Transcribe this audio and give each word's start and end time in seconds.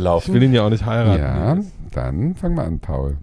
wir 0.00 0.04
laufen. 0.04 0.30
Ich 0.30 0.34
will 0.34 0.42
ihn 0.42 0.52
ja 0.54 0.62
auch 0.62 0.70
nicht 0.70 0.86
heiraten. 0.86 1.20
Ja, 1.20 1.58
dann 1.92 2.34
fang 2.34 2.54
mal 2.54 2.64
an, 2.64 2.80
Paul. 2.80 3.18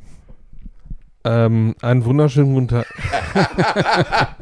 Ähm, 1.23 1.75
einen 1.81 2.05
wunderschönen 2.05 2.53
guten 2.53 2.67
Tag. 2.69 2.85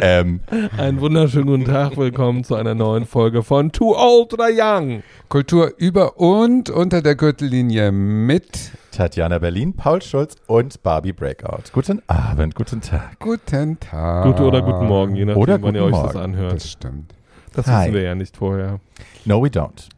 ähm, 0.00 0.40
einen 0.76 1.00
wunderschönen 1.00 1.46
guten 1.46 1.64
Tag. 1.66 1.96
Willkommen 1.96 2.42
zu 2.42 2.56
einer 2.56 2.74
neuen 2.74 3.04
Folge 3.06 3.42
von 3.42 3.70
Too 3.70 3.94
Old 3.94 4.36
or 4.38 4.48
Young. 4.50 5.02
Kultur 5.28 5.74
über 5.76 6.18
und 6.18 6.70
unter 6.70 7.02
der 7.02 7.14
Gürtellinie 7.14 7.92
mit 7.92 8.72
Tatjana 8.90 9.38
Berlin, 9.38 9.74
Paul 9.74 10.02
Schulz 10.02 10.36
und 10.46 10.82
Barbie 10.82 11.12
Breakout. 11.12 11.70
Guten 11.72 12.02
Abend, 12.08 12.54
guten 12.54 12.80
Tag. 12.80 13.18
Guten 13.20 13.78
Tag. 13.78 14.24
Gute 14.24 14.42
oder 14.42 14.62
guten 14.62 14.86
Morgen, 14.86 15.14
je 15.14 15.26
nachdem, 15.26 15.42
Oder 15.42 15.62
wann 15.62 15.74
ihr 15.74 15.84
euch 15.84 15.92
das 15.92 16.14
Morgen. 16.14 16.18
anhört. 16.18 16.54
Das 16.54 16.70
stimmt. 16.70 17.14
Das 17.52 17.66
Hi. 17.66 17.84
wissen 17.84 17.94
wir 17.94 18.02
ja 18.02 18.14
nicht 18.14 18.36
vorher. 18.36 18.80
No, 19.24 19.42
we 19.42 19.48
don't. 19.48 19.88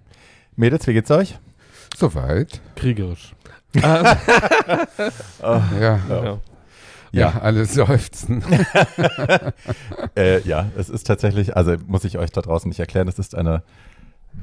Mädels, 0.57 0.87
wie 0.87 0.93
geht's 0.93 1.11
euch? 1.11 1.39
Soweit. 1.97 2.61
Kriegerisch. 2.77 3.35
Ah, 5.43 5.63
Ja. 5.81 5.99
ja. 6.09 6.39
Ja, 7.13 7.39
alle 7.41 7.65
seufzen. 7.65 8.43
Äh, 10.17 10.41
ja, 10.43 10.67
es 10.77 10.89
ist 10.89 11.07
tatsächlich, 11.07 11.57
also 11.57 11.77
muss 11.87 12.05
ich 12.05 12.19
euch 12.19 12.31
da 12.31 12.41
draußen 12.41 12.69
nicht 12.69 12.81
erklären, 12.81 13.09
es 13.09 13.19
ist 13.19 13.35
eine 13.35 13.63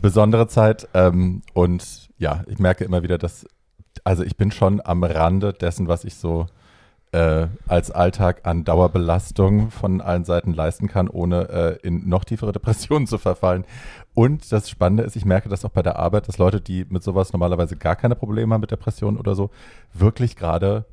besondere 0.01 0.47
Zeit 0.47 0.87
ähm, 0.93 1.41
und 1.53 2.09
ja, 2.17 2.43
ich 2.47 2.59
merke 2.59 2.83
immer 2.83 3.01
wieder, 3.03 3.17
dass, 3.17 3.45
also 4.03 4.23
ich 4.23 4.37
bin 4.37 4.51
schon 4.51 4.81
am 4.83 5.03
Rande 5.03 5.53
dessen, 5.53 5.87
was 5.87 6.03
ich 6.03 6.15
so 6.15 6.45
äh, 7.11 7.47
als 7.67 7.89
Alltag 7.91 8.41
an 8.43 8.63
Dauerbelastung 8.63 9.71
von 9.71 10.01
allen 10.01 10.25
Seiten 10.25 10.53
leisten 10.53 10.87
kann, 10.87 11.07
ohne 11.07 11.49
äh, 11.49 11.87
in 11.87 12.07
noch 12.09 12.23
tiefere 12.23 12.51
Depressionen 12.51 13.07
zu 13.07 13.17
verfallen. 13.17 13.65
Und 14.13 14.51
das 14.51 14.69
Spannende 14.69 15.03
ist, 15.03 15.15
ich 15.15 15.25
merke 15.25 15.49
das 15.49 15.65
auch 15.65 15.71
bei 15.71 15.81
der 15.81 15.97
Arbeit, 15.97 16.27
dass 16.27 16.37
Leute, 16.37 16.61
die 16.61 16.85
mit 16.89 17.03
sowas 17.03 17.33
normalerweise 17.33 17.75
gar 17.75 17.95
keine 17.95 18.15
Probleme 18.15 18.53
haben 18.53 18.61
mit 18.61 18.71
Depressionen 18.71 19.17
oder 19.17 19.33
so, 19.33 19.49
wirklich 19.93 20.35
gerade 20.35 20.85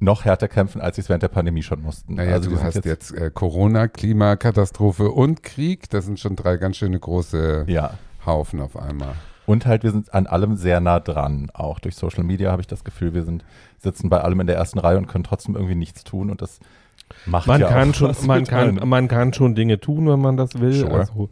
noch 0.00 0.24
härter 0.24 0.48
kämpfen, 0.48 0.80
als 0.80 0.96
sie 0.96 1.02
es 1.02 1.08
während 1.08 1.22
der 1.22 1.28
Pandemie 1.28 1.62
schon 1.62 1.80
mussten. 1.80 2.16
Naja, 2.16 2.32
also 2.32 2.50
du 2.50 2.60
hast 2.60 2.84
jetzt, 2.84 3.12
äh, 3.12 3.30
Corona, 3.32 3.86
Klimakatastrophe 3.86 5.10
und 5.10 5.44
Krieg. 5.44 5.88
Das 5.90 6.06
sind 6.06 6.18
schon 6.18 6.34
drei 6.34 6.56
ganz 6.56 6.76
schöne 6.76 6.98
große 6.98 7.66
ja, 7.68 7.94
Haufen 8.26 8.60
auf 8.60 8.76
einmal. 8.76 9.14
Und 9.46 9.66
halt, 9.66 9.84
wir 9.84 9.92
sind 9.92 10.12
an 10.12 10.26
allem 10.26 10.56
sehr 10.56 10.80
nah 10.80 10.98
dran. 10.98 11.50
Auch 11.54 11.78
durch 11.78 11.94
Social 11.94 12.24
Media 12.24 12.50
habe 12.50 12.62
ich 12.62 12.66
das 12.66 12.82
Gefühl, 12.82 13.14
wir 13.14 13.22
sind, 13.22 13.44
sitzen 13.78 14.08
bei 14.08 14.20
allem 14.20 14.40
in 14.40 14.46
der 14.48 14.56
ersten 14.56 14.80
Reihe 14.80 14.98
und 14.98 15.06
können 15.06 15.24
trotzdem 15.24 15.54
irgendwie 15.54 15.76
nichts 15.76 16.02
tun. 16.02 16.30
Und 16.30 16.42
das 16.42 16.58
macht 17.26 17.46
Man, 17.46 17.60
ja 17.60 17.68
kann 17.68 17.90
auch 17.90 17.94
schon, 17.94 18.08
was 18.08 18.22
man, 18.22 18.40
mit 18.40 18.48
kann, 18.48 18.78
einem. 18.78 18.88
man 18.88 19.06
kann 19.06 19.32
schon 19.32 19.54
Dinge 19.54 19.78
tun, 19.80 20.08
wenn 20.08 20.20
man 20.20 20.36
das 20.36 20.60
will. 20.60 20.72
Sure. 20.72 21.00
Also, 21.00 21.28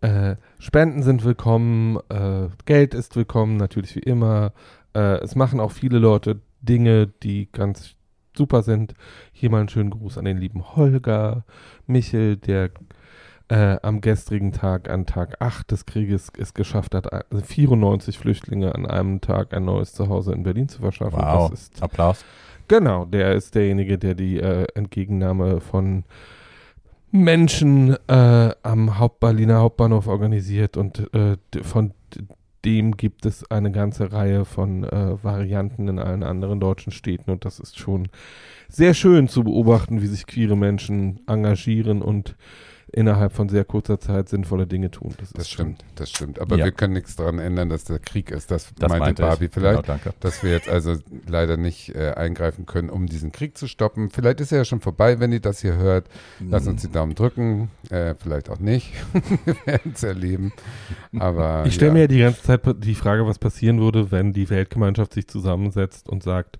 äh, 0.00 0.36
Spenden 0.58 1.02
sind 1.02 1.24
willkommen, 1.24 1.98
äh, 2.08 2.48
Geld 2.64 2.94
ist 2.94 3.16
willkommen, 3.16 3.56
natürlich 3.56 3.96
wie 3.96 4.00
immer. 4.00 4.52
Äh, 4.94 5.18
es 5.22 5.34
machen 5.34 5.60
auch 5.60 5.72
viele 5.72 5.98
Leute 5.98 6.40
Dinge, 6.62 7.06
die 7.06 7.50
ganz 7.52 7.94
super 8.36 8.62
sind. 8.62 8.94
Hier 9.32 9.50
mal 9.50 9.60
einen 9.60 9.68
schönen 9.68 9.90
Gruß 9.90 10.18
an 10.18 10.24
den 10.24 10.38
lieben 10.38 10.76
Holger 10.76 11.44
Michel, 11.86 12.36
der 12.36 12.70
äh, 13.48 13.78
am 13.82 14.00
gestrigen 14.00 14.52
Tag, 14.52 14.88
an 14.88 15.06
Tag 15.06 15.36
8 15.40 15.70
des 15.70 15.84
Krieges, 15.84 16.28
es 16.38 16.54
geschafft 16.54 16.94
hat, 16.94 17.12
also 17.12 17.44
94 17.44 18.16
Flüchtlinge 18.16 18.74
an 18.74 18.86
einem 18.86 19.20
Tag 19.20 19.52
ein 19.52 19.64
neues 19.64 19.92
Zuhause 19.92 20.32
in 20.32 20.44
Berlin 20.44 20.68
zu 20.68 20.80
verschaffen. 20.80 21.18
Wow, 21.18 21.52
Applaus. 21.80 22.24
Genau, 22.68 23.04
der 23.04 23.34
ist 23.34 23.56
derjenige, 23.56 23.98
der 23.98 24.14
die 24.14 24.38
äh, 24.38 24.66
Entgegennahme 24.74 25.60
von 25.60 26.04
Menschen 27.12 27.96
äh, 28.08 28.50
am 28.62 28.98
Haupt 28.98 29.20
Berliner 29.20 29.60
Hauptbahnhof 29.60 30.06
organisiert 30.06 30.76
und 30.76 31.12
äh, 31.14 31.36
von 31.62 31.92
dem 32.64 32.96
gibt 32.96 33.26
es 33.26 33.50
eine 33.50 33.72
ganze 33.72 34.12
Reihe 34.12 34.44
von 34.44 34.84
äh, 34.84 35.22
Varianten 35.22 35.88
in 35.88 35.98
allen 35.98 36.22
anderen 36.22 36.60
deutschen 36.60 36.92
Städten 36.92 37.30
und 37.30 37.44
das 37.44 37.58
ist 37.58 37.78
schon 37.78 38.08
sehr 38.68 38.94
schön 38.94 39.28
zu 39.28 39.44
beobachten, 39.44 40.02
wie 40.02 40.06
sich 40.06 40.26
queere 40.26 40.56
Menschen 40.56 41.20
engagieren 41.26 42.02
und 42.02 42.36
innerhalb 42.92 43.32
von 43.32 43.48
sehr 43.48 43.64
kurzer 43.64 44.00
Zeit 44.00 44.28
sinnvolle 44.28 44.66
Dinge 44.66 44.90
tun. 44.90 45.14
Das, 45.18 45.30
Das 45.32 45.42
ist 45.42 45.50
schon- 45.50 45.76
stimmt, 45.76 45.84
das 45.94 46.10
stimmt. 46.10 46.38
Aber 46.40 46.56
Ja. 46.56 46.64
wir 46.64 46.72
können 46.72 46.92
nichts 46.94 47.16
daran 47.16 47.38
ändern, 47.38 47.68
dass 47.68 47.84
der 47.84 47.98
Krieg 47.98 48.30
ist. 48.30 48.50
Das, 48.50 48.72
Das 48.78 48.88
meinte 48.88 48.98
meinte 49.04 49.22
Barbie 49.22 49.44
ich. 49.46 49.52
vielleicht. 49.52 49.82
Genau, 49.82 49.86
danke. 49.86 50.12
Dass 50.20 50.42
wir 50.42 50.50
jetzt 50.50 50.68
also 50.68 50.96
leider 51.28 51.56
nicht 51.56 51.94
äh, 51.94 52.12
eingreifen 52.14 52.66
können, 52.66 52.90
um 52.90 53.06
diesen 53.06 53.32
Krieg 53.32 53.56
zu 53.56 53.66
stoppen. 53.68 54.10
Vielleicht 54.10 54.40
ist 54.40 54.52
er 54.52 54.58
ja 54.58 54.64
schon 54.64 54.80
vorbei, 54.80 55.20
wenn 55.20 55.32
ihr 55.32 55.40
das 55.40 55.60
hier 55.60 55.76
hört. 55.76 56.08
Lasst 56.40 56.66
uns 56.68 56.82
die 56.82 56.90
Daumen 56.90 57.14
drücken. 57.14 57.70
Äh, 57.90 58.14
vielleicht 58.18 58.50
auch 58.50 58.58
nicht. 58.58 58.92
wir 59.44 59.56
werden 59.66 59.92
es 59.94 60.02
erleben. 60.02 60.52
Aber 61.18 61.64
Ich 61.66 61.74
stelle 61.74 61.88
ja. 61.90 61.94
mir 61.94 62.00
ja 62.02 62.06
die 62.08 62.18
ganze 62.20 62.42
Zeit 62.42 62.60
die 62.84 62.94
Frage, 62.94 63.26
was 63.26 63.38
passieren 63.38 63.80
würde, 63.80 64.10
wenn 64.10 64.32
die 64.32 64.50
Weltgemeinschaft 64.50 65.14
sich 65.14 65.28
zusammensetzt 65.28 66.08
und 66.08 66.22
sagt, 66.22 66.58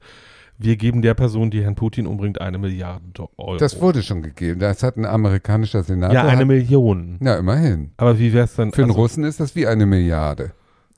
wir 0.63 0.77
geben 0.77 1.01
der 1.01 1.15
Person, 1.15 1.51
die 1.51 1.63
Herrn 1.63 1.75
Putin 1.75 2.07
umbringt, 2.07 2.41
eine 2.41 2.59
Milliarde 2.59 3.29
Euro. 3.39 3.57
Das 3.57 3.81
wurde 3.81 4.03
schon 4.03 4.23
gegeben. 4.23 4.61
Das 4.61 4.83
hat 4.83 4.97
ein 4.97 5.07
amerikanischer 5.07 5.83
Senator. 5.83 6.15
ja 6.15 6.27
eine 6.27 6.41
hat, 6.41 6.47
Million. 6.47 7.19
Ja, 7.23 7.37
immerhin. 7.37 7.93
Aber 7.97 8.19
wie 8.19 8.33
wäre 8.33 8.45
es 8.45 8.55
dann? 8.57 8.73
Für 8.73 8.83
einen 8.83 8.91
also, 8.91 9.01
Russen 9.01 9.25
ist 9.25 9.41
das 9.41 9.57
wie 9.57 9.67
eine 9.67 9.87
Milliarde. 9.87 10.53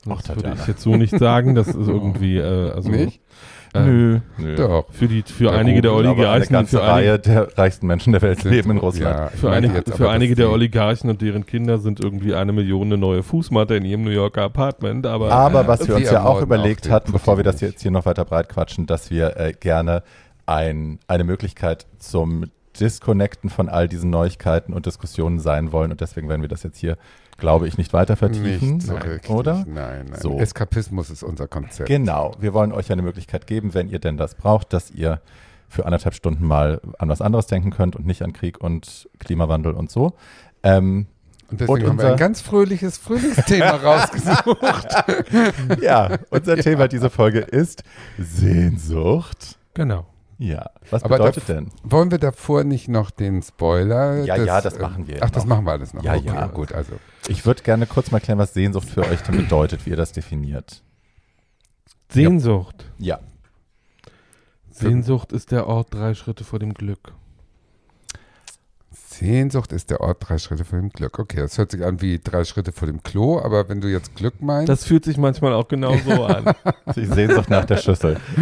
Ach, 0.09 0.21
Das 0.21 0.35
würde 0.35 0.57
ich 0.59 0.67
jetzt 0.67 0.81
so 0.81 0.97
nicht 0.97 1.17
sagen. 1.17 1.55
Das 1.55 1.69
ist 1.69 1.75
irgendwie, 1.87 2.37
äh, 2.37 2.71
also 2.71 2.89
Nicht? 2.89 3.21
Äh, 3.73 3.81
Nö. 3.81 4.19
Nö. 4.37 4.55
Doch. 4.55 4.85
für 4.91 5.07
die 5.07 5.23
für 5.23 5.45
Ja, 5.45 5.51
einige 5.51 5.77
gut, 5.77 5.85
der 5.85 5.91
glaube, 5.91 6.03
eine 6.03 6.13
Oligarchen, 6.13 6.53
ganze 6.53 6.77
für, 6.77 6.83
Reihe 6.83 7.19
der 7.19 7.57
reichsten 7.57 7.87
Menschen 7.87 8.13
der 8.13 8.21
Welt 8.21 8.43
leben 8.43 8.71
in 8.71 8.77
Russland. 8.77 9.17
Ja, 9.17 9.27
für, 9.29 9.49
einige, 9.49 9.75
jetzt 9.75 9.95
für 9.95 10.09
einige 10.09 10.35
der 10.35 10.51
Oligarchen 10.51 11.09
und 11.09 11.21
deren 11.21 11.45
Kinder 11.45 11.79
sind 11.79 11.99
irgendwie 11.99 12.35
eine 12.35 12.53
Million 12.53 12.87
eine 12.87 12.97
neue 12.97 13.23
Fußmatte 13.23 13.75
in 13.75 13.85
ihrem 13.85 14.03
New 14.03 14.11
Yorker 14.11 14.43
Apartment. 14.43 15.07
Aber 15.07 15.31
Aber 15.31 15.67
was 15.67 15.81
Und 15.81 15.87
wir 15.89 15.95
uns 15.95 16.11
ja 16.11 16.23
auch 16.23 16.41
überlegt 16.41 16.87
auch 16.87 16.91
hatten, 16.91 17.11
bevor 17.11 17.37
wir 17.37 17.43
das 17.43 17.61
jetzt 17.61 17.81
hier 17.81 17.91
noch 17.91 18.05
weiter 18.05 18.25
breit 18.25 18.49
quatschen, 18.49 18.85
dass 18.85 19.09
wir 19.09 19.37
äh, 19.37 19.53
gerne 19.53 20.03
ein, 20.45 20.99
eine 21.07 21.23
Möglichkeit 21.23 21.87
zum 21.97 22.45
Disconnecten 22.79 23.49
von 23.49 23.69
all 23.69 23.87
diesen 23.87 24.09
Neuigkeiten 24.09 24.73
und 24.73 24.85
Diskussionen 24.85 25.39
sein 25.39 25.71
wollen. 25.71 25.91
Und 25.91 26.01
deswegen 26.01 26.29
werden 26.29 26.41
wir 26.41 26.49
das 26.49 26.63
jetzt 26.63 26.77
hier, 26.77 26.97
glaube 27.37 27.67
ich, 27.67 27.77
nicht 27.77 27.93
weiter 27.93 28.15
vertiefen. 28.15 28.75
Nicht 28.77 28.87
so 28.87 29.33
oder? 29.33 29.65
Nein, 29.67 30.05
nein. 30.11 30.19
So. 30.21 30.39
Eskapismus 30.39 31.09
ist 31.09 31.23
unser 31.23 31.47
Konzept. 31.47 31.87
Genau. 31.89 32.31
Wir 32.39 32.53
wollen 32.53 32.71
euch 32.71 32.91
eine 32.91 33.01
Möglichkeit 33.01 33.47
geben, 33.47 33.73
wenn 33.73 33.89
ihr 33.89 33.99
denn 33.99 34.17
das 34.17 34.35
braucht, 34.35 34.73
dass 34.73 34.91
ihr 34.91 35.19
für 35.67 35.85
anderthalb 35.85 36.13
Stunden 36.13 36.45
mal 36.45 36.79
an 36.99 37.09
was 37.09 37.21
anderes 37.21 37.47
denken 37.47 37.71
könnt 37.71 37.95
und 37.95 38.05
nicht 38.05 38.21
an 38.21 38.31
Krieg 38.33 38.61
und 38.61 39.09
Klimawandel 39.19 39.73
und 39.73 39.89
so. 39.89 40.13
Ähm, 40.61 41.07
Und 41.49 41.59
deswegen 41.61 41.71
Und 41.73 41.79
haben 41.81 41.97
wir 41.97 42.03
unser- 42.05 42.11
ein 42.11 42.17
ganz 42.17 42.41
fröhliches 42.41 42.97
Frühlingsthema 42.99 43.69
rausgesucht. 43.83 44.87
ja, 45.81 46.17
unser 46.29 46.57
Thema 46.57 46.87
dieser 46.87 47.09
Folge 47.09 47.39
ist 47.39 47.83
Sehnsucht. 48.19 49.57
genau. 49.73 50.05
Ja, 50.43 50.71
was 50.89 51.03
Aber 51.03 51.17
bedeutet 51.19 51.47
da- 51.47 51.53
denn? 51.53 51.69
Wollen 51.83 52.11
wir 52.11 52.17
davor 52.17 52.65
nicht 52.65 52.89
noch 52.89 53.11
den 53.11 53.41
Spoiler? 53.41 54.25
Ja, 54.25 54.35
des, 54.35 54.45
ja, 54.45 54.59
das 54.59 54.73
äh, 54.73 54.81
machen 54.81 55.07
wir 55.07 55.19
Ach, 55.23 55.29
das 55.29 55.43
noch. 55.45 55.49
machen 55.55 55.65
wir 55.65 55.71
alles 55.71 55.93
noch. 55.93 56.03
Ja, 56.03 56.15
okay, 56.15 56.25
ja. 56.25 56.47
gut, 56.47 56.73
also. 56.73 56.91
Ich 57.29 57.45
würde 57.45 57.63
gerne 57.63 57.85
kurz 57.85 58.11
mal 58.11 58.19
klären, 58.19 58.39
was 58.39 58.53
Sehnsucht 58.53 58.89
für 58.89 59.03
euch 59.07 59.21
denn 59.21 59.37
bedeutet, 59.37 59.85
wie 59.85 59.91
ihr 59.91 59.95
das 59.95 60.11
definiert. 60.11 60.83
Sehnsucht. 62.09 62.83
Ja. 62.97 63.19
Sehnsucht 64.69 65.31
ist 65.31 65.51
der 65.51 65.65
Ort 65.67 65.93
drei 65.93 66.13
Schritte 66.13 66.43
vor 66.43 66.59
dem 66.59 66.73
Glück. 66.73 67.13
Sehnsucht 69.17 69.71
ist 69.71 69.89
der 69.89 70.01
Ort 70.01 70.17
drei 70.27 70.37
Schritte 70.37 70.65
vor 70.65 70.79
dem 70.79 70.89
Glück. 70.89 71.19
Okay, 71.19 71.37
das 71.37 71.57
hört 71.57 71.71
sich 71.71 71.83
an 71.85 72.01
wie 72.01 72.19
drei 72.19 72.43
Schritte 72.43 72.71
vor 72.71 72.87
dem 72.87 73.03
Klo, 73.03 73.39
aber 73.39 73.69
wenn 73.69 73.81
du 73.81 73.87
jetzt 73.87 74.15
Glück 74.15 74.41
meinst, 74.41 74.69
Das 74.69 74.83
fühlt 74.85 75.05
sich 75.05 75.17
manchmal 75.17 75.53
auch 75.53 75.67
genau 75.67 75.95
so 75.97 76.23
an. 76.25 76.53
Die 76.95 77.05
Sehnsucht 77.05 77.49
nach 77.49 77.65
der 77.65 77.77
Schüssel. 77.77 78.17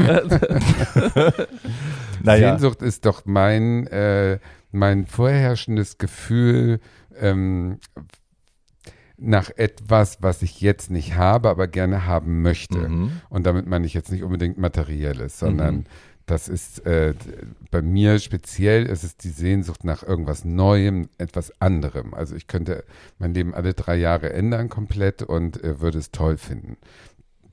naja, 2.23 2.51
Sehnsucht 2.51 2.81
ist 2.81 3.05
doch 3.05 3.23
mein, 3.25 3.87
äh, 3.87 4.39
mein 4.71 5.05
vorherrschendes 5.05 5.97
Gefühl 5.97 6.79
ähm, 7.19 7.79
nach 9.17 9.49
etwas, 9.55 10.17
was 10.21 10.41
ich 10.41 10.61
jetzt 10.61 10.89
nicht 10.89 11.15
habe, 11.15 11.49
aber 11.49 11.67
gerne 11.67 12.05
haben 12.07 12.41
möchte. 12.41 12.77
Mhm. 12.77 13.21
Und 13.29 13.45
damit 13.45 13.67
meine 13.67 13.85
ich 13.85 13.93
jetzt 13.93 14.11
nicht 14.11 14.23
unbedingt 14.23 14.57
materielles, 14.57 15.37
sondern 15.37 15.75
Mhm. 15.75 15.83
Das 16.25 16.47
ist 16.47 16.85
äh, 16.85 17.13
bei 17.71 17.81
mir 17.81 18.19
speziell, 18.19 18.85
ist 18.85 19.03
es 19.03 19.17
die 19.17 19.29
Sehnsucht 19.29 19.83
nach 19.83 20.03
irgendwas 20.03 20.45
Neuem, 20.45 21.09
etwas 21.17 21.51
anderem. 21.59 22.13
Also 22.13 22.35
ich 22.35 22.47
könnte 22.47 22.83
mein 23.19 23.33
Leben 23.33 23.53
alle 23.53 23.73
drei 23.73 23.95
Jahre 23.95 24.31
ändern 24.33 24.69
komplett 24.69 25.23
und 25.23 25.63
äh, 25.63 25.81
würde 25.81 25.99
es 25.99 26.11
toll 26.11 26.37
finden. 26.37 26.77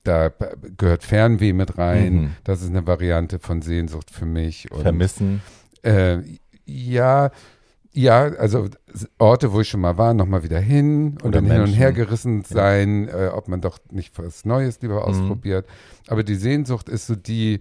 Da 0.05 0.31
gehört 0.77 1.03
Fernweh 1.03 1.53
mit 1.53 1.77
rein. 1.77 2.15
Mhm. 2.15 2.31
Das 2.45 2.63
ist 2.63 2.71
eine 2.71 2.87
Variante 2.87 3.39
von 3.39 3.63
Sehnsucht 3.63 4.11
für 4.11 4.27
mich. 4.27 4.71
Und, 4.71 4.83
vermissen. 4.83 5.43
äh, 5.83 6.19
ja, 6.65 7.31
ja, 7.93 8.25
also 8.35 8.69
Orte, 9.19 9.53
wo 9.53 9.61
ich 9.61 9.69
schon 9.69 9.81
mal 9.81 9.99
war, 9.99 10.15
nochmal 10.15 10.43
wieder 10.45 10.61
hin 10.61 11.19
und 11.23 11.25
Oder 11.25 11.31
dann 11.41 11.45
hin 11.47 11.55
und 11.55 11.61
Menschen. 11.63 11.79
her 11.79 11.93
gerissen 11.93 12.45
sein, 12.45 13.09
äh, 13.09 13.31
ob 13.35 13.49
man 13.49 13.61
doch 13.61 13.79
nicht 13.91 14.17
was 14.19 14.45
Neues 14.45 14.81
lieber 14.83 15.05
ausprobiert. 15.05 15.67
Aber 16.07 16.23
die 16.23 16.37
Sehnsucht 16.37 16.89
ist 16.89 17.07
so 17.07 17.17
die, 17.17 17.61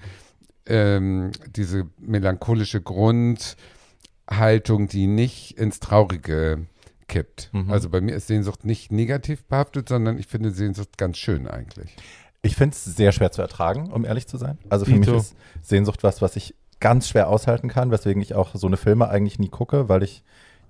ähm, 0.68 1.31
diese 1.56 1.88
melancholische 2.00 2.81
Grundhaltung, 2.81 4.88
die 4.88 5.08
nicht 5.08 5.58
ins 5.58 5.80
Traurige 5.80 6.68
kippt. 7.08 7.50
Mhm. 7.54 7.72
Also 7.72 7.90
bei 7.90 8.02
mir 8.02 8.16
ist 8.16 8.28
Sehnsucht 8.28 8.66
nicht 8.66 8.92
negativ 8.92 9.44
behaftet, 9.46 9.90
sondern 9.90 10.18
ich 10.18 10.28
finde 10.28 10.52
Sehnsucht 10.52 10.98
ganz 10.98 11.18
schön 11.18 11.48
eigentlich. 11.48 11.96
Ich 12.42 12.56
finde 12.56 12.75
es 12.75 12.86
sehr 12.86 13.12
schwer 13.12 13.31
zu 13.31 13.42
ertragen, 13.42 13.92
um 13.92 14.06
ehrlich 14.06 14.28
zu 14.28 14.38
sein. 14.38 14.58
Also 14.69 14.86
für 14.86 14.94
Dito. 14.94 15.12
mich 15.12 15.22
ist 15.22 15.36
Sehnsucht 15.62 16.04
was, 16.04 16.22
was 16.22 16.36
ich 16.36 16.56
ganz 16.80 17.10
schwer 17.10 17.30
aushalten 17.30 17.69
kann, 17.69 17.92
weswegen 17.92 18.22
ich 18.22 18.36
auch 18.36 18.56
so 18.56 18.68
eine 18.68 18.78
Filme 18.78 19.10
eigentlich 19.10 19.40
nie 19.40 19.50
gucke, 19.50 19.90
weil 19.90 20.04
ich 20.04 20.24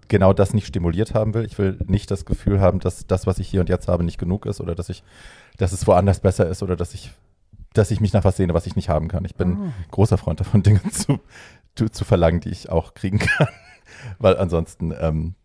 genau 0.07 0.33
das 0.33 0.53
nicht 0.53 0.67
stimuliert 0.67 1.13
haben 1.13 1.33
will. 1.33 1.45
Ich 1.45 1.57
will 1.57 1.77
nicht 1.85 2.09
das 2.11 2.25
Gefühl 2.25 2.61
haben, 2.61 2.79
dass 2.79 3.05
das, 3.07 3.27
was 3.27 3.39
ich 3.39 3.47
hier 3.47 3.59
und 3.59 3.69
jetzt 3.69 3.87
habe, 3.87 4.03
nicht 4.03 4.17
genug 4.17 4.45
ist 4.45 4.61
oder 4.61 4.73
dass 4.73 4.89
ich, 4.89 5.03
dass 5.57 5.73
es 5.73 5.85
woanders 5.85 6.21
besser 6.21 6.47
ist 6.47 6.63
oder 6.63 6.75
dass 6.75 6.93
ich, 6.93 7.11
dass 7.73 7.91
ich 7.91 8.01
mich 8.01 8.13
nach 8.13 8.23
was 8.23 8.37
sehne, 8.37 8.53
was 8.53 8.65
ich 8.65 8.75
nicht 8.75 8.89
haben 8.89 9.07
kann. 9.07 9.25
Ich 9.25 9.35
bin 9.35 9.71
großer 9.91 10.17
Freund 10.17 10.39
davon, 10.39 10.63
Dinge 10.63 10.81
zu, 10.91 11.19
zu, 11.75 11.89
zu 11.89 12.05
verlangen, 12.05 12.39
die 12.41 12.49
ich 12.49 12.69
auch 12.69 12.93
kriegen 12.93 13.19
kann. 13.19 13.47
Weil 14.19 14.37
ansonsten, 14.37 14.93
ähm, 14.99 15.35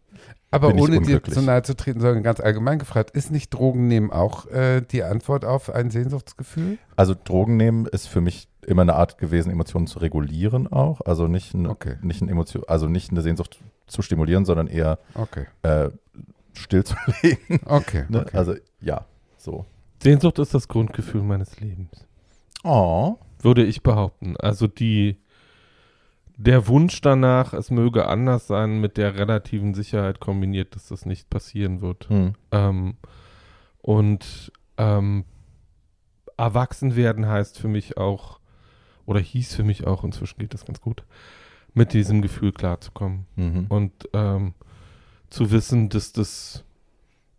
Aber 0.51 0.69
bin 0.69 0.79
ich 0.79 0.83
ohne 0.85 1.01
dir 1.01 1.23
zu 1.23 1.43
nahe 1.43 1.63
zu 1.63 1.75
treten, 1.77 2.01
sondern 2.01 2.23
ganz 2.23 2.41
allgemein 2.41 2.79
gefragt, 2.79 3.11
ist 3.13 3.31
nicht 3.31 3.51
Drogen 3.51 3.87
nehmen 3.89 4.11
auch 4.11 4.47
äh, 4.47 4.81
die 4.83 5.03
Antwort 5.03 5.45
auf 5.45 5.71
ein 5.71 5.91
Sehnsuchtsgefühl? 5.91 6.79
also 6.97 7.15
Drogen 7.15 7.57
nehmen 7.57 7.87
ist 7.87 8.09
für 8.09 8.21
mich 8.21 8.49
immer 8.65 8.83
eine 8.83 8.95
Art 8.95 9.19
gewesen, 9.19 9.51
Emotionen 9.51 9.87
zu 9.89 9.99
regulieren 9.99 10.71
auch. 10.73 11.01
Also 11.05 11.27
nicht, 11.29 11.53
ein, 11.55 11.67
Okay. 11.67 11.97
nicht 12.03 12.21
ein 12.23 12.29
Emotion, 12.29 12.63
also 12.69 12.87
nicht 12.89 13.11
eine 13.11 13.21
Sehnsucht 13.23 13.61
zu 13.89 14.03
stimulieren, 14.03 14.45
sondern 14.45 14.69
eher 14.69 14.99
Okay, 15.15 15.47
äh, 15.63 15.91
stillzulegen. 16.55 17.61
okay, 17.67 18.05
Ne? 18.09 18.21
okay. 18.21 18.37
Also 18.37 18.55
ja, 18.81 19.05
so. 19.37 19.65
Sehnsucht 20.03 20.39
ist 20.39 20.55
das 20.55 20.69
Grundgefühl 20.69 21.23
meines 21.23 21.59
Lebens. 21.61 22.07
Oh. 22.63 23.19
Würde 23.41 23.65
ich 23.65 23.83
behaupten. 23.83 24.37
Also 24.37 24.67
die, 24.67 25.17
der 26.37 26.69
Wunsch 26.69 27.01
danach, 27.01 27.53
es 27.53 27.71
möge 27.71 28.07
anders 28.07 28.47
sein, 28.47 28.81
mit 28.81 28.97
der 28.97 29.17
relativen 29.17 29.75
Sicherheit 29.75 30.21
kombiniert, 30.21 30.75
dass 30.75 30.89
das 30.89 31.07
nicht 31.07 31.29
passieren 31.31 31.81
wird. 31.81 32.09
Hm. 32.09 32.35
Ähm, 32.53 32.97
und 33.81 34.53
ähm, 34.79 35.25
erwachsen 36.37 36.97
werden 36.97 37.27
heißt 37.27 37.59
für 37.59 37.69
mich 37.69 37.97
auch, 37.97 38.41
oder 39.07 39.21
hieß 39.21 39.55
für 39.55 39.65
mich 39.65 39.87
auch, 39.87 40.05
inzwischen 40.05 40.39
geht 40.39 40.55
das 40.55 40.65
ganz 40.65 40.81
gut, 40.81 41.05
mit 41.75 41.93
diesem 41.93 42.23
Gefühl 42.23 42.53
klarzukommen. 42.53 43.27
Mhm. 43.37 43.67
Und 43.69 43.93
ähm, 44.13 44.55
zu 45.31 45.51
wissen, 45.51 45.89
dass 45.89 46.13
das, 46.13 46.65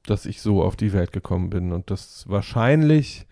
dass 0.06 0.25
ich 0.25 0.42
so 0.42 0.64
auf 0.64 0.75
die 0.75 0.94
Welt 0.94 1.12
gekommen 1.12 1.50
bin 1.50 1.72
und 1.72 1.92
dass 1.92 2.28
wahrscheinlich 2.28 3.28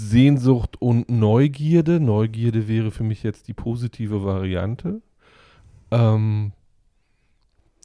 Sehnsucht 0.00 0.80
und 0.80 1.10
Neugierde, 1.10 2.00
Neugierde 2.00 2.68
wäre 2.68 2.90
für 2.90 3.04
mich 3.04 3.22
jetzt 3.22 3.48
die 3.48 3.52
positive 3.52 4.24
Variante, 4.24 5.02
ähm, 5.90 6.52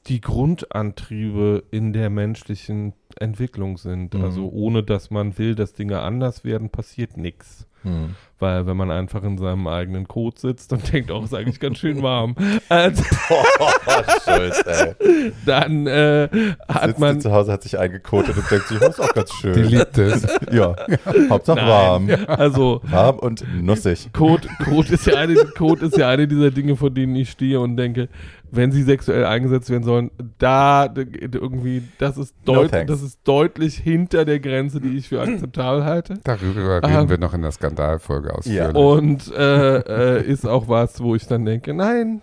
die 0.06 0.22
Grundantriebe 0.22 1.64
in 1.70 1.92
der 1.92 2.08
menschlichen 2.08 2.94
Entwicklung 3.16 3.76
sind. 3.76 4.14
Mhm. 4.14 4.24
Also 4.24 4.48
ohne 4.48 4.82
dass 4.82 5.10
man 5.10 5.36
will, 5.36 5.54
dass 5.54 5.74
Dinge 5.74 6.00
anders 6.00 6.42
werden, 6.42 6.70
passiert 6.70 7.18
nichts. 7.18 7.68
Hm. 7.86 8.14
Weil 8.38 8.66
wenn 8.66 8.76
man 8.76 8.90
einfach 8.90 9.22
in 9.22 9.38
seinem 9.38 9.66
eigenen 9.66 10.06
Kot 10.08 10.38
sitzt 10.38 10.70
und 10.72 10.92
denkt, 10.92 11.10
oh, 11.10 11.22
ist 11.24 11.32
eigentlich 11.32 11.58
ganz 11.58 11.78
schön 11.78 12.02
warm, 12.02 12.34
äh, 12.68 12.90
Boah, 13.28 14.04
Schulz, 14.24 14.62
ey. 14.66 15.32
dann 15.46 15.86
äh, 15.86 16.28
hat 16.68 16.84
Sitzt 16.88 16.98
man 16.98 17.20
zu 17.22 17.32
Hause, 17.32 17.52
hat 17.52 17.62
sich 17.62 17.78
eingekotet 17.78 18.36
und 18.36 18.50
denkt 18.50 18.66
sich, 18.68 18.78
das 18.78 18.98
ist 18.98 19.00
auch 19.00 19.14
ganz 19.14 19.30
Die 19.30 19.36
schön. 19.36 19.64
liebt 19.64 19.96
es. 19.96 20.26
Ja, 20.52 20.76
Hauptsache 21.30 21.56
Nein. 21.60 21.68
warm. 21.68 22.10
also 22.26 22.80
Warm 22.84 23.18
und 23.20 23.44
nussig. 23.62 24.10
Code, 24.12 24.46
Code, 24.64 24.92
ist 24.92 25.06
ja 25.06 25.14
eine, 25.14 25.34
Code 25.56 25.86
ist 25.86 25.96
ja 25.96 26.08
eine 26.10 26.28
dieser 26.28 26.50
Dinge, 26.50 26.76
vor 26.76 26.90
denen 26.90 27.16
ich 27.16 27.30
stehe 27.30 27.58
und 27.60 27.78
denke, 27.78 28.08
wenn 28.50 28.72
sie 28.72 28.82
sexuell 28.82 29.24
eingesetzt 29.24 29.70
werden 29.70 29.84
sollen, 29.84 30.10
da 30.38 30.92
irgendwie, 30.94 31.82
das 31.98 32.16
ist, 32.16 32.34
No 32.46 32.54
deut 32.54 32.70
thanks. 32.70 32.92
das 32.92 33.02
ist 33.02 33.20
deutlich 33.24 33.76
hinter 33.76 34.24
der 34.24 34.40
Grenze, 34.40 34.80
die 34.80 34.96
ich 34.96 35.08
für 35.08 35.20
akzeptabel 35.22 35.84
halte. 35.84 36.14
Darüber 36.24 36.82
reden 36.82 37.02
Ähm, 37.02 37.08
wir 37.08 37.18
noch 37.18 37.34
in 37.34 37.42
der 37.42 37.52
Skandalfolge 37.52 38.34
ausführlich. 38.34 38.74
Und 38.74 39.32
äh, 39.32 40.18
äh, 40.18 40.22
ist 40.26 40.46
auch 40.46 40.68
was, 40.68 41.00
wo 41.02 41.14
ich 41.14 41.26
dann 41.26 41.44
denke, 41.44 41.74
nein, 41.74 42.22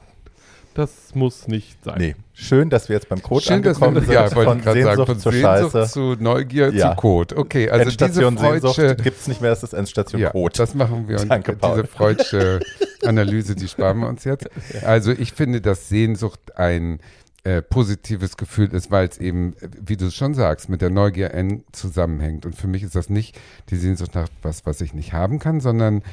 das 0.73 1.13
muss 1.13 1.47
nicht 1.47 1.83
sein. 1.83 1.95
Nee, 1.99 2.15
schön, 2.33 2.69
dass 2.69 2.89
wir 2.89 2.95
jetzt 2.95 3.09
beim 3.09 3.21
Code 3.21 3.43
Schön, 3.45 3.61
dass 3.63 3.81
angekommen 3.81 4.07
wir, 4.07 4.13
ja, 4.13 4.27
sind. 4.27 4.35
wollte 4.35 4.51
von 4.63 4.73
Sehnsucht 4.73 4.95
sagen, 4.95 5.05
von 5.05 5.19
zur 5.19 5.31
Sehnsucht 5.31 5.71
Scheiße. 5.71 5.91
zu 5.93 6.15
Neugier 6.19 6.73
Ja. 6.73 6.91
zu 6.91 6.95
Code. 6.97 7.37
Okay, 7.37 7.69
also 7.69 7.89
diese 7.89 8.03
Endstation 8.05 8.37
Sehnsucht 8.37 8.75
freudsche, 8.75 8.95
gibt 8.95 9.19
es 9.19 9.27
nicht 9.27 9.41
mehr, 9.41 9.51
es 9.51 9.63
ist 9.63 9.73
Endstation 9.73 10.21
ja, 10.21 10.29
Code. 10.31 10.53
das 10.57 10.73
machen 10.75 11.07
wir 11.07 11.21
und 11.21 11.29
Danke, 11.29 11.53
Paul. 11.55 11.75
diese 11.75 11.87
freudsche 11.87 12.59
Analyse, 13.05 13.55
die 13.55 13.67
sparen 13.67 13.99
wir 13.99 14.07
uns 14.07 14.23
jetzt. 14.23 14.49
Also 14.83 15.11
ich 15.11 15.33
finde, 15.33 15.61
dass 15.61 15.89
Sehnsucht 15.89 16.57
ein 16.57 16.99
äh, 17.43 17.61
positives 17.61 18.37
Gefühl 18.37 18.73
ist, 18.73 18.89
weil 18.89 19.07
es 19.07 19.17
eben, 19.17 19.55
wie 19.81 19.97
du 19.97 20.05
es 20.05 20.15
schon 20.15 20.33
sagst, 20.33 20.69
mit 20.69 20.81
der 20.81 20.89
Neugier 20.89 21.33
eng 21.33 21.63
zusammenhängt. 21.73 22.45
Und 22.45 22.55
für 22.55 22.67
mich 22.67 22.83
ist 22.83 22.95
das 22.95 23.09
nicht 23.09 23.37
die 23.69 23.75
Sehnsucht 23.75 24.15
nach 24.15 24.29
was, 24.41 24.65
was 24.65 24.79
ich 24.81 24.93
nicht 24.93 25.11
haben 25.13 25.39
kann, 25.39 25.59
sondern 25.59 26.03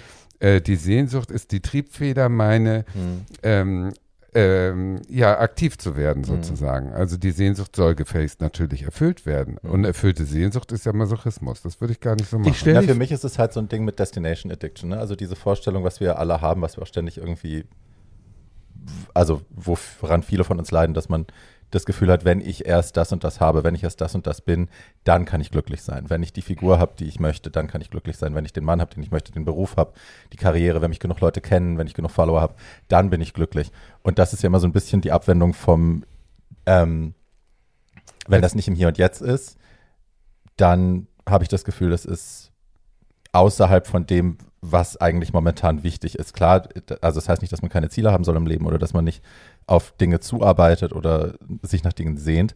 äh, 0.40 0.60
die 0.60 0.74
Sehnsucht 0.76 1.30
ist 1.30 1.52
die 1.52 1.60
Triebfeder, 1.60 2.28
meine 2.28 2.84
Hm. 2.94 3.20
ähm, 3.44 3.92
ähm, 4.34 5.00
ja, 5.08 5.38
aktiv 5.40 5.76
zu 5.78 5.90
Mhm. 5.90 5.96
werden 5.96 6.24
sozusagen. 6.24 6.92
Also 6.92 7.16
die 7.16 7.32
Sehnsucht 7.32 7.74
soll 7.74 7.94
gefälligst 7.94 8.40
natürlich 8.40 8.82
erfüllt 8.84 9.26
werden. 9.26 9.58
Mhm. 9.62 9.70
Unerfüllte 9.70 10.24
Sehnsucht 10.24 10.70
ist 10.72 10.86
ja 10.86 10.92
Masochismus. 10.92 11.62
Das 11.62 11.80
würde 11.80 11.92
ich 11.92 12.00
gar 12.00 12.14
nicht 12.14 12.30
so 12.30 12.38
machen. 12.38 12.54
Ja, 12.64 12.82
für 12.82 12.94
mich 12.94 13.10
ist 13.10 13.24
es 13.24 13.38
halt 13.38 13.52
so 13.52 13.60
ein 13.60 13.68
Ding 13.68 13.84
mit 13.84 13.98
Destination 13.98 14.52
Addiction. 14.52 14.90
Ne? 14.90 14.98
Also 14.98 15.16
diese 15.16 15.34
Vorstellung, 15.36 15.82
was 15.84 16.00
wir 16.00 16.18
alle 16.18 16.40
haben, 16.40 16.62
was 16.62 16.76
wir 16.76 16.82
auch 16.82 16.86
ständig 16.86 17.18
irgendwie, 17.18 17.64
also 19.14 19.42
woran 19.50 20.22
viele 20.22 20.44
von 20.44 20.58
uns 20.58 20.70
leiden, 20.70 20.94
dass 20.94 21.08
man 21.08 21.26
das 21.70 21.86
Gefühl 21.86 22.10
hat, 22.10 22.24
wenn 22.24 22.40
ich 22.40 22.66
erst 22.66 22.96
das 22.96 23.12
und 23.12 23.22
das 23.22 23.40
habe, 23.40 23.64
wenn 23.64 23.74
ich 23.74 23.84
erst 23.84 24.00
das 24.00 24.14
und 24.14 24.26
das 24.26 24.40
bin, 24.40 24.68
dann 25.04 25.24
kann 25.24 25.40
ich 25.40 25.50
glücklich 25.50 25.82
sein. 25.82 26.10
Wenn 26.10 26.22
ich 26.22 26.32
die 26.32 26.42
Figur 26.42 26.78
habe, 26.78 26.92
die 26.98 27.06
ich 27.06 27.20
möchte, 27.20 27.50
dann 27.50 27.68
kann 27.68 27.80
ich 27.80 27.90
glücklich 27.90 28.16
sein. 28.16 28.34
Wenn 28.34 28.44
ich 28.44 28.52
den 28.52 28.64
Mann 28.64 28.80
habe, 28.80 28.94
den 28.94 29.02
ich 29.02 29.10
möchte, 29.10 29.32
den 29.32 29.44
Beruf 29.44 29.76
habe, 29.76 29.92
die 30.32 30.36
Karriere, 30.36 30.82
wenn 30.82 30.90
mich 30.90 31.00
genug 31.00 31.20
Leute 31.20 31.40
kennen, 31.40 31.78
wenn 31.78 31.86
ich 31.86 31.94
genug 31.94 32.10
Follower 32.10 32.40
habe, 32.40 32.54
dann 32.88 33.10
bin 33.10 33.20
ich 33.20 33.34
glücklich. 33.34 33.70
Und 34.02 34.18
das 34.18 34.32
ist 34.32 34.42
ja 34.42 34.48
immer 34.48 34.60
so 34.60 34.66
ein 34.66 34.72
bisschen 34.72 35.00
die 35.00 35.12
Abwendung 35.12 35.54
vom, 35.54 36.04
ähm, 36.66 37.14
wenn 38.26 38.42
das 38.42 38.54
nicht 38.54 38.68
im 38.68 38.74
Hier 38.74 38.88
und 38.88 38.98
Jetzt 38.98 39.22
ist, 39.22 39.56
dann 40.56 41.06
habe 41.28 41.44
ich 41.44 41.48
das 41.48 41.64
Gefühl, 41.64 41.90
das 41.90 42.04
ist 42.04 42.50
außerhalb 43.32 43.86
von 43.86 44.06
dem, 44.06 44.38
was 44.62 44.98
eigentlich 44.98 45.32
momentan 45.32 45.82
wichtig 45.82 46.16
ist. 46.18 46.34
Klar, 46.34 46.68
also 47.00 47.18
das 47.18 47.28
heißt 47.28 47.40
nicht, 47.42 47.52
dass 47.52 47.62
man 47.62 47.70
keine 47.70 47.88
Ziele 47.88 48.12
haben 48.12 48.24
soll 48.24 48.36
im 48.36 48.46
Leben 48.46 48.66
oder 48.66 48.78
dass 48.78 48.92
man 48.92 49.04
nicht 49.04 49.22
auf 49.66 49.92
Dinge 49.92 50.20
zuarbeitet 50.20 50.92
oder 50.92 51.34
sich 51.62 51.82
nach 51.84 51.92
Dingen 51.94 52.16
sehnt, 52.18 52.54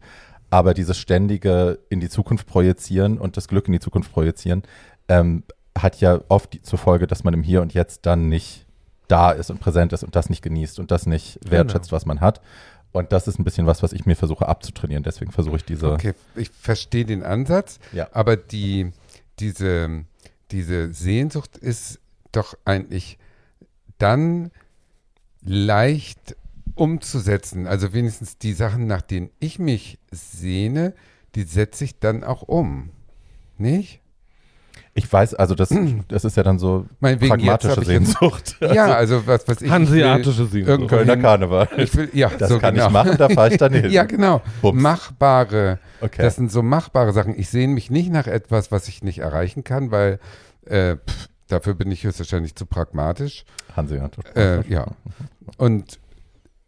aber 0.51 0.73
dieses 0.73 0.97
ständige 0.97 1.79
in 1.89 1.99
die 1.99 2.09
Zukunft 2.09 2.45
projizieren 2.47 3.17
und 3.17 3.37
das 3.37 3.47
Glück 3.47 3.67
in 3.67 3.73
die 3.73 3.79
Zukunft 3.79 4.11
projizieren 4.11 4.63
ähm, 5.07 5.43
hat 5.77 5.99
ja 5.99 6.19
oft 6.29 6.53
die, 6.53 6.61
zur 6.61 6.77
Folge, 6.79 7.07
dass 7.07 7.23
man 7.23 7.33
im 7.33 7.43
Hier 7.43 7.61
und 7.61 7.73
Jetzt 7.73 8.05
dann 8.05 8.29
nicht 8.29 8.65
da 9.07 9.31
ist 9.31 9.49
und 9.49 9.59
präsent 9.59 9.91
ist 9.93 10.03
und 10.03 10.15
das 10.15 10.29
nicht 10.29 10.41
genießt 10.41 10.79
und 10.79 10.91
das 10.91 11.05
nicht 11.05 11.39
wertschätzt, 11.49 11.91
was 11.91 12.05
man 12.05 12.21
hat. 12.21 12.41
Und 12.91 13.11
das 13.11 13.27
ist 13.27 13.37
ein 13.39 13.43
bisschen 13.43 13.67
was, 13.67 13.83
was 13.83 13.91
ich 13.93 14.05
mir 14.05 14.15
versuche 14.15 14.47
abzutrainieren. 14.47 15.03
Deswegen 15.03 15.31
versuche 15.31 15.57
ich 15.57 15.65
diese. 15.65 15.91
Okay, 15.91 16.13
ich 16.35 16.49
verstehe 16.49 17.03
den 17.05 17.23
Ansatz, 17.23 17.79
Ja. 17.91 18.07
aber 18.13 18.37
die, 18.37 18.93
diese, 19.39 20.05
diese 20.51 20.93
Sehnsucht 20.93 21.57
ist 21.57 21.99
doch 22.31 22.57
eigentlich 22.65 23.17
dann 23.97 24.51
leicht 25.41 26.35
umzusetzen. 26.75 27.67
Also 27.67 27.93
wenigstens 27.93 28.37
die 28.37 28.53
Sachen, 28.53 28.87
nach 28.87 29.01
denen 29.01 29.29
ich 29.39 29.59
mich 29.59 29.99
sehne, 30.11 30.93
die 31.35 31.43
setze 31.43 31.83
ich 31.83 31.99
dann 31.99 32.23
auch 32.23 32.43
um. 32.43 32.91
Nicht? 33.57 34.01
Ich 34.97 35.11
weiß, 35.11 35.33
also 35.35 35.55
das, 35.55 35.69
das 36.07 36.23
ist 36.23 36.37
ja 36.37 36.43
dann 36.43 36.57
so 36.57 36.85
Meinetwegen, 37.01 37.29
pragmatische 37.31 37.81
ich 37.81 37.87
jetzt- 37.89 38.05
Sehnsucht. 38.17 38.55
Ja, 38.61 38.95
also 38.95 39.27
was, 39.27 39.45
was 39.47 39.61
ich. 39.61 39.69
Hanseatische 39.69 40.45
Sehnsucht. 40.45 40.55
irgendwo 40.69 40.87
Kölner 40.87 41.17
Karneval. 41.17 41.67
Ich 41.77 41.93
will, 41.95 42.09
ja, 42.13 42.29
Das 42.29 42.49
so 42.49 42.59
kann 42.59 42.73
genau. 42.73 42.87
ich 42.87 42.93
machen, 42.93 43.17
da 43.17 43.27
fahre 43.29 43.51
ich 43.51 43.57
dann 43.57 43.73
hin. 43.73 43.91
Ja, 43.91 44.03
genau. 44.05 44.41
Bums. 44.61 44.81
Machbare. 44.81 45.79
Okay. 46.01 46.21
Das 46.21 46.37
sind 46.37 46.49
so 46.51 46.63
machbare 46.63 47.11
Sachen. 47.11 47.37
Ich 47.37 47.49
sehne 47.49 47.73
mich 47.73 47.91
nicht 47.91 48.09
nach 48.11 48.27
etwas, 48.27 48.71
was 48.71 48.87
ich 48.87 49.03
nicht 49.03 49.19
erreichen 49.19 49.63
kann, 49.65 49.91
weil 49.91 50.19
äh, 50.65 50.95
pff, 50.95 51.27
dafür 51.49 51.73
bin 51.75 51.91
ich 51.91 52.03
höchstwahrscheinlich 52.05 52.55
zu 52.55 52.65
pragmatisch. 52.65 53.43
Hanseatic. 53.75 54.33
Äh, 54.35 54.61
ja. 54.71 54.87
Und 55.57 55.99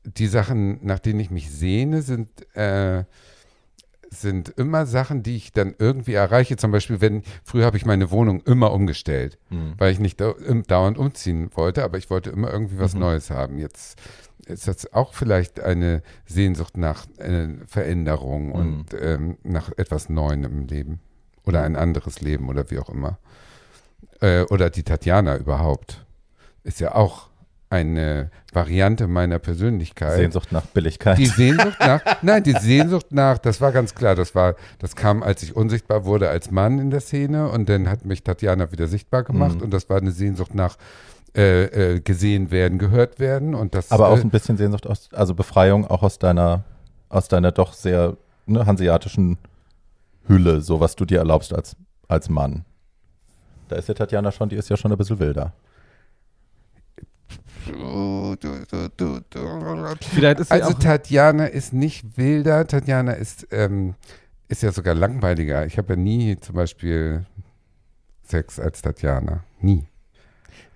die 0.03 0.27
Sachen, 0.27 0.85
nach 0.85 0.99
denen 0.99 1.19
ich 1.21 1.31
mich 1.31 1.49
sehne, 1.49 2.01
sind, 2.01 2.29
äh, 2.55 3.03
sind 4.21 4.49
immer 4.49 4.85
Sachen, 4.85 5.23
die 5.23 5.35
ich 5.35 5.51
dann 5.53 5.75
irgendwie 5.77 6.13
erreiche. 6.13 6.57
Zum 6.57 6.71
Beispiel, 6.71 7.01
wenn, 7.01 7.23
früher 7.43 7.65
habe 7.65 7.77
ich 7.77 7.85
meine 7.85 8.11
Wohnung 8.11 8.41
immer 8.41 8.71
umgestellt, 8.71 9.37
Hm. 9.49 9.73
weil 9.77 9.91
ich 9.91 9.99
nicht 9.99 10.19
im- 10.21 10.63
dauernd 10.63 10.97
umziehen 10.97 11.49
wollte, 11.55 11.83
aber 11.83 11.97
ich 11.97 12.09
wollte 12.09 12.29
immer 12.29 12.51
irgendwie 12.51 12.79
was 12.79 12.93
Mhm. 12.93 12.99
Neues 13.01 13.29
haben. 13.31 13.57
Jetzt 13.59 13.99
ist 14.45 14.67
das 14.67 14.93
auch 14.93 15.13
vielleicht 15.13 15.59
eine 15.59 16.01
Sehnsucht 16.25 16.77
nach 16.77 17.05
äh, 17.17 17.47
Veränderung 17.67 18.51
und 18.51 18.85
ähm, 18.99 19.37
nach 19.43 19.71
etwas 19.77 20.09
Neuem 20.09 20.43
im 20.45 20.67
Leben. 20.67 20.99
Oder 21.45 21.63
ein 21.63 21.75
anderes 21.75 22.21
Leben 22.21 22.49
oder 22.49 22.69
wie 22.71 22.79
auch 22.79 22.89
immer. 22.89 23.19
Äh, 24.21 24.43
oder 24.43 24.69
die 24.69 24.83
Tatjana 24.83 25.37
überhaupt. 25.37 26.05
Ist 26.63 26.79
ja 26.79 26.95
auch 26.95 27.29
eine 27.69 28.31
Variante 28.53 29.07
meiner 29.07 29.39
Persönlichkeit. 29.39 30.15
Sehnsucht 30.15 30.51
nach 30.51 30.65
Billigkeit. 30.67 31.17
Die 31.17 31.25
Sehnsucht 31.41 31.77
nach, 31.79 32.01
nein, 32.21 32.43
die 32.43 32.53
Sehnsucht 32.53 33.07
nach, 33.11 33.37
das 33.37 33.59
war 33.59 33.71
ganz 33.71 33.93
klar, 33.93 34.15
das 34.15 34.35
war, 34.35 34.55
das 34.79 34.95
kam, 34.95 35.21
als 35.21 35.43
ich 35.43 35.55
unsichtbar 35.55 36.05
wurde 36.05 36.29
als 36.29 36.49
Mann 36.51 36.79
in 36.79 36.89
der 36.91 37.01
Szene 37.01 37.49
und 37.49 37.67
dann 37.67 37.89
hat 37.89 38.05
mich 38.05 38.23
Tatjana 38.23 38.71
wieder 38.71 38.87
sichtbar 38.87 39.23
gemacht 39.23 39.55
Mhm. 39.57 39.63
und 39.63 39.73
das 39.73 39.89
war 39.89 39.97
eine 39.97 40.11
Sehnsucht 40.11 40.55
nach 40.55 40.77
äh, 41.35 41.95
äh, 41.95 41.99
gesehen 41.99 42.51
werden, 42.51 42.79
gehört 42.79 43.19
werden 43.19 43.53
und 43.53 43.75
das. 43.75 43.91
Aber 43.91 44.07
auch 44.09 44.17
äh, 44.17 44.21
ein 44.21 44.29
bisschen 44.29 44.57
Sehnsucht 44.57 44.87
aus, 44.87 45.09
also 45.13 45.35
Befreiung 45.35 45.85
auch 45.85 46.03
aus 46.03 46.17
deiner, 46.19 46.63
aus 47.09 47.27
deiner 47.27 47.51
doch 47.51 47.73
sehr 47.73 48.15
ne, 48.45 48.65
hanseatischen 48.65 49.37
Hülle, 50.27 50.61
so 50.61 50.79
was 50.79 50.95
du 50.95 51.05
dir 51.05 51.19
erlaubst 51.19 51.53
als, 51.53 51.75
als 52.07 52.29
Mann. 52.29 52.63
Da 53.67 53.75
ist 53.75 53.87
ja 53.89 53.93
Tatjana 53.93 54.31
schon, 54.31 54.47
die 54.49 54.55
ist 54.55 54.69
ja 54.69 54.77
schon 54.77 54.91
ein 54.91 54.97
bisschen 54.97 55.19
wilder. 55.19 55.53
Vielleicht 60.01 60.39
ist 60.39 60.51
Also 60.51 60.73
Tatjana 60.73 61.45
ist 61.45 61.73
nicht 61.73 62.17
wilder, 62.17 62.67
Tatjana 62.67 63.13
ist, 63.13 63.47
ähm, 63.51 63.95
ist 64.47 64.63
ja 64.63 64.71
sogar 64.71 64.95
langweiliger. 64.95 65.65
Ich 65.65 65.77
habe 65.77 65.93
ja 65.93 65.99
nie 65.99 66.37
zum 66.37 66.55
Beispiel 66.55 67.25
Sex 68.23 68.59
als 68.59 68.81
Tatjana. 68.81 69.43
Nie. 69.61 69.87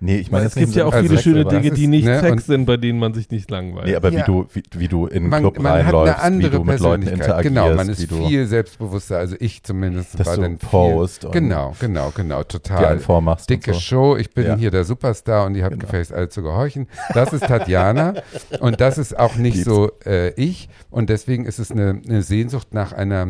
Nee, 0.04 0.16
ich 0.16 0.32
meine, 0.32 0.46
es 0.46 0.56
gibt 0.56 0.74
ja 0.74 0.84
auch 0.86 0.92
also 0.92 1.04
viele 1.04 1.14
Sex, 1.18 1.22
schöne 1.22 1.40
aber 1.42 1.50
Dinge, 1.50 1.70
die 1.70 1.86
nicht 1.86 2.04
ne, 2.06 2.18
Sex 2.18 2.46
sind, 2.46 2.64
bei 2.66 2.76
denen 2.76 2.98
man 2.98 3.14
sich 3.14 3.30
nicht 3.30 3.48
langweilt. 3.52 3.86
Nee, 3.86 3.94
aber 3.94 4.10
Ja. 4.10 4.20
wie 4.20 4.24
du, 4.24 4.46
wie, 4.52 4.62
wie 4.72 4.88
du 4.88 5.06
in 5.06 5.28
Man, 5.28 5.40
Club 5.42 5.58
man 5.60 5.72
hat 5.72 5.78
eine 5.78 5.84
reinläufst, 5.86 6.18
wie 6.18 6.26
andere 6.26 6.50
du 6.50 6.64
mit 6.64 6.80
Leuten 6.80 7.02
Persönlichkeit. 7.04 7.20
interagierst, 7.20 7.54
Genau, 7.54 7.74
man 7.76 7.88
ist 7.88 8.02
wie 8.02 8.06
du 8.08 8.26
viel 8.26 8.46
selbstbewusster. 8.48 9.18
Also 9.18 9.36
ich 9.38 9.62
zumindest 9.62 10.18
dass 10.18 10.26
war 10.26 10.34
du 10.36 10.42
dann 10.42 10.58
viel, 10.58 10.68
post 10.68 11.26
Genau, 11.30 11.76
genau, 11.78 12.10
genau, 12.16 12.42
total. 12.42 12.98
vormachst. 12.98 13.48
Dicke 13.48 13.70
und 13.70 13.74
so. 13.74 13.80
Show, 13.80 14.16
ich 14.16 14.34
bin 14.34 14.44
Ja. 14.46 14.56
hier 14.56 14.72
der 14.72 14.82
Superstar 14.82 15.46
und 15.46 15.54
ihr 15.54 15.62
habt 15.62 15.74
Genau. 15.74 15.84
gefälligst 15.84 16.12
alle 16.12 16.28
zu 16.28 16.42
gehorchen. 16.42 16.88
Das 17.14 17.32
ist 17.32 17.44
Tatjana 17.46 18.14
und 18.60 18.80
das 18.80 18.98
ist 18.98 19.16
auch 19.16 19.36
nicht 19.36 19.54
Lieb's. 19.54 19.64
so 19.66 19.92
äh, 20.04 20.30
ich 20.34 20.68
und 20.90 21.10
deswegen 21.10 21.46
ist 21.46 21.60
es 21.60 21.70
eine, 21.70 22.02
eine 22.08 22.22
Sehnsucht 22.22 22.74
nach 22.74 22.92
einer 22.92 23.28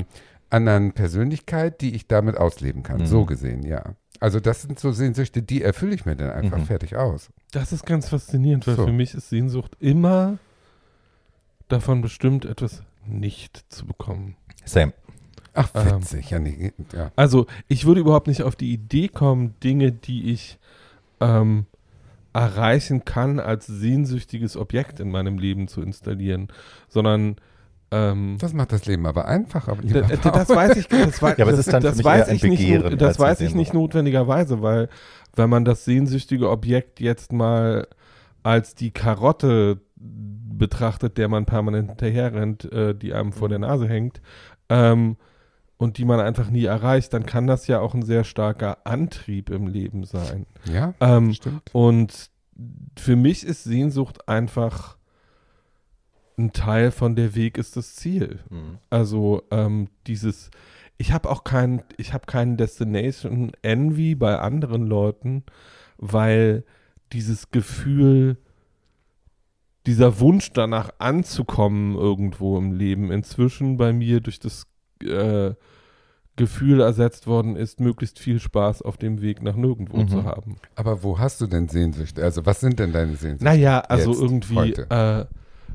anderen 0.48 0.92
Persönlichkeit, 0.92 1.80
die 1.82 1.94
ich 1.94 2.06
damit 2.08 2.38
ausleben 2.38 2.82
kann. 2.82 3.00
Mhm. 3.00 3.06
So 3.06 3.26
gesehen, 3.26 3.62
ja. 3.64 3.82
Also 4.22 4.38
das 4.38 4.62
sind 4.62 4.78
so 4.78 4.92
Sehnsüchte, 4.92 5.42
die 5.42 5.62
erfülle 5.62 5.96
ich 5.96 6.06
mir 6.06 6.14
dann 6.14 6.30
einfach 6.30 6.58
Mhm. 6.58 6.66
fertig 6.66 6.94
aus. 6.96 7.30
Das 7.50 7.72
ist 7.72 7.84
ganz 7.84 8.08
faszinierend, 8.08 8.64
weil 8.68 8.76
So. 8.76 8.86
für 8.86 8.92
mich 8.92 9.14
ist 9.14 9.28
Sehnsucht 9.30 9.76
immer 9.80 10.38
davon 11.66 12.02
bestimmt, 12.02 12.44
etwas 12.44 12.82
nicht 13.04 13.64
zu 13.68 13.84
bekommen. 13.84 14.36
Same. 14.64 14.92
Ach, 15.54 15.70
Ähm. 15.74 15.96
witzig. 16.02 16.30
Ja, 16.30 16.38
nee, 16.38 16.72
ja. 16.94 17.10
Also 17.16 17.46
ich 17.66 17.84
würde 17.84 18.00
überhaupt 18.00 18.28
nicht 18.28 18.44
auf 18.44 18.54
die 18.54 18.72
Idee 18.72 19.08
kommen, 19.08 19.54
Dinge, 19.64 19.90
die 19.90 20.30
ich 20.30 20.58
ähm, 21.20 21.66
erreichen 22.32 23.04
kann, 23.04 23.40
als 23.40 23.66
sehnsüchtiges 23.66 24.56
Objekt 24.56 25.00
in 25.00 25.10
meinem 25.10 25.36
Leben 25.38 25.66
zu 25.66 25.82
installieren, 25.82 26.46
sondern 26.88 27.36
ähm, 27.92 28.36
Das 28.40 28.52
macht 28.54 28.72
das 28.72 28.86
Leben 28.86 29.06
aber 29.06 29.26
einfacher. 29.26 29.76
Da- 29.76 29.82
lieber 29.82 30.00
da- 30.02 30.16
Paul. 30.16 30.32
das 30.32 30.48
weiß 30.48 30.76
ich, 30.76 30.88
das, 30.88 31.20
Ja, 31.20 31.28
aber 31.28 31.50
das, 31.52 31.60
ist 31.60 31.72
dann 31.72 31.82
das 31.82 32.02
weiß 32.02 32.28
ich 32.28 32.42
nicht, 32.42 32.58
Begehren 32.58 32.98
das 32.98 33.18
weiß 33.18 33.40
ich 33.42 33.54
nicht 33.54 33.72
notwendigerweise, 33.74 34.62
weil 34.62 34.88
wenn 35.36 35.48
man 35.50 35.64
das 35.64 35.84
sehnsüchtige 35.84 36.50
Objekt 36.50 37.00
jetzt 37.00 37.32
mal 37.32 37.86
als 38.42 38.74
die 38.74 38.90
Karotte 38.90 39.80
betrachtet, 39.96 41.16
der 41.18 41.28
man 41.28 41.44
permanent 41.46 41.90
hinterherrennt, 41.90 42.70
äh, 42.72 42.94
die 42.94 43.14
einem 43.14 43.32
vor 43.32 43.48
der 43.48 43.58
Mhm. 43.58 43.64
Nase 43.66 43.88
hängt, 43.88 44.20
ähm, 44.68 45.16
und 45.76 45.98
die 45.98 46.04
man 46.04 46.20
einfach 46.20 46.48
nie 46.50 46.64
erreicht, 46.64 47.12
dann 47.12 47.26
kann 47.26 47.46
das 47.48 47.66
ja 47.66 47.80
auch 47.80 47.92
ein 47.94 48.02
sehr 48.02 48.22
starker 48.24 48.78
Antrieb 48.86 49.50
im 49.50 49.66
Leben 49.66 50.04
sein. 50.04 50.46
ja, 50.72 50.94
Ähm, 51.00 51.34
stimmt. 51.34 51.70
und 51.72 52.30
für 52.96 53.16
mich 53.16 53.44
ist 53.44 53.64
Sehnsucht 53.64 54.28
einfach 54.28 54.96
ein 56.42 56.52
Teil 56.52 56.90
von 56.90 57.14
der 57.16 57.34
Weg 57.34 57.56
ist 57.58 57.76
das 57.76 57.94
Ziel. 57.96 58.40
Mhm. 58.50 58.78
Also 58.90 59.42
ähm, 59.50 59.88
dieses, 60.06 60.50
ich 60.98 61.12
habe 61.12 61.30
auch 61.30 61.44
keinen, 61.44 61.82
ich 61.96 62.12
habe 62.12 62.26
keinen 62.26 62.56
Destination 62.56 63.52
Envy 63.62 64.14
bei 64.14 64.38
anderen 64.38 64.86
Leuten, 64.86 65.44
weil 65.98 66.64
dieses 67.12 67.50
Gefühl, 67.50 68.36
dieser 69.86 70.20
Wunsch 70.20 70.52
danach 70.52 70.90
anzukommen 70.98 71.96
irgendwo 71.96 72.56
im 72.58 72.72
Leben 72.72 73.10
inzwischen 73.10 73.76
bei 73.76 73.92
mir 73.92 74.20
durch 74.20 74.38
das 74.38 74.66
äh, 75.02 75.54
Gefühl 76.36 76.80
ersetzt 76.80 77.26
worden 77.26 77.56
ist, 77.56 77.78
möglichst 77.80 78.18
viel 78.18 78.40
Spaß 78.40 78.80
auf 78.82 78.96
dem 78.96 79.20
Weg 79.20 79.42
nach 79.42 79.54
nirgendwo 79.56 79.98
Mhm. 79.98 80.08
zu 80.08 80.24
haben. 80.24 80.56
Aber 80.76 81.02
wo 81.02 81.18
hast 81.18 81.40
du 81.40 81.46
denn 81.46 81.68
Sehnsüchte? 81.68 82.22
Also 82.22 82.46
was 82.46 82.60
sind 82.60 82.78
denn 82.78 82.92
deine 82.92 83.16
Sehnsüchte? 83.16 83.44
Naja, 83.44 83.80
also 83.80 84.14
irgendwie 84.14 84.72
äh, 84.72 85.26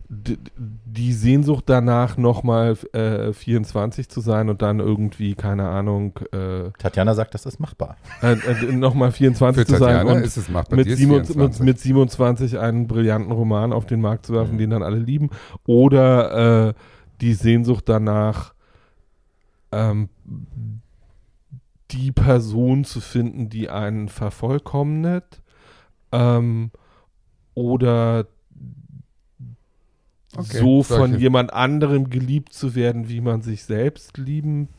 die 0.09 1.11
Sehnsucht 1.11 1.65
danach 1.67 2.15
nochmal 2.17 2.77
äh, 2.93 3.33
24 3.33 4.07
zu 4.07 4.21
sein 4.21 4.49
und 4.49 4.61
dann 4.61 4.79
irgendwie, 4.79 5.35
keine 5.35 5.67
Ahnung, 5.67 6.17
äh, 6.31 6.71
Tatjana 6.79 7.13
sagt, 7.13 7.33
das 7.33 7.45
ist 7.45 7.59
machbar. 7.59 7.97
äh, 8.21 8.33
äh, 8.33 8.71
nochmal 8.71 9.11
24 9.11 9.61
Für 9.61 9.65
zu 9.73 9.77
sein 9.77 9.95
Tatjana 9.97 10.17
und 10.19 10.25
ist 10.25 10.37
es 10.37 10.47
machbar. 10.47 10.77
mit, 10.77 10.85
Die 10.87 10.91
ist 10.91 10.99
27, 10.99 11.35
mit, 11.35 11.43
24. 11.59 11.65
mit 11.65 11.79
27 11.79 12.59
einen 12.59 12.87
brillanten 12.87 13.31
Roman 13.33 13.73
auf 13.73 13.85
den 13.85 13.99
Markt 13.99 14.25
zu 14.25 14.33
werfen, 14.33 14.53
Mhm. 14.53 14.59
den 14.59 14.69
dann 14.69 14.83
alle 14.83 14.99
lieben. 14.99 15.29
Oder 15.65 16.69
äh, 16.69 16.73
die 17.19 17.33
Sehnsucht 17.33 17.89
danach, 17.89 18.53
ähm, 19.73 20.07
die 21.91 22.11
Person 22.11 22.83
zu 22.85 23.01
finden, 23.01 23.49
die 23.49 23.69
einen 23.69 24.07
vervollkommnet. 24.09 25.41
Ähm, 26.13 26.71
oder 27.53 28.27
Okay, 30.37 30.59
so 30.59 30.83
von 30.83 30.97
solche- 31.11 31.17
jemand 31.17 31.53
anderem 31.53 32.09
geliebt 32.09 32.53
zu 32.53 32.75
werden, 32.75 33.09
wie 33.09 33.21
man 33.21 33.41
sich 33.41 33.63
selbst 33.63 34.17
lieben 34.17 34.69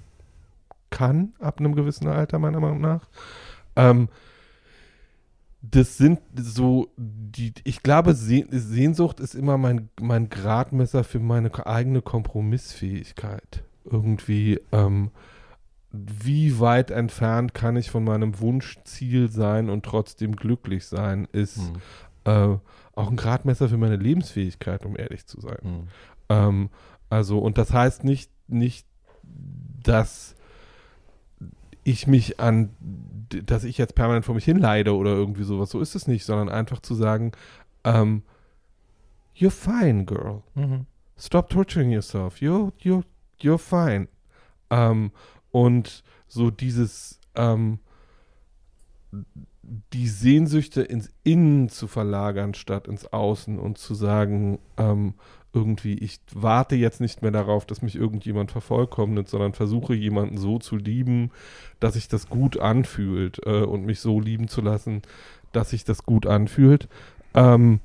kann, 0.90 1.34
ab 1.40 1.58
einem 1.60 1.74
gewissen 1.74 2.08
Alter, 2.08 2.38
meiner 2.38 2.60
Meinung 2.60 2.80
nach. 2.80 3.08
Ähm, 3.76 4.08
das 5.60 5.96
sind 5.96 6.20
so 6.36 6.88
die, 6.96 7.52
ich 7.64 7.82
glaube, 7.82 8.14
Seh 8.14 8.46
Sehnsucht 8.50 9.18
ist 9.20 9.34
immer 9.34 9.58
mein, 9.58 9.88
mein 10.00 10.28
Gradmesser 10.30 11.02
für 11.04 11.18
meine 11.18 11.66
eigene 11.66 12.00
Kompromissfähigkeit. 12.00 13.64
Irgendwie, 13.84 14.60
ähm, 14.70 15.10
wie 15.90 16.60
weit 16.60 16.90
entfernt 16.90 17.54
kann 17.54 17.76
ich 17.76 17.90
von 17.90 18.04
meinem 18.04 18.38
Wunschziel 18.40 19.30
sein 19.30 19.68
und 19.68 19.84
trotzdem 19.84 20.36
glücklich 20.36 20.86
sein, 20.86 21.26
ist 21.32 21.58
Mhm. 21.58 21.76
äh, 22.24 22.56
auch 22.98 23.10
ein 23.10 23.16
Gradmesser 23.16 23.68
für 23.68 23.76
meine 23.76 23.96
Lebensfähigkeit, 23.96 24.84
um 24.84 24.96
ehrlich 24.98 25.26
zu 25.26 25.40
sein. 25.40 25.58
Mhm. 25.62 25.88
Ähm, 26.28 26.70
also, 27.08 27.38
und 27.38 27.56
das 27.56 27.72
heißt 27.72 28.04
nicht, 28.04 28.30
nicht, 28.48 28.86
dass 29.82 30.34
ich 31.84 32.06
mich 32.06 32.40
an, 32.40 32.70
dass 33.46 33.64
ich 33.64 33.78
jetzt 33.78 33.94
permanent 33.94 34.24
vor 34.26 34.34
mich 34.34 34.44
hinleide 34.44 34.94
oder 34.94 35.12
irgendwie 35.12 35.44
sowas. 35.44 35.70
So 35.70 35.80
ist 35.80 35.94
es 35.94 36.06
nicht, 36.06 36.24
sondern 36.24 36.48
einfach 36.48 36.80
zu 36.80 36.94
sagen, 36.94 37.32
ähm, 37.84 38.22
you're 39.36 39.50
fine, 39.50 40.04
girl. 40.04 40.42
Mhm. 40.54 40.86
Stop 41.16 41.50
torturing 41.50 41.90
yourself. 41.90 42.38
You're, 42.38 42.72
you're, 42.82 43.04
you're 43.40 43.58
fine. 43.58 44.08
Ähm, 44.70 45.12
und 45.50 46.02
so 46.26 46.50
dieses, 46.50 47.20
ähm, 47.36 47.78
die 49.92 50.08
Sehnsüchte 50.08 50.82
ins 50.82 51.10
Innen 51.24 51.68
zu 51.68 51.86
verlagern, 51.86 52.54
statt 52.54 52.88
ins 52.88 53.12
Außen 53.12 53.58
und 53.58 53.78
zu 53.78 53.94
sagen, 53.94 54.58
ähm, 54.76 55.14
irgendwie, 55.52 55.94
ich 55.94 56.20
warte 56.34 56.76
jetzt 56.76 57.00
nicht 57.00 57.22
mehr 57.22 57.30
darauf, 57.30 57.64
dass 57.64 57.82
mich 57.82 57.96
irgendjemand 57.96 58.50
vervollkommnet, 58.50 59.28
sondern 59.28 59.54
versuche 59.54 59.94
jemanden 59.94 60.38
so 60.38 60.58
zu 60.58 60.76
lieben, 60.76 61.30
dass 61.80 61.94
sich 61.94 62.08
das 62.08 62.28
gut 62.28 62.58
anfühlt 62.58 63.40
äh, 63.46 63.62
und 63.62 63.84
mich 63.84 64.00
so 64.00 64.20
lieben 64.20 64.48
zu 64.48 64.60
lassen, 64.60 65.02
dass 65.52 65.70
sich 65.70 65.84
das 65.84 66.04
gut 66.04 66.26
anfühlt. 66.26 66.88
Ähm, 67.34 67.80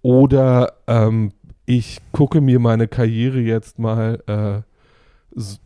oder 0.00 0.74
ähm, 0.86 1.32
ich 1.66 2.00
gucke 2.12 2.40
mir 2.40 2.58
meine 2.58 2.88
Karriere 2.88 3.40
jetzt 3.40 3.78
mal 3.78 4.22
äh, 4.26 4.71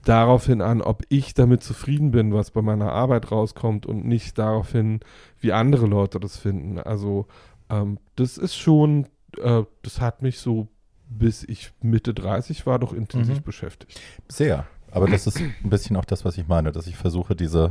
daraufhin 0.05 0.61
an, 0.63 0.81
ob 0.81 1.03
ich 1.09 1.35
damit 1.35 1.63
zufrieden 1.63 2.11
bin, 2.13 2.33
was 2.33 2.51
bei 2.53 2.63
meiner 2.63 2.93
Arbeit 2.93 3.31
rauskommt 3.33 3.85
und 3.87 4.05
nicht 4.07 4.39
daraufhin, 4.39 5.01
wie 5.41 5.53
andere 5.53 5.87
Leute 5.87 6.21
das 6.21 6.37
finden. 6.37 6.79
Also 6.79 7.27
ähm, 7.69 7.99
das 8.15 8.39
ist 8.39 8.55
schon, 8.55 9.07
äh, 9.43 9.63
das 9.83 10.01
hat 10.01 10.23
mich 10.23 10.39
so, 10.39 10.69
bis 11.09 11.43
ich 11.45 11.73
Mitte 11.83 12.15
30 12.15 12.67
war, 12.67 12.79
doch 12.79 12.93
intensiv 12.93 13.39
Mhm. 13.39 13.43
beschäftigt. 13.43 14.01
Sehr. 14.29 14.67
Aber 14.93 15.09
das 15.09 15.27
ist 15.27 15.41
ein 15.41 15.55
bisschen 15.65 15.97
auch 15.97 16.05
das, 16.05 16.25
was 16.25 16.39
ich 16.39 16.47
meine, 16.47 16.71
dass 16.73 16.87
ich 16.87 16.97
versuche, 16.97 17.35
diese, 17.35 17.71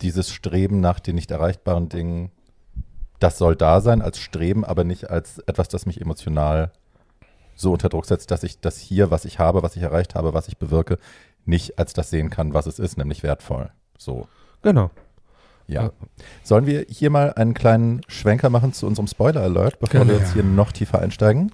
dieses 0.00 0.30
Streben 0.32 0.80
nach 0.80 1.00
den 1.00 1.16
nicht 1.16 1.30
erreichbaren 1.30 1.88
Dingen, 1.88 2.30
das 3.18 3.38
soll 3.38 3.56
da 3.56 3.80
sein 3.80 4.02
als 4.02 4.18
Streben, 4.18 4.64
aber 4.64 4.84
nicht 4.84 5.10
als 5.10 5.38
etwas, 5.40 5.68
das 5.68 5.86
mich 5.86 6.00
emotional 6.00 6.70
so 7.56 7.72
unter 7.72 7.88
Druck 7.88 8.06
setzt, 8.06 8.30
dass 8.30 8.44
ich 8.44 8.60
das 8.60 8.78
hier, 8.78 9.10
was 9.10 9.24
ich 9.24 9.38
habe, 9.40 9.62
was 9.64 9.74
ich 9.74 9.82
erreicht 9.82 10.14
habe, 10.14 10.32
was 10.34 10.46
ich 10.46 10.56
bewirke, 10.58 10.98
nicht 11.44 11.78
als 11.78 11.92
das 11.94 12.10
sehen 12.10 12.30
kann, 12.30 12.54
was 12.54 12.66
es 12.66 12.78
ist, 12.78 12.96
nämlich 12.98 13.22
wertvoll. 13.24 13.70
So. 13.98 14.28
Genau. 14.62 14.90
Ja. 15.66 15.90
Sollen 16.44 16.66
wir 16.66 16.84
hier 16.88 17.10
mal 17.10 17.32
einen 17.32 17.54
kleinen 17.54 18.02
Schwenker 18.06 18.50
machen 18.50 18.72
zu 18.72 18.86
unserem 18.86 19.08
Spoiler-Alert, 19.08 19.80
bevor 19.80 20.00
Genau. 20.00 20.12
wir 20.12 20.18
jetzt 20.20 20.34
hier 20.34 20.44
noch 20.44 20.70
tiefer 20.70 21.00
einsteigen? 21.00 21.50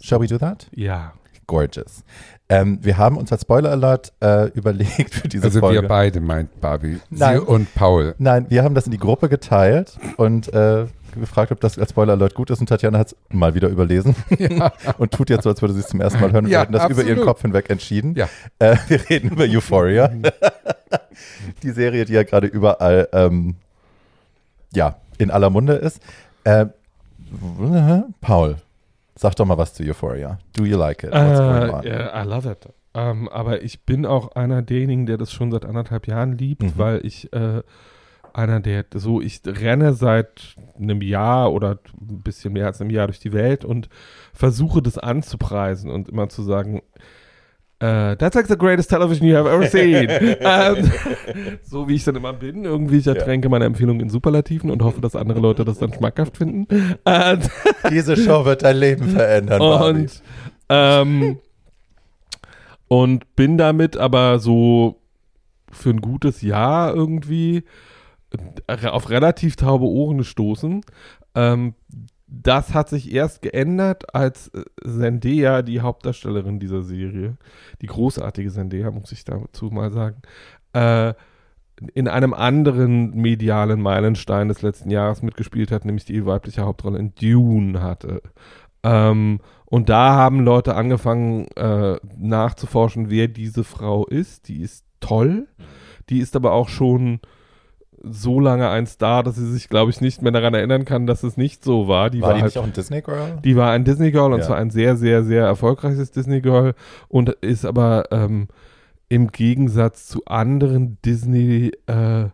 Shall 0.00 0.20
we 0.20 0.26
do 0.26 0.38
that? 0.38 0.66
Ja. 0.74 1.12
Gorgeous. 1.46 2.02
Ähm, 2.48 2.78
wir 2.82 2.96
haben 2.96 3.16
uns 3.18 3.30
als 3.30 3.42
Spoiler-Alert 3.42 4.12
äh, 4.20 4.46
überlegt 4.54 5.14
für 5.14 5.28
diese 5.28 5.44
Also 5.44 5.60
Folge. 5.60 5.82
wir 5.82 5.88
beide, 5.88 6.20
meint 6.20 6.60
Barbie. 6.60 7.00
Nein. 7.10 7.36
Sie 7.38 7.44
und 7.44 7.72
Paul. 7.74 8.14
Nein, 8.18 8.46
wir 8.48 8.64
haben 8.64 8.74
das 8.74 8.86
in 8.86 8.92
die 8.92 8.98
Gruppe 8.98 9.28
geteilt 9.28 9.98
und 10.16 10.52
äh, 10.52 10.86
gefragt, 11.20 11.52
ob 11.52 11.60
das 11.60 11.78
als 11.78 11.90
Spoiler-Alert 11.90 12.34
gut 12.34 12.50
ist. 12.50 12.60
Und 12.60 12.68
Tatjana 12.68 12.98
hat 12.98 13.08
es 13.08 13.16
mal 13.30 13.54
wieder 13.54 13.68
überlesen 13.68 14.14
und 14.98 15.12
tut 15.12 15.30
jetzt 15.30 15.44
so, 15.44 15.50
als 15.50 15.60
würde 15.62 15.74
sie 15.74 15.80
es 15.80 15.88
zum 15.88 16.00
ersten 16.00 16.20
Mal 16.20 16.32
hören. 16.32 16.44
Und 16.46 16.50
Ja, 16.50 16.58
wir 16.58 16.62
hätten 16.62 16.72
das 16.72 16.84
über 16.90 17.02
ihren 17.02 17.10
absolut. 17.12 17.26
Kopf 17.26 17.42
hinweg 17.42 17.70
entschieden. 17.70 18.14
Ja. 18.14 18.28
Äh, 18.58 18.76
wir 18.88 19.08
reden 19.10 19.30
über 19.30 19.44
Euphoria. 19.44 20.10
die 21.62 21.70
Serie, 21.70 22.04
die 22.04 22.12
ja 22.14 22.22
gerade 22.22 22.46
überall 22.46 23.08
ähm, 23.12 23.56
ja, 24.72 24.96
in 25.18 25.30
aller 25.30 25.50
Munde 25.50 25.74
ist. 25.74 26.00
Äh, 26.44 26.66
Paul, 28.20 28.56
sag 29.16 29.34
doch 29.36 29.44
mal 29.44 29.58
was 29.58 29.74
zu 29.74 29.82
Euphoria. 29.82 30.38
Do 30.56 30.64
you 30.64 30.76
like 30.78 31.02
it? 31.02 31.12
What's 31.12 31.38
going 31.38 31.70
on? 31.70 31.84
Äh, 31.84 31.88
yeah, 31.88 32.22
I 32.22 32.26
love 32.26 32.48
it. 32.50 32.68
Ähm, 32.94 33.28
aber 33.28 33.62
ich 33.62 33.82
bin 33.84 34.06
auch 34.06 34.36
einer 34.36 34.62
derjenigen, 34.62 35.06
der 35.06 35.16
das 35.16 35.32
schon 35.32 35.50
seit 35.50 35.64
anderthalb 35.64 36.06
Jahren 36.06 36.38
liebt, 36.38 36.62
Mhm. 36.62 36.72
weil 36.76 37.04
ich 37.04 37.32
äh, 37.32 37.62
einer 38.34 38.60
der, 38.60 38.84
so 38.94 39.20
ich 39.20 39.40
renne 39.46 39.94
seit 39.94 40.56
einem 40.78 41.00
Jahr 41.00 41.52
oder 41.52 41.78
ein 42.00 42.22
bisschen 42.22 42.52
mehr 42.52 42.66
als 42.66 42.80
einem 42.80 42.90
Jahr 42.90 43.06
durch 43.06 43.20
die 43.20 43.32
Welt 43.32 43.64
und 43.64 43.88
versuche 44.32 44.82
das 44.82 44.98
anzupreisen 44.98 45.90
und 45.90 46.08
immer 46.08 46.28
zu 46.28 46.42
sagen, 46.42 46.82
äh, 47.80 48.16
that's 48.16 48.34
like 48.34 48.46
the 48.46 48.56
greatest 48.56 48.90
television 48.90 49.26
you 49.26 49.36
have 49.36 49.48
ever 49.48 49.66
seen. 49.66 50.08
ähm, 50.40 50.90
so 51.62 51.88
wie 51.88 51.94
ich 51.94 52.04
dann 52.04 52.16
immer 52.16 52.32
bin, 52.32 52.64
irgendwie, 52.64 52.98
ich 52.98 53.06
ertränke 53.06 53.48
meine 53.48 53.66
Empfehlung 53.66 54.00
in 54.00 54.08
Superlativen 54.08 54.70
und 54.70 54.82
hoffe, 54.82 55.00
dass 55.00 55.16
andere 55.16 55.40
Leute 55.40 55.64
das 55.64 55.78
dann 55.78 55.92
schmackhaft 55.92 56.36
finden. 56.36 56.66
Diese 57.90 58.16
Show 58.16 58.44
wird 58.44 58.62
dein 58.62 58.76
Leben 58.76 59.08
verändern, 59.08 59.60
und, 59.60 60.22
ähm, 60.68 61.38
und 62.88 63.36
bin 63.36 63.58
damit 63.58 63.96
aber 63.96 64.38
so 64.38 65.00
für 65.70 65.90
ein 65.90 66.00
gutes 66.00 66.42
Jahr 66.42 66.94
irgendwie 66.94 67.64
auf 68.66 69.10
relativ 69.10 69.56
taube 69.56 69.86
Ohren 69.86 70.18
gestoßen. 70.18 70.82
Ähm, 71.34 71.74
das 72.26 72.74
hat 72.74 72.88
sich 72.88 73.12
erst 73.12 73.42
geändert, 73.42 74.14
als 74.14 74.48
äh, 74.48 74.64
Zendaya, 74.84 75.62
die 75.62 75.80
Hauptdarstellerin 75.80 76.58
dieser 76.58 76.82
Serie, 76.82 77.36
die 77.80 77.86
großartige 77.86 78.50
Zendaya, 78.50 78.90
muss 78.90 79.12
ich 79.12 79.24
dazu 79.24 79.66
mal 79.66 79.92
sagen, 79.92 80.22
äh, 80.72 81.14
in 81.92 82.08
einem 82.08 82.34
anderen 82.34 83.14
medialen 83.14 83.80
Meilenstein 83.80 84.48
des 84.48 84.62
letzten 84.62 84.90
Jahres 84.90 85.22
mitgespielt 85.22 85.70
hat, 85.72 85.84
nämlich 85.84 86.04
die 86.04 86.24
weibliche 86.24 86.62
Hauptrolle 86.62 86.98
in 86.98 87.14
Dune 87.14 87.82
hatte. 87.82 88.22
Ähm, 88.84 89.40
und 89.66 89.88
da 89.88 90.14
haben 90.14 90.40
Leute 90.40 90.76
angefangen 90.76 91.48
äh, 91.56 91.96
nachzuforschen, 92.16 93.10
wer 93.10 93.28
diese 93.28 93.64
Frau 93.64 94.06
ist. 94.06 94.48
Die 94.48 94.60
ist 94.60 94.84
toll. 95.00 95.48
Die 96.10 96.18
ist 96.18 96.36
aber 96.36 96.52
auch 96.52 96.68
schon 96.68 97.20
so 98.10 98.40
lange 98.40 98.68
ein 98.70 98.86
Star, 98.86 99.22
dass 99.22 99.36
sie 99.36 99.50
sich, 99.50 99.68
glaube 99.68 99.90
ich, 99.90 100.00
nicht 100.00 100.22
mehr 100.22 100.32
daran 100.32 100.54
erinnern 100.54 100.84
kann, 100.84 101.06
dass 101.06 101.22
es 101.22 101.36
nicht 101.36 101.64
so 101.64 101.88
war. 101.88 102.10
Die 102.10 102.20
War 102.20 102.28
war, 102.28 102.34
die 102.34 102.42
halt, 102.42 102.52
nicht 102.54 102.58
auch 102.58 102.64
ein 102.64 102.72
Disney-Girl? 102.72 103.38
die 103.44 103.56
war 103.56 103.70
ein 103.72 103.84
Disney 103.84 104.10
Girl 104.10 104.32
und 104.32 104.40
Ja. 104.40 104.46
zwar 104.46 104.56
ein 104.58 104.70
sehr, 104.70 104.96
sehr, 104.96 105.24
sehr 105.24 105.44
erfolgreiches 105.44 106.10
Disney 106.10 106.40
Girl 106.40 106.74
und 107.08 107.30
ist 107.30 107.64
aber 107.64 108.04
ähm, 108.10 108.48
im 109.08 109.28
Gegensatz 109.28 110.06
zu 110.08 110.24
anderen 110.26 110.98
Disney, 111.04 111.72
äh, 111.86 112.26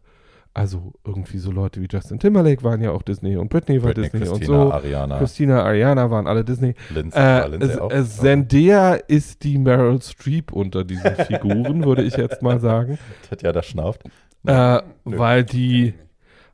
also 0.53 0.92
irgendwie 1.05 1.38
so 1.38 1.53
Leute 1.53 1.81
wie 1.81 1.87
Justin 1.90 2.18
Timberlake 2.18 2.64
waren 2.64 2.81
ja 2.81 2.90
auch 2.90 3.03
Disney 3.03 3.37
und 3.37 3.51
Britney 3.51 3.83
war 3.83 3.92
Britney, 3.92 4.11
Disney 4.11 4.29
und 4.29 4.38
Christina, 4.40 4.64
so. 4.66 4.73
Ariana, 4.73 5.18
Christina, 5.18 5.62
Ariana 5.62 6.11
waren 6.11 6.27
alle 6.27 6.44
Disney. 6.44 6.75
Lindsay, 6.92 7.18
Äh, 7.21 7.47
Lindsay 7.49 7.79
auch? 7.79 7.90
äh, 7.92 8.05
Zendaya 8.05 8.94
ist 8.94 9.44
die 9.44 9.59
Meryl 9.59 10.03
Streep 10.03 10.51
unter 10.53 10.83
diesen 10.85 11.14
Figuren, 11.27 11.85
würde 11.85 12.03
ich 12.03 12.16
jetzt 12.16 12.42
mal 12.42 12.59
sagen. 12.61 12.99
Tatjana 13.29 13.62
schnauft. 13.62 14.03
Äh, 14.46 14.83
weil 15.05 15.44
die, 15.44 15.94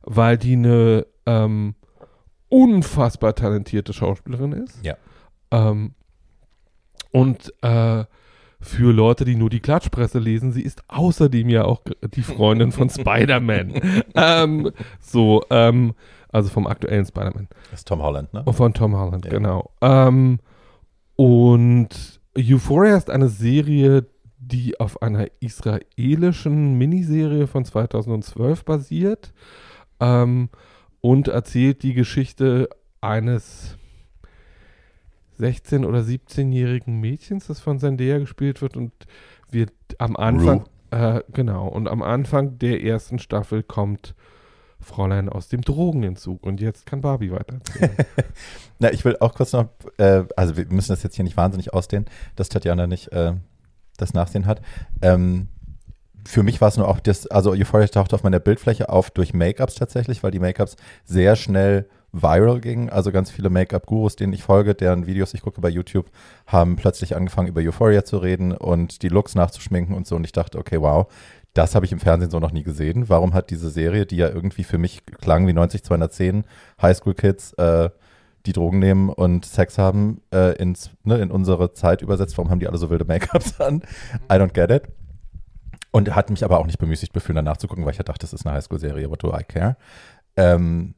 weil 0.01 0.37
die 0.37 0.53
eine 0.53 1.05
ähm, 1.25 1.75
unfassbar 2.49 3.35
talentierte 3.35 3.93
Schauspielerin 3.93 4.51
ist. 4.53 4.83
Ja. 4.85 4.95
Ähm, 5.51 5.93
und 7.11 7.53
äh, 7.61 8.05
für 8.59 8.91
Leute, 8.91 9.23
die 9.23 9.35
nur 9.35 9.49
die 9.49 9.59
Klatschpresse 9.59 10.19
lesen, 10.19 10.51
sie 10.51 10.61
ist 10.63 10.81
außerdem 10.87 11.47
ja 11.49 11.63
auch 11.65 11.81
die 12.15 12.23
Freundin 12.23 12.71
von 12.71 12.89
Spider-Man. 12.91 13.81
ähm, 14.15 14.71
so, 14.99 15.43
ähm, 15.49 15.93
also 16.29 16.49
vom 16.49 16.67
aktuellen 16.67 17.05
Spider-Man. 17.05 17.47
Das 17.71 17.81
ist 17.81 17.87
Tom 17.87 18.01
Holland, 18.01 18.33
ne? 18.33 18.43
Von 18.51 18.73
Tom 18.73 18.95
Holland, 18.97 19.25
Ja. 19.25 19.31
genau. 19.31 19.71
Ähm, 19.81 20.39
und 21.15 22.19
Euphoria 22.37 22.97
ist 22.97 23.09
eine 23.09 23.29
Serie, 23.29 24.05
die 24.47 24.79
auf 24.79 25.01
einer 25.01 25.27
israelischen 25.39 26.77
Miniserie 26.77 27.47
von 27.47 27.65
2012 27.65 28.63
basiert 28.65 29.33
ähm, 29.99 30.49
und 31.01 31.27
erzählt 31.27 31.83
die 31.83 31.93
Geschichte 31.93 32.69
eines 33.01 33.77
16- 35.39 35.85
oder 35.85 35.99
17-jährigen 35.99 36.99
Mädchens, 36.99 37.47
das 37.47 37.59
von 37.59 37.79
Zendaya 37.79 38.19
gespielt 38.19 38.61
wird 38.61 38.75
und 38.75 38.91
wird 39.51 39.71
am 39.99 40.15
Anfang, 40.15 40.65
äh, 40.91 41.21
genau, 41.31 41.67
und 41.67 41.87
am 41.87 42.01
Anfang 42.01 42.57
der 42.57 42.83
ersten 42.83 43.19
Staffel 43.19 43.63
kommt 43.63 44.15
Fräulein 44.79 45.29
aus 45.29 45.47
dem 45.47 45.61
Drogenentzug 45.61 46.45
und 46.45 46.61
jetzt 46.61 46.85
kann 46.85 47.01
Barbie 47.01 47.31
weitererzählen. 47.31 47.95
Na, 48.79 48.91
ich 48.91 49.03
will 49.05 49.17
auch 49.19 49.33
kurz 49.33 49.53
noch, 49.53 49.67
äh, 49.97 50.23
also 50.35 50.55
wir 50.55 50.65
müssen 50.67 50.91
das 50.91 51.03
jetzt 51.03 51.15
hier 51.15 51.25
nicht 51.25 51.37
wahnsinnig 51.37 51.73
ausdehnen, 51.73 52.05
dass 52.35 52.49
Tatjana 52.49 52.87
nicht 52.87 53.11
äh, 53.11 53.33
das 53.97 54.13
Nachsehen 54.13 54.45
hat. 54.45 54.61
Ähm, 55.01 55.49
für 56.25 56.43
mich 56.43 56.59
war 56.59 56.67
es 56.67 56.77
nur 56.77 56.87
auch 56.87 56.99
das, 56.99 57.27
also 57.27 57.51
Euphoria 57.51 57.87
tauchte 57.87 58.15
auf 58.15 58.23
meiner 58.23 58.39
Bildfläche 58.39 58.89
auf 58.89 59.09
durch 59.11 59.33
Make-ups 59.33 59.75
tatsächlich, 59.75 60.23
weil 60.23 60.31
die 60.31 60.39
Make-ups 60.39 60.75
sehr 61.05 61.35
schnell 61.37 61.87
viral 62.11 62.59
gingen. 62.59 62.89
Also 62.89 63.11
ganz 63.11 63.31
viele 63.31 63.49
Make-up-Gurus, 63.49 64.15
denen 64.15 64.33
ich 64.33 64.43
folge, 64.43 64.75
deren 64.75 65.07
Videos 65.07 65.33
ich 65.33 65.41
gucke 65.41 65.61
bei 65.61 65.69
YouTube, 65.69 66.09
haben 66.45 66.75
plötzlich 66.75 67.15
angefangen 67.15 67.47
über 67.47 67.61
Euphoria 67.61 68.03
zu 68.03 68.17
reden 68.17 68.51
und 68.51 69.01
die 69.03 69.09
Looks 69.09 69.35
nachzuschminken 69.35 69.95
und 69.95 70.05
so. 70.05 70.15
Und 70.15 70.25
ich 70.25 70.31
dachte, 70.31 70.57
okay, 70.57 70.81
wow, 70.81 71.07
das 71.53 71.75
habe 71.75 71.85
ich 71.85 71.91
im 71.91 71.99
Fernsehen 71.99 72.29
so 72.29 72.39
noch 72.39 72.51
nie 72.51 72.63
gesehen. 72.63 73.09
Warum 73.09 73.33
hat 73.33 73.49
diese 73.49 73.69
Serie, 73.69 74.05
die 74.05 74.17
ja 74.17 74.29
irgendwie 74.29 74.63
für 74.63 74.77
mich 74.77 75.05
klang 75.05 75.47
wie 75.47 75.53
90 75.53 75.83
210 75.83 76.43
Highschool-Kids, 76.81 77.53
äh, 77.53 77.89
die 78.47 78.53
Drogen 78.53 78.79
nehmen 78.79 79.09
und 79.09 79.45
Sex 79.45 79.77
haben, 79.77 80.21
äh, 80.33 80.55
ins, 80.57 80.91
ne, 81.03 81.17
in 81.19 81.31
unsere 81.31 81.73
Zeit 81.73 82.01
übersetzt. 82.01 82.37
Warum 82.37 82.49
haben 82.49 82.59
die 82.59 82.67
alle 82.67 82.77
so 82.77 82.89
wilde 82.89 83.05
Make-ups 83.05 83.59
an? 83.61 83.83
I 84.31 84.35
don't 84.35 84.53
get 84.53 84.71
it. 84.71 84.83
Und 85.91 86.13
hat 86.15 86.29
mich 86.29 86.43
aber 86.43 86.59
auch 86.59 86.65
nicht 86.65 86.79
bemüßigt 86.79 87.13
befühlen, 87.13 87.37
danach 87.37 87.57
zu 87.57 87.67
gucken, 87.67 87.85
weil 87.85 87.91
ich 87.91 87.97
ja 87.97 88.03
dachte, 88.03 88.21
das 88.21 88.33
ist 88.33 88.45
eine 88.45 88.55
Highschool-Serie, 88.55 89.09
what 89.09 89.23
do 89.23 89.33
I 89.33 89.43
care? 89.43 89.77
Ähm, 90.35 90.95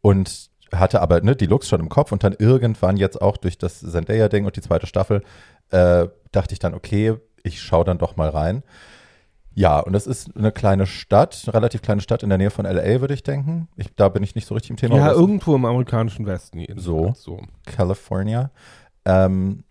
und 0.00 0.50
hatte 0.72 1.00
aber 1.00 1.20
ne, 1.20 1.36
die 1.36 1.46
Looks 1.46 1.68
schon 1.68 1.80
im 1.80 1.88
Kopf 1.88 2.12
und 2.12 2.24
dann 2.24 2.34
irgendwann 2.38 2.96
jetzt 2.96 3.20
auch 3.20 3.36
durch 3.36 3.58
das 3.58 3.80
Zendaya-Ding 3.80 4.44
und 4.44 4.56
die 4.56 4.60
zweite 4.60 4.86
Staffel 4.86 5.22
äh, 5.70 6.08
dachte 6.32 6.52
ich 6.52 6.58
dann, 6.58 6.74
okay, 6.74 7.16
ich 7.42 7.60
schaue 7.60 7.84
dann 7.84 7.98
doch 7.98 8.16
mal 8.16 8.28
rein. 8.28 8.62
Ja, 9.54 9.78
und 9.78 9.92
das 9.92 10.06
ist 10.06 10.36
eine 10.36 10.50
kleine 10.50 10.86
Stadt, 10.86 11.42
eine 11.46 11.54
relativ 11.54 11.82
kleine 11.82 12.00
Stadt 12.00 12.22
in 12.22 12.28
der 12.28 12.38
Nähe 12.38 12.50
von 12.50 12.64
LA, 12.64 13.00
würde 13.00 13.14
ich 13.14 13.22
denken. 13.22 13.68
Ich, 13.76 13.94
da 13.94 14.08
bin 14.08 14.22
ich 14.22 14.34
nicht 14.34 14.46
so 14.46 14.54
richtig 14.54 14.70
im 14.70 14.76
Thema. 14.76 14.96
ja, 14.96 15.12
irgendwo 15.12 15.54
im 15.54 15.64
amerikanischen 15.64 16.26
Westen. 16.26 16.58
jedenfalls. 16.58 16.84
So. 16.84 17.14
so. 17.16 17.40
California. 17.64 18.50
Ähm, 19.04 19.64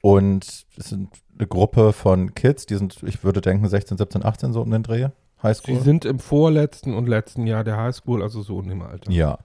und 0.00 0.66
es 0.76 0.88
sind 0.88 1.10
eine 1.38 1.46
Gruppe 1.46 1.92
von 1.92 2.34
Kids, 2.34 2.66
die 2.66 2.74
sind, 2.74 3.02
ich 3.04 3.22
würde 3.22 3.40
denken, 3.40 3.68
16, 3.68 3.96
17, 3.96 4.24
18 4.24 4.52
so 4.52 4.60
um 4.60 4.70
den 4.70 4.82
Dreh. 4.82 5.08
Sie 5.08 5.42
Highschool. 5.42 5.80
sind 5.80 6.04
im 6.04 6.18
vorletzten 6.18 6.94
und 6.94 7.08
letzten 7.08 7.46
Jahr 7.46 7.64
der 7.64 7.76
Highschool, 7.76 8.22
also 8.22 8.42
so 8.42 8.60
in 8.60 8.68
dem 8.68 8.82
Alter. 8.82 9.10
Ja. 9.10 9.38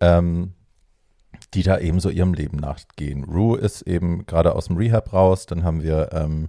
Ähm, 0.00 0.52
die 1.54 1.62
da 1.62 1.78
eben 1.78 2.00
so 2.00 2.10
ihrem 2.10 2.34
Leben 2.34 2.56
nachgehen. 2.58 3.24
Rue 3.24 3.58
ist 3.58 3.82
eben 3.82 4.26
gerade 4.26 4.54
aus 4.54 4.66
dem 4.66 4.76
Rehab 4.76 5.12
raus. 5.12 5.46
Dann 5.46 5.64
haben 5.64 5.82
wir, 5.82 6.10
ähm, 6.12 6.48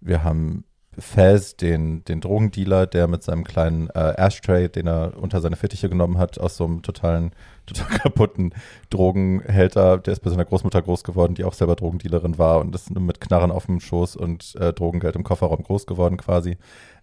wir 0.00 0.24
haben 0.24 0.64
Faz, 0.98 1.56
den, 1.56 2.04
den 2.04 2.20
Drogendealer, 2.20 2.86
der 2.86 3.06
mit 3.06 3.22
seinem 3.22 3.44
kleinen 3.44 3.90
äh, 3.90 4.14
Ashtray, 4.16 4.68
den 4.68 4.86
er 4.86 5.12
unter 5.16 5.40
seine 5.40 5.56
Fittiche 5.56 5.88
genommen 5.88 6.16
hat, 6.16 6.38
aus 6.38 6.56
so 6.56 6.64
einem 6.64 6.82
totalen, 6.82 7.32
total 7.66 7.98
kaputten 7.98 8.54
Drogenhälter, 8.90 9.98
der 9.98 10.12
ist 10.12 10.20
bei 10.20 10.30
seiner 10.30 10.44
Großmutter 10.44 10.80
groß 10.80 11.04
geworden, 11.04 11.34
die 11.34 11.44
auch 11.44 11.52
selber 11.52 11.76
Drogendealerin 11.76 12.38
war 12.38 12.60
und 12.60 12.74
ist 12.74 12.90
mit 12.90 13.20
Knarren 13.20 13.50
auf 13.50 13.66
dem 13.66 13.80
Schoß 13.80 14.16
und 14.16 14.54
äh, 14.56 14.72
Drogengeld 14.72 15.16
im 15.16 15.24
Kofferraum 15.24 15.62
groß 15.62 15.86
geworden 15.86 16.16
quasi 16.16 16.56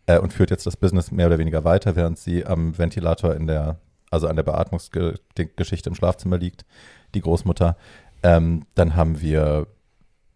äh, 0.07 0.17
und 0.17 0.33
führt 0.33 0.49
jetzt 0.49 0.65
das 0.65 0.77
Business 0.77 1.11
mehr 1.11 1.27
oder 1.27 1.37
weniger 1.37 1.63
weiter, 1.63 1.95
während 1.95 2.17
sie 2.17 2.45
am 2.45 2.77
Ventilator 2.77 3.35
in 3.35 3.47
der, 3.47 3.77
also 4.09 4.27
an 4.27 4.35
der 4.35 4.43
Beatmungsgeschichte 4.43 5.89
im 5.89 5.95
Schlafzimmer 5.95 6.37
liegt, 6.37 6.65
die 7.13 7.21
Großmutter. 7.21 7.77
Ähm, 8.23 8.65
dann 8.75 8.95
haben 8.95 9.21
wir 9.21 9.67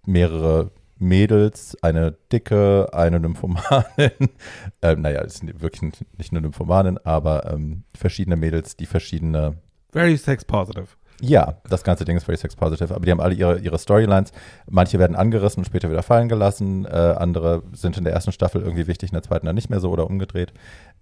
mehrere 0.05 0.71
Mädels, 0.99 1.77
eine 1.81 2.17
dicke, 2.31 2.89
eine 2.93 3.19
Nymphomanin, 3.19 4.11
äh, 4.81 4.95
naja, 4.95 5.21
ist 5.21 5.43
wirklich 5.61 5.93
nicht 6.17 6.31
eine 6.31 6.41
Nymphomanin, 6.41 6.97
aber 7.03 7.51
ähm, 7.51 7.83
verschiedene 7.95 8.35
Mädels, 8.35 8.75
die 8.75 8.85
verschiedene. 8.85 9.57
Very 9.91 10.17
sex 10.17 10.45
positive. 10.45 10.87
Ja, 11.19 11.55
das 11.67 11.83
ganze 11.83 12.05
Ding 12.05 12.15
ist 12.15 12.25
very 12.25 12.37
sex 12.37 12.55
positive, 12.55 12.93
aber 12.93 13.03
die 13.03 13.11
haben 13.11 13.19
alle 13.19 13.33
ihre, 13.33 13.57
ihre 13.59 13.79
Storylines. 13.79 14.31
Manche 14.69 14.99
werden 14.99 15.15
angerissen 15.15 15.61
und 15.61 15.65
später 15.65 15.89
wieder 15.89 16.03
fallen 16.03 16.29
gelassen, 16.29 16.85
äh, 16.85 16.89
andere 16.89 17.63
sind 17.73 17.97
in 17.97 18.03
der 18.03 18.13
ersten 18.13 18.31
Staffel 18.31 18.61
irgendwie 18.61 18.85
wichtig, 18.85 19.09
in 19.09 19.15
der 19.15 19.23
zweiten 19.23 19.47
dann 19.47 19.55
nicht 19.55 19.69
mehr 19.71 19.79
so 19.79 19.89
oder 19.89 20.07
umgedreht. 20.07 20.53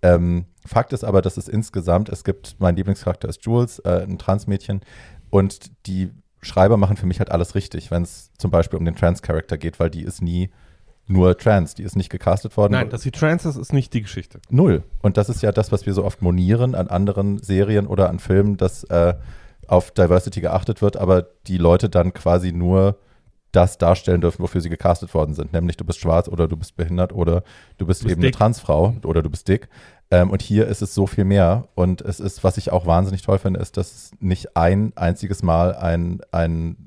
Ähm, 0.01 0.45
Fakt 0.65 0.93
ist 0.93 1.03
aber, 1.03 1.21
dass 1.21 1.35
es 1.35 1.49
insgesamt, 1.49 2.07
es 2.07 2.23
gibt, 2.23 2.55
mein 2.59 2.77
Lieblingscharakter 2.77 3.27
ist 3.27 3.43
Jules, 3.43 3.79
äh, 3.79 4.03
ein 4.03 4.17
Transmädchen, 4.17 4.81
und 5.29 5.71
die 5.85 6.11
Schreiber 6.45 6.77
machen 6.77 6.97
für 6.97 7.05
mich 7.05 7.19
halt 7.19 7.31
alles 7.31 7.55
richtig, 7.55 7.91
wenn 7.91 8.03
es 8.03 8.31
zum 8.37 8.51
Beispiel 8.51 8.79
um 8.79 8.85
den 8.85 8.95
Trans-Charakter 8.95 9.57
geht, 9.57 9.79
weil 9.79 9.89
die 9.89 10.03
ist 10.03 10.21
nie 10.21 10.49
nur 11.07 11.37
trans, 11.37 11.75
die 11.75 11.83
ist 11.83 11.95
nicht 11.95 12.09
gecastet 12.09 12.57
worden. 12.57 12.73
Nein, 12.73 12.89
dass 12.89 13.03
sie 13.03 13.11
trans 13.11 13.45
ist, 13.45 13.57
ist 13.57 13.73
nicht 13.73 13.93
die 13.93 14.01
Geschichte. 14.01 14.39
Null. 14.49 14.83
Und 15.01 15.17
das 15.17 15.29
ist 15.29 15.43
ja 15.43 15.51
das, 15.51 15.71
was 15.71 15.85
wir 15.85 15.93
so 15.93 16.03
oft 16.03 16.21
monieren 16.21 16.73
an 16.73 16.87
anderen 16.87 17.37
Serien 17.37 17.85
oder 17.85 18.09
an 18.09 18.19
Filmen, 18.19 18.57
dass 18.57 18.83
äh, 18.85 19.13
auf 19.67 19.91
Diversity 19.91 20.41
geachtet 20.41 20.81
wird, 20.81 20.97
aber 20.97 21.27
die 21.47 21.57
Leute 21.57 21.89
dann 21.89 22.13
quasi 22.13 22.51
nur 22.51 22.97
das 23.51 23.77
darstellen 23.77 24.21
dürfen, 24.21 24.41
wofür 24.41 24.61
sie 24.61 24.69
gecastet 24.69 25.13
worden 25.13 25.33
sind. 25.33 25.53
Nämlich 25.53 25.77
du 25.77 25.85
bist 25.85 25.99
schwarz 25.99 26.27
oder 26.27 26.47
du 26.47 26.57
bist 26.57 26.75
behindert 26.75 27.13
oder 27.13 27.43
du 27.77 27.85
bist, 27.85 28.01
du 28.01 28.05
bist 28.05 28.13
eben 28.13 28.21
dick. 28.21 28.33
eine 28.33 28.37
Transfrau 28.37 28.95
oder 29.03 29.21
du 29.21 29.29
bist 29.29 29.47
dick. 29.47 29.69
Ähm, 30.11 30.29
und 30.29 30.41
hier 30.41 30.67
ist 30.67 30.81
es 30.81 30.93
so 30.93 31.07
viel 31.07 31.25
mehr. 31.25 31.67
Und 31.75 32.01
es 32.01 32.19
ist, 32.19 32.43
was 32.43 32.57
ich 32.57 32.71
auch 32.71 32.85
wahnsinnig 32.85 33.21
toll 33.21 33.39
finde, 33.39 33.59
ist, 33.59 33.77
dass 33.77 34.11
nicht 34.19 34.55
ein 34.55 34.93
einziges 34.95 35.43
Mal 35.43 35.75
ein, 35.75 36.21
ein, 36.31 36.85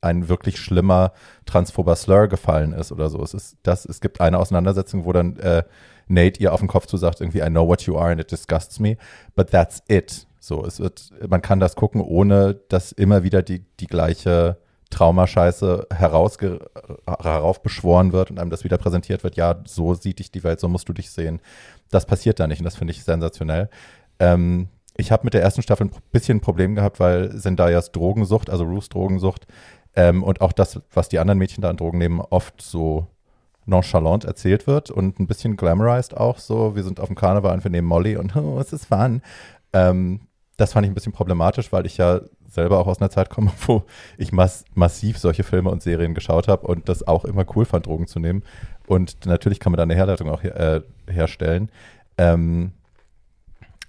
ein 0.00 0.28
wirklich 0.28 0.58
schlimmer 0.58 1.12
transphober 1.46 1.96
Slur 1.96 2.28
gefallen 2.28 2.72
ist 2.72 2.92
oder 2.92 3.10
so. 3.10 3.22
Es 3.22 3.34
ist 3.34 3.56
das, 3.62 3.84
es 3.84 4.00
gibt 4.00 4.20
eine 4.20 4.38
Auseinandersetzung, 4.38 5.04
wo 5.04 5.12
dann 5.12 5.36
äh, 5.36 5.62
Nate 6.06 6.40
ihr 6.40 6.52
auf 6.52 6.60
den 6.60 6.68
Kopf 6.68 6.86
zusagt, 6.86 7.20
irgendwie, 7.20 7.40
I 7.40 7.48
know 7.48 7.66
what 7.66 7.82
you 7.82 7.96
are 7.96 8.10
and 8.10 8.20
it 8.20 8.30
disgusts 8.30 8.78
me, 8.78 8.96
but 9.34 9.50
that's 9.50 9.82
it. 9.88 10.26
So, 10.38 10.64
es 10.66 10.78
wird, 10.78 11.10
man 11.26 11.40
kann 11.40 11.60
das 11.60 11.74
gucken, 11.74 12.02
ohne 12.02 12.54
dass 12.68 12.92
immer 12.92 13.22
wieder 13.22 13.42
die, 13.42 13.64
die 13.80 13.86
gleiche 13.86 14.58
Traumascheiße 14.94 15.88
herausge 15.92 16.70
heraufbeschworen 17.06 18.12
wird 18.12 18.30
und 18.30 18.38
einem 18.38 18.50
das 18.50 18.64
wieder 18.64 18.78
präsentiert 18.78 19.24
wird. 19.24 19.36
Ja, 19.36 19.56
so 19.66 19.94
sieht 19.94 20.20
dich 20.20 20.30
die 20.30 20.44
Welt, 20.44 20.60
so 20.60 20.68
musst 20.68 20.88
du 20.88 20.92
dich 20.92 21.10
sehen. 21.10 21.40
Das 21.90 22.06
passiert 22.06 22.38
da 22.40 22.46
nicht 22.46 22.60
und 22.60 22.64
das 22.64 22.76
finde 22.76 22.92
ich 22.92 23.04
sensationell. 23.04 23.68
Ähm, 24.18 24.68
ich 24.96 25.10
habe 25.10 25.24
mit 25.24 25.34
der 25.34 25.42
ersten 25.42 25.62
Staffel 25.62 25.86
ein 25.86 25.92
bisschen 26.12 26.38
ein 26.38 26.40
Problem 26.40 26.76
gehabt, 26.76 27.00
weil 27.00 27.36
Zendayas 27.36 27.90
Drogensucht, 27.90 28.48
also 28.48 28.64
Ruths 28.64 28.88
Drogensucht 28.88 29.46
ähm, 29.96 30.22
und 30.22 30.40
auch 30.40 30.52
das, 30.52 30.80
was 30.92 31.08
die 31.08 31.18
anderen 31.18 31.38
Mädchen 31.38 31.62
da 31.62 31.70
an 31.70 31.76
Drogen 31.76 31.98
nehmen, 31.98 32.20
oft 32.20 32.62
so 32.62 33.08
nonchalant 33.66 34.24
erzählt 34.24 34.66
wird 34.66 34.90
und 34.90 35.18
ein 35.18 35.26
bisschen 35.26 35.56
glamorized 35.56 36.16
auch 36.16 36.38
so. 36.38 36.76
Wir 36.76 36.84
sind 36.84 37.00
auf 37.00 37.08
dem 37.08 37.16
Karneval 37.16 37.54
und 37.54 37.64
wir 37.64 37.70
nehmen 37.70 37.88
Molly 37.88 38.16
und 38.16 38.36
oh, 38.36 38.60
es 38.60 38.72
ist 38.72 38.86
fun. 38.86 39.22
Ähm, 39.72 40.20
das 40.56 40.72
fand 40.72 40.86
ich 40.86 40.92
ein 40.92 40.94
bisschen 40.94 41.12
problematisch, 41.12 41.72
weil 41.72 41.84
ich 41.86 41.96
ja 41.96 42.20
selber 42.54 42.78
auch 42.78 42.86
aus 42.86 43.00
einer 43.00 43.10
Zeit 43.10 43.30
komme, 43.30 43.52
wo 43.66 43.84
ich 44.16 44.32
mass 44.32 44.64
massiv 44.74 45.18
solche 45.18 45.44
Filme 45.44 45.70
und 45.70 45.82
Serien 45.82 46.14
geschaut 46.14 46.48
habe 46.48 46.66
und 46.66 46.88
das 46.88 47.06
auch 47.06 47.24
immer 47.24 47.44
cool 47.54 47.64
fand, 47.64 47.86
Drogen 47.86 48.06
zu 48.06 48.18
nehmen. 48.18 48.42
Und 48.86 49.26
natürlich 49.26 49.60
kann 49.60 49.72
man 49.72 49.78
da 49.78 49.82
eine 49.82 49.94
Herleitung 49.94 50.30
auch 50.30 50.42
her 50.42 50.82
äh, 51.06 51.12
herstellen. 51.12 51.70
Ähm, 52.18 52.72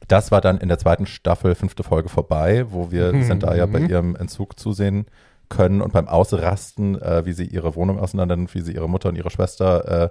das 0.08 0.32
war 0.32 0.42
dann 0.42 0.60
in 0.60 0.70
der 0.70 0.78
zweiten 0.78 1.06
Staffel, 1.06 1.56
fünfte 1.56 1.84
Folge 1.84 2.10
vorbei, 2.10 2.66
wo 2.70 2.92
wir 2.92 3.14
mhm. 3.14 3.24
Zendaya 3.24 3.66
bei 3.66 3.80
ihrem 3.80 4.16
Entzug 4.16 4.60
zusehen 4.60 5.08
können 5.50 5.82
und 5.82 5.94
beim 5.94 6.08
Ausrasten, 6.08 7.02
äh, 7.02 7.26
wie 7.26 7.34
sie 7.34 7.46
ihre 7.46 7.76
Wohnung 7.76 8.00
auseinander 8.00 8.36
nimmt, 8.36 8.54
wie 8.56 8.62
sie 8.62 8.74
ihre 8.74 8.90
Mutter 8.90 9.10
und 9.10 9.16
ihre 9.16 9.30
Schwester 9.30 10.04
äh, 10.04 10.10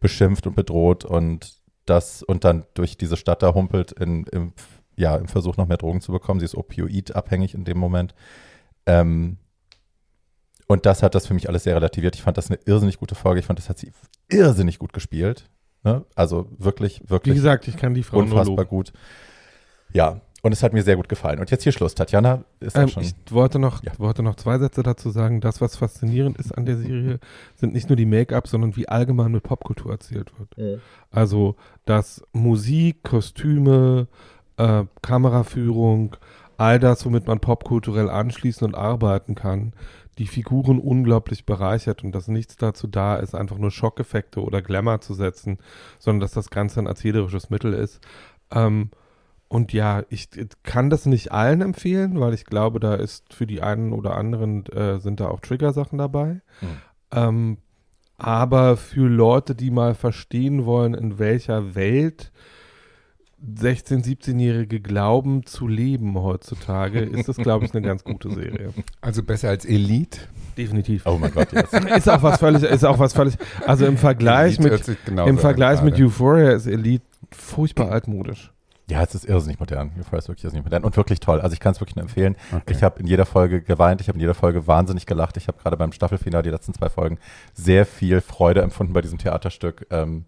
beschimpft 0.00 0.46
und 0.46 0.56
bedroht 0.56 1.04
und 1.04 1.54
das 1.86 2.22
und 2.22 2.44
dann 2.44 2.64
durch 2.74 2.96
diese 2.96 3.16
Stadt 3.16 3.42
da 3.42 3.54
humpelt 3.54 3.92
in, 3.92 4.24
im 4.26 4.52
ja, 4.96 5.16
im 5.16 5.28
Versuch, 5.28 5.56
noch 5.56 5.66
mehr 5.66 5.76
Drogen 5.76 6.00
zu 6.00 6.12
bekommen. 6.12 6.40
Sie 6.40 6.46
ist 6.46 6.56
opioidabhängig 6.56 7.54
in 7.54 7.64
dem 7.64 7.78
Moment. 7.78 8.14
Ähm, 8.86 9.38
und 10.66 10.86
das 10.86 11.02
hat 11.02 11.14
das 11.14 11.26
für 11.26 11.34
mich 11.34 11.48
alles 11.48 11.64
sehr 11.64 11.74
relativiert. 11.74 12.14
Ich 12.14 12.22
fand 12.22 12.38
das 12.38 12.50
eine 12.50 12.58
irrsinnig 12.64 12.98
gute 12.98 13.14
Folge. 13.14 13.40
Ich 13.40 13.46
fand, 13.46 13.58
das 13.58 13.68
hat 13.68 13.78
sie 13.78 13.92
irrsinnig 14.28 14.78
gut 14.78 14.92
gespielt. 14.92 15.48
Ne? 15.84 16.04
Also 16.14 16.48
wirklich, 16.58 17.02
wirklich. 17.08 17.34
Wie 17.34 17.36
gesagt, 17.36 17.68
ich 17.68 17.76
kann 17.76 17.94
die 17.94 18.02
Frau 18.02 18.18
unfassbar 18.18 18.64
gut. 18.64 18.92
Ja, 19.92 20.20
und 20.42 20.50
es 20.50 20.62
hat 20.64 20.72
mir 20.72 20.82
sehr 20.82 20.96
gut 20.96 21.08
gefallen. 21.08 21.38
Und 21.38 21.50
jetzt 21.52 21.62
hier 21.62 21.70
Schluss. 21.70 21.94
Tatjana 21.94 22.44
ist 22.58 22.76
ähm, 22.76 22.88
schon. 22.88 23.04
Ich 23.04 23.14
wollte 23.30 23.60
noch, 23.60 23.82
ja. 23.84 23.92
wollte 23.98 24.24
noch 24.24 24.34
zwei 24.34 24.58
Sätze 24.58 24.82
dazu 24.82 25.10
sagen. 25.10 25.40
Das, 25.40 25.60
was 25.60 25.76
faszinierend 25.76 26.36
ist 26.36 26.50
an 26.52 26.66
der 26.66 26.76
Serie, 26.76 27.20
sind 27.54 27.72
nicht 27.72 27.88
nur 27.88 27.96
die 27.96 28.06
Make-up, 28.06 28.48
sondern 28.48 28.74
wie 28.74 28.88
allgemein 28.88 29.30
mit 29.30 29.44
Popkultur 29.44 29.92
erzählt 29.92 30.32
wird. 30.38 30.58
Mhm. 30.58 30.80
Also, 31.10 31.54
dass 31.84 32.24
Musik, 32.32 33.04
Kostüme, 33.04 34.08
äh, 34.62 34.86
Kameraführung, 35.02 36.16
all 36.56 36.78
das, 36.78 37.04
womit 37.04 37.26
man 37.26 37.40
popkulturell 37.40 38.08
anschließen 38.08 38.66
und 38.66 38.74
arbeiten 38.74 39.34
kann, 39.34 39.72
die 40.18 40.26
Figuren 40.26 40.78
unglaublich 40.78 41.46
bereichert 41.46 42.04
und 42.04 42.14
dass 42.14 42.28
nichts 42.28 42.56
dazu 42.56 42.86
da 42.86 43.16
ist, 43.16 43.34
einfach 43.34 43.58
nur 43.58 43.70
Schockeffekte 43.70 44.42
oder 44.42 44.62
Glamour 44.62 45.00
zu 45.00 45.14
setzen, 45.14 45.58
sondern 45.98 46.20
dass 46.20 46.32
das 46.32 46.50
Ganze 46.50 46.80
ein 46.80 46.86
erzählerisches 46.86 47.50
Mittel 47.50 47.72
ist. 47.72 48.00
Ähm, 48.50 48.90
und 49.48 49.72
ja, 49.72 50.04
ich 50.08 50.28
kann 50.62 50.90
das 50.90 51.06
nicht 51.06 51.32
allen 51.32 51.60
empfehlen, 51.60 52.20
weil 52.20 52.34
ich 52.34 52.44
glaube, 52.44 52.80
da 52.80 52.94
ist 52.94 53.34
für 53.34 53.46
die 53.46 53.62
einen 53.62 53.92
oder 53.92 54.16
anderen 54.16 54.64
äh, 54.66 54.98
sind 54.98 55.20
da 55.20 55.28
auch 55.28 55.40
Trigger-Sachen 55.40 55.98
dabei. 55.98 56.40
Mhm. 56.60 56.68
Ähm, 57.10 57.58
aber 58.16 58.76
für 58.76 59.08
Leute, 59.08 59.54
die 59.54 59.70
mal 59.70 59.94
verstehen 59.94 60.64
wollen, 60.64 60.94
in 60.94 61.18
welcher 61.18 61.74
Welt 61.74 62.32
16-, 63.44 64.04
17-Jährige 64.04 64.80
glauben 64.80 65.44
zu 65.44 65.66
leben 65.66 66.16
heutzutage, 66.18 67.00
ist 67.00 67.28
das, 67.28 67.36
glaube 67.36 67.64
ich, 67.64 67.74
eine 67.74 67.82
ganz 67.84 68.04
gute 68.04 68.30
Serie. 68.30 68.72
Also 69.00 69.22
besser 69.22 69.48
als 69.48 69.64
Elite? 69.64 70.20
Definitiv. 70.56 71.02
Oh 71.06 71.18
mein 71.18 71.32
Gott, 71.32 71.52
yes. 71.52 71.72
ist 71.72 72.08
auch 72.08 72.22
was 72.22 72.38
völlig, 72.38 72.62
ist 72.62 72.84
auch 72.84 72.98
was 72.98 73.12
völlig, 73.12 73.36
also 73.66 73.86
im 73.86 73.96
Vergleich 73.96 74.58
Elite 74.58 74.90
mit, 74.90 75.04
genau 75.04 75.26
im 75.26 75.38
Vergleich 75.38 75.82
mit 75.82 76.00
Euphoria 76.00 76.52
ist 76.52 76.66
Elite 76.66 77.04
furchtbar 77.30 77.90
altmodisch. 77.90 78.52
Ja, 78.88 79.02
es 79.02 79.14
ist 79.14 79.24
irrsinnig 79.24 79.58
modern. 79.58 79.92
Euphoria 79.98 80.18
ist 80.18 80.28
wirklich 80.28 80.44
irrsinnig 80.44 80.64
modern 80.64 80.84
und 80.84 80.96
wirklich 80.96 81.20
toll. 81.20 81.40
Also 81.40 81.54
ich 81.54 81.60
kann 81.60 81.72
es 81.72 81.80
wirklich 81.80 81.96
nur 81.96 82.02
empfehlen. 82.02 82.36
Okay. 82.52 82.74
Ich 82.74 82.82
habe 82.82 83.00
in 83.00 83.06
jeder 83.06 83.24
Folge 83.26 83.62
geweint, 83.62 84.00
ich 84.00 84.08
habe 84.08 84.16
in 84.16 84.20
jeder 84.20 84.34
Folge 84.34 84.66
wahnsinnig 84.66 85.06
gelacht. 85.06 85.36
Ich 85.36 85.48
habe 85.48 85.58
gerade 85.58 85.76
beim 85.76 85.92
Staffelfinale 85.92 86.42
die 86.42 86.50
letzten 86.50 86.74
zwei 86.74 86.88
Folgen 86.88 87.18
sehr 87.54 87.86
viel 87.86 88.20
Freude 88.20 88.60
empfunden 88.60 88.92
bei 88.92 89.00
diesem 89.00 89.18
Theaterstück. 89.18 89.86
Ähm, 89.90 90.24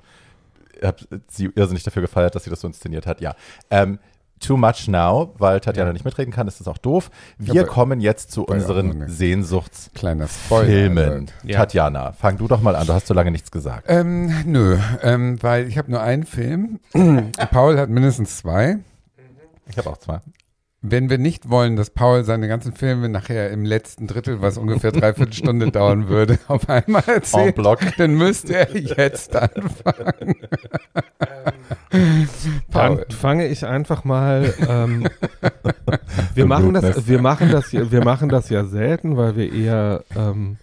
habe 0.87 0.99
sie 1.29 1.51
irrsinnig 1.55 1.83
dafür 1.83 2.03
gefeiert, 2.03 2.35
dass 2.35 2.45
sie 2.45 2.51
das 2.51 2.61
so 2.61 2.67
inszeniert 2.67 3.07
hat. 3.07 3.21
Ja. 3.21 3.35
Ähm, 3.71 3.99
Too 4.41 4.57
Much 4.57 4.89
Now, 4.89 5.33
weil 5.39 5.61
Tatjana 5.61 5.89
ja. 5.89 5.93
nicht 5.93 6.05
mitreden 6.05 6.33
kann, 6.33 6.49
ist 6.49 6.61
das 6.61 6.69
auch 6.69 6.79
doof. 6.79 7.11
Wir 7.39 7.55
ja, 7.55 7.65
kommen 7.65 8.01
jetzt 8.01 8.31
zu 8.31 8.45
unseren 8.45 9.09
Sehnsuchtsfilmen. 9.09 11.31
Ja. 11.45 11.59
Tatjana, 11.59 12.13
fang 12.13 12.37
du 12.37 12.49
doch 12.49 12.61
mal 12.61 12.77
an, 12.77 12.87
du 12.87 12.93
hast 12.93 13.07
so 13.07 13.15
lange 13.15 13.31
nichts 13.31 13.51
gesagt. 13.51 13.87
Ähm, 13.89 14.43
nö, 14.45 14.79
ähm, 15.03 15.43
weil 15.43 15.67
ich 15.67 15.79
habe 15.79 15.91
nur 15.91 16.03
einen 16.03 16.25
Film. 16.25 16.81
Paul 17.51 17.79
hat 17.79 17.89
mindestens 17.89 18.39
zwei. 18.39 18.79
Ich 19.67 19.79
habe 19.79 19.89
auch 19.89 19.97
zwei 19.97 20.21
wenn 20.87 21.09
wir 21.09 21.17
nicht 21.17 21.49
wollen, 21.49 21.77
dass 21.77 21.89
Paul 21.89 22.25
seine 22.25 22.47
ganzen 22.47 22.75
Filme 22.75 23.09
nachher 23.09 23.51
im 23.51 23.65
letzten 23.65 24.07
Drittel, 24.07 24.43
was 24.43 24.59
ungefähr 24.59 24.93
dreiviertel 24.93 25.33
Stunde 25.33 25.71
dauern 25.73 26.09
würde, 26.09 26.39
auf 26.47 26.69
einmal 26.69 27.03
erzählt, 27.07 27.57
dann 27.97 28.15
müsste 28.15 28.55
er 28.55 28.77
jetzt 28.77 29.35
anfangen. 29.37 30.35
Dann 32.71 33.01
fange 33.09 33.47
ich 33.47 33.65
einfach 33.65 34.05
mal. 34.05 34.53
Ähm, 34.69 35.09
wir 36.35 36.45
machen 36.45 36.75
das, 36.75 37.09
wir 37.09 37.23
machen 37.23 37.51
das, 37.51 37.73
wir 37.73 38.05
machen 38.05 38.29
das 38.29 38.51
ja 38.51 38.67
selten, 38.67 39.17
weil 39.17 39.37
wir 39.37 39.51
eher 39.55 40.05
ähm, 40.15 40.59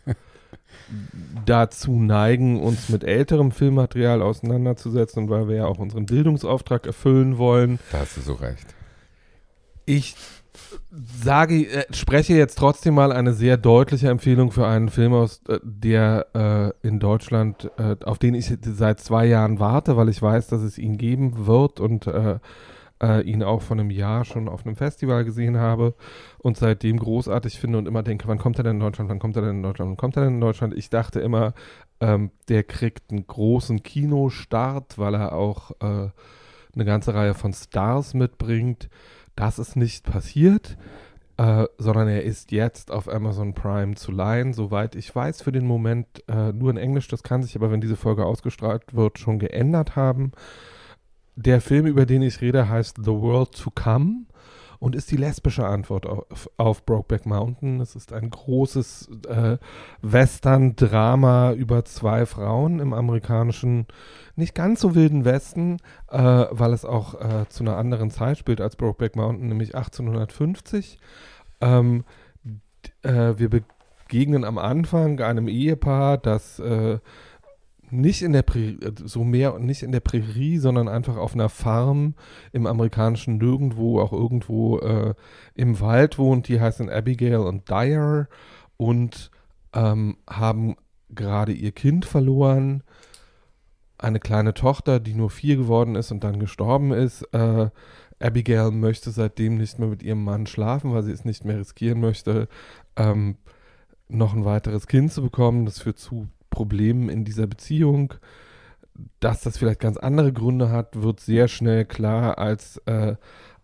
dazu 1.47 1.99
neigen, 1.99 2.61
uns 2.61 2.89
mit 2.89 3.03
älterem 3.03 3.51
Filmmaterial 3.51 4.21
auseinanderzusetzen 4.21 5.23
und 5.23 5.29
weil 5.31 5.47
wir 5.47 5.55
ja 5.55 5.65
auch 5.65 5.79
unseren 5.79 6.05
Bildungsauftrag 6.05 6.85
erfüllen 6.85 7.39
wollen. 7.39 7.79
Da 7.91 8.01
hast 8.01 8.17
du 8.17 8.21
so 8.21 8.33
recht. 8.33 8.67
Ich 9.91 10.15
sage, 10.89 11.67
äh, 11.67 11.83
spreche 11.93 12.33
jetzt 12.33 12.57
trotzdem 12.57 12.93
mal 12.93 13.11
eine 13.11 13.33
sehr 13.33 13.57
deutliche 13.57 14.07
Empfehlung 14.07 14.51
für 14.51 14.65
einen 14.65 14.87
Film 14.87 15.13
aus, 15.13 15.41
äh, 15.49 15.59
der 15.63 16.27
äh, 16.33 16.87
in 16.87 17.01
Deutschland, 17.01 17.69
äh, 17.77 17.97
auf 18.05 18.17
den 18.17 18.33
ich 18.33 18.53
seit 18.61 19.01
zwei 19.01 19.25
Jahren 19.25 19.59
warte, 19.59 19.97
weil 19.97 20.07
ich 20.07 20.21
weiß, 20.21 20.47
dass 20.47 20.61
es 20.61 20.77
ihn 20.77 20.97
geben 20.97 21.45
wird 21.45 21.81
und 21.81 22.09
ihn 23.25 23.41
auch 23.41 23.63
vor 23.63 23.77
einem 23.77 23.89
Jahr 23.89 24.25
schon 24.25 24.47
auf 24.47 24.63
einem 24.63 24.75
Festival 24.75 25.25
gesehen 25.25 25.57
habe 25.57 25.95
und 26.37 26.55
seitdem 26.55 26.97
großartig 26.97 27.59
finde 27.59 27.79
und 27.79 27.87
immer 27.87 28.03
denke, 28.03 28.27
wann 28.27 28.37
kommt 28.37 28.59
er 28.59 28.63
denn 28.63 28.75
in 28.75 28.79
Deutschland, 28.79 29.09
wann 29.09 29.17
kommt 29.17 29.35
er 29.35 29.41
denn 29.41 29.55
in 29.55 29.63
Deutschland, 29.63 29.89
wann 29.89 29.97
kommt 29.97 30.17
er 30.17 30.25
denn 30.25 30.35
in 30.35 30.39
Deutschland? 30.39 30.75
Ich 30.75 30.91
dachte 30.91 31.19
immer, 31.19 31.55
ähm, 31.99 32.29
der 32.47 32.61
kriegt 32.61 33.09
einen 33.09 33.25
großen 33.25 33.81
Kinostart, 33.81 34.99
weil 34.99 35.15
er 35.15 35.33
auch 35.33 35.71
eine 35.79 36.85
ganze 36.85 37.15
Reihe 37.15 37.33
von 37.33 37.53
Stars 37.53 38.13
mitbringt. 38.13 38.89
Das 39.41 39.57
ist 39.57 39.75
nicht 39.75 40.03
passiert. 40.05 40.77
äh, 41.37 41.65
sondern 41.79 42.07
er 42.07 42.23
ist 42.23 42.51
jetzt 42.51 42.91
auf 42.91 43.11
Amazon 43.11 43.55
Prime 43.55 43.95
zu 43.95 44.11
leihen, 44.11 44.53
soweit 44.53 44.93
ich 44.95 45.15
weiß, 45.15 45.41
für 45.41 45.51
den 45.51 45.65
Moment 45.65 46.23
äh, 46.27 46.53
nur 46.53 46.69
in 46.69 46.77
Englisch. 46.77 47.07
Das 47.07 47.23
kann 47.23 47.41
sich 47.41 47.55
aber, 47.55 47.71
wenn 47.71 47.81
diese 47.81 47.95
Folge 47.95 48.23
ausgestrahlt 48.23 48.93
wird, 48.93 49.17
schon 49.17 49.39
geändert 49.39 49.95
haben. 49.95 50.33
Der 51.35 51.59
Film, 51.59 51.87
über 51.87 52.05
den 52.05 52.21
ich 52.21 52.41
rede, 52.41 52.69
heißt 52.69 52.97
The 53.03 53.13
World 53.13 53.57
to 53.57 53.71
Come 53.71 54.25
und 54.81 54.95
ist 54.95 55.11
die 55.11 55.15
lesbische 55.15 55.63
Antwort 55.63 56.07
auf, 56.07 56.49
auf 56.57 56.87
Brokeback 56.87 57.27
Mountain. 57.27 57.79
Es 57.81 57.95
ist 57.95 58.11
ein 58.11 58.31
großes 58.31 59.09
äh, 59.27 59.57
Western-Drama 60.01 61.53
über 61.53 61.85
zwei 61.85 62.25
Frauen 62.25 62.79
im 62.79 62.91
amerikanischen, 62.91 63.85
nicht 64.35 64.55
ganz 64.55 64.81
so 64.81 64.95
wilden 64.95 65.23
Westen, 65.23 65.77
äh, 66.09 66.17
weil 66.49 66.73
es 66.73 66.83
auch 66.83 67.13
äh, 67.21 67.47
zu 67.47 67.63
einer 67.63 67.77
anderen 67.77 68.09
Zeit 68.09 68.39
spielt 68.39 68.59
als 68.59 68.75
Brokeback 68.75 69.15
Mountain, 69.15 69.49
nämlich 69.49 69.75
1850. 69.75 70.97
Ähm, 71.61 72.03
äh, 73.03 73.33
wir 73.37 73.51
begegnen 73.51 74.43
am 74.43 74.57
Anfang 74.57 75.21
einem 75.21 75.47
Ehepaar, 75.47 76.17
das 76.17 76.57
äh, 76.57 76.97
nicht 77.91 78.21
in 78.21 78.33
der 78.33 78.41
Prärie, 78.41 78.77
so 79.03 79.23
mehr 79.23 79.59
nicht 79.59 79.83
in 79.83 79.91
der 79.91 79.99
Prärie, 79.99 80.57
sondern 80.57 80.87
einfach 80.87 81.17
auf 81.17 81.33
einer 81.33 81.49
Farm 81.49 82.15
im 82.51 82.65
amerikanischen 82.65 83.37
Nirgendwo, 83.37 83.99
auch 83.99 84.13
irgendwo 84.13 84.79
äh, 84.79 85.13
im 85.55 85.79
Wald 85.79 86.17
wohnt. 86.17 86.47
Die 86.47 86.59
heißen 86.59 86.89
Abigail 86.89 87.37
und 87.37 87.69
Dyer 87.69 88.27
und 88.77 89.31
ähm, 89.73 90.17
haben 90.29 90.75
gerade 91.09 91.51
ihr 91.51 91.71
Kind 91.71 92.05
verloren. 92.05 92.83
Eine 93.97 94.19
kleine 94.19 94.53
Tochter, 94.53 94.99
die 94.99 95.13
nur 95.13 95.29
vier 95.29 95.57
geworden 95.57 95.95
ist 95.95 96.11
und 96.11 96.23
dann 96.23 96.39
gestorben 96.39 96.91
ist. 96.91 97.21
Äh, 97.33 97.69
Abigail 98.19 98.71
möchte 98.71 99.11
seitdem 99.11 99.57
nicht 99.57 99.79
mehr 99.79 99.89
mit 99.89 100.03
ihrem 100.03 100.23
Mann 100.23 100.47
schlafen, 100.47 100.93
weil 100.93 101.03
sie 101.03 101.11
es 101.11 101.25
nicht 101.25 101.45
mehr 101.45 101.59
riskieren 101.59 101.99
möchte, 101.99 102.47
ähm, 102.95 103.37
noch 104.07 104.33
ein 104.33 104.45
weiteres 104.45 104.87
Kind 104.87 105.11
zu 105.11 105.21
bekommen. 105.21 105.65
Das 105.65 105.79
führt 105.79 105.99
zu 105.99 106.27
Problemen 106.51 107.09
in 107.09 107.25
dieser 107.25 107.47
Beziehung. 107.47 108.13
Dass 109.19 109.41
das 109.41 109.57
vielleicht 109.57 109.79
ganz 109.79 109.97
andere 109.97 110.31
Gründe 110.31 110.69
hat, 110.69 111.01
wird 111.01 111.19
sehr 111.19 111.47
schnell 111.47 111.85
klar, 111.85 112.37
als 112.37 112.77
äh, 112.85 113.15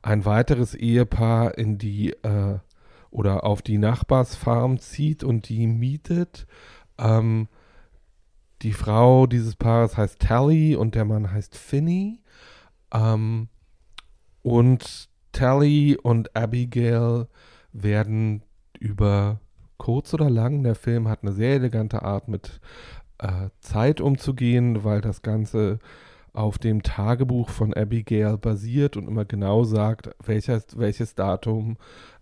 ein 0.01 0.25
weiteres 0.25 0.73
Ehepaar 0.73 1.57
in 1.57 1.77
die 1.77 2.13
äh, 2.23 2.57
oder 3.11 3.43
auf 3.43 3.61
die 3.61 3.77
Nachbarsfarm 3.77 4.79
zieht 4.79 5.23
und 5.23 5.49
die 5.49 5.67
mietet. 5.67 6.47
Ähm, 6.97 7.47
die 8.63 8.73
Frau 8.73 9.27
dieses 9.27 9.55
Paares 9.55 9.97
heißt 9.97 10.19
Tally 10.19 10.75
und 10.75 10.95
der 10.95 11.05
Mann 11.05 11.31
heißt 11.31 11.55
Finney. 11.55 12.21
Ähm, 12.91 13.49
und 14.41 15.09
Tally 15.31 15.97
und 16.01 16.35
Abigail 16.35 17.27
werden 17.71 18.43
über 18.79 19.39
kurz 19.77 20.13
oder 20.13 20.29
lang. 20.29 20.63
Der 20.63 20.75
Film 20.75 21.07
hat 21.07 21.23
eine 21.23 21.31
sehr 21.31 21.55
elegante 21.55 22.03
Art, 22.03 22.27
mit 22.27 22.59
äh, 23.19 23.49
Zeit 23.59 24.01
umzugehen, 24.01 24.83
weil 24.83 25.01
das 25.01 25.21
Ganze 25.21 25.79
auf 26.33 26.59
dem 26.59 26.83
Tagebuch 26.83 27.49
von 27.49 27.73
Abigail 27.73 28.37
basiert 28.37 28.95
und 28.95 29.07
immer 29.07 29.25
genau 29.25 29.63
sagt, 29.63 30.11
welches, 30.23 30.77
welches 30.77 31.15
Datum 31.15 31.77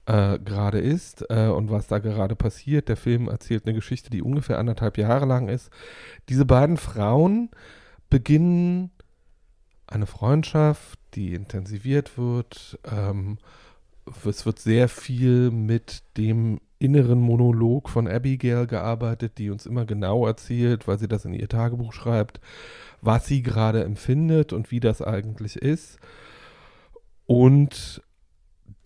äh, 0.06 0.39
gerade 0.39 0.80
ist 0.80 1.26
äh, 1.30 1.48
und 1.48 1.70
was 1.70 1.88
da 1.88 2.00
gerade 2.00 2.36
passiert. 2.36 2.88
Der 2.88 2.98
Film 2.98 3.28
erzählt 3.28 3.65
eine 3.65 3.74
Geschichte, 3.74 4.10
die 4.10 4.22
ungefähr 4.22 4.58
anderthalb 4.58 4.98
Jahre 4.98 5.26
lang 5.26 5.50
ist. 5.50 5.70
Diese 6.30 6.46
beiden 6.46 6.78
Frauen 6.78 7.50
beginnen 8.10 8.91
eine 9.88 10.06
Freundschaft, 10.06 11.00
die 11.13 11.34
intensiviert 11.34 12.18
wird. 12.18 12.80
Ähm, 12.89 13.38
es 14.26 14.46
wird 14.46 14.60
sehr 14.60 14.88
viel 14.88 15.52
mit 15.52 16.04
dem 16.18 16.60
inneren 16.86 17.19
Monolog 17.19 17.89
von 17.89 18.08
Abigail 18.08 18.67
gearbeitet, 18.67 19.38
die 19.38 19.50
uns 19.50 19.65
immer 19.65 19.86
genau 19.86 20.26
erzählt, 20.26 20.88
weil 20.88 21.00
sie 21.00 21.08
das 21.08 21.26
in 21.26 21.34
ihr 21.34 21.50
Tagebuch 21.50 21.91
schreibt, 21.91 22.39
was 23.02 23.26
sie 23.26 23.41
gerade 23.41 23.84
empfindet 23.84 24.54
und 24.54 24.71
wie 24.71 24.80
das 24.80 25.02
eigentlich 25.02 25.58
ist. 25.58 26.00
Und 27.26 28.02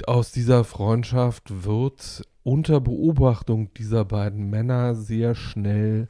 aus 0.08 0.32
dieser 0.32 0.64
Freundschaft 0.64 1.66
wird 1.66 2.24
unter 2.44 2.80
Beobachtung 2.80 3.74
dieser 3.74 4.06
beiden 4.06 4.50
Männer 4.50 4.96
sehr 4.96 5.36
schnell, 5.36 6.08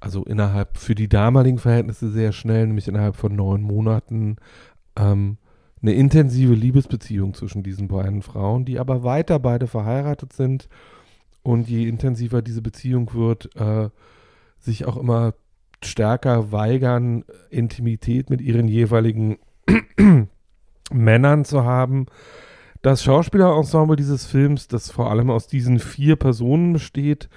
also 0.00 0.24
innerhalb 0.24 0.78
für 0.78 0.94
die 0.94 1.08
damaligen 1.08 1.58
Verhältnisse 1.58 2.10
sehr 2.10 2.32
schnell, 2.32 2.66
nämlich 2.66 2.88
innerhalb 2.88 3.16
von 3.16 3.36
neun 3.36 3.62
Monaten, 3.62 4.36
ähm, 4.96 5.36
eine 5.82 5.92
intensive 5.92 6.54
Liebesbeziehung 6.54 7.34
zwischen 7.34 7.62
diesen 7.62 7.88
beiden 7.88 8.22
Frauen, 8.22 8.64
die 8.64 8.78
aber 8.78 9.04
weiter 9.04 9.38
beide 9.38 9.66
verheiratet 9.66 10.32
sind. 10.32 10.68
Und 11.42 11.68
je 11.68 11.88
intensiver 11.88 12.42
diese 12.42 12.62
Beziehung 12.62 13.14
wird, 13.14 13.54
äh, 13.56 13.90
sich 14.58 14.86
auch 14.86 14.96
immer 14.96 15.34
stärker 15.82 16.50
weigern, 16.50 17.24
Intimität 17.50 18.30
mit 18.30 18.40
ihren 18.40 18.68
jeweiligen 18.68 19.38
Männern 20.92 21.44
zu 21.44 21.64
haben. 21.64 22.06
Das 22.82 23.02
Schauspielerensemble 23.02 23.96
dieses 23.96 24.26
Films, 24.26 24.68
das 24.68 24.90
vor 24.90 25.10
allem 25.10 25.30
aus 25.30 25.46
diesen 25.46 25.78
vier 25.78 26.16
Personen 26.16 26.72
besteht, 26.72 27.28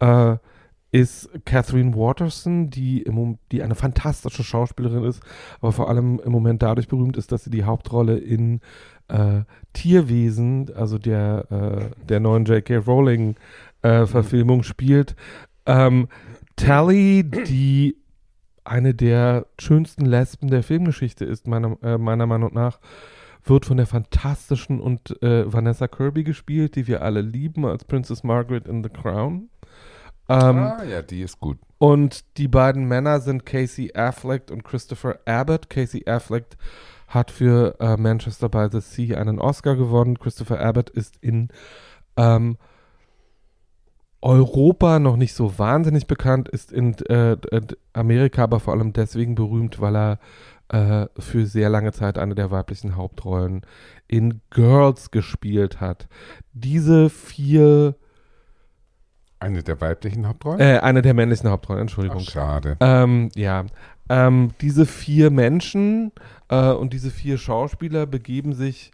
äh, 0.00 0.36
ist 0.92 1.30
Catherine 1.44 1.94
Waterson, 1.94 2.70
die, 2.70 3.02
im, 3.02 3.38
die 3.52 3.62
eine 3.62 3.74
fantastische 3.74 4.42
Schauspielerin 4.42 5.04
ist, 5.04 5.22
aber 5.60 5.72
vor 5.72 5.88
allem 5.88 6.20
im 6.24 6.32
Moment 6.32 6.62
dadurch 6.62 6.88
berühmt 6.88 7.16
ist, 7.16 7.30
dass 7.32 7.44
sie 7.44 7.50
die 7.50 7.64
Hauptrolle 7.64 8.18
in 8.18 8.60
äh, 9.08 9.42
Tierwesen, 9.72 10.70
also 10.74 10.98
der, 10.98 11.46
äh, 11.50 12.04
der 12.06 12.20
neuen 12.20 12.44
J.K. 12.44 12.78
Rowling-Verfilmung 12.78 14.60
äh, 14.60 14.64
spielt. 14.64 15.14
Ähm, 15.66 16.08
Tally, 16.56 17.22
die 17.24 17.96
eine 18.64 18.94
der 18.94 19.46
schönsten 19.58 20.04
Lesben 20.04 20.48
der 20.48 20.62
Filmgeschichte 20.62 21.24
ist, 21.24 21.46
meiner, 21.46 21.76
äh, 21.82 21.98
meiner 21.98 22.26
Meinung 22.26 22.52
nach, 22.52 22.80
wird 23.44 23.64
von 23.64 23.76
der 23.76 23.86
fantastischen 23.86 24.80
und 24.80 25.22
äh, 25.22 25.50
Vanessa 25.50 25.88
Kirby 25.88 26.24
gespielt, 26.24 26.76
die 26.76 26.86
wir 26.86 27.02
alle 27.02 27.22
lieben 27.22 27.64
als 27.64 27.84
Princess 27.84 28.22
Margaret 28.22 28.68
in 28.68 28.82
The 28.82 28.90
Crown. 28.90 29.48
Ähm, 30.30 30.58
ah, 30.58 30.84
ja, 30.84 31.02
die 31.02 31.22
ist 31.22 31.40
gut. 31.40 31.58
Und 31.78 32.36
die 32.38 32.46
beiden 32.46 32.84
Männer 32.84 33.20
sind 33.20 33.44
Casey 33.44 33.92
Affleck 33.94 34.50
und 34.52 34.62
Christopher 34.62 35.18
Abbott. 35.24 35.68
Casey 35.68 36.08
Affleck 36.08 36.56
hat 37.08 37.32
für 37.32 37.74
äh, 37.80 37.96
Manchester 37.96 38.48
by 38.48 38.68
the 38.70 38.80
Sea 38.80 39.18
einen 39.18 39.40
Oscar 39.40 39.74
gewonnen. 39.74 40.18
Christopher 40.20 40.60
Abbott 40.60 40.88
ist 40.90 41.16
in 41.20 41.48
ähm, 42.16 42.58
Europa 44.22 45.00
noch 45.00 45.16
nicht 45.16 45.34
so 45.34 45.58
wahnsinnig 45.58 46.06
bekannt, 46.06 46.48
ist 46.48 46.70
in 46.70 46.94
äh, 47.06 47.36
Amerika 47.92 48.44
aber 48.44 48.60
vor 48.60 48.74
allem 48.74 48.92
deswegen 48.92 49.34
berühmt, 49.34 49.80
weil 49.80 49.96
er 49.96 50.18
äh, 50.68 51.08
für 51.18 51.46
sehr 51.46 51.70
lange 51.70 51.90
Zeit 51.90 52.18
eine 52.18 52.36
der 52.36 52.52
weiblichen 52.52 52.94
Hauptrollen 52.94 53.62
in 54.06 54.42
Girls 54.50 55.10
gespielt 55.10 55.80
hat. 55.80 56.06
Diese 56.52 57.10
vier 57.10 57.96
eine 59.40 59.62
der 59.62 59.80
weiblichen 59.80 60.28
Hauptrollen? 60.28 60.60
Äh, 60.60 60.78
eine 60.78 61.02
der 61.02 61.14
männlichen 61.14 61.50
Hauptrollen, 61.50 61.82
Entschuldigung. 61.82 62.22
Ach, 62.26 62.30
schade. 62.30 62.76
Ähm, 62.80 63.30
ja. 63.34 63.64
Ähm, 64.08 64.50
diese 64.60 64.86
vier 64.86 65.30
Menschen 65.30 66.12
äh, 66.48 66.70
und 66.72 66.92
diese 66.92 67.10
vier 67.10 67.38
Schauspieler 67.38 68.06
begeben 68.06 68.52
sich 68.52 68.92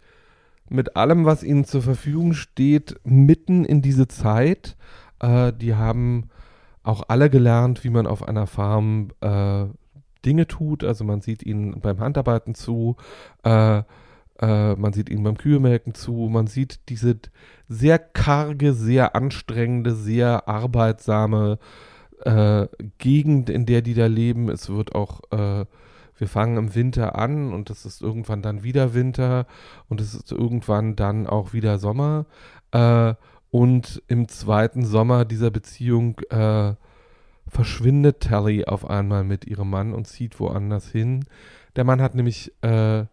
mit 0.69 0.95
allem, 0.95 1.25
was 1.25 1.43
ihnen 1.43 1.65
zur 1.65 1.81
Verfügung 1.81 2.33
steht, 2.33 2.99
mitten 3.03 3.65
in 3.65 3.81
diese 3.81 4.07
Zeit. 4.07 4.75
Äh, 5.19 5.53
die 5.53 5.75
haben 5.75 6.29
auch 6.83 7.03
alle 7.07 7.29
gelernt, 7.29 7.83
wie 7.83 7.89
man 7.89 8.07
auf 8.07 8.27
einer 8.27 8.47
Farm 8.47 9.09
äh, 9.21 9.65
Dinge 10.25 10.47
tut. 10.47 10.83
Also 10.83 11.03
man 11.03 11.21
sieht 11.21 11.43
ihnen 11.43 11.79
beim 11.81 11.99
Handarbeiten 11.99 12.55
zu, 12.55 12.95
äh, 13.43 13.83
äh, 14.39 14.75
man 14.75 14.93
sieht 14.93 15.09
ihnen 15.09 15.23
beim 15.23 15.37
Kühemelken 15.37 15.93
zu, 15.93 16.29
man 16.31 16.47
sieht 16.47 16.89
diese 16.89 17.17
sehr 17.67 17.99
karge, 17.99 18.73
sehr 18.73 19.15
anstrengende, 19.15 19.95
sehr 19.95 20.47
arbeitsame 20.47 21.59
äh, 22.23 22.67
Gegend, 22.97 23.49
in 23.49 23.65
der 23.65 23.81
die 23.81 23.93
da 23.93 24.07
leben. 24.07 24.49
Es 24.49 24.69
wird 24.69 24.95
auch, 24.95 25.21
äh, 25.31 25.65
wir 26.17 26.27
fangen 26.27 26.57
im 26.57 26.75
Winter 26.75 27.15
an 27.15 27.53
und 27.53 27.69
es 27.69 27.85
ist 27.85 28.01
irgendwann 28.01 28.41
dann 28.41 28.63
wieder 28.63 28.93
Winter 28.93 29.45
und 29.89 30.01
es 30.01 30.13
ist 30.13 30.31
irgendwann 30.31 30.95
dann 30.95 31.27
auch 31.27 31.53
wieder 31.53 31.77
Sommer. 31.77 32.25
Äh, 32.71 33.13
und 33.49 34.03
im 34.07 34.27
zweiten 34.27 34.85
Sommer 34.85 35.25
dieser 35.25 35.51
Beziehung 35.51 36.19
äh, 36.29 36.73
verschwindet 37.47 38.21
Tally 38.21 38.65
auf 38.65 38.89
einmal 38.89 39.23
mit 39.23 39.45
ihrem 39.45 39.69
Mann 39.69 39.93
und 39.93 40.05
zieht 40.07 40.39
woanders 40.39 40.89
hin. 40.89 41.25
Der 41.75 41.83
Mann 41.83 42.01
hat 42.01 42.15
nämlich 42.15 42.51
äh, 42.61 43.05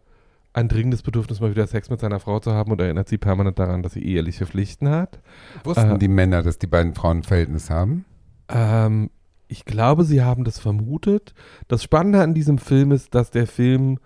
ein 0.54 0.68
dringendes 0.68 1.02
Bedürfnis, 1.02 1.40
mal 1.40 1.50
wieder 1.50 1.66
Sex 1.66 1.90
mit 1.90 2.00
seiner 2.00 2.20
Frau 2.20 2.38
zu 2.38 2.52
haben 2.52 2.70
und 2.72 2.80
erinnert 2.80 3.08
sie 3.08 3.18
permanent 3.18 3.58
daran, 3.58 3.82
dass 3.82 3.92
sie 3.92 4.04
eheliche 4.04 4.46
Pflichten 4.46 4.88
hat. 4.88 5.20
Wussten 5.64 5.96
äh, 5.96 5.98
die 5.98 6.08
Männer, 6.08 6.42
dass 6.42 6.58
die 6.58 6.68
beiden 6.68 6.94
Frauen 6.94 7.18
ein 7.18 7.22
Verhältnis 7.24 7.70
haben? 7.70 8.04
Ähm, 8.48 9.10
ich 9.48 9.64
glaube, 9.64 10.04
sie 10.04 10.22
haben 10.22 10.44
das 10.44 10.60
vermutet. 10.60 11.34
Das 11.66 11.82
Spannende 11.82 12.22
an 12.22 12.34
diesem 12.34 12.58
Film 12.58 12.92
ist, 12.92 13.14
dass 13.14 13.30
der 13.32 13.48
Film 13.48 13.98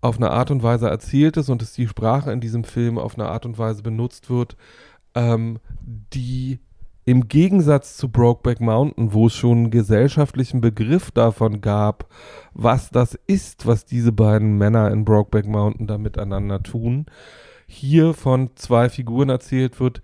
auf 0.00 0.16
eine 0.16 0.30
Art 0.30 0.50
und 0.50 0.62
Weise 0.62 0.88
erzählt 0.88 1.36
ist 1.36 1.48
und 1.48 1.62
dass 1.62 1.72
die 1.72 1.88
Sprache 1.88 2.32
in 2.32 2.40
diesem 2.40 2.64
Film 2.64 2.98
auf 2.98 3.14
eine 3.14 3.28
Art 3.28 3.46
und 3.46 3.56
Weise 3.56 3.82
benutzt 3.82 4.30
wird, 4.30 4.56
ähm, 5.14 5.58
die 5.80 6.58
im 7.08 7.26
Gegensatz 7.26 7.96
zu 7.96 8.10
Brokeback 8.10 8.60
Mountain, 8.60 9.14
wo 9.14 9.28
es 9.28 9.34
schon 9.34 9.56
einen 9.56 9.70
gesellschaftlichen 9.70 10.60
Begriff 10.60 11.10
davon 11.10 11.62
gab, 11.62 12.06
was 12.52 12.90
das 12.90 13.18
ist, 13.26 13.64
was 13.64 13.86
diese 13.86 14.12
beiden 14.12 14.58
Männer 14.58 14.90
in 14.90 15.06
Brokeback 15.06 15.46
Mountain 15.46 15.86
da 15.86 15.96
miteinander 15.96 16.62
tun, 16.62 17.06
hier 17.66 18.12
von 18.12 18.50
zwei 18.56 18.90
Figuren 18.90 19.30
erzählt 19.30 19.80
wird, 19.80 20.02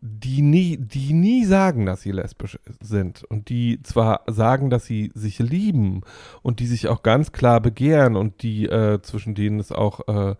die 0.00 0.42
nie, 0.42 0.76
die 0.76 1.12
nie 1.12 1.44
sagen, 1.44 1.86
dass 1.86 2.02
sie 2.02 2.10
lesbisch 2.10 2.58
sind 2.80 3.22
und 3.22 3.48
die 3.48 3.80
zwar 3.84 4.22
sagen, 4.26 4.70
dass 4.70 4.84
sie 4.84 5.12
sich 5.14 5.38
lieben 5.38 6.00
und 6.42 6.58
die 6.58 6.66
sich 6.66 6.88
auch 6.88 7.04
ganz 7.04 7.30
klar 7.30 7.60
begehren 7.60 8.16
und 8.16 8.42
die 8.42 8.66
äh, 8.66 9.00
zwischen 9.02 9.36
denen 9.36 9.60
es 9.60 9.70
auch 9.70 10.08
äh, 10.08 10.34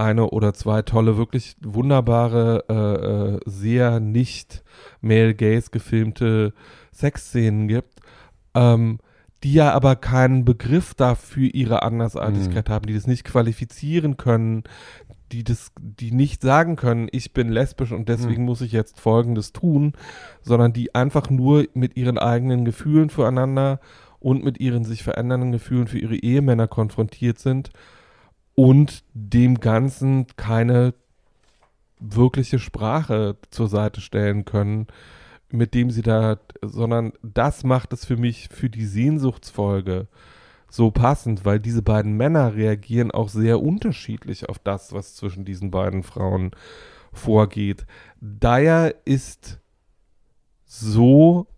eine 0.00 0.30
oder 0.30 0.54
zwei 0.54 0.82
tolle, 0.82 1.16
wirklich 1.16 1.56
wunderbare, 1.60 2.64
äh, 2.68 3.34
äh, 3.34 3.40
sehr 3.44 4.00
nicht 4.00 4.64
male 5.00 5.34
gaze 5.34 5.70
gefilmte 5.70 6.52
Sexszenen 6.92 7.68
gibt, 7.68 8.00
ähm, 8.54 8.98
die 9.42 9.52
ja 9.52 9.72
aber 9.72 9.96
keinen 9.96 10.44
Begriff 10.44 10.94
dafür 10.94 11.48
ihre 11.52 11.82
Andersartigkeit 11.82 12.68
mhm. 12.68 12.72
haben, 12.72 12.86
die 12.86 12.94
das 12.94 13.06
nicht 13.06 13.24
qualifizieren 13.24 14.16
können, 14.16 14.64
die 15.32 15.44
das, 15.44 15.70
die 15.78 16.10
nicht 16.10 16.42
sagen 16.42 16.76
können, 16.76 17.08
ich 17.12 17.32
bin 17.32 17.48
lesbisch 17.50 17.92
und 17.92 18.08
deswegen 18.08 18.42
mhm. 18.42 18.48
muss 18.48 18.60
ich 18.62 18.72
jetzt 18.72 18.98
Folgendes 19.00 19.52
tun, 19.52 19.92
sondern 20.42 20.72
die 20.72 20.94
einfach 20.94 21.30
nur 21.30 21.66
mit 21.74 21.96
ihren 21.96 22.18
eigenen 22.18 22.64
Gefühlen 22.64 23.10
füreinander 23.10 23.80
und 24.18 24.44
mit 24.44 24.60
ihren 24.60 24.84
sich 24.84 25.02
verändernden 25.02 25.52
Gefühlen 25.52 25.86
für 25.86 25.98
ihre 25.98 26.16
Ehemänner 26.16 26.66
konfrontiert 26.66 27.38
sind 27.38 27.70
und 28.54 29.04
dem 29.14 29.60
Ganzen 29.60 30.26
keine 30.36 30.94
wirkliche 31.98 32.58
Sprache 32.58 33.36
zur 33.50 33.68
Seite 33.68 34.00
stellen 34.00 34.44
können, 34.44 34.86
mit 35.50 35.74
dem 35.74 35.90
sie 35.90 36.02
da, 36.02 36.38
sondern 36.62 37.12
das 37.22 37.64
macht 37.64 37.92
es 37.92 38.04
für 38.04 38.16
mich 38.16 38.48
für 38.50 38.70
die 38.70 38.86
Sehnsuchtsfolge 38.86 40.08
so 40.68 40.90
passend, 40.90 41.44
weil 41.44 41.58
diese 41.58 41.82
beiden 41.82 42.16
Männer 42.16 42.54
reagieren 42.54 43.10
auch 43.10 43.28
sehr 43.28 43.60
unterschiedlich 43.60 44.48
auf 44.48 44.58
das, 44.58 44.92
was 44.92 45.16
zwischen 45.16 45.44
diesen 45.44 45.70
beiden 45.70 46.04
Frauen 46.04 46.52
vorgeht. 47.12 47.86
Dyer 48.20 48.94
ist 49.04 49.58
so 50.64 51.48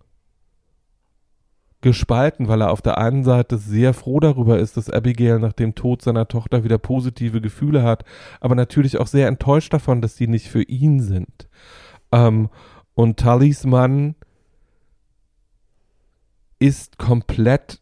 gespalten, 1.83 2.49
weil 2.49 2.63
er 2.63 2.71
auf 2.71 2.81
der 2.81 2.97
einen 2.99 3.25
Seite 3.25 3.59
sehr 3.59 3.93
froh 3.93 4.21
darüber 4.21 4.59
ist, 4.59 4.77
dass 4.77 4.89
Abigail 4.89 5.39
nach 5.39 5.53
dem 5.53 5.75
Tod 5.75 6.01
seiner 6.01 6.29
Tochter 6.29 6.65
wieder 6.65 6.79
positive 6.79 7.41
Gefühle 7.41 7.83
hat, 7.83 8.05
aber 8.41 8.55
natürlich 8.55 8.99
auch 8.99 9.07
sehr 9.07 9.29
enttäuscht 9.29 9.73
davon, 9.73 10.01
dass 10.01 10.17
sie 10.17 10.29
nicht 10.29 10.49
für 10.49 10.63
ihn 10.63 11.01
sind. 11.01 11.49
Ähm, 12.13 12.49
und 12.95 13.19
Tullys 13.19 13.65
Mann 13.65 14.15
ist 16.59 16.99
komplett 16.99 17.81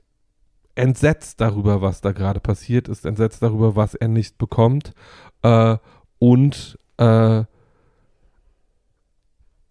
entsetzt 0.75 1.41
darüber, 1.41 1.83
was 1.83 2.01
da 2.01 2.13
gerade 2.13 2.41
passiert 2.41 2.89
ist, 2.89 3.05
entsetzt 3.05 3.43
darüber, 3.43 3.77
was 3.77 3.95
er 3.95 4.09
nicht 4.09 4.39
bekommt 4.39 4.95
äh, 5.43 5.77
und 6.19 6.79
äh, 6.97 7.45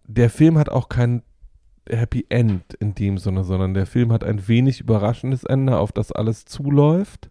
der 0.04 0.30
Film 0.30 0.58
hat 0.58 0.68
auch 0.68 0.88
kein 0.88 1.22
Happy 1.90 2.26
End 2.28 2.74
in 2.74 2.94
dem 2.94 3.18
Sinne, 3.18 3.44
sondern 3.44 3.74
der 3.74 3.86
Film 3.86 4.12
hat 4.12 4.24
ein 4.24 4.48
wenig 4.48 4.80
überraschendes 4.80 5.44
Ende, 5.44 5.78
auf 5.78 5.92
das 5.92 6.12
alles 6.12 6.44
zuläuft, 6.44 7.30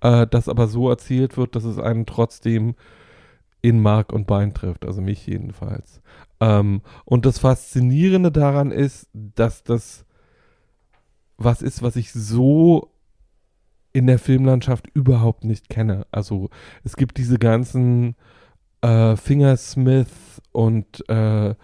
äh, 0.00 0.26
das 0.26 0.48
aber 0.48 0.68
so 0.68 0.88
erzählt 0.88 1.36
wird, 1.36 1.56
dass 1.56 1.64
es 1.64 1.78
einen 1.78 2.06
trotzdem 2.06 2.74
in 3.60 3.80
Mark 3.80 4.12
und 4.12 4.26
Bein 4.26 4.54
trifft, 4.54 4.86
also 4.86 5.00
mich 5.00 5.26
jedenfalls. 5.26 6.00
Ähm, 6.40 6.82
und 7.04 7.26
das 7.26 7.38
Faszinierende 7.38 8.30
daran 8.30 8.70
ist, 8.70 9.08
dass 9.12 9.64
das 9.64 10.04
was 11.38 11.62
ist, 11.62 11.82
was 11.82 11.96
ich 11.96 12.12
so 12.12 12.90
in 13.92 14.06
der 14.06 14.18
Filmlandschaft 14.18 14.88
überhaupt 14.92 15.44
nicht 15.44 15.68
kenne. 15.68 16.06
Also 16.10 16.50
es 16.84 16.96
gibt 16.96 17.16
diese 17.16 17.38
ganzen 17.38 18.16
äh, 18.82 19.16
Fingersmith 19.16 20.42
und 20.52 21.08
äh, 21.08 21.54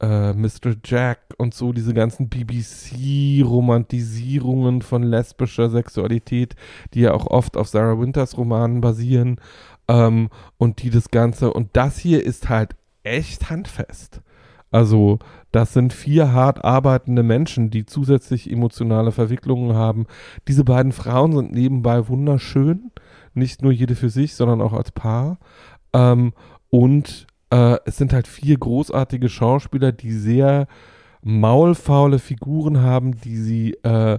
äh, 0.00 0.32
Mr. 0.32 0.74
Jack 0.84 1.18
und 1.38 1.54
so, 1.54 1.72
diese 1.72 1.94
ganzen 1.94 2.28
BBC-Romantisierungen 2.28 4.82
von 4.82 5.02
lesbischer 5.02 5.70
Sexualität, 5.70 6.54
die 6.94 7.00
ja 7.00 7.12
auch 7.12 7.26
oft 7.26 7.56
auf 7.56 7.66
Sarah 7.68 7.98
Winters 8.00 8.36
Romanen 8.36 8.80
basieren 8.80 9.40
ähm, 9.88 10.30
und 10.56 10.82
die 10.82 10.90
das 10.90 11.10
Ganze, 11.10 11.52
und 11.52 11.70
das 11.74 11.98
hier 11.98 12.24
ist 12.24 12.48
halt 12.48 12.76
echt 13.02 13.50
handfest. 13.50 14.22
Also 14.70 15.18
das 15.50 15.72
sind 15.72 15.92
vier 15.92 16.32
hart 16.32 16.64
arbeitende 16.64 17.24
Menschen, 17.24 17.70
die 17.70 17.86
zusätzlich 17.86 18.50
emotionale 18.50 19.10
Verwicklungen 19.10 19.74
haben. 19.74 20.06
Diese 20.46 20.64
beiden 20.64 20.92
Frauen 20.92 21.32
sind 21.32 21.52
nebenbei 21.52 22.08
wunderschön, 22.08 22.92
nicht 23.34 23.62
nur 23.62 23.72
jede 23.72 23.96
für 23.96 24.10
sich, 24.10 24.34
sondern 24.34 24.60
auch 24.60 24.72
als 24.72 24.92
Paar. 24.92 25.38
Ähm, 25.92 26.32
und 26.70 27.26
äh, 27.50 27.78
es 27.84 27.96
sind 27.96 28.12
halt 28.12 28.26
vier 28.26 28.58
großartige 28.58 29.28
Schauspieler, 29.28 29.92
die 29.92 30.12
sehr 30.12 30.66
maulfaule 31.22 32.18
Figuren 32.18 32.80
haben, 32.80 33.20
die 33.20 33.36
sie 33.36 33.72
äh, 33.82 34.18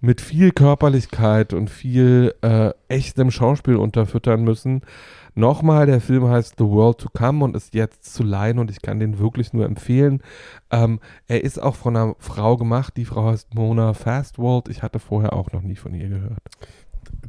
mit 0.00 0.20
viel 0.20 0.50
Körperlichkeit 0.50 1.52
und 1.52 1.68
viel 1.68 2.34
äh, 2.42 2.70
echtem 2.88 3.30
Schauspiel 3.30 3.76
unterfüttern 3.76 4.42
müssen. 4.42 4.80
Nochmal, 5.34 5.86
der 5.86 6.00
Film 6.00 6.26
heißt 6.26 6.54
The 6.58 6.64
World 6.64 6.98
to 6.98 7.08
Come 7.12 7.44
und 7.44 7.54
ist 7.54 7.74
jetzt 7.74 8.12
zu 8.12 8.24
leihen 8.24 8.58
und 8.58 8.70
ich 8.70 8.82
kann 8.82 8.98
den 8.98 9.18
wirklich 9.18 9.52
nur 9.52 9.64
empfehlen. 9.64 10.22
Ähm, 10.70 11.00
er 11.28 11.44
ist 11.44 11.62
auch 11.62 11.76
von 11.76 11.96
einer 11.96 12.14
Frau 12.18 12.56
gemacht. 12.56 12.96
Die 12.96 13.04
Frau 13.04 13.26
heißt 13.26 13.54
Mona 13.54 13.92
Fastwald. 13.92 14.68
Ich 14.68 14.82
hatte 14.82 14.98
vorher 14.98 15.34
auch 15.34 15.52
noch 15.52 15.62
nie 15.62 15.76
von 15.76 15.94
ihr 15.94 16.08
gehört 16.08 16.42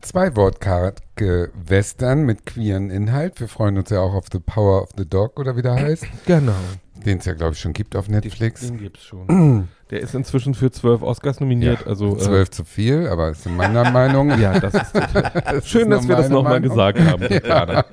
zwei 0.01 0.35
wortkarge 0.35 1.51
Western 1.53 2.23
mit 2.23 2.45
queeren 2.45 2.89
Inhalt. 2.89 3.39
Wir 3.39 3.47
freuen 3.47 3.77
uns 3.77 3.89
ja 3.89 3.99
auch 3.99 4.13
auf 4.13 4.25
The 4.31 4.39
Power 4.39 4.81
of 4.83 4.89
the 4.97 5.07
Dog 5.07 5.39
oder 5.39 5.55
wie 5.55 5.61
der 5.61 5.75
heißt. 5.75 6.05
Genau. 6.25 6.53
Den 7.05 7.17
es 7.17 7.25
ja, 7.25 7.33
glaube 7.33 7.53
ich, 7.53 7.59
schon 7.59 7.73
gibt 7.73 7.95
auf 7.95 8.09
Netflix. 8.09 8.61
Den, 8.61 8.73
den 8.73 8.79
gibt 8.79 8.97
es 8.97 9.03
schon. 9.03 9.67
der 9.89 10.01
ist 10.01 10.13
inzwischen 10.13 10.53
für 10.53 10.69
zwölf 10.71 11.01
Oscars 11.01 11.39
nominiert. 11.39 11.81
Ja, 11.81 11.87
also, 11.87 12.15
äh, 12.15 12.19
zwölf 12.19 12.49
äh, 12.49 12.51
zu 12.51 12.63
viel, 12.63 13.07
aber 13.07 13.29
ist 13.29 13.45
in 13.47 13.55
meiner 13.55 13.89
Meinung. 13.89 14.29
Ja, 14.39 14.59
das 14.59 14.73
ist 14.75 14.93
das 14.93 15.67
schön, 15.67 15.91
ist 15.91 15.97
dass 16.01 16.07
wir 16.07 16.15
das 16.15 16.29
nochmal 16.29 16.61
gesagt 16.61 16.99
haben. 16.99 17.23
Ja. 17.43 17.85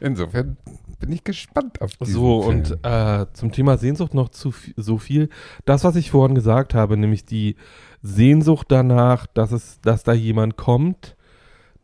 Insofern 0.00 0.56
bin 0.98 1.12
ich 1.12 1.24
gespannt 1.24 1.80
auf 1.80 1.92
diesen 1.96 2.12
So, 2.12 2.42
Film. 2.42 2.58
und 2.58 2.78
äh, 2.84 3.26
zum 3.32 3.52
Thema 3.52 3.78
Sehnsucht 3.78 4.14
noch 4.14 4.28
zu 4.28 4.52
so 4.76 4.98
viel. 4.98 5.30
Das, 5.64 5.82
was 5.82 5.96
ich 5.96 6.10
vorhin 6.10 6.34
gesagt 6.34 6.74
habe, 6.74 6.96
nämlich 6.96 7.24
die 7.24 7.56
Sehnsucht 8.02 8.66
danach, 8.70 9.26
dass 9.26 9.52
es, 9.52 9.80
dass 9.80 10.02
da 10.02 10.12
jemand 10.12 10.56
kommt, 10.56 11.16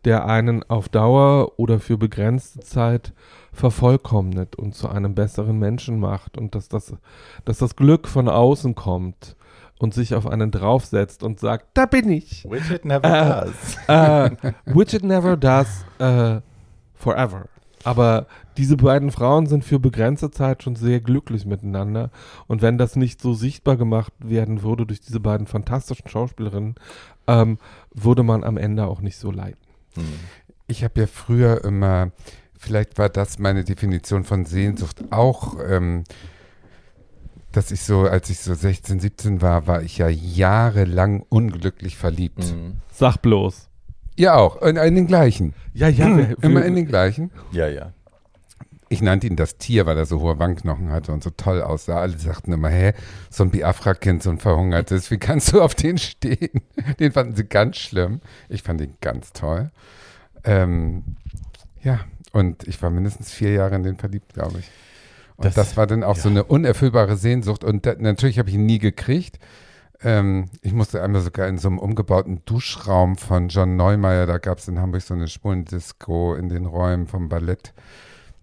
der 0.05 0.27
einen 0.27 0.63
auf 0.71 0.89
Dauer 0.89 1.59
oder 1.59 1.81
für 1.81 1.99
begrenzte 1.99 2.61
Zeit 2.61 3.13
vervollkommnet 3.53 4.57
und 4.57 4.75
zu 4.75 4.89
einem 4.89 5.15
besseren 5.15 5.59
Menschen 5.59 5.99
macht 5.99 6.39
und 6.39 6.55
dass 6.55 6.69
das, 6.69 6.95
dass 7.45 7.59
das 7.59 7.75
Glück 7.75 8.07
von 8.07 8.29
außen 8.29 8.75
kommt 8.75 9.37
und 9.79 9.95
sich 9.95 10.15
auf 10.15 10.27
einen 10.27 10.51
draufsetzt 10.51 11.23
und 11.23 11.41
sagt, 11.41 11.67
da 11.75 11.87
bin 11.87 12.09
ich. 12.09 12.47
Which 12.49 12.71
it 12.71 12.85
never 12.85 13.05
äh, 13.05 13.47
does. 13.47 13.77
Äh, 13.89 14.53
which 14.67 14.95
it 14.95 15.03
never 15.03 15.37
does 15.37 15.85
äh, 15.99 16.41
forever. 16.95 17.47
Aber 17.87 18.27
diese 18.57 18.77
beiden 18.77 19.13
Frauen 19.13 19.47
sind 19.47 19.65
für 19.65 19.79
begrenzte 19.79 20.33
Zeit 20.33 20.65
schon 20.65 20.75
sehr 20.75 21.01
glücklich 21.01 21.47
miteinander. 21.47 22.11
Und 22.49 22.61
wenn 22.61 22.79
das 22.79 22.97
nicht 22.97 23.21
so 23.21 23.33
sichtbar 23.33 23.77
gemacht 23.77 24.13
werden 24.19 24.65
würde 24.65 24.87
durch 24.87 25.01
diese 25.01 25.21
beiden 25.21 25.47
fantastischen 25.47 26.09
Schauspielerinnen, 26.09 26.75
ähm, 27.29 27.59
würde 27.95 28.25
man 28.25 28.43
am 28.43 28.57
Ende 28.57 28.87
auch 28.87 29.01
nicht 29.01 29.19
so 29.19 29.31
leiden. 29.31 29.61
Hm. 29.95 30.05
Ich 30.67 30.83
habe 30.83 30.99
ja 30.99 31.07
früher 31.07 31.63
immer, 31.65 32.11
vielleicht 32.59 32.99
war 32.99 33.09
das 33.09 33.39
meine 33.39 33.63
Definition 33.63 34.25
von 34.25 34.47
Sehnsucht 34.47 35.05
auch, 35.13 35.57
ähm, 35.65 36.03
dass 37.53 37.71
ich 37.71 37.83
so, 37.83 38.01
als 38.01 38.31
ich 38.31 38.41
so 38.41 38.53
16, 38.53 38.99
17 38.99 39.43
war, 39.43 39.69
war 39.69 39.83
ich 39.83 39.99
ja 39.99 40.09
jahrelang 40.09 41.25
unglücklich 41.29 41.97
verliebt. 41.97 42.39
Mhm. 42.39 42.79
Sag 42.93 43.19
bloß. 43.23 43.66
Ja, 44.19 44.35
auch. 44.35 44.63
In, 44.63 44.77
in 44.77 44.95
den 44.95 45.07
gleichen. 45.07 45.55
Ja, 45.75 45.89
ja. 45.89 46.17
Wir, 46.17 46.37
Immer 46.43 46.65
in 46.65 46.75
den 46.75 46.87
gleichen. 46.87 47.31
Ja, 47.53 47.69
ja. 47.69 47.93
Ich 48.89 49.03
nannte 49.03 49.27
ihn 49.27 49.37
das 49.37 49.59
Tier, 49.59 49.85
weil 49.85 49.97
er 49.99 50.07
so 50.07 50.21
hohe 50.21 50.39
Wangenknochen 50.39 50.91
hatte 50.91 51.13
und 51.13 51.23
so 51.23 51.31
toll 51.31 51.61
aussah. 51.61 52.01
Alle 52.01 52.17
sagten 52.17 52.53
immer, 52.53 52.69
hä, 52.69 52.93
so 53.31 53.43
ein 53.43 53.51
Biafra-Kind, 53.51 54.23
so 54.23 54.31
ein 54.31 54.39
verhungertes, 54.39 55.11
wie 55.11 55.19
kannst 55.19 55.53
du 55.53 55.61
auf 55.61 55.75
den 55.75 55.99
stehen? 55.99 56.63
Den 57.01 57.13
fanden 57.13 57.35
sie 57.35 57.45
ganz 57.45 57.79
schlimm. 57.79 58.21
Ich 58.49 58.63
fand 58.63 58.81
ihn 58.81 58.95
ganz 59.01 59.33
toll. 59.33 59.71
Ähm, 60.45 61.03
ja, 61.83 62.01
und 62.33 62.67
ich 62.69 62.81
war 62.81 62.91
mindestens 62.91 63.33
vier 63.33 63.53
Jahre 63.53 63.75
in 63.75 63.83
den 63.83 63.97
verliebt, 63.97 64.35
glaube 64.35 64.61
ich. 64.61 64.71
Und 65.37 65.47
das, 65.47 65.55
das, 65.55 65.77
war 65.77 65.87
dann 65.87 66.05
auch 66.05 66.17
ja. 66.17 66.23
so 66.23 66.29
eine 66.29 66.45
unerfüllbare 66.45 67.17
Sehnsucht. 67.17 67.65
Und 67.65 67.87
da, 67.87 67.95
natürlich 67.99 68.39
habe 68.39 68.49
ich 68.49 68.55
ihn 68.55 68.67
nie 68.67 68.79
gekriegt. 68.79 69.39
Ähm, 70.03 70.51
ich 70.63 70.73
musste 70.73 71.03
einmal 71.03 71.23
sogar 71.23 71.49
in 71.49 71.59
so 71.59 71.69
einem 71.69 71.79
umgebauten 71.79 72.43
Duschraum 72.45 73.17
von 73.17 73.49
John 73.49 73.77
Neumeier, 73.77 74.27
da 74.27 74.39
gab 74.39 74.59
es 74.59 74.69
in 74.69 74.79
Hamburg 74.79 75.03
so 75.03 75.15
eine 75.15 75.29
Schwulendisco 75.29 76.35
in 76.35 76.49
den 76.49 76.67
Räumen 76.67 77.07
vom 77.07 77.29
Ballett. 77.29 77.73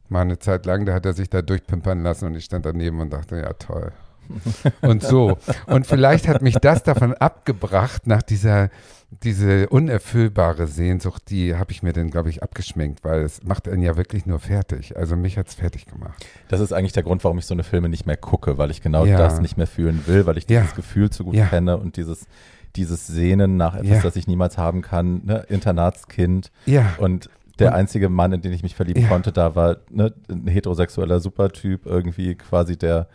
Mal 0.09 0.21
eine 0.21 0.39
Zeit 0.39 0.65
lang, 0.65 0.85
da 0.85 0.93
hat 0.93 1.05
er 1.05 1.13
sich 1.13 1.29
da 1.29 1.41
durchpimpern 1.41 2.01
lassen 2.03 2.25
und 2.25 2.35
ich 2.35 2.45
stand 2.45 2.65
daneben 2.65 2.99
und 3.01 3.13
dachte, 3.13 3.37
ja 3.37 3.53
toll. 3.53 3.91
Und 4.82 5.03
so. 5.03 5.38
Und 5.67 5.88
vielleicht 5.88 6.28
hat 6.28 6.41
mich 6.41 6.55
das 6.55 6.84
davon 6.84 7.13
abgebracht, 7.13 8.07
nach 8.07 8.21
dieser 8.21 8.69
diese 9.21 9.69
unerfüllbare 9.69 10.65
Sehnsucht, 10.65 11.30
die 11.30 11.55
habe 11.55 11.71
ich 11.71 11.84
mir 11.84 11.93
dann, 11.93 12.09
glaube 12.09 12.30
ich, 12.32 12.41
abgeschminkt, 12.41 13.03
weil 13.03 13.21
es 13.21 13.43
macht 13.43 13.69
einen 13.69 13.84
ja 13.84 13.95
wirklich 13.95 14.26
nur 14.26 14.39
fertig. 14.39 14.97
Also 14.97 15.15
mich 15.15 15.38
hat 15.38 15.47
es 15.49 15.53
fertig 15.53 15.86
gemacht. 15.86 16.26
Das 16.47 16.59
ist 16.59 16.74
eigentlich 16.74 16.93
der 16.93 17.03
Grund, 17.03 17.24
warum 17.24 17.38
ich 17.38 17.45
so 17.45 17.53
eine 17.53 17.61
Filme 17.63 17.89
nicht 17.89 18.07
mehr 18.07 18.17
gucke, 18.17 18.57
weil 18.57 18.71
ich 18.71 18.82
genau 18.82 19.05
Ja. 19.05 19.17
das 19.19 19.39
nicht 19.39 19.55
mehr 19.55 19.67
fühlen 19.67 20.01
will, 20.07 20.26
weil 20.26 20.39
ich 20.39 20.47
dieses 20.47 20.69
Ja. 20.71 20.76
Gefühl 20.76 21.11
zu 21.11 21.26
gut 21.26 21.36
Ja. 21.36 21.45
kenne 21.45 21.78
und 21.78 21.95
dieses, 21.97 22.26
dieses 22.76 23.05
Sehnen 23.05 23.55
nach 23.55 23.76
etwas, 23.76 24.01
das 24.01 24.15
ich 24.15 24.26
niemals 24.26 24.57
haben 24.57 24.82
kann, 24.82 25.21
ne? 25.26 25.45
Internatskind. 25.47 26.51
Ja. 26.65 26.95
Und 26.97 27.30
der 27.59 27.76
einzige 27.76 28.09
Mann, 28.09 28.34
in 28.34 28.41
den 28.41 28.51
ich 28.51 28.63
mich 28.63 28.74
verlieben 28.76 29.03
Ja. 29.03 29.09
konnte, 29.09 29.32
da 29.32 29.53
war 29.55 29.78
ne, 29.91 30.11
ein 30.28 30.47
heterosexueller 30.47 31.19
Supertyp, 31.19 31.86
irgendwie 31.86 32.34
quasi 32.34 32.78
der, 32.78 33.07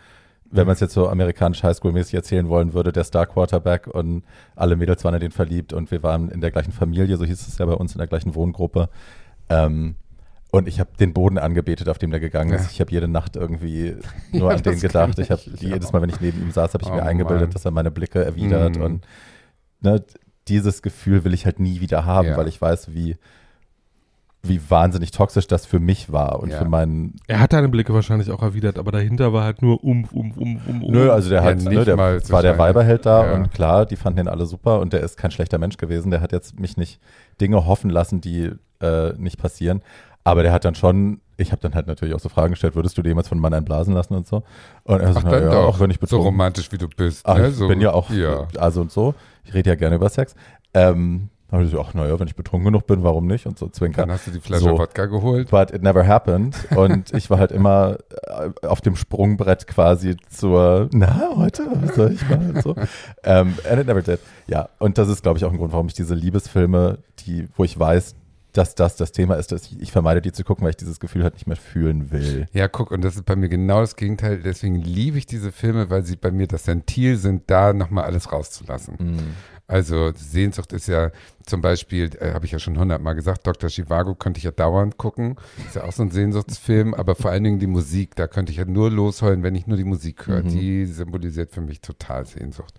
wenn 0.51 0.67
man 0.67 0.73
es 0.75 0.81
jetzt 0.81 0.95
so 0.95 1.09
amerikanisch 1.09 1.63
Highschool-mäßig 1.63 2.15
erzählen 2.15 2.49
wollen 2.49 2.73
würde, 2.73 2.91
der 2.93 3.05
Star-Quarterback 3.05 3.87
und 3.87 4.23
alle 4.57 4.77
Mädels 4.77 5.05
waren 5.05 5.15
in 5.15 5.21
den 5.21 5.31
verliebt 5.31 5.73
und 5.73 5.91
wir 5.91 6.03
waren 6.03 6.31
in 6.31 6.41
der 6.41 6.51
gleichen 6.51 6.73
Familie, 6.73 7.17
so 7.17 7.25
hieß 7.25 7.47
es 7.47 7.59
ja 7.59 7.67
bei 7.67 7.75
uns 7.75 7.93
in 7.93 7.99
der 7.99 8.07
gleichen 8.07 8.35
Wohngruppe. 8.35 8.89
Ähm, 9.51 9.97
und 10.51 10.67
ich 10.67 10.81
habe 10.81 10.91
den 10.99 11.13
Boden 11.13 11.37
angebetet, 11.37 11.91
auf 11.91 11.99
dem 11.99 12.11
der 12.11 12.21
gegangen 12.21 12.55
ist. 12.55 12.63
Ja. 12.65 12.69
Ich 12.73 12.81
habe 12.81 12.91
jede 12.91 13.09
Nacht 13.09 13.37
irgendwie 13.37 13.97
nur 14.33 14.51
Ja, 14.51 14.57
an 14.57 14.63
den 14.63 14.81
gedacht. 14.81 15.19
Ich 15.19 15.31
habe 15.31 15.43
jedes. 15.59 15.93
Mal, 15.93 16.01
wenn 16.01 16.09
ich 16.09 16.21
neben 16.21 16.41
ihm 16.41 16.51
saß, 16.51 16.73
habe 16.73 16.85
ich 16.85 16.91
Oh, 16.91 16.95
mir 16.95 17.03
eingebildet, 17.03 17.49
Mann. 17.49 17.51
dass 17.53 17.67
er 17.67 17.71
meine 17.71 17.91
Blicke 17.91 18.25
erwidert. 18.25 18.79
Mm. 18.79 18.83
Und 18.83 19.07
ne, 19.83 20.03
dieses 20.49 20.81
Gefühl 20.81 21.25
will 21.25 21.35
ich 21.35 21.45
halt 21.45 21.61
nie 21.61 21.81
wieder 21.81 22.07
haben, 22.07 22.29
Ja. 22.29 22.37
weil 22.39 22.49
ich 22.49 22.59
weiß, 22.59 22.95
wie, 22.95 23.17
wie 24.43 24.61
wahnsinnig 24.71 25.11
toxisch 25.11 25.47
das 25.49 25.67
für 25.67 25.81
mich 25.81 26.13
war 26.13 26.41
und 26.41 26.51
Ja. 26.51 26.59
für 26.59 26.65
meinen. 26.65 27.17
Er 27.27 27.41
hat 27.41 27.53
deine 27.53 27.69
Blicke 27.69 27.93
wahrscheinlich 27.93 28.31
auch 28.31 28.43
erwidert, 28.43 28.79
aber 28.79 28.93
dahinter 28.93 29.33
war 29.33 29.43
halt 29.45 29.63
nur 29.63 29.83
umf, 29.83 30.13
umf, 30.13 30.37
umf, 30.37 30.67
umf, 30.67 30.83
umf. 30.83 30.93
Nö, 30.93 31.11
also 31.11 31.29
der 31.29 31.41
Ja, 31.43 31.45
hat, 31.45 31.57
nicht 31.57 31.71
ne, 31.71 31.85
der 31.85 31.97
mal 31.97 32.21
so 32.23 32.33
war 32.33 32.43
der. 32.43 32.57
Weiberheld 32.57 33.05
da 33.05 33.27
Ja. 33.27 33.35
und 33.35 33.51
klar, 33.53 33.85
die 33.85 33.97
fanden 33.97 34.21
ihn 34.21 34.29
alle 34.29 34.47
super 34.47 34.79
und 34.81 34.93
der 34.93 35.01
ist 35.01 35.17
kein 35.19 35.31
schlechter 35.33 35.59
Mensch 35.59 35.77
gewesen. 35.77 36.11
Der 36.13 36.21
hat 36.21 36.33
jetzt 36.33 36.59
mich 36.61 36.77
nicht 36.77 37.01
Dinge 37.41 37.67
hoffen 37.67 37.91
lassen, 37.91 38.21
die 38.21 38.53
äh, 38.81 39.13
nicht 39.19 39.39
passieren. 39.39 39.83
Aber 40.25 40.43
der 40.43 40.53
hat 40.53 40.65
dann 40.65 40.75
schon, 40.75 41.21
ich 41.37 41.51
habe 41.53 41.61
dann 41.63 41.75
halt 41.75 41.87
natürlich 41.87 42.15
auch 42.15 42.21
so 42.21 42.29
Fragen 42.29 42.51
gestellt, 42.51 42.77
würdest 42.77 42.97
du 42.99 43.03
dir 43.03 43.09
jemals 43.09 43.29
von 43.29 43.37
einem 43.37 43.43
Mann 43.43 43.55
einblasen 43.55 43.95
lassen 43.95 44.15
und 44.15 44.27
so? 44.27 44.43
Und 44.85 45.01
er 45.01 45.13
so, 45.15 45.19
Ach, 45.21 45.25
na 45.25 45.31
dann 45.31 45.51
ja, 45.51 45.59
auch 45.59 45.81
wenn 45.81 45.91
ich 45.91 45.97
so 45.97 46.01
betrunken 46.03 46.27
romantisch 46.27 46.71
wie 46.71 46.79
du 46.79 46.87
bist. 46.87 47.27
Ach, 47.27 47.39
ne? 47.39 47.49
ich 47.49 47.55
so, 47.57 47.67
bin 47.67 47.81
ja 47.81 47.93
auch, 47.93 48.11
Ja. 48.11 48.47
also 48.59 48.83
und 48.83 48.93
so. 48.93 49.15
Ich 49.45 49.55
rede 49.55 49.71
ja 49.71 49.75
gerne 49.75 49.97
über 49.97 50.09
Sex. 50.11 50.35
Ähm, 50.75 51.31
da 51.51 51.57
hab 51.57 51.65
ich 51.65 51.71
so, 51.71 51.81
ach 51.81 51.95
naja, 51.95 52.19
wenn 52.21 52.29
ich 52.29 52.37
betrunken 52.37 52.67
genug 52.67 52.87
bin, 52.87 53.03
warum 53.03 53.27
nicht? 53.27 53.47
Und 53.47 53.59
so 53.59 53.67
Dann 53.67 53.73
zwinkern. 53.73 54.11
hast 54.11 54.27
du 54.27 54.31
die 54.31 54.41
Flasche 54.41 54.65
So. 54.65 54.79
Wodka 54.79 55.07
geholt. 55.07 55.51
But 55.51 55.71
it 55.71 55.83
never 55.83 56.07
happened. 56.07 56.57
Und 56.77 57.13
ich 57.15 57.31
war 57.31 57.39
halt 57.39 57.53
immer 57.53 57.99
äh, 58.27 58.67
auf 58.67 58.81
dem 58.83 58.97
Sprungbrett 58.97 59.67
quasi 59.67 60.17
zur, 60.29 60.89
na, 60.93 61.31
heute, 61.37 61.67
was 61.83 61.95
soll 61.97 62.13
ich 62.13 62.29
mal? 62.29 62.39
Und 62.51 62.63
so. 62.63 62.75
Ähm, 63.25 63.55
and 63.71 63.81
it 63.81 63.87
never 63.87 64.03
did. 64.03 64.21
Ja, 64.47 64.69
und 64.79 64.99
das 64.99 65.09
ist, 65.09 65.23
glaube 65.23 65.39
ich, 65.39 65.45
auch 65.45 65.51
ein 65.53 65.57
Grund, 65.59 65.73
warum 65.73 65.87
ich 65.87 65.95
diese 65.95 66.15
Liebesfilme, 66.15 66.99
die, 67.21 67.49
wo 67.57 67.65
ich 67.65 67.79
weiß, 67.79 68.15
dass 68.53 68.75
das 68.75 68.97
das 68.97 69.13
Thema 69.13 69.35
ist, 69.37 69.53
dass 69.53 69.65
ich, 69.67 69.81
ich 69.81 69.93
vermeide, 69.93 70.21
die 70.21 70.33
zu 70.33 70.43
gucken, 70.43 70.65
weil 70.65 70.71
ich 70.71 70.77
dieses 70.77 71.01
Gefühl 71.01 71.23
halt 71.23 71.35
nicht 71.35 71.47
mehr 71.47 71.57
fühlen 71.57 72.11
will. 72.11 72.47
Ja, 72.53 72.67
guck, 72.67 72.91
und 72.91 73.03
das 73.03 73.15
ist 73.17 73.25
bei 73.25 73.37
mir 73.37 73.49
genau 73.49 73.81
das 73.81 73.95
Gegenteil. 73.97 74.39
Deswegen 74.43 74.77
liebe 74.77 75.17
ich 75.19 75.27
diese 75.27 75.53
Filme, 75.53 75.91
weil 75.91 76.03
sie 76.05 76.17
bei 76.17 76.31
mir 76.31 76.47
das 76.47 76.67
Ventil 76.67 77.17
sind, 77.17 77.45
da 77.47 77.73
nochmal 77.73 78.05
alles 78.05 78.33
rauszulassen. 78.33 78.97
Mhm. 78.99 79.19
Also 79.69 80.13
Sehnsucht 80.15 80.73
ist 80.73 80.89
ja 80.89 81.11
zum 81.45 81.61
Beispiel, 81.61 82.11
äh, 82.21 82.33
habe 82.33 82.47
ich 82.47 82.53
ja 82.53 82.59
schon 82.59 82.79
hundertmal 82.79 83.15
gesagt, 83.15 83.47
Dr. 83.47 83.69
Chivago 83.69 84.15
könnte 84.15 84.39
ich 84.39 84.45
ja 84.45 84.51
dauernd 84.51 84.97
gucken. 84.97 85.37
Ist 85.67 85.77
ja 85.77 85.85
auch 85.85 85.93
so 85.93 86.03
ein 86.03 86.11
Sehnsuchtsfilm, 86.11 86.95
aber 86.95 87.15
vor 87.15 87.31
allen 87.31 87.45
Dingen 87.45 87.59
die 87.59 87.67
Musik, 87.67 88.17
da 88.17 88.27
könnte 88.27 88.51
ich 88.51 88.59
ja 88.59 88.65
nur 88.65 88.91
losheulen, 88.91 89.43
wenn 89.43 89.55
ich 89.55 89.67
nur 89.67 89.77
die 89.77 89.85
Musik 89.85 90.27
höre. 90.27 90.43
Mhm. 90.43 90.49
Die 90.49 90.87
symbolisiert 90.87 91.53
für 91.53 91.61
mich 91.61 91.83
total 91.83 92.25
Sehnsucht. 92.25 92.73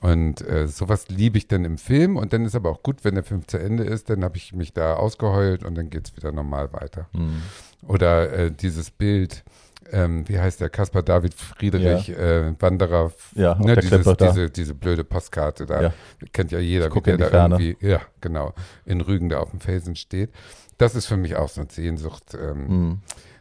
Und 0.00 0.46
äh, 0.46 0.66
sowas 0.66 1.08
liebe 1.08 1.38
ich 1.38 1.46
dann 1.46 1.64
im 1.64 1.78
Film 1.78 2.16
und 2.16 2.32
dann 2.32 2.44
ist 2.44 2.56
aber 2.56 2.70
auch 2.70 2.82
gut, 2.82 3.04
wenn 3.04 3.14
der 3.14 3.24
Film 3.24 3.46
zu 3.46 3.58
Ende 3.58 3.84
ist, 3.84 4.10
dann 4.10 4.24
habe 4.24 4.36
ich 4.36 4.52
mich 4.52 4.72
da 4.72 4.94
ausgeheult 4.94 5.64
und 5.64 5.76
dann 5.76 5.90
geht 5.90 6.08
es 6.08 6.16
wieder 6.16 6.32
normal 6.32 6.72
weiter. 6.72 7.08
Mhm. 7.12 7.42
Oder 7.86 8.32
äh, 8.32 8.50
dieses 8.50 8.90
Bild, 8.90 9.44
ähm, 9.92 10.28
wie 10.28 10.38
heißt 10.38 10.60
der, 10.60 10.68
Caspar 10.70 11.02
David 11.02 11.34
Friedrich, 11.34 12.08
äh, 12.10 12.52
Wanderer, 12.60 13.12
Ja, 13.34 13.54
ne, 13.56 13.76
dieses, 13.76 14.06
diese, 14.16 14.50
diese 14.50 14.74
blöde 14.74 15.04
Postkarte 15.04 15.66
da, 15.66 15.82
Ja. 15.82 15.92
kennt 16.32 16.52
ja 16.52 16.58
jeder, 16.58 16.94
wie 16.94 17.00
der 17.00 17.16
da 17.18 17.26
Ferne. 17.28 17.54
irgendwie, 17.56 17.86
ja, 17.86 18.00
genau, 18.20 18.52
in 18.84 19.00
Rügen 19.00 19.28
da 19.28 19.38
auf 19.40 19.50
dem 19.50 19.60
Felsen 19.60 19.96
steht. 19.96 20.30
Das 20.78 20.94
ist 20.94 21.06
für 21.06 21.16
mich 21.16 21.36
auch 21.36 21.48
so 21.48 21.60
eine 21.62 21.70
Sehnsucht. 21.70 22.34
Ähm, 22.34 22.66
Mhm. 22.66 22.98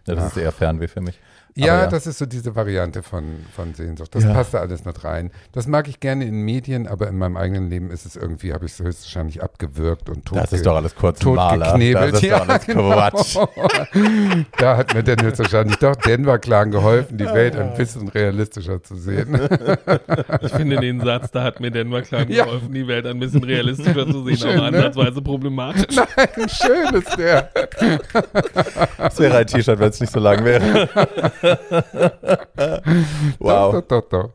Ja, 0.08 0.16
das 0.16 0.24
Ach. 0.26 0.28
ist 0.36 0.38
eher 0.38 0.52
Fernweh 0.52 0.88
für 0.88 1.02
mich. 1.02 1.20
ja, 1.58 1.66
ja. 1.84 1.88
das 1.88 2.06
ist 2.06 2.18
so 2.20 2.26
diese 2.26 2.56
Variante 2.56 3.02
von, 3.02 3.24
von 3.56 3.74
Sehnsucht. 3.74 4.14
Das 4.14 4.24
Ja. 4.24 4.34
passt 4.34 4.54
da 4.54 4.60
alles 4.60 4.84
mit 4.86 5.04
rein. 5.06 5.32
Das 5.54 5.68
mag 5.68 5.88
ich 5.88 6.00
gerne 6.02 6.26
in 6.26 6.42
Medien, 6.42 6.86
aber 6.86 7.08
in 7.08 7.18
meinem 7.18 7.38
eigenen 7.38 7.70
Leben 7.70 7.90
ist 7.92 8.06
es 8.06 8.16
irgendwie, 8.18 8.54
habe 8.54 8.66
ich 8.66 8.74
es 8.74 8.80
höchstwahrscheinlich 8.80 9.42
abgewürgt 9.42 10.10
und 10.10 10.26
tot. 10.26 10.38
Das 10.38 10.52
ist 10.54 10.66
doch 10.66 10.76
alles 10.76 10.94
kurz 10.96 11.20
totgeknebelt. 11.20 12.14
Das 12.16 12.22
ist 12.24 12.32
doch 12.32 12.48
alles 12.50 12.66
genau. 12.66 12.92
Quatsch. 12.92 13.38
Da 14.58 14.78
hat 14.78 14.94
mir 14.94 15.04
Dennis 15.04 15.40
wahrscheinlich 15.40 15.78
doch 15.78 15.96
Denver-Clan 15.96 16.72
geholfen, 16.72 17.18
die 17.18 17.26
Welt 17.26 17.56
ein 17.56 17.74
bisschen 17.76 18.08
realistischer 18.10 18.82
zu 18.84 18.96
sehen. 18.96 19.40
Ich 20.42 20.52
finde 20.52 20.78
den 20.78 21.00
Satz, 21.02 21.32
da 21.32 21.44
hat 21.44 21.60
mir 21.60 21.72
Denver 21.72 22.02
Klein 22.02 22.30
Ja. 22.30 22.46
geholfen, 22.46 22.74
die 22.74 22.88
Welt 22.88 23.06
ein 23.06 23.20
bisschen 23.20 23.44
realistischer 23.44 24.06
zu 24.10 24.24
sehen, 24.26 24.38
Schön, 24.38 24.60
aber 24.60 24.72
ne? 24.72 24.78
ansatzweise 24.78 25.22
problematisch. 25.22 25.96
Nein, 25.96 26.50
schön 26.50 26.96
ist 26.96 27.18
der. 27.18 27.50
Das 28.98 29.20
wäre 29.20 29.38
ein 29.38 29.48
T-Shirt, 29.48 29.80
wenn 29.80 29.92
es 29.96 30.02
nicht 30.02 30.14
so 30.14 30.20
lang 30.20 30.44
wäre. 30.46 30.90
wow. 33.40 33.74
Doch, 33.74 33.82
doch, 33.82 34.10
doch. 34.10 34.30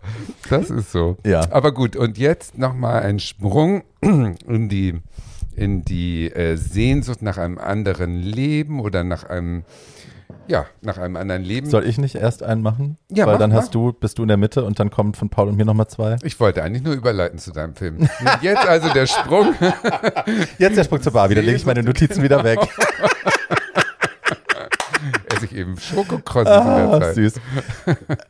Das 0.48 0.70
ist 0.70 0.92
so. 0.92 1.16
Ja. 1.24 1.46
Aber 1.50 1.72
gut, 1.72 1.96
und 1.96 2.18
jetzt 2.18 2.58
nochmal 2.58 3.02
ein 3.02 3.18
Sprung 3.18 3.82
in 4.00 4.68
die, 4.68 5.00
in 5.54 5.84
die 5.84 6.30
äh, 6.32 6.56
Sehnsucht 6.56 7.22
nach 7.22 7.38
einem 7.38 7.58
anderen 7.58 8.16
Leben 8.16 8.80
oder 8.80 9.04
nach 9.04 9.24
einem, 9.24 9.64
ja, 10.48 10.66
nach 10.80 10.98
einem 10.98 11.16
anderen 11.16 11.42
Leben. 11.42 11.68
Soll 11.68 11.86
ich 11.86 11.98
nicht 11.98 12.14
erst 12.14 12.42
einen 12.42 12.62
machen? 12.62 12.96
Ja, 13.10 13.26
Weil 13.26 13.34
mach, 13.34 13.40
dann 13.40 13.50
mach. 13.50 13.58
hast 13.58 13.74
du, 13.74 13.92
bist 13.92 14.18
du 14.18 14.22
in 14.22 14.28
der 14.28 14.36
Mitte 14.36 14.64
und 14.64 14.80
dann 14.80 14.90
kommen 14.90 15.14
von 15.14 15.28
Paul 15.28 15.48
und 15.48 15.56
mir 15.56 15.64
nochmal 15.64 15.88
zwei. 15.88 16.16
Ich 16.22 16.40
wollte 16.40 16.62
eigentlich 16.62 16.82
nur 16.82 16.94
überleiten 16.94 17.38
zu 17.38 17.52
deinem 17.52 17.74
Film. 17.74 18.08
Jetzt 18.40 18.66
also 18.66 18.88
der 18.92 19.06
Sprung. 19.06 19.54
Jetzt 20.58 20.76
der 20.76 20.84
Sprung 20.84 21.02
zur 21.02 21.12
Barbie, 21.12 21.34
dann 21.34 21.44
lege 21.44 21.56
ich 21.56 21.66
meine 21.66 21.82
Notizen 21.82 22.22
wieder 22.22 22.42
weg. 22.42 22.58
Esse 25.42 25.54
ich 25.54 25.54
eben 25.60 25.78
Schokokrosses 25.78 26.56
in 26.56 26.64
der 26.64 26.88
Ah, 26.88 27.00
Zeit. 27.00 27.14
süß. 27.14 27.34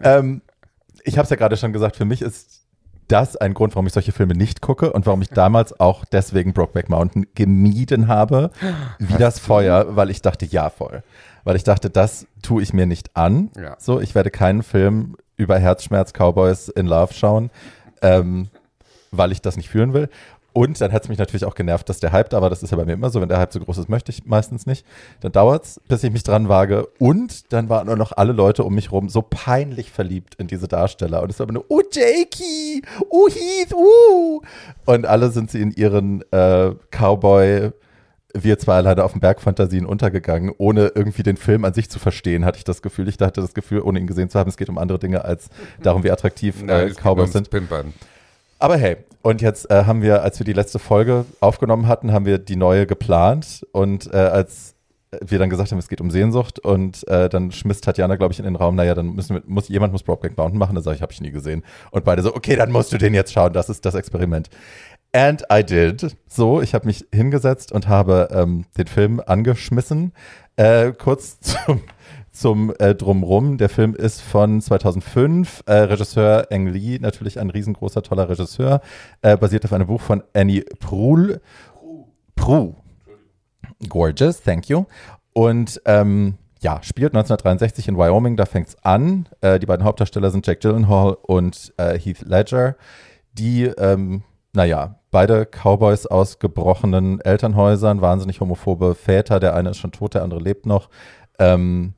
ähm, 0.02 0.42
ich 1.04 1.16
habe 1.18 1.24
es 1.24 1.30
ja 1.30 1.36
gerade 1.36 1.56
schon 1.56 1.72
gesagt, 1.72 1.96
für 1.96 2.04
mich 2.04 2.22
ist 2.22 2.60
das 3.08 3.36
ein 3.36 3.54
Grund, 3.54 3.74
warum 3.74 3.86
ich 3.86 3.92
solche 3.92 4.12
Filme 4.12 4.34
nicht 4.34 4.60
gucke 4.60 4.92
und 4.92 5.04
warum 5.06 5.20
ich 5.22 5.30
damals 5.30 5.78
auch 5.80 6.04
deswegen 6.04 6.52
Brokeback 6.52 6.88
Mountain 6.88 7.26
gemieden 7.34 8.06
habe, 8.06 8.50
wie 8.98 9.14
das 9.14 9.38
Feuer, 9.40 9.96
weil 9.96 10.10
ich 10.10 10.22
dachte, 10.22 10.46
ja, 10.46 10.70
voll. 10.70 11.02
Weil 11.42 11.56
ich 11.56 11.64
dachte, 11.64 11.90
das 11.90 12.26
tue 12.42 12.62
ich 12.62 12.72
mir 12.72 12.86
nicht 12.86 13.16
an. 13.16 13.50
Ja. 13.56 13.76
So, 13.80 14.00
ich 14.00 14.14
werde 14.14 14.30
keinen 14.30 14.62
Film 14.62 15.16
über 15.36 15.58
Herzschmerz 15.58 16.12
Cowboys 16.12 16.68
in 16.68 16.86
Love 16.86 17.12
schauen, 17.14 17.50
ähm, 18.02 18.48
weil 19.10 19.32
ich 19.32 19.42
das 19.42 19.56
nicht 19.56 19.70
fühlen 19.70 19.92
will. 19.92 20.08
Und 20.52 20.80
dann 20.80 20.92
hat 20.92 21.04
es 21.04 21.08
mich 21.08 21.18
natürlich 21.18 21.44
auch 21.44 21.54
genervt, 21.54 21.88
dass 21.88 22.00
der 22.00 22.12
Hype 22.12 22.30
da 22.30 22.42
war. 22.42 22.50
Das 22.50 22.62
ist 22.62 22.70
ja 22.70 22.76
bei 22.76 22.84
mir 22.84 22.94
immer 22.94 23.10
so. 23.10 23.20
Wenn 23.20 23.28
der 23.28 23.38
Hype 23.38 23.52
so 23.52 23.60
groß 23.60 23.78
ist, 23.78 23.88
möchte 23.88 24.10
ich 24.10 24.24
meistens 24.24 24.66
nicht. 24.66 24.84
Dann 25.20 25.32
dauert 25.32 25.64
es, 25.64 25.80
bis 25.88 26.02
ich 26.02 26.10
mich 26.12 26.22
dran 26.22 26.48
wage. 26.48 26.88
Und 26.98 27.52
dann 27.52 27.68
waren 27.68 27.86
nur 27.86 27.96
noch 27.96 28.12
alle 28.12 28.32
Leute 28.32 28.64
um 28.64 28.74
mich 28.74 28.90
rum 28.90 29.08
so 29.08 29.22
peinlich 29.22 29.90
verliebt 29.90 30.34
in 30.36 30.46
diese 30.46 30.68
Darsteller. 30.68 31.22
Und 31.22 31.30
es 31.30 31.38
war 31.38 31.44
immer 31.44 31.54
nur, 31.54 31.64
oh, 31.68 31.82
Jakey, 31.92 32.82
oh, 33.08 33.28
Heath, 33.28 33.72
uh. 33.74 34.40
Und 34.86 35.06
alle 35.06 35.30
sind 35.30 35.50
sie 35.50 35.60
in 35.60 35.70
ihren 35.72 36.22
äh, 36.32 36.74
Cowboy- 36.90 37.72
wir 38.34 38.58
zwei 38.58 38.76
alleine 38.76 39.04
auf 39.04 39.12
dem 39.12 39.20
Berg 39.20 39.40
Fantasien 39.40 39.84
untergegangen, 39.84 40.52
ohne 40.56 40.92
irgendwie 40.94 41.22
den 41.22 41.36
Film 41.36 41.64
an 41.64 41.74
sich 41.74 41.90
zu 41.90 41.98
verstehen, 41.98 42.44
hatte 42.44 42.58
ich 42.58 42.64
das 42.64 42.82
Gefühl. 42.82 43.08
Ich 43.08 43.18
hatte 43.20 43.40
das 43.40 43.54
Gefühl, 43.54 43.80
ohne 43.80 43.98
ihn 43.98 44.06
gesehen 44.06 44.30
zu 44.30 44.38
haben, 44.38 44.48
es 44.48 44.56
geht 44.56 44.68
um 44.68 44.78
andere 44.78 44.98
Dinge 44.98 45.24
als 45.24 45.48
darum, 45.82 46.04
wie 46.04 46.10
attraktiv 46.10 46.62
Nein, 46.62 46.68
äh, 46.68 46.84
es 46.84 46.96
geht 46.96 47.04
Cowboys 47.04 47.32
sind. 47.32 47.50
Pimpern. 47.50 47.92
Aber 48.60 48.76
hey, 48.76 48.98
und 49.22 49.40
jetzt 49.40 49.70
äh, 49.70 49.84
haben 49.84 50.02
wir, 50.02 50.22
als 50.22 50.38
wir 50.38 50.44
die 50.44 50.52
letzte 50.52 50.78
Folge 50.78 51.24
aufgenommen 51.40 51.88
hatten, 51.88 52.12
haben 52.12 52.26
wir 52.26 52.38
die 52.38 52.56
neue 52.56 52.86
geplant 52.86 53.66
und 53.72 54.12
äh, 54.12 54.16
als 54.16 54.74
wir 55.24 55.38
dann 55.38 55.50
gesagt 55.50 55.72
haben, 55.72 55.78
es 55.78 55.88
geht 55.88 56.00
um 56.00 56.10
Sehnsucht 56.10 56.60
und 56.60 57.06
äh, 57.08 57.28
dann 57.28 57.50
schmiss 57.50 57.80
Tatjana, 57.80 58.16
glaube 58.16 58.32
ich, 58.32 58.38
in 58.38 58.44
den 58.44 58.56
Raum, 58.56 58.76
naja, 58.76 58.94
dann 58.94 59.14
müssen 59.14 59.36
wir, 59.36 59.42
muss 59.46 59.68
jemand 59.68 59.92
muss 59.92 60.02
Brokeback 60.02 60.36
Mountain 60.36 60.58
machen, 60.58 60.74
dann 60.74 60.84
sage 60.84 60.96
ich, 60.96 61.02
habe 61.02 61.12
ich 61.12 61.20
nie 61.20 61.32
gesehen. 61.32 61.64
Und 61.90 62.04
beide 62.04 62.22
so, 62.22 62.34
okay, 62.34 62.54
dann 62.54 62.70
musst 62.70 62.92
du 62.92 62.98
den 62.98 63.14
jetzt 63.14 63.32
schauen, 63.32 63.52
das 63.52 63.68
ist 63.70 63.84
das 63.84 63.94
Experiment. 63.94 64.50
And 65.12 65.42
I 65.52 65.64
did. 65.64 66.16
So, 66.28 66.60
ich 66.60 66.74
habe 66.74 66.86
mich 66.86 67.04
hingesetzt 67.12 67.72
und 67.72 67.88
habe 67.88 68.28
ähm, 68.30 68.66
den 68.78 68.86
Film 68.86 69.20
angeschmissen. 69.24 70.12
Äh, 70.54 70.92
kurz 70.92 71.40
zum, 71.40 71.80
zum 72.40 72.72
äh, 72.78 72.94
Drumrum. 72.94 73.58
Der 73.58 73.68
Film 73.68 73.94
ist 73.94 74.22
von 74.22 74.62
2005. 74.62 75.64
Äh, 75.66 75.72
Regisseur 75.72 76.50
Eng 76.50 76.68
Lee, 76.68 76.98
natürlich 76.98 77.38
ein 77.38 77.50
riesengroßer, 77.50 78.02
toller 78.02 78.30
Regisseur. 78.30 78.80
Äh, 79.20 79.36
basiert 79.36 79.66
auf 79.66 79.72
einem 79.74 79.86
Buch 79.86 80.00
von 80.00 80.22
Annie 80.32 80.64
Proul. 80.78 81.42
Prue. 82.34 82.74
Gorgeous, 83.88 84.42
thank 84.42 84.68
you. 84.70 84.86
Und 85.34 85.82
ähm, 85.84 86.38
ja, 86.60 86.82
spielt 86.82 87.12
1963 87.12 87.88
in 87.88 87.98
Wyoming, 87.98 88.36
da 88.36 88.46
fängt 88.46 88.68
es 88.68 88.84
an. 88.84 89.28
Äh, 89.42 89.58
die 89.58 89.66
beiden 89.66 89.84
Hauptdarsteller 89.84 90.30
sind 90.30 90.46
Jack 90.46 90.60
Gyllenhaal 90.60 91.18
und 91.22 91.74
äh, 91.76 91.98
Heath 91.98 92.22
Ledger, 92.22 92.76
die, 93.34 93.64
ähm, 93.64 94.22
naja, 94.54 94.98
beide 95.10 95.44
Cowboys 95.44 96.06
aus 96.06 96.38
gebrochenen 96.38 97.20
Elternhäusern, 97.20 98.00
wahnsinnig 98.00 98.40
homophobe 98.40 98.94
Väter. 98.94 99.40
Der 99.40 99.54
eine 99.54 99.70
ist 99.70 99.78
schon 99.78 99.92
tot, 99.92 100.14
der 100.14 100.22
andere 100.22 100.40
lebt 100.40 100.64
noch. 100.64 100.88
Ähm, 101.38 101.94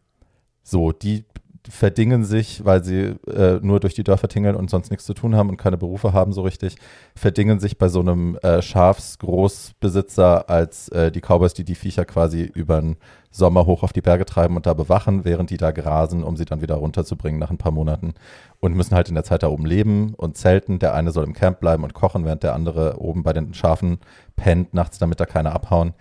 so, 0.63 0.93
die 0.93 1.25
verdingen 1.69 2.25
sich, 2.25 2.65
weil 2.65 2.83
sie 2.83 3.15
äh, 3.29 3.61
nur 3.63 3.79
durch 3.79 3.95
die 3.95 4.03
Dörfer 4.03 4.29
tingeln 4.29 4.57
und 4.57 4.69
sonst 4.69 4.91
nichts 4.91 5.07
zu 5.07 5.15
tun 5.15 5.37
haben 5.37 5.49
und 5.49 5.59
keine 5.59 5.77
Berufe 5.77 6.13
haben 6.13 6.33
so 6.33 6.43
richtig, 6.43 6.77
verdingen 7.15 7.61
sich 7.61 7.79
bei 7.79 7.89
so 7.89 8.01
einem 8.01 8.37
äh, 8.43 8.61
Schafsgroßbesitzer 8.61 10.51
als 10.51 10.89
äh, 10.89 11.13
die 11.13 11.21
Cowboys, 11.21 11.55
die 11.55 11.65
die 11.65 11.77
Viecher 11.77 12.05
quasi 12.05 12.43
über 12.43 12.81
den 12.81 12.97
Sommer 13.31 13.65
hoch 13.65 13.83
auf 13.85 13.93
die 13.93 14.01
Berge 14.01 14.25
treiben 14.25 14.57
und 14.57 14.67
da 14.67 14.75
bewachen, 14.75 15.25
während 15.25 15.51
die 15.51 15.57
da 15.57 15.71
grasen, 15.71 16.25
um 16.25 16.37
sie 16.37 16.45
dann 16.45 16.63
wieder 16.63 16.75
runterzubringen 16.75 17.39
nach 17.39 17.51
ein 17.51 17.59
paar 17.59 17.73
Monaten 17.73 18.15
und 18.59 18.75
müssen 18.75 18.95
halt 18.95 19.09
in 19.09 19.15
der 19.15 19.25
Zeit 19.25 19.45
da 19.45 19.49
oben 19.49 19.65
leben 19.65 20.15
und 20.15 20.37
zelten. 20.37 20.81
Der 20.81 20.95
eine 20.95 21.13
soll 21.13 21.25
im 21.25 21.33
Camp 21.33 21.61
bleiben 21.61 21.85
und 21.85 21.95
kochen, 21.95 22.25
während 22.25 22.43
der 22.43 22.55
andere 22.55 22.99
oben 23.01 23.23
bei 23.23 23.33
den 23.33 23.55
Schafen 23.55 23.99
pennt 24.35 24.75
nachts, 24.75 24.99
damit 24.99 25.21
da 25.21 25.27
keine 25.27 25.53
abhauen. 25.53 25.95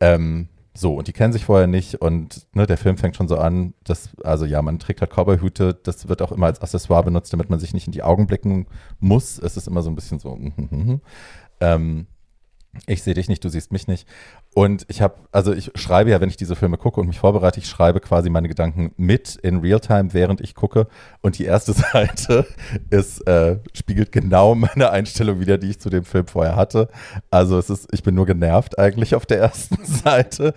Ähm, 0.00 0.48
so, 0.76 0.94
und 0.94 1.06
die 1.06 1.12
kennen 1.12 1.32
sich 1.32 1.44
vorher 1.44 1.68
nicht 1.68 2.00
und 2.00 2.48
ne, 2.52 2.66
der 2.66 2.76
Film 2.76 2.96
fängt 2.96 3.14
schon 3.14 3.28
so 3.28 3.38
an, 3.38 3.74
dass, 3.84 4.10
also 4.24 4.44
ja, 4.44 4.60
man 4.60 4.80
trägt 4.80 5.00
halt 5.00 5.12
Cowboyhüte, 5.12 5.74
das 5.74 6.08
wird 6.08 6.20
auch 6.20 6.32
immer 6.32 6.46
als 6.46 6.60
Accessoire 6.60 7.04
benutzt, 7.04 7.32
damit 7.32 7.48
man 7.48 7.60
sich 7.60 7.74
nicht 7.74 7.86
in 7.86 7.92
die 7.92 8.02
Augen 8.02 8.26
blicken 8.26 8.66
muss. 8.98 9.38
Es 9.38 9.56
ist 9.56 9.68
immer 9.68 9.82
so 9.82 9.90
ein 9.90 9.94
bisschen 9.94 10.18
so, 10.18 10.36
ähm, 11.60 12.06
ich 12.86 13.02
sehe 13.02 13.14
dich 13.14 13.28
nicht, 13.28 13.44
du 13.44 13.48
siehst 13.48 13.72
mich 13.72 13.86
nicht. 13.86 14.06
Und 14.54 14.84
ich 14.88 15.00
habe, 15.00 15.14
also 15.32 15.52
ich 15.52 15.70
schreibe 15.74 16.10
ja, 16.10 16.20
wenn 16.20 16.28
ich 16.28 16.36
diese 16.36 16.56
Filme 16.56 16.76
gucke 16.76 17.00
und 17.00 17.06
mich 17.06 17.18
vorbereite, 17.18 17.60
ich 17.60 17.68
schreibe 17.68 18.00
quasi 18.00 18.30
meine 18.30 18.48
Gedanken 18.48 18.92
mit 18.96 19.36
in 19.36 19.60
Realtime, 19.60 20.12
während 20.12 20.40
ich 20.40 20.54
gucke. 20.54 20.86
Und 21.20 21.38
die 21.38 21.44
erste 21.44 21.72
Seite 21.92 22.46
ist, 22.90 23.26
äh, 23.26 23.58
spiegelt 23.72 24.12
genau 24.12 24.54
meine 24.54 24.90
Einstellung 24.90 25.40
wieder, 25.40 25.58
die 25.58 25.70
ich 25.70 25.80
zu 25.80 25.90
dem 25.90 26.04
Film 26.04 26.26
vorher 26.26 26.56
hatte. 26.56 26.88
Also 27.30 27.58
es 27.58 27.70
ist, 27.70 27.88
ich 27.92 28.02
bin 28.02 28.14
nur 28.14 28.26
genervt 28.26 28.78
eigentlich 28.78 29.14
auf 29.14 29.26
der 29.26 29.38
ersten 29.38 29.84
Seite. 29.84 30.54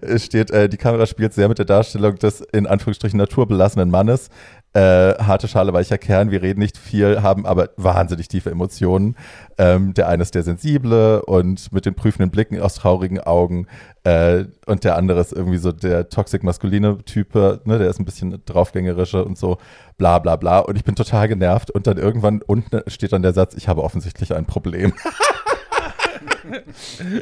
Es 0.00 0.24
steht, 0.24 0.50
äh, 0.50 0.68
die 0.68 0.76
Kamera 0.76 1.06
spielt 1.06 1.32
sehr 1.32 1.48
mit 1.48 1.58
der 1.58 1.64
Darstellung 1.64 2.16
des 2.16 2.40
in 2.40 2.66
Anführungsstrichen 2.66 3.18
naturbelassenen 3.18 3.90
Mannes. 3.90 4.28
Äh, 4.76 5.14
harte 5.22 5.46
Schale, 5.46 5.72
weicher 5.72 5.98
Kern, 5.98 6.32
wir 6.32 6.42
reden 6.42 6.58
nicht 6.58 6.76
viel, 6.76 7.22
haben 7.22 7.46
aber 7.46 7.70
wahnsinnig 7.76 8.26
tiefe 8.26 8.50
Emotionen. 8.50 9.14
Ähm, 9.56 9.94
der 9.94 10.08
eine 10.08 10.22
ist 10.22 10.34
der 10.34 10.42
Sensible 10.42 11.22
und 11.22 11.70
mit 11.72 11.86
den 11.86 11.94
prüfenden 11.94 12.32
Blicken 12.32 12.60
aus 12.60 12.74
traurigen 12.74 13.20
Augen. 13.20 13.68
Äh, 14.02 14.46
und 14.66 14.82
der 14.82 14.96
andere 14.96 15.20
ist 15.20 15.32
irgendwie 15.32 15.58
so 15.58 15.70
der 15.70 16.08
toxic-maskuline 16.08 16.98
Type, 17.04 17.60
ne, 17.64 17.78
der 17.78 17.88
ist 17.88 18.00
ein 18.00 18.04
bisschen 18.04 18.42
draufgängerische 18.46 19.24
und 19.24 19.38
so, 19.38 19.58
bla 19.96 20.18
bla 20.18 20.34
bla. 20.34 20.58
Und 20.58 20.74
ich 20.74 20.82
bin 20.82 20.96
total 20.96 21.28
genervt. 21.28 21.70
Und 21.70 21.86
dann 21.86 21.96
irgendwann 21.96 22.42
unten 22.42 22.80
steht 22.88 23.12
dann 23.12 23.22
der 23.22 23.32
Satz, 23.32 23.54
ich 23.54 23.68
habe 23.68 23.84
offensichtlich 23.84 24.34
ein 24.34 24.44
Problem. 24.44 24.92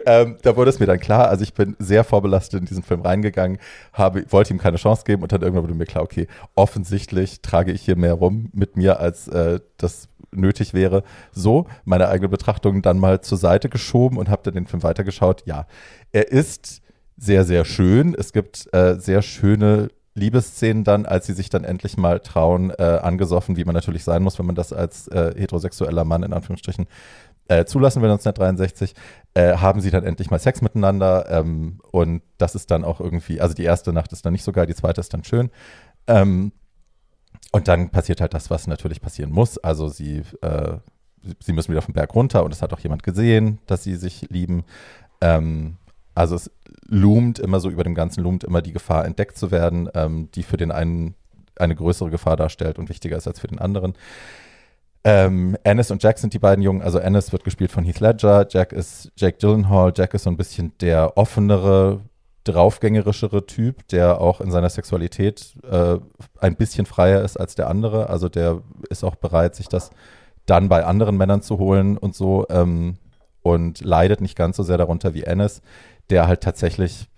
ähm, 0.06 0.36
da 0.42 0.56
wurde 0.56 0.70
es 0.70 0.80
mir 0.80 0.86
dann 0.86 1.00
klar, 1.00 1.28
also 1.28 1.42
ich 1.42 1.54
bin 1.54 1.76
sehr 1.78 2.04
vorbelastet 2.04 2.60
in 2.60 2.66
diesen 2.66 2.82
Film 2.82 3.02
reingegangen, 3.02 3.58
habe, 3.92 4.24
wollte 4.30 4.52
ihm 4.52 4.58
keine 4.58 4.76
Chance 4.76 5.04
geben 5.04 5.22
und 5.22 5.32
dann 5.32 5.42
irgendwann 5.42 5.64
wurde 5.64 5.74
mir 5.74 5.86
klar, 5.86 6.04
okay, 6.04 6.26
offensichtlich 6.54 7.40
trage 7.40 7.72
ich 7.72 7.82
hier 7.82 7.96
mehr 7.96 8.14
rum 8.14 8.50
mit 8.52 8.76
mir, 8.76 9.00
als 9.00 9.28
äh, 9.28 9.60
das 9.76 10.08
nötig 10.34 10.74
wäre. 10.74 11.02
So, 11.32 11.66
meine 11.84 12.08
eigene 12.08 12.28
Betrachtung 12.28 12.82
dann 12.82 12.98
mal 12.98 13.20
zur 13.20 13.38
Seite 13.38 13.68
geschoben 13.68 14.16
und 14.18 14.28
habe 14.28 14.42
dann 14.44 14.54
den 14.54 14.66
Film 14.66 14.82
weitergeschaut. 14.82 15.42
Ja, 15.46 15.66
er 16.10 16.30
ist 16.30 16.80
sehr, 17.16 17.44
sehr 17.44 17.64
schön. 17.64 18.14
Es 18.18 18.32
gibt 18.32 18.72
äh, 18.72 18.96
sehr 18.98 19.22
schöne 19.22 19.88
Liebesszenen 20.14 20.84
dann, 20.84 21.06
als 21.06 21.26
sie 21.26 21.32
sich 21.32 21.48
dann 21.48 21.64
endlich 21.64 21.96
mal 21.96 22.20
trauen, 22.20 22.70
äh, 22.70 22.82
angesoffen, 22.82 23.56
wie 23.56 23.64
man 23.64 23.74
natürlich 23.74 24.04
sein 24.04 24.22
muss, 24.22 24.38
wenn 24.38 24.46
man 24.46 24.54
das 24.54 24.72
als 24.72 25.08
äh, 25.08 25.32
heterosexueller 25.36 26.04
Mann 26.04 26.22
in 26.22 26.32
Anführungsstrichen 26.32 26.86
äh, 27.48 27.64
zulassen 27.64 28.02
will 28.02 28.10
1963, 28.10 28.94
äh, 29.34 29.56
haben 29.56 29.80
sie 29.80 29.90
dann 29.90 30.04
endlich 30.04 30.30
mal 30.30 30.38
Sex 30.38 30.62
miteinander 30.62 31.28
ähm, 31.30 31.80
und 31.90 32.22
das 32.38 32.54
ist 32.54 32.70
dann 32.70 32.84
auch 32.84 33.00
irgendwie, 33.00 33.40
also 33.40 33.54
die 33.54 33.64
erste 33.64 33.92
Nacht 33.92 34.12
ist 34.12 34.24
dann 34.24 34.32
nicht 34.32 34.44
so 34.44 34.52
geil, 34.52 34.66
die 34.66 34.74
zweite 34.74 35.00
ist 35.00 35.12
dann 35.12 35.24
schön. 35.24 35.50
Ähm, 36.06 36.52
und 37.50 37.68
dann 37.68 37.90
passiert 37.90 38.20
halt 38.20 38.34
das, 38.34 38.50
was 38.50 38.66
natürlich 38.66 39.00
passieren 39.00 39.30
muss. 39.30 39.58
Also 39.58 39.88
sie, 39.88 40.22
äh, 40.40 40.76
sie 41.40 41.52
müssen 41.52 41.70
wieder 41.70 41.82
vom 41.82 41.94
Berg 41.94 42.14
runter 42.14 42.44
und 42.44 42.52
es 42.52 42.62
hat 42.62 42.72
auch 42.72 42.80
jemand 42.80 43.02
gesehen, 43.02 43.58
dass 43.66 43.84
sie 43.84 43.96
sich 43.96 44.28
lieben. 44.30 44.64
Ähm, 45.20 45.76
also 46.14 46.34
es 46.34 46.50
loomt 46.86 47.38
immer 47.38 47.60
so 47.60 47.70
über 47.70 47.84
dem 47.84 47.94
Ganzen, 47.94 48.22
loomt 48.22 48.44
immer 48.44 48.62
die 48.62 48.72
Gefahr, 48.72 49.04
entdeckt 49.04 49.36
zu 49.36 49.50
werden, 49.50 49.88
ähm, 49.94 50.30
die 50.34 50.42
für 50.42 50.56
den 50.56 50.70
einen 50.70 51.14
eine 51.56 51.74
größere 51.74 52.10
Gefahr 52.10 52.36
darstellt 52.36 52.78
und 52.78 52.88
wichtiger 52.88 53.16
ist 53.16 53.26
als 53.26 53.40
für 53.40 53.48
den 53.48 53.58
anderen. 53.58 53.94
Ähm, 55.04 55.56
Ennis 55.64 55.90
und 55.90 56.02
Jack 56.02 56.18
sind 56.18 56.32
die 56.32 56.38
beiden 56.38 56.62
Jungen. 56.62 56.82
Also 56.82 56.98
Ennis 56.98 57.32
wird 57.32 57.44
gespielt 57.44 57.72
von 57.72 57.84
Heath 57.84 58.00
Ledger, 58.00 58.46
Jack 58.48 58.72
ist 58.72 59.10
Jack 59.16 59.40
Gyllenhaal. 59.40 59.92
Jack 59.96 60.14
ist 60.14 60.24
so 60.24 60.30
ein 60.30 60.36
bisschen 60.36 60.72
der 60.80 61.16
offenere, 61.16 62.02
draufgängerischere 62.44 63.46
Typ, 63.46 63.86
der 63.88 64.20
auch 64.20 64.40
in 64.40 64.50
seiner 64.50 64.70
Sexualität 64.70 65.54
äh, 65.68 65.98
ein 66.40 66.56
bisschen 66.56 66.86
freier 66.86 67.22
ist 67.22 67.36
als 67.36 67.54
der 67.54 67.68
andere. 67.68 68.10
Also 68.10 68.28
der 68.28 68.62
ist 68.90 69.04
auch 69.04 69.16
bereit, 69.16 69.56
sich 69.56 69.68
das 69.68 69.90
dann 70.46 70.68
bei 70.68 70.84
anderen 70.84 71.16
Männern 71.16 71.42
zu 71.42 71.58
holen 71.58 71.96
und 71.96 72.14
so 72.14 72.46
ähm, 72.48 72.96
und 73.42 73.80
leidet 73.80 74.20
nicht 74.20 74.36
ganz 74.36 74.56
so 74.56 74.62
sehr 74.62 74.78
darunter 74.78 75.14
wie 75.14 75.24
Ennis, 75.24 75.62
der 76.10 76.26
halt 76.28 76.42
tatsächlich, 76.42 77.08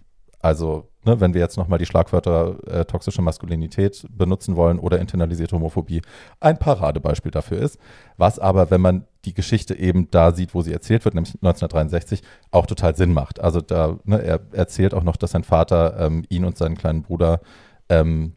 also 0.40 0.88
ne, 1.04 1.20
wenn 1.20 1.34
wir 1.34 1.40
jetzt 1.40 1.56
nochmal 1.56 1.78
die 1.78 1.86
Schlagwörter 1.86 2.56
äh, 2.66 2.84
toxische 2.84 3.22
Maskulinität 3.22 4.06
benutzen 4.10 4.56
wollen 4.56 4.78
oder 4.78 5.00
internalisierte 5.00 5.56
Homophobie, 5.56 6.02
ein 6.40 6.58
Paradebeispiel 6.58 7.30
dafür 7.30 7.58
ist. 7.58 7.78
Was 8.16 8.38
aber, 8.38 8.70
wenn 8.70 8.80
man 8.80 9.04
die 9.24 9.34
Geschichte 9.34 9.78
eben 9.78 10.10
da 10.10 10.32
sieht, 10.32 10.54
wo 10.54 10.62
sie 10.62 10.72
erzählt 10.72 11.04
wird, 11.04 11.14
nämlich 11.14 11.34
1963, 11.34 12.22
auch 12.50 12.66
total 12.66 12.94
Sinn 12.96 13.12
macht. 13.12 13.40
Also 13.40 13.60
da, 13.60 13.98
ne, 14.04 14.22
er 14.22 14.40
erzählt 14.52 14.94
auch 14.94 15.04
noch, 15.04 15.16
dass 15.16 15.32
sein 15.32 15.44
Vater 15.44 15.96
ähm, 15.98 16.24
ihn 16.28 16.44
und 16.44 16.58
seinen 16.58 16.76
kleinen 16.76 17.02
Bruder 17.02 17.40
ähm, 17.88 18.34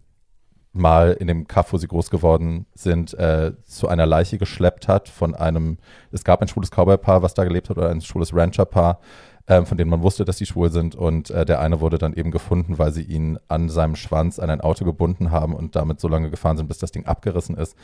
mal 0.78 1.14
in 1.14 1.28
dem 1.28 1.48
Kaff, 1.48 1.74
wo 1.74 1.78
sie 1.78 1.88
groß 1.88 2.10
geworden 2.10 2.66
sind, 2.74 3.14
äh, 3.16 3.54
zu 3.64 3.88
einer 3.88 4.06
Leiche 4.06 4.38
geschleppt 4.38 4.88
hat 4.88 5.10
von 5.10 5.36
einem, 5.36 5.78
es 6.12 6.24
gab 6.24 6.42
ein 6.42 6.48
schwules 6.48 6.72
Cowboy-Paar, 6.72 7.22
was 7.22 7.34
da 7.34 7.44
gelebt 7.44 7.70
hat, 7.70 7.78
oder 7.78 7.90
ein 7.90 8.02
schwules 8.02 8.34
Rancher-Paar, 8.34 9.00
ähm, 9.48 9.66
von 9.66 9.78
denen 9.78 9.90
man 9.90 10.02
wusste, 10.04 10.26
dass 10.26 10.38
die 10.38 10.46
schwul 10.46 10.72
sind. 10.72 10.96
Und 10.96 11.30
äh, 11.30 11.46
der 11.46 11.60
eine 11.60 11.80
wurde 11.80 11.98
dann 11.98 12.14
eben 12.14 12.32
gefunden, 12.32 12.78
weil 12.78 12.92
sie 12.92 13.04
ihn 13.04 13.40
an 13.48 13.70
seinem 13.70 13.96
Schwanz 13.96 14.40
an 14.40 14.50
ein 14.50 14.62
Auto 14.62 14.86
gebunden 14.86 15.32
haben 15.32 15.54
und 15.54 15.76
damit 15.76 16.00
so 16.00 16.08
lange 16.08 16.30
gefahren 16.30 16.58
sind, 16.58 16.68
bis 16.68 16.80
das 16.80 16.92
Ding 16.92 17.06
abgerissen 17.06 17.56
ist. 17.56 17.76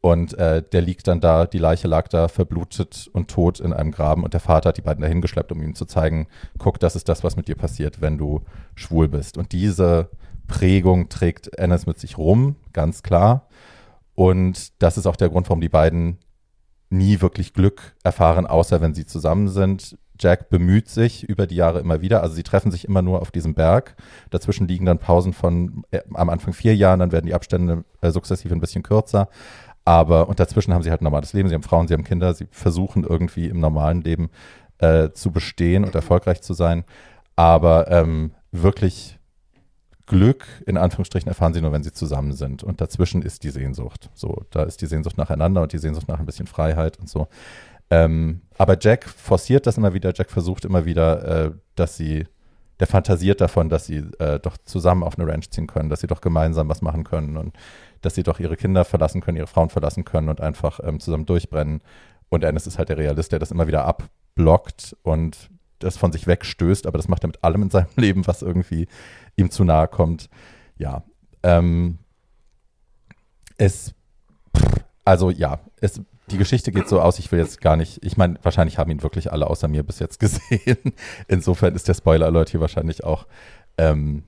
Und 0.00 0.34
äh, 0.34 0.62
der 0.62 0.82
liegt 0.82 1.08
dann 1.08 1.20
da, 1.20 1.46
die 1.46 1.58
Leiche 1.58 1.88
lag 1.88 2.08
da 2.08 2.28
verblutet 2.28 3.08
und 3.14 3.30
tot 3.30 3.58
in 3.58 3.72
einem 3.72 3.90
Graben 3.90 4.22
und 4.22 4.34
der 4.34 4.40
Vater 4.40 4.68
hat 4.68 4.76
die 4.76 4.82
beiden 4.82 5.00
dahin 5.00 5.22
geschleppt, 5.22 5.50
um 5.50 5.62
ihm 5.62 5.74
zu 5.74 5.86
zeigen, 5.86 6.26
guck, 6.58 6.78
das 6.78 6.94
ist 6.94 7.08
das, 7.08 7.24
was 7.24 7.36
mit 7.36 7.48
dir 7.48 7.54
passiert, 7.54 8.02
wenn 8.02 8.18
du 8.18 8.42
schwul 8.74 9.08
bist. 9.08 9.38
Und 9.38 9.52
diese 9.52 10.10
Prägung 10.46 11.08
trägt 11.08 11.56
Ennis 11.56 11.86
mit 11.86 11.98
sich 11.98 12.18
rum, 12.18 12.56
ganz 12.74 13.02
klar. 13.02 13.48
Und 14.14 14.82
das 14.82 14.98
ist 14.98 15.06
auch 15.06 15.16
der 15.16 15.30
Grund, 15.30 15.48
warum 15.48 15.62
die 15.62 15.70
beiden 15.70 16.18
nie 16.90 17.22
wirklich 17.22 17.54
Glück 17.54 17.94
erfahren, 18.04 18.46
außer 18.46 18.82
wenn 18.82 18.92
sie 18.92 19.06
zusammen 19.06 19.48
sind. 19.48 19.96
Jack 20.18 20.48
bemüht 20.48 20.88
sich 20.88 21.28
über 21.28 21.46
die 21.46 21.56
Jahre 21.56 21.80
immer 21.80 22.00
wieder. 22.00 22.22
Also 22.22 22.34
sie 22.34 22.42
treffen 22.42 22.70
sich 22.70 22.86
immer 22.86 23.02
nur 23.02 23.20
auf 23.20 23.30
diesem 23.30 23.54
Berg. 23.54 23.96
Dazwischen 24.30 24.68
liegen 24.68 24.86
dann 24.86 24.98
Pausen 24.98 25.32
von 25.32 25.84
äh, 25.90 26.00
am 26.12 26.30
Anfang 26.30 26.52
vier 26.52 26.76
Jahren, 26.76 27.00
dann 27.00 27.12
werden 27.12 27.26
die 27.26 27.34
Abstände 27.34 27.84
äh, 28.00 28.10
sukzessive 28.10 28.54
ein 28.54 28.60
bisschen 28.60 28.82
kürzer. 28.82 29.28
Aber 29.84 30.28
und 30.28 30.40
dazwischen 30.40 30.72
haben 30.72 30.82
sie 30.82 30.90
halt 30.90 31.02
ein 31.02 31.04
normales 31.04 31.32
Leben. 31.32 31.48
Sie 31.48 31.54
haben 31.54 31.62
Frauen, 31.62 31.88
sie 31.88 31.94
haben 31.94 32.04
Kinder. 32.04 32.32
Sie 32.34 32.46
versuchen 32.50 33.04
irgendwie 33.04 33.48
im 33.48 33.60
normalen 33.60 34.02
Leben 34.02 34.30
äh, 34.78 35.10
zu 35.10 35.30
bestehen 35.30 35.84
und 35.84 35.94
erfolgreich 35.94 36.42
zu 36.42 36.54
sein. 36.54 36.84
Aber 37.36 37.90
ähm, 37.90 38.32
wirklich 38.52 39.18
Glück 40.06 40.46
in 40.66 40.76
Anführungsstrichen 40.76 41.28
erfahren 41.28 41.54
sie 41.54 41.60
nur, 41.60 41.72
wenn 41.72 41.82
sie 41.82 41.92
zusammen 41.92 42.32
sind. 42.32 42.62
Und 42.62 42.80
dazwischen 42.80 43.22
ist 43.22 43.42
die 43.42 43.50
Sehnsucht. 43.50 44.10
So, 44.14 44.42
da 44.50 44.62
ist 44.62 44.80
die 44.80 44.86
Sehnsucht 44.86 45.16
nacheinander 45.16 45.62
und 45.62 45.72
die 45.72 45.78
Sehnsucht 45.78 46.08
nach 46.08 46.18
ein 46.18 46.26
bisschen 46.26 46.46
Freiheit 46.46 46.98
und 46.98 47.08
so. 47.08 47.28
Ähm, 47.90 48.42
aber 48.56 48.76
Jack 48.80 49.08
forciert 49.08 49.66
das 49.66 49.76
immer 49.76 49.94
wieder. 49.94 50.12
Jack 50.14 50.30
versucht 50.30 50.64
immer 50.64 50.84
wieder, 50.84 51.46
äh, 51.46 51.50
dass 51.74 51.96
sie, 51.96 52.26
der 52.80 52.86
fantasiert 52.86 53.40
davon, 53.40 53.68
dass 53.68 53.86
sie 53.86 53.98
äh, 54.18 54.38
doch 54.40 54.56
zusammen 54.64 55.02
auf 55.02 55.18
eine 55.18 55.28
Ranch 55.30 55.50
ziehen 55.50 55.66
können, 55.66 55.90
dass 55.90 56.00
sie 56.00 56.06
doch 56.06 56.20
gemeinsam 56.20 56.68
was 56.68 56.82
machen 56.82 57.04
können 57.04 57.36
und 57.36 57.56
dass 58.00 58.14
sie 58.14 58.22
doch 58.22 58.40
ihre 58.40 58.56
Kinder 58.56 58.84
verlassen 58.84 59.20
können, 59.20 59.36
ihre 59.36 59.46
Frauen 59.46 59.70
verlassen 59.70 60.04
können 60.04 60.28
und 60.28 60.40
einfach 60.40 60.80
ähm, 60.82 61.00
zusammen 61.00 61.26
durchbrennen. 61.26 61.82
Und 62.28 62.44
Ennis 62.44 62.66
ist 62.66 62.78
halt 62.78 62.88
der 62.88 62.98
Realist, 62.98 63.32
der 63.32 63.38
das 63.38 63.50
immer 63.50 63.66
wieder 63.66 63.84
abblockt 63.84 64.96
und 65.02 65.50
das 65.78 65.96
von 65.96 66.12
sich 66.12 66.26
wegstößt, 66.26 66.86
aber 66.86 66.98
das 66.98 67.08
macht 67.08 67.24
er 67.24 67.28
mit 67.28 67.44
allem 67.44 67.62
in 67.62 67.70
seinem 67.70 67.88
Leben, 67.96 68.26
was 68.26 68.42
irgendwie 68.42 68.88
ihm 69.36 69.50
zu 69.50 69.64
nahe 69.64 69.88
kommt. 69.88 70.28
Ja. 70.76 71.04
Ähm, 71.42 71.98
es, 73.56 73.94
also 75.04 75.30
ja, 75.30 75.60
es, 75.80 76.00
die 76.30 76.38
Geschichte 76.38 76.72
geht 76.72 76.88
so 76.88 77.00
aus, 77.00 77.18
ich 77.18 77.30
will 77.32 77.38
jetzt 77.38 77.60
gar 77.60 77.76
nicht, 77.76 78.04
ich 78.04 78.16
meine, 78.16 78.38
wahrscheinlich 78.42 78.78
haben 78.78 78.90
ihn 78.90 79.02
wirklich 79.02 79.30
alle 79.32 79.48
außer 79.48 79.68
mir 79.68 79.82
bis 79.82 79.98
jetzt 79.98 80.20
gesehen. 80.20 80.94
Insofern 81.28 81.74
ist 81.74 81.88
der 81.88 81.94
Spoiler-Alert 81.94 82.50
hier 82.50 82.60
wahrscheinlich 82.60 83.04
auch 83.04 83.26
ähm, 83.76 84.24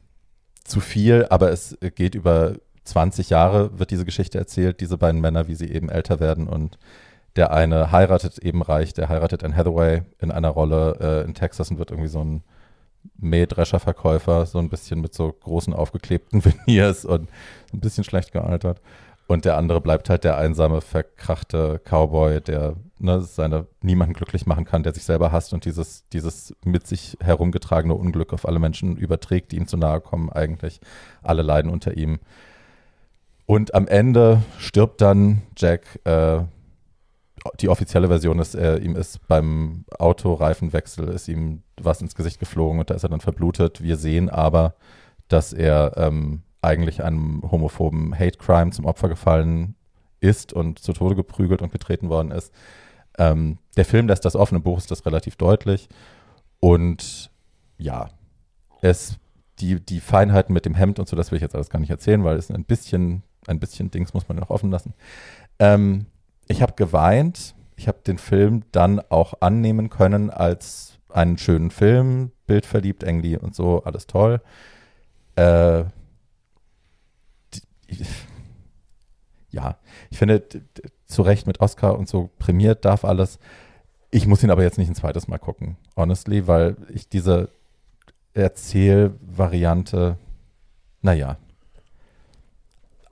zu 0.64 0.80
viel, 0.80 1.26
aber 1.30 1.50
es 1.50 1.78
geht 1.94 2.14
über 2.14 2.54
20 2.84 3.30
Jahre, 3.30 3.78
wird 3.78 3.90
diese 3.90 4.04
Geschichte 4.04 4.38
erzählt, 4.38 4.80
diese 4.80 4.98
beiden 4.98 5.20
Männer, 5.20 5.48
wie 5.48 5.54
sie 5.54 5.70
eben 5.70 5.88
älter 5.88 6.20
werden 6.20 6.48
und 6.48 6.78
der 7.36 7.52
eine 7.52 7.92
heiratet 7.92 8.38
eben 8.38 8.62
reich, 8.62 8.94
der 8.94 9.08
heiratet 9.08 9.44
Anne 9.44 9.56
Hathaway 9.56 10.02
in 10.18 10.30
einer 10.30 10.48
Rolle 10.48 10.96
äh, 11.00 11.24
in 11.24 11.34
Texas 11.34 11.70
und 11.70 11.78
wird 11.78 11.90
irgendwie 11.90 12.08
so 12.08 12.22
ein 12.22 12.42
Mähdrescherverkäufer, 13.18 14.46
so 14.46 14.58
ein 14.58 14.68
bisschen 14.68 15.00
mit 15.00 15.14
so 15.14 15.32
großen 15.32 15.74
aufgeklebten 15.74 16.44
Veneers 16.66 17.04
und 17.04 17.28
ein 17.72 17.80
bisschen 17.80 18.04
schlecht 18.04 18.32
gealtert. 18.32 18.80
Und 19.26 19.44
der 19.44 19.56
andere 19.56 19.80
bleibt 19.80 20.08
halt 20.08 20.22
der 20.24 20.38
einsame, 20.38 20.80
verkrachte 20.80 21.80
Cowboy, 21.84 22.40
der 22.40 22.76
ne, 22.98 23.20
seine 23.22 23.66
niemanden 23.82 24.14
glücklich 24.14 24.46
machen 24.46 24.64
kann, 24.64 24.84
der 24.84 24.94
sich 24.94 25.02
selber 25.02 25.32
hasst 25.32 25.52
und 25.52 25.64
dieses, 25.64 26.08
dieses 26.10 26.54
mit 26.64 26.86
sich 26.86 27.16
herumgetragene 27.20 27.94
Unglück 27.94 28.32
auf 28.32 28.46
alle 28.46 28.60
Menschen 28.60 28.96
überträgt, 28.96 29.50
die 29.50 29.56
ihm 29.56 29.66
zu 29.66 29.76
nahe 29.76 30.00
kommen, 30.00 30.30
eigentlich. 30.30 30.80
Alle 31.22 31.42
leiden 31.42 31.70
unter 31.70 31.96
ihm. 31.96 32.20
Und 33.46 33.74
am 33.74 33.88
Ende 33.88 34.42
stirbt 34.58 35.00
dann 35.00 35.42
Jack. 35.56 36.00
Äh, 36.04 36.40
die 37.60 37.68
offizielle 37.68 38.08
Version 38.08 38.38
ist, 38.38 38.54
äh, 38.54 38.78
ihm 38.78 38.96
ist 38.96 39.26
beim 39.28 39.84
Autoreifenwechsel 39.98 41.08
ist 41.08 41.28
ihm 41.28 41.62
was 41.80 42.00
ins 42.00 42.14
Gesicht 42.14 42.40
geflogen 42.40 42.80
und 42.80 42.90
da 42.90 42.94
ist 42.94 43.04
er 43.04 43.08
dann 43.08 43.20
verblutet. 43.20 43.82
Wir 43.82 43.96
sehen 43.96 44.30
aber, 44.30 44.74
dass 45.28 45.52
er 45.52 45.92
ähm, 45.96 46.42
eigentlich 46.62 47.02
einem 47.04 47.42
homophoben 47.50 48.18
Hate 48.18 48.38
Crime 48.38 48.70
zum 48.70 48.84
Opfer 48.84 49.08
gefallen 49.08 49.74
ist 50.20 50.52
und 50.52 50.78
zu 50.78 50.92
Tode 50.92 51.14
geprügelt 51.14 51.62
und 51.62 51.72
getreten 51.72 52.08
worden 52.08 52.30
ist. 52.30 52.52
Ähm, 53.18 53.58
der 53.76 53.84
Film 53.84 54.08
lässt 54.08 54.24
das 54.24 54.36
offen, 54.36 54.56
im 54.56 54.62
Buch 54.62 54.78
ist 54.78 54.90
das 54.90 55.06
relativ 55.06 55.36
deutlich. 55.36 55.88
Und 56.60 57.30
ja, 57.78 58.08
es, 58.82 59.18
die, 59.58 59.80
die 59.80 60.00
Feinheiten 60.00 60.52
mit 60.52 60.64
dem 60.64 60.74
Hemd 60.74 60.98
und 60.98 61.08
so, 61.08 61.16
das 61.16 61.30
will 61.30 61.36
ich 61.36 61.42
jetzt 61.42 61.54
alles 61.54 61.70
gar 61.70 61.78
nicht 61.78 61.90
erzählen, 61.90 62.24
weil 62.24 62.36
es 62.36 62.50
ein 62.50 62.64
bisschen, 62.64 63.22
ein 63.46 63.60
bisschen 63.60 63.90
Dings 63.90 64.14
muss 64.14 64.28
man 64.28 64.38
noch 64.38 64.50
offen 64.50 64.70
lassen. 64.70 64.94
Ähm, 65.58 66.06
ich 66.48 66.62
habe 66.62 66.74
geweint. 66.74 67.54
Ich 67.78 67.88
habe 67.88 67.98
den 68.06 68.16
Film 68.16 68.62
dann 68.72 69.00
auch 69.00 69.34
annehmen 69.40 69.90
können 69.90 70.30
als 70.30 70.98
einen 71.10 71.36
schönen 71.36 71.70
Film, 71.70 72.32
bildverliebt, 72.46 73.02
Engli 73.02 73.36
und 73.36 73.54
so, 73.54 73.82
alles 73.84 74.06
toll. 74.06 74.40
Äh, 75.36 75.84
ja, 79.50 79.76
ich 80.10 80.18
finde, 80.18 80.42
zu 81.06 81.22
Recht 81.22 81.46
mit 81.46 81.60
Oscar 81.60 81.98
und 81.98 82.08
so 82.08 82.30
prämiert 82.38 82.84
darf 82.84 83.04
alles. 83.04 83.38
Ich 84.10 84.26
muss 84.26 84.42
ihn 84.42 84.50
aber 84.50 84.62
jetzt 84.62 84.78
nicht 84.78 84.88
ein 84.88 84.94
zweites 84.94 85.28
Mal 85.28 85.38
gucken, 85.38 85.76
honestly, 85.96 86.46
weil 86.46 86.76
ich 86.88 87.08
diese 87.08 87.48
Erzählvariante, 88.34 90.18
naja, 91.02 91.38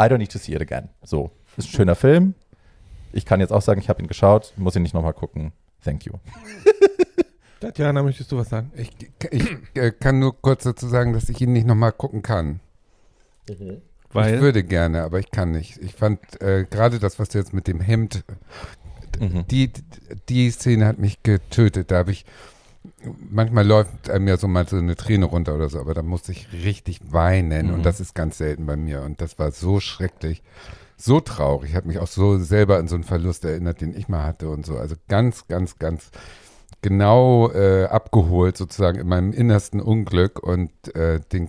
I 0.00 0.04
don't 0.04 0.18
need 0.18 0.32
to 0.32 0.38
see 0.38 0.54
it 0.54 0.60
again. 0.60 0.88
So, 1.02 1.30
ist 1.56 1.68
ein 1.68 1.72
schöner 1.72 1.94
Film. 1.94 2.34
Ich 3.12 3.24
kann 3.24 3.40
jetzt 3.40 3.52
auch 3.52 3.62
sagen, 3.62 3.80
ich 3.80 3.88
habe 3.88 4.02
ihn 4.02 4.08
geschaut, 4.08 4.52
muss 4.56 4.76
ihn 4.76 4.82
nicht 4.82 4.94
nochmal 4.94 5.14
gucken. 5.14 5.52
Thank 5.84 6.04
you. 6.04 6.14
Tatjana, 7.60 8.02
möchtest 8.02 8.32
du 8.32 8.36
was 8.36 8.48
sagen? 8.48 8.72
Ich, 8.74 8.90
ich 9.30 9.56
äh, 9.74 9.92
kann 9.92 10.18
nur 10.18 10.40
kurz 10.40 10.64
dazu 10.64 10.88
sagen, 10.88 11.12
dass 11.12 11.28
ich 11.28 11.40
ihn 11.40 11.52
nicht 11.52 11.66
nochmal 11.66 11.92
gucken 11.92 12.22
kann. 12.22 12.60
Mhm. 13.48 13.80
Weil? 14.14 14.36
Ich 14.36 14.40
würde 14.40 14.62
gerne, 14.62 15.02
aber 15.02 15.18
ich 15.18 15.30
kann 15.30 15.50
nicht. 15.50 15.78
Ich 15.78 15.94
fand 15.94 16.40
äh, 16.40 16.64
gerade 16.70 16.98
das, 16.98 17.18
was 17.18 17.30
du 17.30 17.38
jetzt 17.38 17.52
mit 17.52 17.66
dem 17.66 17.80
Hemd, 17.80 18.24
mhm. 19.18 19.44
die, 19.48 19.72
die 20.28 20.50
Szene 20.50 20.86
hat 20.86 20.98
mich 20.98 21.22
getötet. 21.24 21.90
Da 21.90 21.96
habe 21.96 22.12
ich, 22.12 22.24
manchmal 23.30 23.66
läuft 23.66 24.08
einem 24.08 24.28
ja 24.28 24.36
so 24.36 24.46
mal 24.46 24.68
so 24.68 24.76
eine 24.76 24.94
Träne 24.94 25.26
runter 25.26 25.54
oder 25.56 25.68
so, 25.68 25.80
aber 25.80 25.94
da 25.94 26.02
musste 26.02 26.30
ich 26.30 26.48
richtig 26.52 27.00
weinen 27.12 27.68
mhm. 27.68 27.74
und 27.74 27.82
das 27.86 27.98
ist 28.00 28.14
ganz 28.14 28.38
selten 28.38 28.66
bei 28.66 28.76
mir 28.76 29.02
und 29.02 29.20
das 29.20 29.38
war 29.40 29.50
so 29.50 29.80
schrecklich, 29.80 30.44
so 30.96 31.20
traurig. 31.20 31.70
Ich 31.70 31.76
habe 31.76 31.88
mich 31.88 31.98
auch 31.98 32.06
so 32.06 32.38
selber 32.38 32.78
an 32.78 32.86
so 32.86 32.94
einen 32.94 33.04
Verlust 33.04 33.44
erinnert, 33.44 33.80
den 33.80 33.96
ich 33.96 34.08
mal 34.08 34.22
hatte 34.22 34.48
und 34.48 34.64
so. 34.64 34.76
Also 34.78 34.94
ganz, 35.08 35.48
ganz, 35.48 35.78
ganz 35.80 36.12
genau 36.82 37.50
äh, 37.50 37.86
abgeholt 37.86 38.56
sozusagen 38.56 39.00
in 39.00 39.08
meinem 39.08 39.32
innersten 39.32 39.80
Unglück 39.80 40.40
und 40.40 40.70
äh, 40.94 41.18
den 41.32 41.48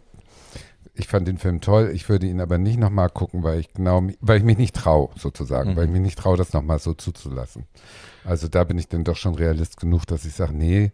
ich 0.96 1.08
fand 1.08 1.28
den 1.28 1.38
Film 1.38 1.62
toll. 1.62 1.92
Ich 1.94 2.08
würde 2.10 2.26
ihn 2.28 2.42
aber 2.42 2.58
nicht 2.58 2.80
nochmal 2.80 3.10
gucken, 3.10 3.44
weil 3.44 3.60
ich 3.60 3.74
genau, 3.74 4.08
weil 4.22 4.38
ich 4.38 4.44
mich 4.44 4.58
nicht 4.58 4.76
traue, 4.76 5.10
sozusagen, 5.16 5.72
mhm. 5.72 5.76
weil 5.76 5.86
ich 5.86 5.92
mich 5.92 6.02
nicht 6.02 6.18
traue, 6.18 6.38
das 6.38 6.54
nochmal 6.54 6.80
so 6.80 6.94
zuzulassen. 6.94 7.66
Also 8.24 8.48
da 8.48 8.64
bin 8.64 8.78
ich 8.78 8.88
dann 8.88 9.04
doch 9.04 9.18
schon 9.18 9.36
realist 9.36 9.78
genug, 9.78 10.06
dass 10.06 10.26
ich 10.26 10.34
sage, 10.34 10.54
nee, 10.54 10.92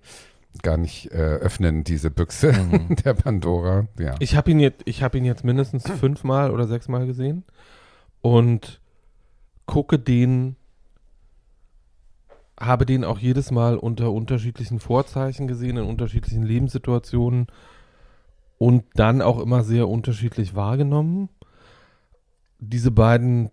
gar 0.63 0.77
nicht 0.77 1.11
äh, 1.11 1.17
öffnen 1.17 1.83
diese 1.83 2.11
Büchse 2.11 2.51
mhm. 2.51 2.95
der 3.05 3.13
Pandora. 3.13 3.87
Ja. 3.97 4.15
Ich 4.19 4.35
habe 4.35 4.51
ihn 4.51 4.59
jetzt, 4.59 4.81
ich 4.85 5.03
habe 5.03 5.17
ihn 5.17 5.25
jetzt 5.25 5.43
mindestens 5.43 5.89
fünfmal 5.89 6.51
oder 6.51 6.67
sechsmal 6.67 7.05
gesehen 7.05 7.43
und 8.21 8.81
gucke 9.65 9.99
den, 9.99 10.55
habe 12.59 12.85
den 12.85 13.05
auch 13.05 13.19
jedes 13.19 13.51
Mal 13.51 13.77
unter 13.77 14.11
unterschiedlichen 14.11 14.79
Vorzeichen 14.79 15.47
gesehen, 15.47 15.77
in 15.77 15.85
unterschiedlichen 15.85 16.43
Lebenssituationen 16.43 17.47
und 18.61 18.83
dann 18.93 19.23
auch 19.23 19.39
immer 19.39 19.63
sehr 19.63 19.89
unterschiedlich 19.89 20.53
wahrgenommen. 20.53 21.29
Diese 22.59 22.91
beiden, 22.91 23.49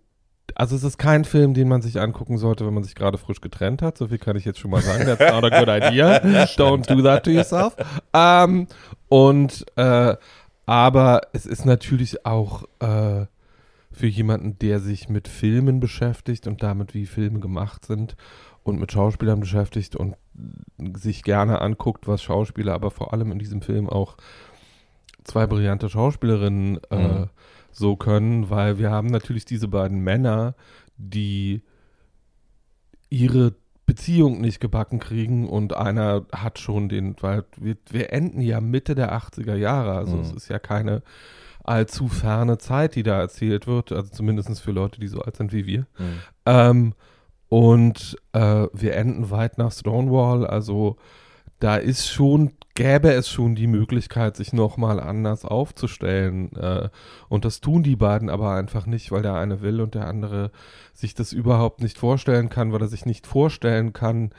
also 0.53 0.75
es 0.75 0.83
ist 0.83 0.99
kein 0.99 1.25
Film, 1.25 1.55
den 1.55 1.67
man 1.67 1.81
sich 1.81 1.99
angucken 1.99 2.37
sollte, 2.37 2.63
wenn 2.67 2.75
man 2.75 2.83
sich 2.83 2.93
gerade 2.93 3.17
frisch 3.17 3.41
getrennt 3.41 3.81
hat. 3.81 3.97
So 3.97 4.09
viel 4.09 4.19
kann 4.19 4.35
ich 4.35 4.45
jetzt 4.45 4.59
schon 4.59 4.69
mal 4.69 4.83
sagen. 4.83 5.05
That's 5.05 5.33
not 5.33 5.51
a 5.51 5.59
good 5.59 5.67
idea. 5.67 6.17
Don't 6.57 6.87
do 6.87 7.01
that 7.01 7.23
to 7.23 7.31
yourself. 7.31 7.75
Ähm, 8.13 8.67
und 9.07 9.65
äh, 9.77 10.15
aber 10.67 11.21
es 11.33 11.47
ist 11.47 11.65
natürlich 11.65 12.27
auch 12.27 12.65
äh, 12.79 13.25
für 13.91 14.07
jemanden, 14.07 14.59
der 14.59 14.79
sich 14.79 15.09
mit 15.09 15.27
Filmen 15.27 15.79
beschäftigt 15.79 16.45
und 16.45 16.61
damit, 16.61 16.93
wie 16.93 17.07
Filme 17.07 17.39
gemacht 17.39 17.83
sind 17.83 18.15
und 18.61 18.79
mit 18.79 18.91
Schauspielern 18.91 19.39
beschäftigt 19.39 19.95
und 19.95 20.17
sich 20.93 21.23
gerne 21.23 21.61
anguckt, 21.61 22.07
was 22.07 22.21
Schauspieler, 22.21 22.75
aber 22.75 22.91
vor 22.91 23.11
allem 23.11 23.31
in 23.31 23.39
diesem 23.39 23.63
Film 23.63 23.89
auch 23.89 24.17
zwei 25.29 25.47
brillante 25.47 25.89
Schauspielerinnen 25.89 26.79
äh, 26.89 26.95
mhm. 26.95 27.29
so 27.71 27.95
können, 27.95 28.49
weil 28.49 28.77
wir 28.79 28.91
haben 28.91 29.07
natürlich 29.07 29.45
diese 29.45 29.67
beiden 29.67 29.99
Männer, 29.99 30.55
die 30.97 31.61
ihre 33.09 33.53
Beziehung 33.85 34.39
nicht 34.39 34.59
gebacken 34.59 34.99
kriegen 34.99 35.49
und 35.49 35.75
einer 35.75 36.25
hat 36.31 36.59
schon 36.59 36.89
den, 36.89 37.15
weil 37.21 37.43
wir, 37.57 37.75
wir 37.89 38.13
enden 38.13 38.41
ja 38.41 38.61
Mitte 38.61 38.93
der 38.93 39.13
80er 39.13 39.55
Jahre, 39.55 39.93
also 39.93 40.15
mhm. 40.15 40.21
es 40.21 40.31
ist 40.31 40.47
ja 40.49 40.59
keine 40.59 41.01
allzu 41.63 42.07
ferne 42.07 42.57
Zeit, 42.57 42.95
die 42.95 43.03
da 43.03 43.19
erzählt 43.19 43.67
wird, 43.67 43.91
also 43.91 44.11
zumindest 44.11 44.59
für 44.61 44.71
Leute, 44.71 44.99
die 44.99 45.07
so 45.07 45.21
alt 45.21 45.37
sind 45.37 45.53
wie 45.53 45.65
wir. 45.65 45.87
Mhm. 45.97 46.19
Ähm, 46.45 46.93
und 47.49 48.15
äh, 48.33 48.67
wir 48.73 48.95
enden 48.95 49.31
weit 49.31 49.57
nach 49.57 49.71
Stonewall, 49.71 50.45
also 50.45 50.97
da 51.59 51.77
ist 51.77 52.07
schon 52.07 52.51
gäbe 52.79 53.11
es 53.11 53.27
schon 53.27 53.55
die 53.55 53.67
Möglichkeit, 53.67 54.37
sich 54.37 54.53
nochmal 54.53 55.01
anders 55.01 55.43
aufzustellen. 55.43 56.55
Äh, 56.55 56.87
und 57.27 57.43
das 57.43 57.59
tun 57.59 57.83
die 57.83 57.97
beiden 57.97 58.29
aber 58.29 58.53
einfach 58.53 58.85
nicht, 58.85 59.11
weil 59.11 59.21
der 59.21 59.33
eine 59.33 59.59
will 59.59 59.81
und 59.81 59.95
der 59.95 60.07
andere 60.07 60.49
sich 60.93 61.13
das 61.13 61.33
überhaupt 61.33 61.81
nicht 61.81 61.97
vorstellen 61.97 62.47
kann, 62.47 62.71
weil 62.71 62.81
er 62.81 62.87
sich 62.87 63.05
nicht 63.05 63.27
vorstellen 63.27 63.91
kann, 63.91 64.31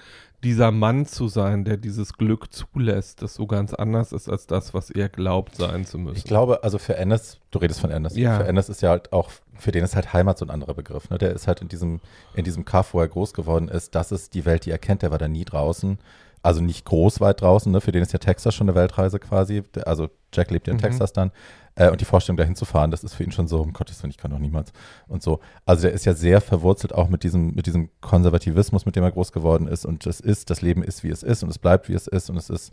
dieser 0.43 0.71
Mann 0.71 1.05
zu 1.05 1.29
sein, 1.29 1.67
der 1.67 1.77
dieses 1.77 2.15
Glück 2.15 2.51
zulässt, 2.51 3.21
das 3.21 3.35
so 3.35 3.47
ganz 3.47 3.75
anders 3.75 4.11
ist 4.11 4.27
als 4.31 4.47
das, 4.47 4.73
was 4.73 4.89
er 4.89 5.11
glaubt 5.11 5.55
sein 5.57 5.85
zu 5.85 5.99
müssen. 5.99 6.17
Ich 6.17 6.25
glaube, 6.25 6.65
also 6.65 6.79
für 6.79 6.97
Ennis, 6.97 7.41
du 7.51 7.59
redest 7.59 7.81
von 7.81 7.91
Ennis, 7.91 8.17
ja. 8.17 8.39
für 8.39 8.47
Ennis 8.47 8.71
ist 8.71 8.81
ja 8.81 8.89
halt 8.89 9.13
auch, 9.13 9.29
für 9.59 9.71
den 9.71 9.85
ist 9.85 9.97
halt 9.97 10.15
Heimat 10.15 10.39
so 10.39 10.47
ein 10.47 10.51
anderer 10.51 10.73
Begriff. 10.73 11.11
Ne? 11.11 11.19
Der 11.19 11.33
ist 11.35 11.47
halt 11.47 11.61
in 11.61 11.69
diesem, 11.69 12.01
in 12.33 12.45
diesem 12.45 12.65
Kaff, 12.65 12.95
wo 12.95 13.01
er 13.01 13.09
groß 13.09 13.35
geworden 13.35 13.69
ist, 13.69 13.95
das 13.95 14.13
ist 14.13 14.33
die 14.33 14.47
Welt, 14.47 14.65
die 14.65 14.71
er 14.71 14.79
kennt, 14.79 15.03
der 15.03 15.11
war 15.11 15.19
da 15.19 15.29
nie 15.29 15.45
draußen 15.45 15.99
also 16.43 16.61
nicht 16.61 16.85
groß 16.85 17.21
weit 17.21 17.41
draußen, 17.43 17.71
ne? 17.71 17.81
für 17.81 17.93
den 17.93 18.03
ist 18.03 18.13
ja 18.13 18.19
Texas 18.19 18.55
schon 18.55 18.69
eine 18.69 18.75
Weltreise 18.75 19.19
quasi. 19.19 19.63
Also 19.85 20.09
Jack 20.33 20.51
lebt 20.51 20.67
ja 20.67 20.73
in 20.73 20.79
mhm. 20.79 20.83
Texas 20.83 21.13
dann. 21.13 21.33
Äh, 21.75 21.91
und 21.91 22.01
die 22.01 22.05
Vorstellung, 22.05 22.37
da 22.37 22.45
hinzufahren, 22.45 22.91
das 22.91 23.05
ist 23.05 23.15
für 23.15 23.25
ihn 23.25 23.33
schon 23.33 23.47
so, 23.47 23.61
um 23.61 23.73
Gottes 23.73 24.03
Willen, 24.03 24.11
ich 24.11 24.17
kann 24.17 24.31
doch 24.31 24.39
niemals. 24.39 24.73
Und 25.07 25.23
so. 25.23 25.41
Also 25.67 25.83
der 25.83 25.93
ist 25.93 26.07
ja 26.07 26.15
sehr 26.15 26.41
verwurzelt 26.41 26.95
auch 26.95 27.09
mit 27.09 27.25
diesem, 27.25 27.55
mit 27.55 27.67
diesem 27.67 27.91
Konservativismus, 28.01 28.87
mit 28.87 28.97
dem 28.97 29.05
er 29.05 29.13
groß 29.13 29.33
geworden 29.33 29.67
ist. 29.67 29.85
Und 29.85 30.07
es 30.07 30.21
ist, 30.21 30.51
das 30.51 30.63
Leben 30.63 30.83
ist, 30.83 31.05
wie 31.05 31.11
es 31.11 31.23
ist 31.23 31.43
und 31.43 31.51
es 31.51 31.59
bleibt, 31.59 31.89
wie 31.89 31.95
es 31.95 32.07
ist. 32.07 32.31
Und 32.31 32.37
es 32.37 32.51
ist, 32.51 32.73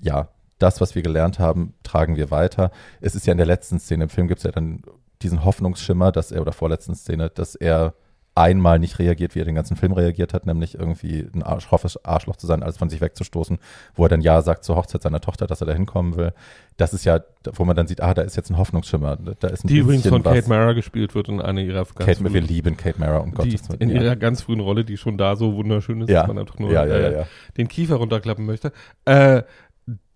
ja, 0.00 0.28
das, 0.58 0.80
was 0.80 0.94
wir 0.94 1.02
gelernt 1.02 1.38
haben, 1.38 1.74
tragen 1.84 2.16
wir 2.16 2.30
weiter. 2.30 2.72
Es 3.00 3.14
ist 3.14 3.26
ja 3.26 3.32
in 3.32 3.38
der 3.38 3.46
letzten 3.46 3.78
Szene 3.78 4.04
im 4.04 4.10
Film 4.10 4.26
gibt 4.26 4.38
es 4.38 4.44
ja 4.44 4.50
dann 4.50 4.82
diesen 5.22 5.44
Hoffnungsschimmer, 5.44 6.12
dass 6.12 6.32
er, 6.32 6.42
oder 6.42 6.52
vorletzten 6.52 6.94
Szene, 6.94 7.30
dass 7.30 7.54
er 7.54 7.94
einmal 8.38 8.78
nicht 8.78 8.98
reagiert, 8.98 9.34
wie 9.34 9.40
er 9.40 9.44
den 9.44 9.54
ganzen 9.54 9.76
Film 9.76 9.92
reagiert 9.92 10.32
hat, 10.32 10.46
nämlich 10.46 10.74
irgendwie 10.74 11.26
ein 11.34 11.42
Arsch, 11.42 11.68
Arschloch 12.04 12.36
zu 12.36 12.46
sein, 12.46 12.62
alles 12.62 12.78
von 12.78 12.88
sich 12.88 13.00
wegzustoßen, 13.00 13.58
wo 13.94 14.04
er 14.04 14.08
dann 14.08 14.20
Ja 14.20 14.42
sagt 14.42 14.64
zur 14.64 14.76
Hochzeit 14.76 15.02
seiner 15.02 15.20
Tochter, 15.20 15.46
dass 15.46 15.60
er 15.60 15.66
da 15.66 15.72
hinkommen 15.72 16.16
will. 16.16 16.32
Das 16.76 16.94
ist 16.94 17.04
ja, 17.04 17.20
wo 17.54 17.64
man 17.64 17.74
dann 17.74 17.88
sieht, 17.88 18.00
ah, 18.00 18.14
da 18.14 18.22
ist 18.22 18.36
jetzt 18.36 18.50
ein 18.50 18.56
Hoffnungsschimmer. 18.56 19.16
Da 19.16 19.48
ist 19.48 19.64
ein 19.64 19.68
Die 19.68 19.78
übrigens 19.78 20.06
von 20.06 20.22
Kate 20.22 20.38
was. 20.38 20.46
Mara 20.46 20.72
gespielt 20.72 21.14
wird 21.14 21.28
in 21.28 21.40
einer 21.40 21.60
ihrer 21.60 21.84
ganz 21.84 22.18
Kate, 22.20 22.32
wir 22.32 22.40
lieben 22.40 22.76
Kate 22.76 23.00
Mara, 23.00 23.18
um 23.18 23.30
die, 23.30 23.36
Gottes 23.36 23.68
Willen. 23.68 23.80
in 23.80 23.90
ja. 23.90 24.02
ihrer 24.02 24.16
ganz 24.16 24.42
frühen 24.42 24.60
Rolle, 24.60 24.84
die 24.84 24.96
schon 24.96 25.18
da 25.18 25.34
so 25.34 25.54
wunderschön 25.54 26.00
ist, 26.00 26.08
Ja. 26.10 26.20
dass 26.20 26.28
man 26.28 26.38
einfach 26.38 26.58
nur 26.58 26.70
ja, 26.70 26.84
äh, 26.84 27.24
den 27.56 27.66
Kiefer 27.68 27.96
runterklappen 27.96 28.46
möchte. 28.46 28.72
Äh, 29.04 29.42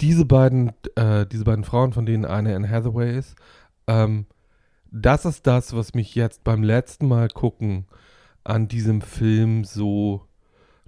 diese 0.01 0.25
beiden, 0.25 0.73
äh, 0.97 1.27
diese 1.27 1.45
beiden 1.45 1.65
Frauen, 1.65 1.93
von 1.93 2.07
denen 2.07 2.25
eine 2.25 2.55
Anne 2.55 2.69
Hathaway 2.69 3.17
ist, 3.19 3.35
ähm, 3.87 4.27
das 4.93 5.25
ist 5.25 5.47
das, 5.47 5.75
was 5.75 5.95
mich 5.95 6.15
jetzt 6.15 6.45
beim 6.45 6.63
letzten 6.63 7.09
Mal 7.09 7.29
gucken 7.29 7.87
an 8.45 8.69
diesem 8.69 9.01
Film 9.01 9.65
so 9.65 10.23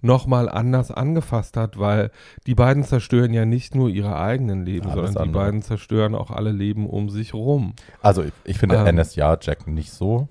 nochmal 0.00 0.48
anders 0.50 0.90
angefasst 0.90 1.56
hat, 1.56 1.78
weil 1.78 2.10
die 2.46 2.54
beiden 2.54 2.84
zerstören 2.84 3.32
ja 3.32 3.46
nicht 3.46 3.74
nur 3.74 3.88
ihre 3.88 4.16
eigenen 4.18 4.64
Leben, 4.64 4.86
Alles 4.86 4.94
sondern 4.96 5.12
die 5.14 5.18
andere. 5.30 5.42
beiden 5.44 5.62
zerstören 5.62 6.14
auch 6.14 6.30
alle 6.30 6.52
Leben 6.52 6.86
um 6.88 7.08
sich 7.08 7.32
rum. 7.32 7.74
Also 8.02 8.22
ich, 8.22 8.32
ich 8.44 8.58
finde 8.58 8.76
Ähm. 8.76 8.86
NS 8.86 9.16
ja, 9.16 9.36
Jack 9.40 9.66
nicht 9.66 9.92
so. 9.92 10.28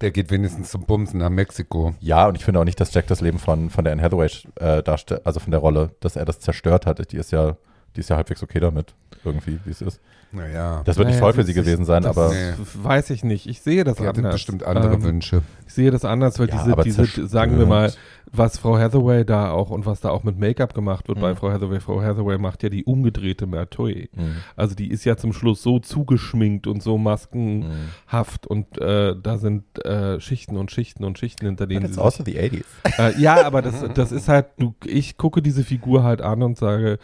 Der 0.00 0.10
geht 0.10 0.30
wenigstens 0.30 0.70
zum 0.70 0.82
Bumsen 0.86 1.20
nach 1.20 1.28
Mexiko. 1.28 1.94
Ja, 2.00 2.26
und 2.26 2.34
ich 2.34 2.44
finde 2.44 2.58
auch 2.58 2.64
nicht, 2.64 2.80
dass 2.80 2.92
Jack 2.94 3.06
das 3.06 3.20
Leben 3.20 3.38
von, 3.38 3.68
von 3.68 3.84
der 3.84 3.92
Anne 3.92 4.02
Hathaway 4.02 4.30
äh, 4.56 4.82
darstellt, 4.82 5.26
also 5.26 5.40
von 5.40 5.50
der 5.50 5.60
Rolle, 5.60 5.90
dass 6.00 6.16
er 6.16 6.24
das 6.24 6.40
zerstört 6.40 6.86
hat. 6.86 7.12
Die 7.12 7.18
ist 7.18 7.32
ja, 7.32 7.56
die 7.96 8.00
ist 8.00 8.10
ja 8.10 8.16
halbwegs 8.16 8.42
okay 8.42 8.60
damit, 8.60 8.94
irgendwie, 9.24 9.58
wie 9.64 9.70
es 9.70 9.80
ist. 9.82 10.00
Naja. 10.32 10.82
Das 10.84 10.96
wird 10.96 11.08
nicht 11.08 11.16
Naja, 11.16 11.24
toll 11.24 11.32
für 11.32 11.38
das 11.38 11.46
sie 11.46 11.52
ist- 11.58 11.64
gewesen 11.66 11.84
sein, 11.84 12.04
das 12.04 12.16
aber 12.16 12.32
Nee. 12.32 12.52
Weiß 12.84 13.10
ich 13.10 13.24
nicht. 13.24 13.48
Ich 13.48 13.62
sehe 13.62 13.82
das 13.82 13.96
Die 13.96 14.06
hatte 14.06 14.18
anders. 14.18 14.34
bestimmt 14.34 14.62
andere 14.62 14.94
Ähm, 14.94 15.02
Wünsche. 15.02 15.42
Ich 15.66 15.74
sehe 15.74 15.90
das 15.90 16.04
anders, 16.04 16.38
weil 16.38 16.48
Ja, 16.48 16.62
diese, 16.76 17.04
diese, 17.04 17.26
sagen 17.26 17.58
wir 17.58 17.66
mal, 17.66 17.92
was 18.30 18.56
Frau 18.56 18.78
Hathaway 18.78 19.24
da 19.24 19.50
auch 19.50 19.70
und 19.70 19.86
was 19.86 20.00
da 20.00 20.10
auch 20.10 20.22
mit 20.22 20.38
Make-up 20.38 20.72
gemacht 20.72 21.08
wird 21.08 21.18
Mhm. 21.18 21.22
bei 21.22 21.34
Frau 21.34 21.50
Hathaway. 21.50 21.80
Frau 21.80 22.00
Hathaway 22.00 22.38
macht 22.38 22.62
ja 22.62 22.68
die 22.68 22.84
umgedrehte 22.84 23.46
Mertoy. 23.48 24.08
Mhm. 24.14 24.36
Also 24.54 24.76
die 24.76 24.88
ist 24.92 25.04
ja 25.04 25.16
zum 25.16 25.32
Schluss 25.32 25.64
so 25.64 25.80
zugeschminkt 25.80 26.68
und 26.68 26.80
so 26.80 26.96
maskenhaft 26.96 28.44
Mhm. 28.48 28.56
und 28.56 28.78
äh, 28.78 29.16
da 29.20 29.36
sind 29.38 29.84
äh, 29.84 30.20
Schichten 30.20 30.56
und 30.56 30.70
Schichten 30.70 31.02
und 31.04 31.18
Schichten 31.18 31.46
hinter 31.46 31.66
denen 31.66 31.86
it's 31.86 31.96
sie 31.96 32.00
also 32.02 32.22
the 32.24 32.38
80s. 32.38 32.64
äh, 32.98 33.20
ja, 33.20 33.44
aber 33.44 33.62
das, 33.62 33.84
das 33.94 34.12
ist 34.12 34.28
halt, 34.28 34.46
du, 34.58 34.74
ich 34.84 35.16
gucke 35.16 35.42
diese 35.42 35.64
Figur 35.64 36.02
halt 36.04 36.22
an 36.22 36.42
und 36.42 36.56
sage, 36.56 36.98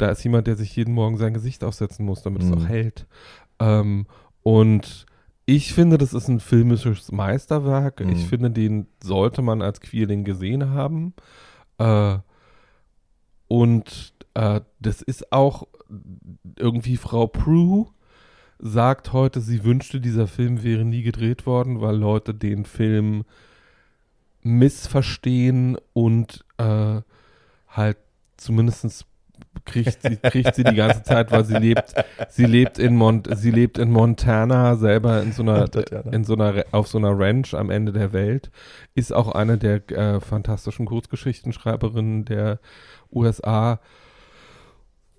da 0.00 0.08
ist 0.10 0.22
jemand, 0.24 0.46
der 0.46 0.56
sich 0.56 0.74
jeden 0.76 0.94
Morgen 0.94 1.16
sein 1.16 1.34
Gesicht 1.34 1.62
aufsetzen 1.64 2.04
muss, 2.06 2.22
damit 2.22 2.42
es 2.42 2.48
Mhm. 2.48 2.54
auch 2.58 2.68
hält. 2.68 3.06
Ähm, 3.58 4.06
und 4.42 5.06
ich 5.46 5.72
finde, 5.74 5.98
das 5.98 6.14
ist 6.14 6.28
ein 6.28 6.40
filmisches 6.40 7.10
Meisterwerk. 7.12 8.00
Mhm. 8.00 8.10
Ich 8.10 8.26
finde, 8.26 8.50
den 8.50 8.86
sollte 9.02 9.42
man 9.42 9.62
als 9.62 9.80
Queerling 9.80 10.24
gesehen 10.24 10.70
haben. 10.70 11.12
Äh, 11.78 12.18
und 13.48 14.14
äh, 14.34 14.60
das 14.78 15.02
ist 15.02 15.32
auch 15.32 15.66
irgendwie 16.56 16.96
Frau 16.96 17.26
Prue 17.26 17.86
sagt 18.62 19.12
heute, 19.14 19.40
sie 19.40 19.64
wünschte, 19.64 20.00
dieser 20.00 20.26
Film 20.26 20.62
wäre 20.62 20.84
nie 20.84 21.02
gedreht 21.02 21.46
worden, 21.46 21.80
weil 21.80 21.96
Leute 21.96 22.34
den 22.34 22.64
Film 22.66 23.24
missverstehen 24.42 25.76
und 25.92 26.44
äh, 26.58 27.00
halt 27.68 27.96
zumindest 28.36 29.06
kriegt 29.64 30.02
sie, 30.02 30.16
kriegt 30.16 30.54
sie 30.54 30.64
die 30.64 30.74
ganze 30.74 31.02
Zeit, 31.02 31.30
weil 31.30 31.44
sie 31.44 31.56
lebt, 31.56 31.94
sie 32.28 32.46
lebt 32.46 32.78
in 32.78 32.96
Mont, 32.96 33.28
sie 33.36 33.50
lebt 33.50 33.78
in 33.78 33.90
Montana 33.90 34.76
selber 34.76 35.22
in 35.22 35.32
so 35.32 35.42
einer, 35.42 35.68
in 36.12 36.24
so 36.24 36.34
einer, 36.34 36.64
auf 36.72 36.88
so 36.88 36.98
einer 36.98 37.16
Ranch 37.18 37.54
am 37.54 37.70
Ende 37.70 37.92
der 37.92 38.12
Welt, 38.12 38.50
ist 38.94 39.12
auch 39.12 39.32
eine 39.32 39.58
der 39.58 39.88
äh, 39.90 40.20
fantastischen 40.20 40.86
Kurzgeschichtenschreiberinnen 40.86 42.24
der 42.24 42.58
USA 43.12 43.80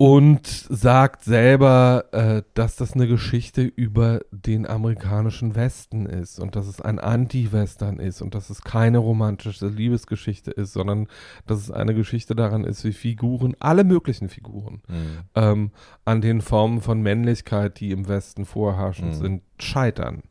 und 0.03 0.47
sagt 0.47 1.23
selber, 1.25 2.05
äh, 2.11 2.41
dass 2.55 2.75
das 2.75 2.93
eine 2.93 3.07
Geschichte 3.07 3.61
über 3.61 4.21
den 4.31 4.65
amerikanischen 4.65 5.53
Westen 5.53 6.07
ist 6.07 6.39
und 6.39 6.55
dass 6.55 6.65
es 6.65 6.81
ein 6.81 6.97
Anti-Western 6.97 7.99
ist 7.99 8.23
und 8.23 8.33
dass 8.33 8.49
es 8.49 8.63
keine 8.63 8.97
romantische 8.97 9.67
Liebesgeschichte 9.67 10.49
ist, 10.49 10.73
sondern 10.73 11.07
dass 11.45 11.59
es 11.59 11.69
eine 11.69 11.93
Geschichte 11.93 12.33
daran 12.33 12.63
ist, 12.63 12.83
wie 12.83 12.93
Figuren, 12.93 13.55
alle 13.59 13.83
möglichen 13.83 14.27
Figuren, 14.29 14.81
Mhm. 14.87 15.19
ähm, 15.35 15.71
an 16.03 16.21
den 16.21 16.41
Formen 16.41 16.81
von 16.81 17.03
Männlichkeit, 17.03 17.79
die 17.79 17.91
im 17.91 18.07
Westen 18.07 18.45
vorherrschend 18.45 19.09
Mhm. 19.17 19.21
sind, 19.21 19.41
scheitern. 19.59 20.23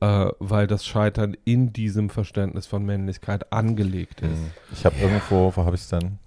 Äh, 0.00 0.26
weil 0.40 0.66
das 0.66 0.84
Scheitern 0.84 1.36
in 1.44 1.72
diesem 1.72 2.10
Verständnis 2.10 2.66
von 2.66 2.84
Männlichkeit 2.84 3.52
angelegt 3.52 4.22
ist. 4.22 4.40
Mhm. 4.40 4.50
Ich 4.72 4.84
habe 4.84 4.96
irgendwo, 5.00 5.52
wo 5.54 5.64
habe 5.64 5.76
ich 5.76 5.82
es 5.82 5.88
denn? 5.88 6.18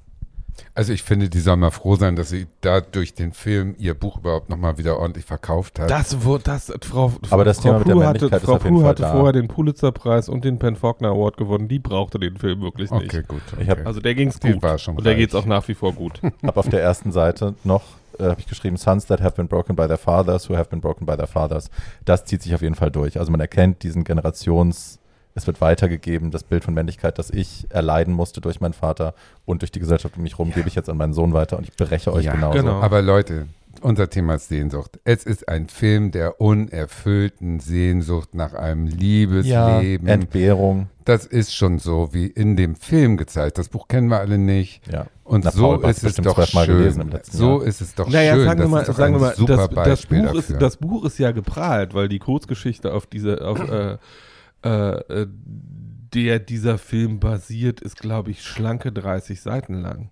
Also 0.73 0.93
ich 0.93 1.03
finde, 1.03 1.29
die 1.29 1.39
soll 1.39 1.55
mal 1.57 1.71
froh 1.71 1.95
sein, 1.95 2.15
dass 2.15 2.29
sie 2.29 2.47
da 2.61 2.81
durch 2.81 3.13
den 3.13 3.31
Film 3.33 3.75
ihr 3.77 3.93
Buch 3.93 4.17
überhaupt 4.17 4.49
nochmal 4.49 4.77
wieder 4.77 4.97
ordentlich 4.99 5.25
verkauft 5.25 5.79
hat. 5.79 5.89
Das 5.89 6.23
wurde, 6.23 6.43
das, 6.45 6.71
Frau, 6.83 7.13
Aber 7.29 7.45
das 7.45 7.57
Frau 7.57 7.63
Thema 7.63 7.79
mit 7.79 7.87
der 7.87 8.07
hatte, 8.07 8.25
ist 8.35 8.45
Frau 8.45 8.53
auf 8.55 8.63
jeden 8.63 8.75
Prue 8.75 8.81
Fall 8.83 8.89
hatte 8.91 9.01
da. 9.03 9.11
vorher 9.13 9.33
den 9.33 9.47
Pulitzerpreis 9.47 10.29
und 10.29 10.43
den 10.45 10.59
Penn 10.59 10.75
Faulkner 10.75 11.09
Award 11.09 11.37
gewonnen. 11.37 11.67
Die 11.67 11.79
brauchte 11.79 12.19
den 12.19 12.37
Film 12.37 12.61
wirklich 12.61 12.91
nicht. 12.91 13.05
okay, 13.13 13.23
gut. 13.27 13.41
Ich 13.59 13.69
hab- 13.69 13.77
okay. 13.79 13.87
Also 13.87 13.99
der 14.01 14.15
ging's 14.15 14.39
Die 14.39 14.53
gut. 14.53 14.63
war 14.63 14.77
schon 14.77 14.95
und 14.97 15.05
der 15.05 15.13
reich. 15.13 15.19
geht's 15.19 15.35
auch 15.35 15.45
nach 15.45 15.67
wie 15.67 15.73
vor 15.75 15.93
gut. 15.93 16.21
habe 16.43 16.59
auf 16.59 16.69
der 16.69 16.81
ersten 16.81 17.11
Seite 17.11 17.55
noch, 17.63 17.83
äh, 18.19 18.23
habe 18.23 18.39
ich 18.39 18.47
geschrieben, 18.47 18.77
Sons 18.77 19.05
that 19.07 19.21
have 19.21 19.35
been 19.35 19.47
broken 19.47 19.75
by 19.75 19.87
their 19.87 19.97
fathers, 19.97 20.49
who 20.49 20.55
have 20.55 20.69
been 20.69 20.81
broken 20.81 21.05
by 21.05 21.15
their 21.15 21.27
fathers. 21.27 21.69
Das 22.05 22.25
zieht 22.25 22.41
sich 22.41 22.53
auf 22.55 22.61
jeden 22.61 22.75
Fall 22.75 22.91
durch. 22.91 23.19
Also 23.19 23.31
man 23.31 23.39
erkennt 23.39 23.83
diesen 23.83 24.03
Generations, 24.03 24.99
es 25.37 25.45
wird 25.47 25.61
weitergegeben, 25.61 26.31
das 26.31 26.43
Bild 26.43 26.63
von 26.63 26.73
Männlichkeit, 26.73 27.19
das 27.19 27.29
ich 27.29 27.67
erleiden 27.69 28.13
musste 28.13 28.41
durch 28.41 28.59
meinen 28.59 28.73
Vater 28.73 29.13
und 29.45 29.61
durch 29.61 29.71
die 29.71 29.79
Gesellschaft 29.79 30.17
um 30.17 30.23
mich 30.23 30.37
rum, 30.39 30.51
gebe 30.51 30.67
ich 30.67 30.75
jetzt 30.75 30.89
an 30.89 30.97
meinen 30.97 31.13
Sohn 31.13 31.31
weiter 31.33 31.57
und 31.57 31.63
ich 31.67 31.75
breche 31.75 32.11
euch 32.11 32.25
Ja, 32.25 32.33
genauso. 32.33 32.57
genau. 32.57 32.81
Aber 32.81 33.01
Leute, 33.03 33.45
unser 33.81 34.09
Thema 34.09 34.33
ist 34.35 34.47
Sehnsucht. 34.49 34.99
Es 35.03 35.23
ist 35.23 35.47
ein 35.47 35.67
Film 35.67 36.09
der 36.09 36.41
unerfüllten 36.41 37.59
Sehnsucht 37.59 38.33
nach 38.33 38.53
einem 38.55 38.87
Ja, 38.87 38.95
Liebesleben. 38.95 40.07
Entbehrung. 40.07 40.87
das 41.05 41.25
ist 41.27 41.53
schon 41.55 41.77
so 41.77 42.09
wie 42.11 42.25
in 42.25 42.55
dem 42.55 42.75
Film 42.75 43.17
gezeigt. 43.17 43.59
Das 43.59 43.69
Buch 43.69 43.87
kennen 43.87 44.07
wir 44.09 44.19
alle 44.19 44.39
nicht. 44.39 44.81
Ja. 44.91 45.05
Und 45.23 45.45
Na, 45.45 45.51
so 45.51 45.61
Paul, 45.77 45.83
hast 45.83 46.03
ist 46.03 46.17
du 46.17 46.27
es 46.27 46.33
doch 46.35 46.47
schön. 46.47 46.65
gelesen 46.65 47.01
im 47.01 47.09
letzten 47.09 47.37
so 47.37 47.59
Jahr. 47.59 47.67
ist 47.67 47.81
es 47.81 47.93
doch 47.93 48.09
Naja, 48.09 48.33
schön. 48.33 48.45
sagen 48.45 48.59
wir 48.59 48.63
das 48.63 48.71
mal, 48.71 48.79
ist 48.81 48.87
doch 48.89 48.95
sagen 48.95 49.13
ein 49.15 49.21
wir 49.21 49.27
mal 49.27 49.35
super 49.35 49.55
das, 49.57 49.67
das, 49.67 49.75
Beispiel 49.75 50.19
Buch 50.21 50.25
dafür. 50.33 50.39
ist, 50.55 50.61
das 50.61 50.77
Buch 50.77 51.05
ist 51.05 51.19
ja 51.19 51.31
geprahlt, 51.31 51.93
weil 51.93 52.07
die 52.09 52.19
Kurzgeschichte 52.19 52.91
auf 52.93 53.05
diese, 53.05 53.45
auf 53.45 53.59
äh, 53.69 53.97
äh, 54.63 54.69
äh, 54.69 55.27
der 56.13 56.39
dieser 56.39 56.77
Film 56.77 57.19
basiert, 57.19 57.81
ist, 57.81 57.99
glaube 57.99 58.31
ich, 58.31 58.43
schlanke 58.43 58.91
30 58.91 59.41
Seiten 59.41 59.81
lang. 59.81 60.09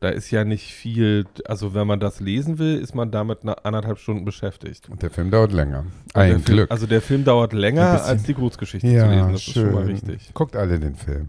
Da 0.00 0.08
ist 0.08 0.30
ja 0.32 0.44
nicht 0.44 0.72
viel, 0.72 1.26
also 1.44 1.74
wenn 1.74 1.86
man 1.86 2.00
das 2.00 2.18
lesen 2.18 2.58
will, 2.58 2.76
ist 2.78 2.94
man 2.94 3.12
damit 3.12 3.44
nach 3.44 3.58
anderthalb 3.62 3.98
Stunden 3.98 4.24
beschäftigt. 4.24 4.88
Und 4.88 5.00
der 5.02 5.10
Film 5.10 5.30
dauert 5.30 5.52
länger. 5.52 5.84
Ein 6.14 6.40
Film, 6.40 6.44
Glück. 6.44 6.70
Also 6.72 6.86
der 6.88 7.00
Film 7.00 7.24
dauert 7.24 7.52
länger 7.52 7.92
bisschen. 7.92 8.08
als 8.08 8.22
die 8.24 8.34
Kurzgeschichte 8.34 8.88
zu 8.88 8.94
lesen, 8.94 9.32
das 9.32 9.46
ist 9.46 9.52
schon 9.52 9.72
mal 9.72 9.84
richtig. 9.84 10.30
Guckt 10.34 10.56
alle 10.56 10.80
den 10.80 10.96
Film. 10.96 11.28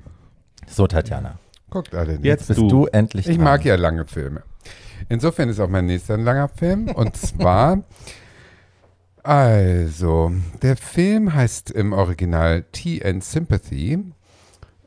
So, 0.68 0.88
Tatjana. 0.88 1.38
Guckt 1.70 1.94
alle 1.94 2.14
den 2.14 2.24
Jetzt 2.24 2.48
Bist 2.48 2.60
du. 2.60 2.68
du, 2.68 2.86
endlich 2.88 3.28
Ich 3.28 3.36
dran. 3.36 3.44
mag 3.44 3.64
ja 3.66 3.76
lange 3.76 4.06
Filme. 4.06 4.42
Insofern 5.10 5.50
ist 5.50 5.60
auch 5.60 5.70
mein 5.70 5.86
nächster 5.86 6.16
ein 6.16 6.24
langer 6.24 6.48
Film. 6.48 6.88
Und 6.88 7.16
zwar, 7.16 7.84
also, 9.24 10.32
der 10.62 10.76
Film 10.76 11.34
heißt 11.34 11.72
im 11.72 11.94
Original 11.94 12.66
Tea 12.72 13.04
and 13.04 13.24
Sympathy. 13.24 14.00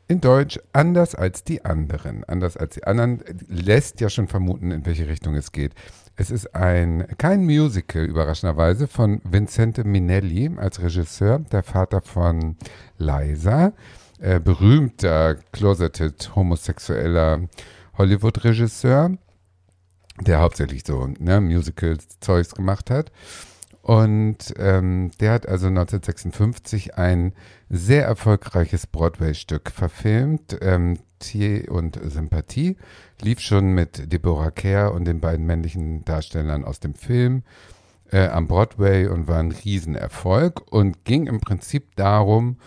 In 0.09 0.21
Deutsch 0.21 0.57
anders 0.71 1.15
als 1.15 1.43
die 1.43 1.65
anderen. 1.65 2.23
Anders 2.23 2.55
als 2.55 2.75
die 2.75 2.85
anderen 2.85 3.23
lässt 3.49 3.99
ja 3.99 4.09
schon 4.09 4.27
vermuten, 4.27 4.71
in 4.71 4.85
welche 4.85 5.07
Richtung 5.07 5.35
es 5.35 5.51
geht. 5.51 5.73
Es 6.15 6.31
ist 6.31 6.55
ein 6.55 7.05
kein 7.17 7.43
Musical, 7.43 8.05
überraschenderweise, 8.05 8.87
von 8.87 9.21
Vincente 9.23 9.83
Minelli 9.83 10.49
als 10.55 10.81
Regisseur, 10.81 11.39
der 11.39 11.61
Vater 11.61 12.01
von 12.01 12.55
Liza, 12.97 13.73
äh, 14.19 14.39
berühmter, 14.39 15.35
closeted, 15.51 16.35
homosexueller 16.35 17.41
Hollywood-Regisseur, 17.97 19.17
der 20.21 20.39
hauptsächlich 20.39 20.83
so 20.85 21.07
ne, 21.19 21.41
Musical-Zeugs 21.41 22.55
gemacht 22.55 22.89
hat. 22.89 23.11
Und 23.87 24.53
ähm, 24.57 25.11
der 25.21 25.31
hat 25.31 25.47
also 25.47 25.67
1956 25.67 26.97
ein 26.97 27.31
sehr 27.69 28.03
erfolgreiches 28.03 28.85
Broadway-Stück 28.85 29.71
verfilmt, 29.71 30.57
ähm, 30.59 30.99
Tee 31.19 31.69
und 31.69 31.97
Sympathie. 32.03 32.75
Lief 33.21 33.39
schon 33.39 33.69
mit 33.69 34.11
Deborah 34.11 34.51
Kerr 34.51 34.91
und 34.91 35.05
den 35.05 35.21
beiden 35.21 35.45
männlichen 35.45 36.03
Darstellern 36.03 36.65
aus 36.65 36.81
dem 36.81 36.95
Film 36.95 37.43
äh, 38.11 38.27
am 38.27 38.47
Broadway 38.47 39.07
und 39.07 39.29
war 39.29 39.39
ein 39.39 39.53
Riesenerfolg 39.53 40.69
und 40.69 41.05
ging 41.05 41.27
im 41.27 41.39
Prinzip 41.39 41.95
darum, 41.95 42.57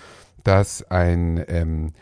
dass 0.43 0.91
ein, 0.91 1.45
ähm, 1.49 1.93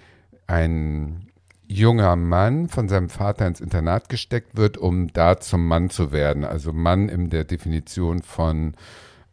ein 0.47 1.27
junger 1.67 2.15
Mann 2.15 2.69
von 2.69 2.89
seinem 2.89 3.09
Vater 3.09 3.49
ins 3.49 3.61
Internat 3.61 4.09
gesteckt 4.11 4.57
wird, 4.57 4.79
um 4.79 5.13
da 5.13 5.41
zum 5.41 5.67
Mann 5.67 5.91
zu 5.91 6.13
werden. 6.13 6.45
Also 6.45 6.73
Mann 6.73 7.09
in 7.09 7.31
der 7.31 7.43
Definition 7.43 8.23
von 8.23 8.77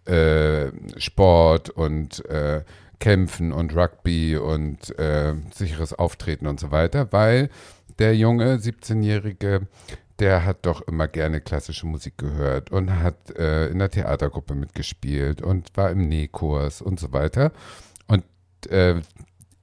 äh, 0.05 0.71
Sport 0.97 1.69
und 1.69 2.25
äh, 2.25 2.63
Kämpfen 2.99 3.51
und 3.51 3.75
Rugby 3.75 4.37
und 4.37 4.97
äh, 4.97 5.35
sicheres 5.53 5.93
Auftreten 5.93 6.47
und 6.47 6.59
so 6.59 6.71
weiter, 6.71 7.11
weil 7.11 7.49
der 7.99 8.15
junge 8.15 8.57
17-Jährige, 8.57 9.67
der 10.19 10.45
hat 10.45 10.65
doch 10.65 10.81
immer 10.87 11.07
gerne 11.07 11.41
klassische 11.41 11.87
Musik 11.87 12.17
gehört 12.17 12.71
und 12.71 12.99
hat 12.99 13.31
äh, 13.37 13.67
in 13.67 13.79
der 13.79 13.89
Theatergruppe 13.89 14.55
mitgespielt 14.55 15.41
und 15.41 15.75
war 15.75 15.91
im 15.91 16.07
Nähkurs 16.07 16.81
und 16.81 16.99
so 16.99 17.11
weiter. 17.11 17.51
Und 18.07 18.23
äh, 18.69 19.01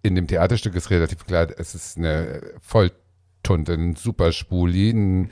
in 0.03 0.15
dem 0.15 0.27
Theaterstück 0.27 0.75
ist 0.75 0.91
relativ 0.91 1.27
klar, 1.27 1.49
es 1.57 1.75
ist 1.75 1.97
eine 1.97 2.43
Volltunte, 2.61 3.75
ein 3.75 3.97
Superspuli, 3.97 4.91
ein 4.91 5.31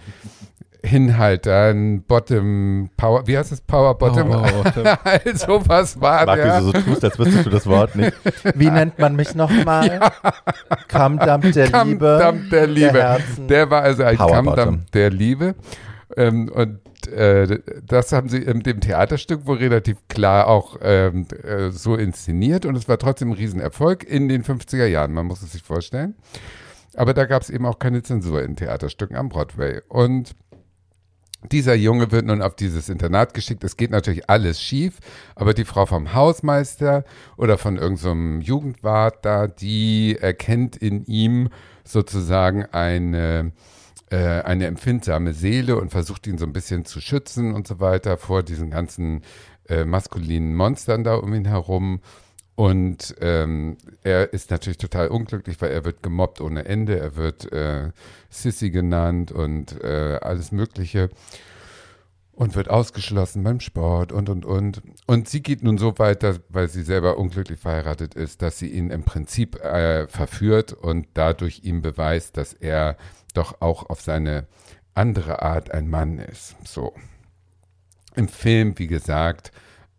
Hinhalter, 0.82 1.70
ein 1.70 2.02
Bottom 2.02 2.90
Power, 2.96 3.26
wie 3.26 3.36
heißt 3.36 3.52
es? 3.52 3.60
Power 3.60 3.96
Bottom? 3.98 4.30
Power 4.30 4.62
Bottom. 4.64 4.86
also 5.24 5.62
was 5.66 6.00
war 6.00 6.26
Mag, 6.26 6.36
der? 6.36 6.46
wie 6.46 6.58
du 6.58 6.64
so 6.66 6.72
tust, 6.72 7.04
als 7.04 7.18
wüsstest 7.18 7.46
du 7.46 7.50
das 7.50 7.66
Wort 7.66 7.96
nicht. 7.96 8.12
Wie 8.54 8.70
nennt 8.70 8.98
man 8.98 9.16
mich 9.16 9.34
nochmal? 9.34 9.80
Ja. 10.00 10.12
Kammdampf 10.88 11.52
der 11.52 11.84
Liebe. 11.84 12.18
Dampf 12.20 12.50
der 12.50 12.66
Liebe. 12.66 12.92
Der, 12.92 13.18
der 13.48 13.70
war 13.70 13.82
also 13.82 14.02
ein 14.04 14.16
Power 14.16 14.30
Kammdampf 14.30 14.56
Bottom. 14.56 14.86
der 14.94 15.10
Liebe. 15.10 15.54
Ähm, 16.16 16.48
und 16.48 17.08
äh, 17.08 17.58
das 17.86 18.12
haben 18.12 18.28
sie 18.28 18.38
in 18.38 18.60
dem 18.60 18.80
Theaterstück 18.80 19.46
wohl 19.46 19.58
relativ 19.58 19.96
klar 20.08 20.46
auch 20.48 20.76
ähm, 20.82 21.26
äh, 21.42 21.70
so 21.70 21.96
inszeniert 21.96 22.66
und 22.66 22.76
es 22.76 22.88
war 22.88 22.98
trotzdem 22.98 23.30
ein 23.30 23.34
Riesenerfolg 23.34 24.04
in 24.04 24.28
den 24.28 24.44
50er 24.44 24.86
Jahren, 24.86 25.12
man 25.12 25.26
muss 25.26 25.42
es 25.42 25.52
sich 25.52 25.62
vorstellen. 25.62 26.14
Aber 26.94 27.14
da 27.14 27.24
gab 27.24 27.42
es 27.42 27.50
eben 27.50 27.66
auch 27.66 27.78
keine 27.78 28.02
Zensur 28.02 28.42
in 28.42 28.56
Theaterstücken 28.56 29.16
am 29.16 29.28
Broadway. 29.28 29.80
Und 29.88 30.34
dieser 31.50 31.74
Junge 31.74 32.12
wird 32.12 32.26
nun 32.26 32.42
auf 32.42 32.54
dieses 32.54 32.88
Internat 32.88 33.32
geschickt. 33.32 33.64
Es 33.64 33.76
geht 33.76 33.90
natürlich 33.90 34.28
alles 34.28 34.60
schief, 34.60 34.98
aber 35.34 35.54
die 35.54 35.64
Frau 35.64 35.86
vom 35.86 36.12
Hausmeister 36.12 37.04
oder 37.36 37.56
von 37.56 37.76
irgendeinem 37.76 38.40
Jugendwart 38.40 39.24
da, 39.24 39.46
die 39.46 40.16
erkennt 40.20 40.76
in 40.76 41.04
ihm 41.06 41.48
sozusagen 41.84 42.66
eine, 42.66 43.52
äh, 44.10 44.42
eine 44.42 44.66
empfindsame 44.66 45.32
Seele 45.32 45.76
und 45.76 45.90
versucht 45.90 46.26
ihn 46.26 46.36
so 46.36 46.44
ein 46.44 46.52
bisschen 46.52 46.84
zu 46.84 47.00
schützen 47.00 47.54
und 47.54 47.66
so 47.66 47.80
weiter 47.80 48.18
vor 48.18 48.42
diesen 48.42 48.70
ganzen 48.70 49.22
äh, 49.68 49.84
maskulinen 49.84 50.54
Monstern 50.54 51.04
da 51.04 51.14
um 51.14 51.32
ihn 51.32 51.46
herum. 51.46 52.00
Und 52.60 53.14
ähm, 53.22 53.78
er 54.02 54.34
ist 54.34 54.50
natürlich 54.50 54.76
total 54.76 55.08
unglücklich, 55.08 55.62
weil 55.62 55.70
er 55.70 55.86
wird 55.86 56.02
gemobbt 56.02 56.42
ohne 56.42 56.66
Ende. 56.66 56.98
Er 56.98 57.16
wird 57.16 57.50
äh, 57.50 57.90
Sissy 58.28 58.70
genannt 58.70 59.32
und 59.32 59.82
äh, 59.82 60.18
alles 60.20 60.52
Mögliche. 60.52 61.08
Und 62.32 62.56
wird 62.56 62.68
ausgeschlossen 62.68 63.42
beim 63.44 63.60
Sport 63.60 64.12
und, 64.12 64.28
und, 64.28 64.44
und. 64.44 64.82
Und 65.06 65.26
sie 65.26 65.42
geht 65.42 65.62
nun 65.62 65.78
so 65.78 65.98
weiter, 65.98 66.36
weil 66.50 66.68
sie 66.68 66.82
selber 66.82 67.16
unglücklich 67.16 67.58
verheiratet 67.58 68.14
ist, 68.14 68.42
dass 68.42 68.58
sie 68.58 68.68
ihn 68.68 68.90
im 68.90 69.04
Prinzip 69.04 69.56
äh, 69.64 70.06
verführt 70.06 70.74
und 70.74 71.06
dadurch 71.14 71.60
ihm 71.64 71.80
beweist, 71.80 72.36
dass 72.36 72.52
er 72.52 72.98
doch 73.32 73.62
auch 73.62 73.88
auf 73.88 74.02
seine 74.02 74.46
andere 74.92 75.40
Art 75.40 75.70
ein 75.70 75.88
Mann 75.88 76.18
ist. 76.18 76.56
So. 76.66 76.92
Im 78.16 78.28
Film, 78.28 78.78
wie 78.78 78.86
gesagt, 78.86 79.50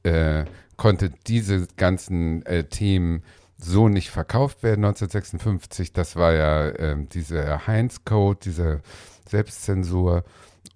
äh, 0.03 0.45
konnte 0.81 1.11
diese 1.27 1.67
ganzen 1.77 2.43
äh, 2.47 2.63
Themen 2.63 3.21
so 3.55 3.87
nicht 3.87 4.09
verkauft 4.09 4.63
werden 4.63 4.83
1956. 4.83 5.93
Das 5.93 6.15
war 6.15 6.33
ja 6.33 6.69
äh, 6.69 6.95
dieser 7.05 7.67
Heinz-Code, 7.67 8.39
diese 8.43 8.81
Selbstzensur. 9.29 10.23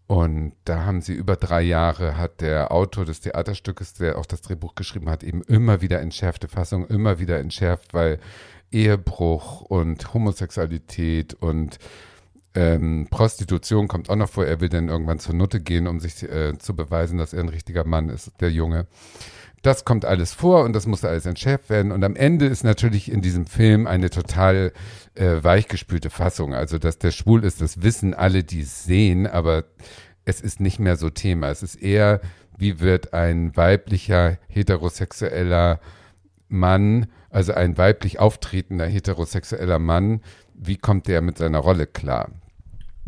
Und 0.05 0.53
da 0.63 0.85
haben 0.85 1.01
sie 1.01 1.13
über 1.13 1.35
drei 1.35 1.63
Jahre, 1.63 2.19
hat 2.19 2.41
der 2.41 2.71
Autor 2.71 3.05
des 3.05 3.21
Theaterstückes, 3.21 3.95
der 3.95 4.19
auch 4.19 4.27
das 4.27 4.43
Drehbuch 4.43 4.75
geschrieben 4.75 5.09
hat, 5.09 5.23
eben 5.23 5.41
immer 5.41 5.81
wieder 5.81 5.99
entschärfte 6.01 6.49
Fassung, 6.49 6.85
immer 6.85 7.17
wieder 7.17 7.39
entschärft, 7.39 7.95
weil 7.95 8.19
Ehebruch 8.71 9.61
und 9.61 10.13
Homosexualität 10.13 11.33
und 11.33 11.79
ähm, 12.53 13.07
Prostitution 13.09 13.87
kommt 13.87 14.11
auch 14.11 14.15
noch 14.15 14.29
vor. 14.29 14.45
Er 14.45 14.61
will 14.61 14.69
dann 14.69 14.89
irgendwann 14.89 15.17
zur 15.17 15.33
Nutte 15.33 15.61
gehen, 15.61 15.87
um 15.87 15.99
sich 15.99 16.21
äh, 16.21 16.55
zu 16.59 16.75
beweisen, 16.75 17.17
dass 17.17 17.33
er 17.33 17.39
ein 17.39 17.49
richtiger 17.49 17.85
Mann 17.85 18.09
ist, 18.09 18.31
der 18.39 18.51
Junge. 18.51 18.85
Das 19.61 19.83
kommt 19.83 20.05
alles 20.05 20.33
vor 20.33 20.63
und 20.63 20.73
das 20.73 20.85
muss 20.85 21.03
alles 21.03 21.25
entschärft 21.25 21.69
werden. 21.69 21.91
Und 21.91 22.03
am 22.03 22.15
Ende 22.15 22.45
ist 22.45 22.63
natürlich 22.63 23.11
in 23.11 23.21
diesem 23.21 23.47
Film 23.47 23.87
eine 23.87 24.09
total 24.09 24.73
äh, 25.15 25.43
weichgespülte 25.43 26.09
Fassung. 26.09 26.53
Also, 26.53 26.77
dass 26.77 26.99
der 26.99 27.11
schwul 27.11 27.43
ist, 27.43 27.61
das 27.61 27.81
wissen 27.81 28.13
alle, 28.13 28.43
die 28.43 28.61
es 28.61 28.83
sehen, 28.83 29.25
aber 29.25 29.63
es 30.23 30.41
ist 30.41 30.59
nicht 30.59 30.79
mehr 30.79 30.97
so 30.97 31.09
Thema. 31.09 31.49
Es 31.49 31.63
ist 31.63 31.75
eher, 31.75 32.21
wie 32.57 32.79
wird 32.79 33.13
ein 33.13 33.55
weiblicher, 33.55 34.37
heterosexueller 34.47 35.79
Mann, 36.47 37.07
also 37.29 37.53
ein 37.53 37.77
weiblich 37.77 38.19
auftretender 38.19 38.85
heterosexueller 38.85 39.79
Mann, 39.79 40.21
wie 40.53 40.77
kommt 40.77 41.07
der 41.07 41.21
mit 41.21 41.37
seiner 41.37 41.59
Rolle 41.59 41.87
klar? 41.87 42.29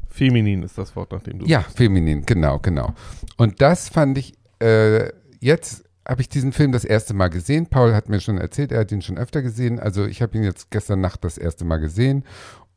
Feminin 0.09 0.63
ist 0.63 0.77
das 0.77 0.95
Wort, 0.95 1.11
nach 1.11 1.21
dem 1.21 1.39
du. 1.39 1.45
Ja, 1.45 1.61
feminin, 1.61 2.25
genau, 2.25 2.59
genau. 2.59 2.93
Und 3.37 3.61
das 3.61 3.89
fand 3.89 4.17
ich, 4.17 4.33
äh, 4.59 5.09
jetzt 5.39 5.86
habe 6.07 6.21
ich 6.21 6.29
diesen 6.29 6.53
Film 6.53 6.71
das 6.71 6.85
erste 6.85 7.13
Mal 7.13 7.27
gesehen. 7.27 7.67
Paul 7.67 7.93
hat 7.93 8.09
mir 8.09 8.19
schon 8.21 8.37
erzählt, 8.37 8.71
er 8.71 8.79
hat 8.79 8.91
ihn 8.91 9.01
schon 9.01 9.17
öfter 9.17 9.41
gesehen. 9.41 9.79
Also 9.79 10.05
ich 10.05 10.21
habe 10.21 10.37
ihn 10.37 10.43
jetzt 10.43 10.71
gestern 10.71 11.01
Nacht 11.01 11.23
das 11.23 11.37
erste 11.37 11.65
Mal 11.65 11.77
gesehen 11.77 12.23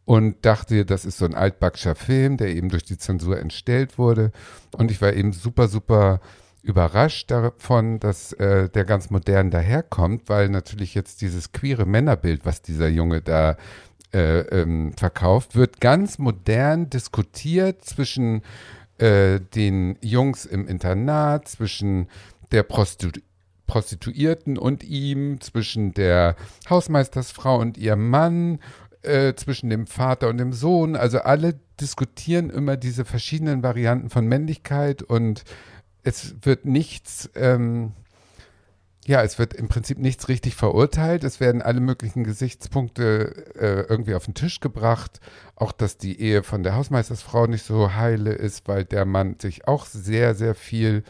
und 0.04 0.44
dachte, 0.44 0.84
das 0.84 1.04
ist 1.04 1.18
so 1.18 1.24
ein 1.24 1.34
altbackscher 1.34 1.94
Film, 1.94 2.36
der 2.36 2.48
eben 2.48 2.68
durch 2.68 2.84
die 2.84 2.98
Zensur 2.98 3.38
entstellt 3.38 3.98
wurde. 3.98 4.32
Und 4.76 4.90
ich 4.90 5.00
war 5.00 5.12
eben 5.12 5.32
super, 5.32 5.68
super 5.68 6.20
überrascht 6.62 7.30
davon, 7.30 8.00
dass 8.00 8.32
äh, 8.34 8.68
der 8.68 8.84
ganz 8.84 9.10
modern 9.10 9.50
daherkommt, 9.50 10.28
weil 10.28 10.48
natürlich 10.48 10.94
jetzt 10.94 11.22
dieses 11.22 11.52
queere 11.52 11.86
Männerbild, 11.86 12.44
was 12.44 12.60
dieser 12.60 12.88
Junge 12.88 13.22
da 13.22 13.56
äh, 14.12 14.40
ähm, 14.40 14.92
verkauft, 14.96 15.54
wird 15.54 15.80
ganz 15.80 16.18
modern 16.18 16.90
diskutiert 16.90 17.84
zwischen 17.84 18.42
äh, 18.98 19.40
den 19.54 19.96
Jungs 20.02 20.44
im 20.44 20.66
Internat, 20.66 21.48
zwischen 21.48 22.08
der 22.52 22.62
Prostitu 22.62 23.20
Prostituierten 23.66 24.58
und 24.58 24.82
ihm, 24.82 25.40
zwischen 25.40 25.94
der 25.94 26.34
Hausmeistersfrau 26.68 27.56
und 27.60 27.78
ihrem 27.78 28.10
Mann, 28.10 28.58
äh, 29.02 29.34
zwischen 29.34 29.70
dem 29.70 29.86
Vater 29.86 30.28
und 30.28 30.38
dem 30.38 30.52
Sohn. 30.52 30.96
Also 30.96 31.20
alle 31.20 31.54
diskutieren 31.80 32.50
immer 32.50 32.76
diese 32.76 33.04
verschiedenen 33.04 33.62
Varianten 33.62 34.10
von 34.10 34.26
Männlichkeit 34.26 35.04
und 35.04 35.44
es 36.02 36.34
wird 36.42 36.64
nichts, 36.64 37.30
ähm, 37.34 37.92
ja, 39.06 39.22
es 39.22 39.38
wird 39.38 39.54
im 39.54 39.68
Prinzip 39.68 39.98
nichts 39.98 40.28
richtig 40.28 40.54
verurteilt. 40.54 41.24
Es 41.24 41.40
werden 41.40 41.62
alle 41.62 41.80
möglichen 41.80 42.24
Gesichtspunkte 42.24 43.54
äh, 43.54 43.86
irgendwie 43.88 44.14
auf 44.14 44.24
den 44.24 44.34
Tisch 44.34 44.60
gebracht. 44.60 45.20
Auch, 45.56 45.72
dass 45.72 45.96
die 45.96 46.20
Ehe 46.20 46.42
von 46.42 46.62
der 46.62 46.74
Hausmeistersfrau 46.74 47.46
nicht 47.46 47.64
so 47.64 47.94
heile 47.94 48.32
ist, 48.32 48.68
weil 48.68 48.84
der 48.84 49.04
Mann 49.04 49.36
sich 49.40 49.66
auch 49.66 49.86
sehr, 49.86 50.34
sehr 50.34 50.54
viel 50.54 51.02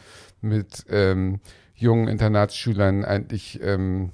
mit 0.42 0.84
ähm, 0.88 1.40
jungen 1.74 2.08
Internatsschülern 2.08 3.04
eigentlich 3.04 3.60
ähm, 3.62 4.10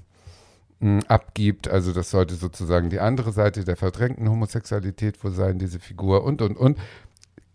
abgibt. 1.09 1.69
Also 1.69 1.93
das 1.93 2.11
sollte 2.11 2.35
sozusagen 2.35 2.91
die 2.91 3.01
andere 3.01 3.33
Seite 3.33 3.65
der 3.65 3.77
verdrängten 3.77 4.29
Homosexualität 4.29 5.23
wohl 5.25 5.33
sein, 5.33 5.59
diese 5.59 5.81
Figur 5.81 6.25
und, 6.25 6.43
und, 6.43 6.57
und. 6.57 6.79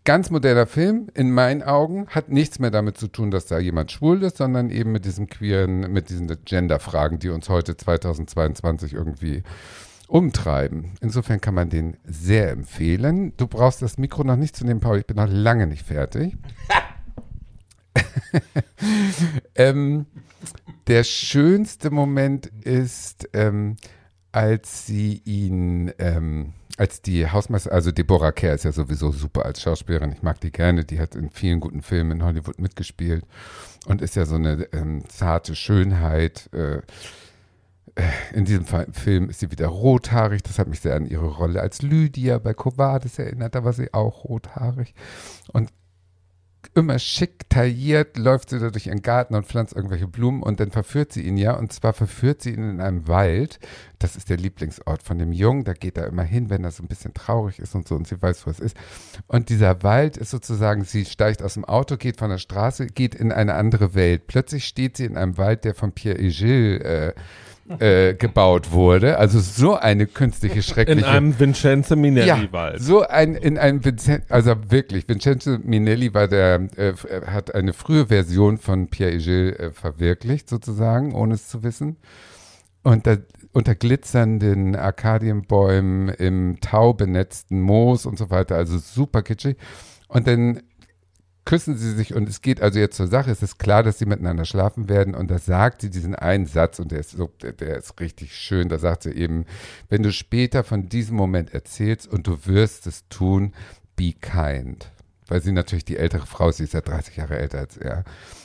Ganz 0.04 0.32
moderner 0.32 0.66
Film, 0.66 1.10
in 1.14 1.30
meinen 1.30 1.62
Augen, 1.62 2.08
hat 2.08 2.30
nichts 2.30 2.58
mehr 2.58 2.72
damit 2.72 2.98
zu 2.98 3.08
tun, 3.08 3.30
dass 3.30 3.46
da 3.46 3.60
jemand 3.60 3.92
schwul 3.92 4.24
ist, 4.24 4.38
sondern 4.38 4.72
eben 4.72 4.92
mit 4.92 5.06
diesem 5.06 5.28
queeren, 5.28 5.92
mit 5.92 6.10
diesen 6.10 6.28
Gender-Fragen, 6.44 7.20
die 7.20 7.30
uns 7.30 7.50
heute 7.50 7.78
2022 7.78 8.94
irgendwie 8.94 9.44
umtreiben. 10.08 10.94
Insofern 11.02 11.40
kann 11.40 11.54
man 11.54 11.70
den 11.70 11.98
sehr 12.04 12.50
empfehlen. 12.50 13.34
Du 13.38 13.46
brauchst 13.46 13.84
das 13.84 14.00
Mikro 14.00 14.24
noch 14.24 14.38
nicht 14.38 14.56
zu 14.56 14.66
nehmen, 14.66 14.80
Paul, 14.80 14.98
ich 14.98 15.06
bin 15.06 15.18
noch 15.18 15.30
lange 15.30 15.68
nicht 15.68 15.86
fertig. 15.86 16.36
ähm, 19.56 20.06
der 20.88 21.04
schönste 21.04 21.92
Moment 21.92 22.48
ist, 22.64 23.30
ähm, 23.34 23.78
als 24.32 24.86
sie 24.86 25.22
ihn, 25.26 25.92
ähm, 26.00 26.54
als 26.78 27.02
die 27.02 27.30
Hausmeister, 27.30 27.72
also 27.72 27.92
Deborah 27.92 28.32
Kerr 28.32 28.56
ist 28.56 28.66
ja 28.66 28.72
sowieso 28.72 29.12
super 29.12 29.46
als 29.46 29.62
Schauspielerin, 29.62 30.14
ich 30.14 30.24
mag 30.24 30.40
die 30.42 30.52
gerne, 30.52 30.86
die 30.86 31.00
hat 31.00 31.16
in 31.16 31.30
vielen 31.30 31.60
guten 31.60 31.82
Filmen 31.82 32.12
in 32.12 32.24
Hollywood 32.24 32.60
mitgespielt 32.60 33.26
und 33.88 34.02
ist 34.02 34.16
ja 34.16 34.26
so 34.26 34.36
eine 34.36 34.68
ähm, 34.74 35.04
zarte 35.10 35.56
Schönheit. 35.56 36.50
Äh, 36.54 36.82
äh, 37.96 38.04
in 38.34 38.46
diesem 38.46 38.66
Film 38.66 39.30
ist 39.30 39.40
sie 39.42 39.52
wieder 39.52 39.68
rothaarig. 39.68 40.44
Das 40.44 40.60
hat 40.60 40.68
mich 40.68 40.80
sehr 40.80 40.96
an 40.96 41.06
ihre 41.06 41.28
Rolle 41.28 41.62
als 41.62 41.82
Lydia 41.82 42.40
bei 42.40 42.54
Covades 42.54 43.20
erinnert. 43.20 43.56
Da 43.56 43.64
war 43.64 43.74
sie 43.74 43.94
auch 43.94 44.24
rothaarig. 44.26 44.94
Und 45.52 45.70
immer 46.74 47.00
schick 47.00 47.50
tailliert 47.50 48.18
läuft 48.18 48.50
sie 48.50 48.60
da 48.60 48.70
durch 48.70 48.88
ihren 48.88 49.02
Garten 49.02 49.36
und 49.36 49.46
pflanzt 49.46 49.76
irgendwelche 49.76 50.08
Blumen 50.08 50.42
und 50.42 50.60
dann 50.60 50.72
verführt 50.72 51.12
sie 51.12 51.22
ihn 51.22 51.38
ja. 51.38 51.54
Und 51.54 51.74
zwar 51.74 51.94
verführt 51.94 52.42
sie 52.42 52.52
ihn 52.52 52.70
in 52.70 52.82
einem 52.82 53.08
Wald. 53.08 53.60
Das 54.00 54.16
ist 54.16 54.30
der 54.30 54.38
Lieblingsort 54.38 55.04
von 55.04 55.18
dem 55.20 55.32
Jungen. 55.32 55.64
Da 55.64 55.74
geht 55.74 55.98
er 55.98 56.08
immer 56.08 56.24
hin, 56.24 56.50
wenn 56.50 56.64
er 56.64 56.72
so 56.72 56.84
ein 56.84 56.88
bisschen 56.88 57.14
traurig 57.14 57.60
ist 57.60 57.76
und 57.76 57.88
so 57.88 57.96
und 57.96 58.08
sie 58.08 58.22
weiß, 58.22 58.46
wo 58.46 58.52
es 58.52 58.60
ist. 58.60 58.78
Und 59.28 59.50
dieser 59.50 59.84
Wald 59.84 60.18
ist 60.18 60.32
sozusagen, 60.32 60.84
sie 60.84 61.06
steigt 61.06 61.44
aus 61.44 61.56
dem 61.56 61.66
Auto, 61.66 61.98
geht 61.98 62.18
von 62.18 62.30
der 62.30 62.38
Straße, 62.38 62.88
geht 62.88 63.16
in 63.16 63.32
eine 63.32 63.56
andere 63.56 63.94
Welt. 63.94 64.28
Plötzlich 64.28 64.66
steht 64.66 64.98
sie 64.98 65.06
in 65.06 65.18
einem 65.18 65.38
Wald, 65.38 65.66
der 65.66 65.76
von 65.76 65.92
Pierre 65.92 66.20
Egil 66.20 66.82
äh, 66.82 67.14
äh, 67.80 68.14
gebaut 68.14 68.72
wurde. 68.72 69.18
Also 69.18 69.40
so 69.40 69.76
eine 69.76 70.08
künstliche, 70.08 70.62
schreckliche. 70.62 71.00
In 71.00 71.06
einem 71.06 71.40
Vincenzo 71.40 71.96
ja, 71.96 72.02
Minelli-Wald. 72.02 72.82
so 72.82 73.02
ein, 73.02 73.36
in 73.36 73.58
einem 73.58 73.84
Vincent, 73.84 74.26
also 74.30 74.56
wirklich, 74.70 75.08
Vincenzo 75.08 75.58
Minelli 75.64 76.14
war 76.14 76.28
der, 76.28 76.68
äh, 76.78 76.94
hat 77.28 77.54
eine 77.54 77.74
frühe 77.74 78.08
Version 78.08 78.58
von 78.58 78.88
Pierre 78.88 79.14
Egil 79.14 79.56
äh, 79.58 79.72
verwirklicht, 79.72 80.50
sozusagen, 80.50 81.14
ohne 81.14 81.36
es 81.36 81.48
zu 81.48 81.64
wissen. 81.64 81.98
Und 82.84 83.06
da, 83.06 83.18
unter 83.54 83.76
glitzernden 83.76 84.76
Arkadienbäumen 84.76 86.10
im 86.10 86.60
taubenetzten 86.62 87.62
Moos 87.62 88.06
und 88.06 88.18
so 88.18 88.30
weiter, 88.30 88.56
also 88.56 88.78
super 88.78 89.22
kitschig. 89.22 89.58
Und 90.08 90.28
dann 90.28 90.62
küssen 91.46 91.76
sie 91.76 91.92
sich 91.92 92.14
und 92.14 92.30
es 92.30 92.42
geht 92.42 92.62
also 92.62 92.80
jetzt 92.80 92.98
zur 92.98 93.08
Sache. 93.08 93.32
Es 93.32 93.42
ist 93.42 93.58
klar, 93.58 93.84
dass 93.84 94.00
sie 94.00 94.06
miteinander 94.06 94.46
schlafen 94.46 94.90
werden 94.90 95.16
und 95.16 95.32
da 95.32 95.40
sagt 95.40 95.82
sie 95.82 95.90
diesen 95.90 96.16
einen 96.16 96.46
Satz 96.46 96.80
und 96.80 96.92
der 96.92 97.00
ist 97.00 97.12
so, 97.12 97.32
der, 97.42 97.54
der 97.54 97.78
ist 97.78 98.00
richtig 98.00 98.36
schön. 98.36 98.70
Da 98.70 98.78
sagt 98.78 99.04
sie 99.04 99.12
eben, 99.12 99.46
wenn 99.90 100.04
du 100.04 100.12
später 100.12 100.64
von 100.64 100.88
diesem 100.88 101.16
Moment 101.16 101.54
erzählst 101.54 102.08
und 102.08 102.28
du 102.28 102.46
wirst 102.46 102.86
es 102.88 103.08
tun, 103.10 103.54
be 103.96 104.14
kind. 104.14 104.92
Weil 105.28 105.42
sie 105.42 105.52
natürlich 105.52 105.86
die 105.86 105.98
ältere 105.98 106.28
Frau 106.28 106.50
ist, 106.50 106.58
sie 106.58 106.66
ist 106.66 106.74
ja 106.74 106.82
30 106.82 107.18
Jahre 107.18 107.40
älter 107.40 107.60
als 107.60 107.78
er. 107.78 108.04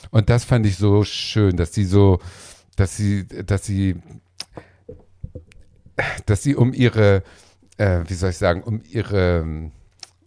Und 0.09 0.29
das 0.29 0.45
fand 0.45 0.65
ich 0.65 0.77
so 0.77 1.03
schön, 1.03 1.57
dass 1.57 1.73
sie 1.73 1.85
so, 1.85 2.19
dass 2.77 2.95
sie, 2.95 3.27
dass 3.27 3.65
sie, 3.65 3.95
dass 6.25 6.43
sie 6.43 6.55
um 6.55 6.73
ihre, 6.73 7.23
äh, 7.77 8.01
wie 8.07 8.13
soll 8.13 8.29
ich 8.29 8.37
sagen, 8.37 8.63
um 8.63 8.81
ihre, 8.89 9.71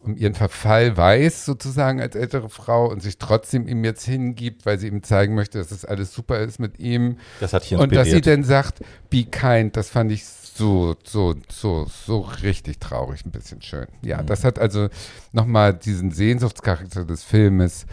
um 0.03 0.17
ihren 0.17 0.35
Verfall 0.35 0.97
weiß, 0.97 1.45
sozusagen 1.45 2.01
als 2.01 2.15
ältere 2.17 2.49
Frau 2.49 2.91
und 2.91 3.03
sich 3.03 3.19
trotzdem 3.19 3.69
ihm 3.69 3.85
jetzt 3.85 4.05
hingibt, 4.05 4.65
weil 4.65 4.79
sie 4.79 4.89
ihm 4.89 5.03
zeigen 5.03 5.35
möchte, 5.35 5.59
dass 5.59 5.69
das 5.69 5.85
alles 5.85 6.15
super 6.15 6.39
ist 6.39 6.59
mit 6.59 6.79
ihm. 6.79 7.19
Das 7.41 7.53
hat 7.53 7.65
hier 7.65 7.79
Und 7.79 7.95
dass 7.95 8.09
sie 8.09 8.21
dann 8.23 8.43
sagt, 8.45 8.81
be 9.11 9.25
kind, 9.25 9.77
das 9.77 9.91
fand 9.91 10.11
ich 10.11 10.25
so, 10.25 10.97
so, 11.05 11.35
so, 11.51 11.87
so 12.07 12.21
richtig 12.21 12.79
traurig, 12.81 13.25
ein 13.27 13.31
bisschen 13.31 13.61
schön. 13.63 13.87
Ja, 14.03 14.23
Mhm. 14.23 14.27
das 14.27 14.45
hat 14.45 14.59
also 14.59 14.89
nochmal 15.33 15.75
diesen 15.75 16.11
Sehnsuchtscharakter 16.11 17.05
des 17.05 17.23
Filmes, 17.23 17.87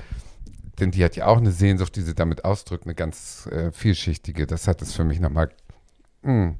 denn 0.79 0.91
die 0.91 1.03
hat 1.03 1.15
ja 1.15 1.25
auch 1.27 1.37
eine 1.37 1.51
Sehnsucht, 1.51 1.95
die 1.95 2.01
sie 2.01 2.15
damit 2.15 2.45
ausdrückt, 2.45 2.85
eine 2.85 2.95
ganz 2.95 3.47
äh, 3.51 3.71
vielschichtige. 3.71 4.47
Das 4.47 4.67
hat 4.67 4.81
es 4.81 4.93
für 4.93 5.03
mich 5.03 5.19
nochmal 5.19 5.49
mh, 6.23 6.55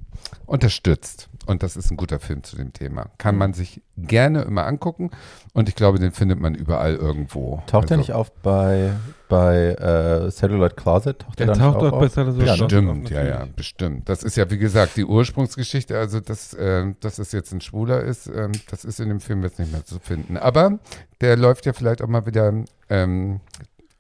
unterstützt. 0.46 1.30
Und 1.46 1.64
das 1.64 1.78
ist 1.78 1.90
ein 1.92 1.96
guter 1.98 2.20
Film 2.20 2.44
zu 2.44 2.58
dem 2.58 2.74
Thema. 2.74 3.08
Kann 3.18 3.36
Mhm. 3.36 3.40
man 3.40 3.54
sich 3.54 3.82
gerne 3.96 4.42
immer 4.42 4.66
angucken 4.66 5.12
und 5.54 5.70
ich 5.70 5.76
glaube, 5.76 5.98
den 5.98 6.12
findet 6.12 6.42
man 6.42 6.56
überall 6.56 6.96
irgendwo. 6.96 7.64
Taucht 7.68 7.74
also, 7.84 7.88
der 7.88 7.98
nicht 7.98 8.12
auf 8.12 8.32
bei, 8.42 8.92
bei 9.30 9.70
äh, 9.70 10.30
Celluloid 10.30 10.76
Closet? 10.76 11.20
Taucht 11.20 11.40
der, 11.40 11.46
Der 11.48 11.56
taucht 11.56 11.78
auch 11.78 11.90
dort 11.90 12.00
bei? 12.02 12.10
Celluloid 12.10 12.46
Ja, 12.46 12.56
ne? 12.58 12.64
Bestimmt, 12.64 13.10
ja, 13.10 13.24
ja, 13.26 13.48
bestimmt. 13.56 14.10
Das 14.10 14.24
ist 14.24 14.36
ja, 14.36 14.50
wie 14.52 14.58
gesagt, 14.58 14.98
die 14.98 15.06
Ursprungsgeschichte, 15.06 15.98
also 15.98 16.20
dass, 16.20 16.54
äh, 16.54 16.94
dass 17.00 17.18
es 17.18 17.32
jetzt 17.32 17.54
ein 17.54 17.62
Schwuler 17.62 18.02
ist, 18.04 18.28
ähm, 18.28 18.52
das 18.70 18.84
ist 18.84 19.00
in 19.00 19.08
dem 19.08 19.22
Film 19.22 19.42
jetzt 19.44 19.58
nicht 19.58 19.72
mehr 19.72 19.86
zu 19.86 20.00
finden. 20.00 20.36
Aber 20.36 20.80
der 21.22 21.38
läuft 21.38 21.66
ja 21.66 21.72
vielleicht 21.72 22.02
auch 22.02 22.10
mal 22.10 22.26
wieder 22.26 22.54
ähm, 22.90 23.40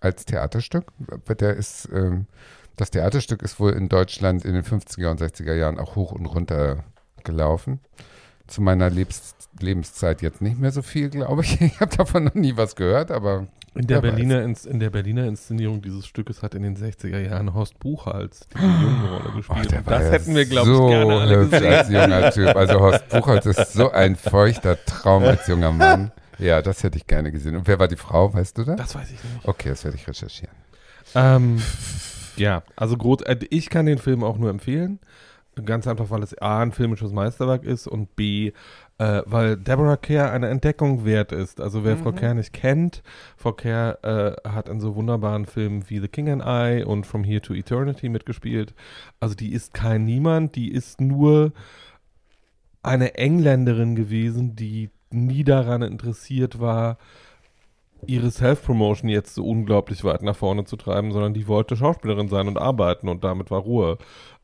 als 0.01 0.25
Theaterstück. 0.25 0.91
Der 1.39 1.55
ist, 1.55 1.87
ähm, 1.93 2.25
das 2.77 2.91
Theaterstück 2.91 3.41
ist 3.41 3.59
wohl 3.59 3.73
in 3.73 3.89
Deutschland 3.89 4.45
in 4.45 4.53
den 4.53 4.63
50er 4.63 5.09
und 5.11 5.19
60er 5.21 5.53
Jahren 5.53 5.77
auch 5.79 5.95
hoch 5.95 6.11
und 6.13 6.25
runter 6.25 6.83
gelaufen. 7.23 7.79
Zu 8.47 8.61
meiner 8.61 8.89
Lebens 8.89 9.35
Lebenszeit 9.59 10.21
jetzt 10.21 10.39
nicht 10.41 10.59
mehr 10.59 10.71
so 10.71 10.81
viel, 10.83 11.09
glaube 11.09 11.41
ich. 11.43 11.59
Ich 11.61 11.79
habe 11.81 11.95
davon 11.95 12.25
noch 12.25 12.35
nie 12.35 12.55
was 12.55 12.75
gehört, 12.75 13.09
aber 13.11 13.47
In 13.73 13.87
der. 13.87 14.01
Berliner, 14.01 14.43
Ins- 14.43 14.65
in 14.67 14.79
der 14.79 14.91
Berliner 14.91 15.25
Inszenierung 15.25 15.81
dieses 15.81 16.05
Stückes 16.05 16.43
hat 16.43 16.53
in 16.53 16.61
den 16.61 16.77
60er 16.77 17.17
Jahren 17.19 17.53
Horst 17.55 17.79
Buchholz 17.79 18.47
die 18.55 18.61
Jungenrolle 18.61 19.31
gespielt. 19.35 19.73
Oh, 19.75 19.89
das 19.89 20.03
ja 20.03 20.11
hätten 20.11 20.35
wir, 20.35 20.45
glaube 20.45 20.67
so 20.69 20.85
ich, 20.85 20.91
gerne 20.93 21.19
alle 21.19 21.37
gesehen. 21.49 21.73
als 21.73 21.89
junger 21.89 22.31
Typ. 22.31 22.55
Also 22.55 22.79
Horst 22.79 23.09
Buchholz 23.09 23.45
ist 23.47 23.73
so 23.73 23.91
ein 23.91 24.15
feuchter 24.15 24.77
Traum 24.85 25.23
als 25.23 25.47
junger 25.47 25.71
Mann. 25.71 26.11
Ja, 26.37 26.61
das 26.61 26.83
hätte 26.83 26.97
ich 26.97 27.07
gerne 27.07 27.31
gesehen. 27.31 27.55
Und 27.55 27.67
wer 27.67 27.79
war 27.79 27.87
die 27.87 27.95
Frau, 27.97 28.31
weißt 28.31 28.59
du 28.59 28.63
das? 28.63 28.75
Das 28.77 28.93
weiß 28.95 29.07
ich 29.09 29.23
nicht. 29.23 29.45
Okay, 29.47 29.69
das 29.69 29.83
werde 29.83 29.97
ich 29.97 30.07
recherchieren. 30.07 30.53
Ähm, 31.15 31.59
ja, 32.37 32.63
also 32.75 32.97
groß, 32.97 33.21
äh, 33.23 33.37
ich 33.49 33.69
kann 33.69 33.85
den 33.85 33.97
Film 33.97 34.23
auch 34.23 34.37
nur 34.37 34.49
empfehlen. 34.49 34.99
Ganz 35.65 35.87
einfach, 35.87 36.11
weil 36.11 36.21
es 36.21 36.39
A, 36.39 36.61
ein 36.61 36.71
filmisches 36.71 37.11
Meisterwerk 37.11 37.63
ist 37.63 37.87
und 37.87 38.15
B, 38.15 38.51
äh, 38.99 39.21
weil 39.25 39.57
Deborah 39.57 39.97
Kerr 39.97 40.31
eine 40.31 40.49
Entdeckung 40.49 41.03
wert 41.03 41.31
ist. 41.31 41.59
Also 41.59 41.83
wer 41.83 41.97
Frau 41.97 42.11
Kerr 42.11 42.35
nicht 42.35 42.53
kennt, 42.53 43.01
Frau 43.37 43.53
Kerr 43.53 43.97
äh, 44.03 44.49
hat 44.49 44.69
in 44.69 44.79
so 44.79 44.95
wunderbaren 44.95 45.47
Filmen 45.47 45.89
wie 45.89 45.99
The 45.99 46.07
King 46.07 46.29
and 46.29 46.43
I 46.45 46.83
und 46.83 47.07
From 47.07 47.23
Here 47.23 47.41
to 47.41 47.55
Eternity 47.55 48.07
mitgespielt. 48.09 48.75
Also 49.19 49.33
die 49.33 49.51
ist 49.51 49.73
kein 49.73 50.05
Niemand, 50.05 50.55
die 50.55 50.71
ist 50.71 51.01
nur 51.01 51.53
eine 52.83 53.15
Engländerin 53.15 53.95
gewesen, 53.95 54.55
die 54.55 54.91
nie 55.09 55.43
daran 55.43 55.81
interessiert 55.81 56.59
war, 56.59 56.97
ihre 58.05 58.31
Self-Promotion 58.31 59.09
jetzt 59.09 59.33
so 59.35 59.45
unglaublich 59.45 60.03
weit 60.03 60.21
nach 60.21 60.35
vorne 60.35 60.65
zu 60.65 60.75
treiben, 60.75 61.11
sondern 61.11 61.33
die 61.33 61.47
wollte 61.47 61.75
Schauspielerin 61.75 62.29
sein 62.29 62.47
und 62.47 62.57
arbeiten 62.57 63.09
und 63.09 63.23
damit 63.23 63.51
war 63.51 63.61
Ruhe. 63.61 63.97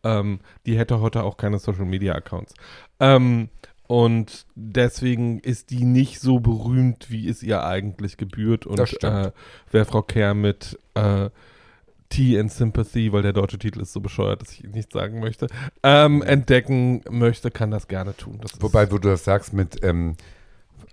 Ähm, 0.04 0.40
die 0.66 0.78
hätte 0.78 1.00
heute 1.00 1.24
auch 1.24 1.38
keine 1.38 1.60
Social-Media-Accounts. 1.60 2.54
Ähm, 3.00 3.50
und 3.88 4.46
deswegen 4.56 5.40
ist 5.40 5.70
die 5.70 5.86
nicht 5.86 6.20
so 6.20 6.40
berühmt, 6.40 7.12
wie 7.12 7.28
es 7.30 7.44
ihr 7.44 7.64
eigentlich 7.64 8.18
gebührt. 8.18 8.66
Und 8.66 9.04
äh, 9.04 9.32
wer 9.72 9.86
Frau 9.86 10.02
Kerr 10.02 10.34
mit 10.34 10.80
äh, 10.96 11.30
Tea 12.10 12.40
and 12.40 12.52
Sympathy, 12.52 13.12
weil 13.12 13.24
der 13.24 13.34
deutsche 13.34 13.58
Titel 13.58 13.82
ist 13.82 13.92
so 13.92 14.00
bescheuert, 14.00 14.42
dass 14.42 14.52
ich 14.54 14.64
ihn 14.64 14.72
nicht 14.72 14.94
sagen 14.94 15.20
möchte, 15.20 15.48
ähm, 15.82 16.22
entdecken 16.22 17.02
möchte, 17.10 17.52
kann 17.52 17.72
das 17.72 17.88
gerne 17.88 18.16
tun. 18.16 18.40
Das 18.42 18.62
Wobei, 18.62 18.92
wo 18.92 18.98
du 18.98 19.10
das 19.10 19.24
sagst 19.24 19.54
mit 19.54 19.84
ähm, 19.84 20.16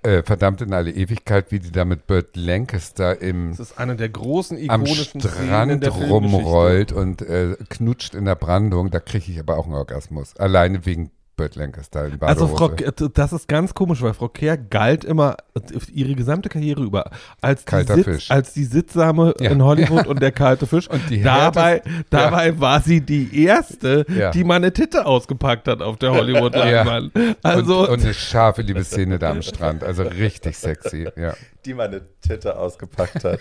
äh, 0.02 0.22
Verdammt 0.22 0.60
in 0.62 0.72
alle 0.72 0.90
Ewigkeit, 0.90 1.52
wie 1.52 1.58
die 1.58 1.72
da 1.72 1.84
mit 1.84 2.06
Burt 2.06 2.36
Lancaster 2.36 3.20
im, 3.20 3.50
das 3.50 3.60
ist 3.60 3.78
eine 3.78 3.96
der 3.96 4.08
großen 4.08 4.56
am 4.70 4.82
ikonischen 4.82 5.20
Szenen 5.20 5.70
in 5.70 5.78
Strand 5.78 5.84
Filmgeschichte. 5.84 6.12
rumrollt 6.12 6.92
und 6.92 7.22
äh, 7.22 7.56
knutscht 7.68 8.14
in 8.14 8.24
der 8.24 8.34
Brandung, 8.36 8.90
da 8.90 9.00
kriege 9.00 9.30
ich 9.30 9.38
aber 9.38 9.58
auch 9.58 9.66
einen 9.66 9.74
Orgasmus. 9.74 10.36
Alleine 10.36 10.86
wegen 10.86 11.10
Burt 11.40 11.56
Lancaster 11.56 12.04
in 12.06 12.20
Also 12.20 12.46
Badehose. 12.48 12.56
Frau, 12.56 12.68
K- 12.68 13.08
das 13.14 13.32
ist 13.32 13.48
ganz 13.48 13.72
komisch, 13.72 14.02
weil 14.02 14.12
Frau 14.12 14.28
Kehr 14.28 14.58
galt 14.58 15.04
immer 15.04 15.36
äh, 15.54 15.60
ihre 15.92 16.14
gesamte 16.14 16.48
Karriere 16.50 16.82
über 16.82 17.10
als 17.40 17.60
die, 17.64 17.70
Kalter 17.70 17.94
Sitz, 17.94 18.04
Fisch. 18.04 18.30
als 18.30 18.52
die 18.52 18.64
Sittsame 18.64 19.34
Ja. 19.40 19.50
in 19.50 19.62
Hollywood 19.62 20.06
und 20.06 20.20
der 20.20 20.32
kalte 20.32 20.66
Fisch. 20.66 20.88
Und 20.88 21.08
die 21.08 21.22
dabei 21.22 21.82
dabei 22.10 22.60
war 22.60 22.80
sie 22.80 23.00
die 23.00 23.44
erste, 23.44 24.04
Ja. 24.14 24.30
die 24.30 24.44
mal 24.44 24.56
eine 24.56 24.72
Titte 24.72 25.06
ausgepackt 25.06 25.66
hat 25.68 25.80
auf 25.80 25.96
der 25.96 26.12
Hollywood-Leinwand. 26.12 27.12
Also 27.42 27.80
und, 27.84 27.88
und 27.88 28.02
eine 28.02 28.12
scharfe 28.14 28.62
Liebesszene 28.62 29.18
da 29.18 29.30
am 29.30 29.42
Strand. 29.42 29.82
Also 29.82 30.02
richtig 30.02 30.58
sexy, 30.58 31.08
ja. 31.16 31.34
Die 31.64 31.74
meine 31.74 32.00
Titte 32.22 32.56
ausgepackt 32.58 33.22
hat. 33.24 33.40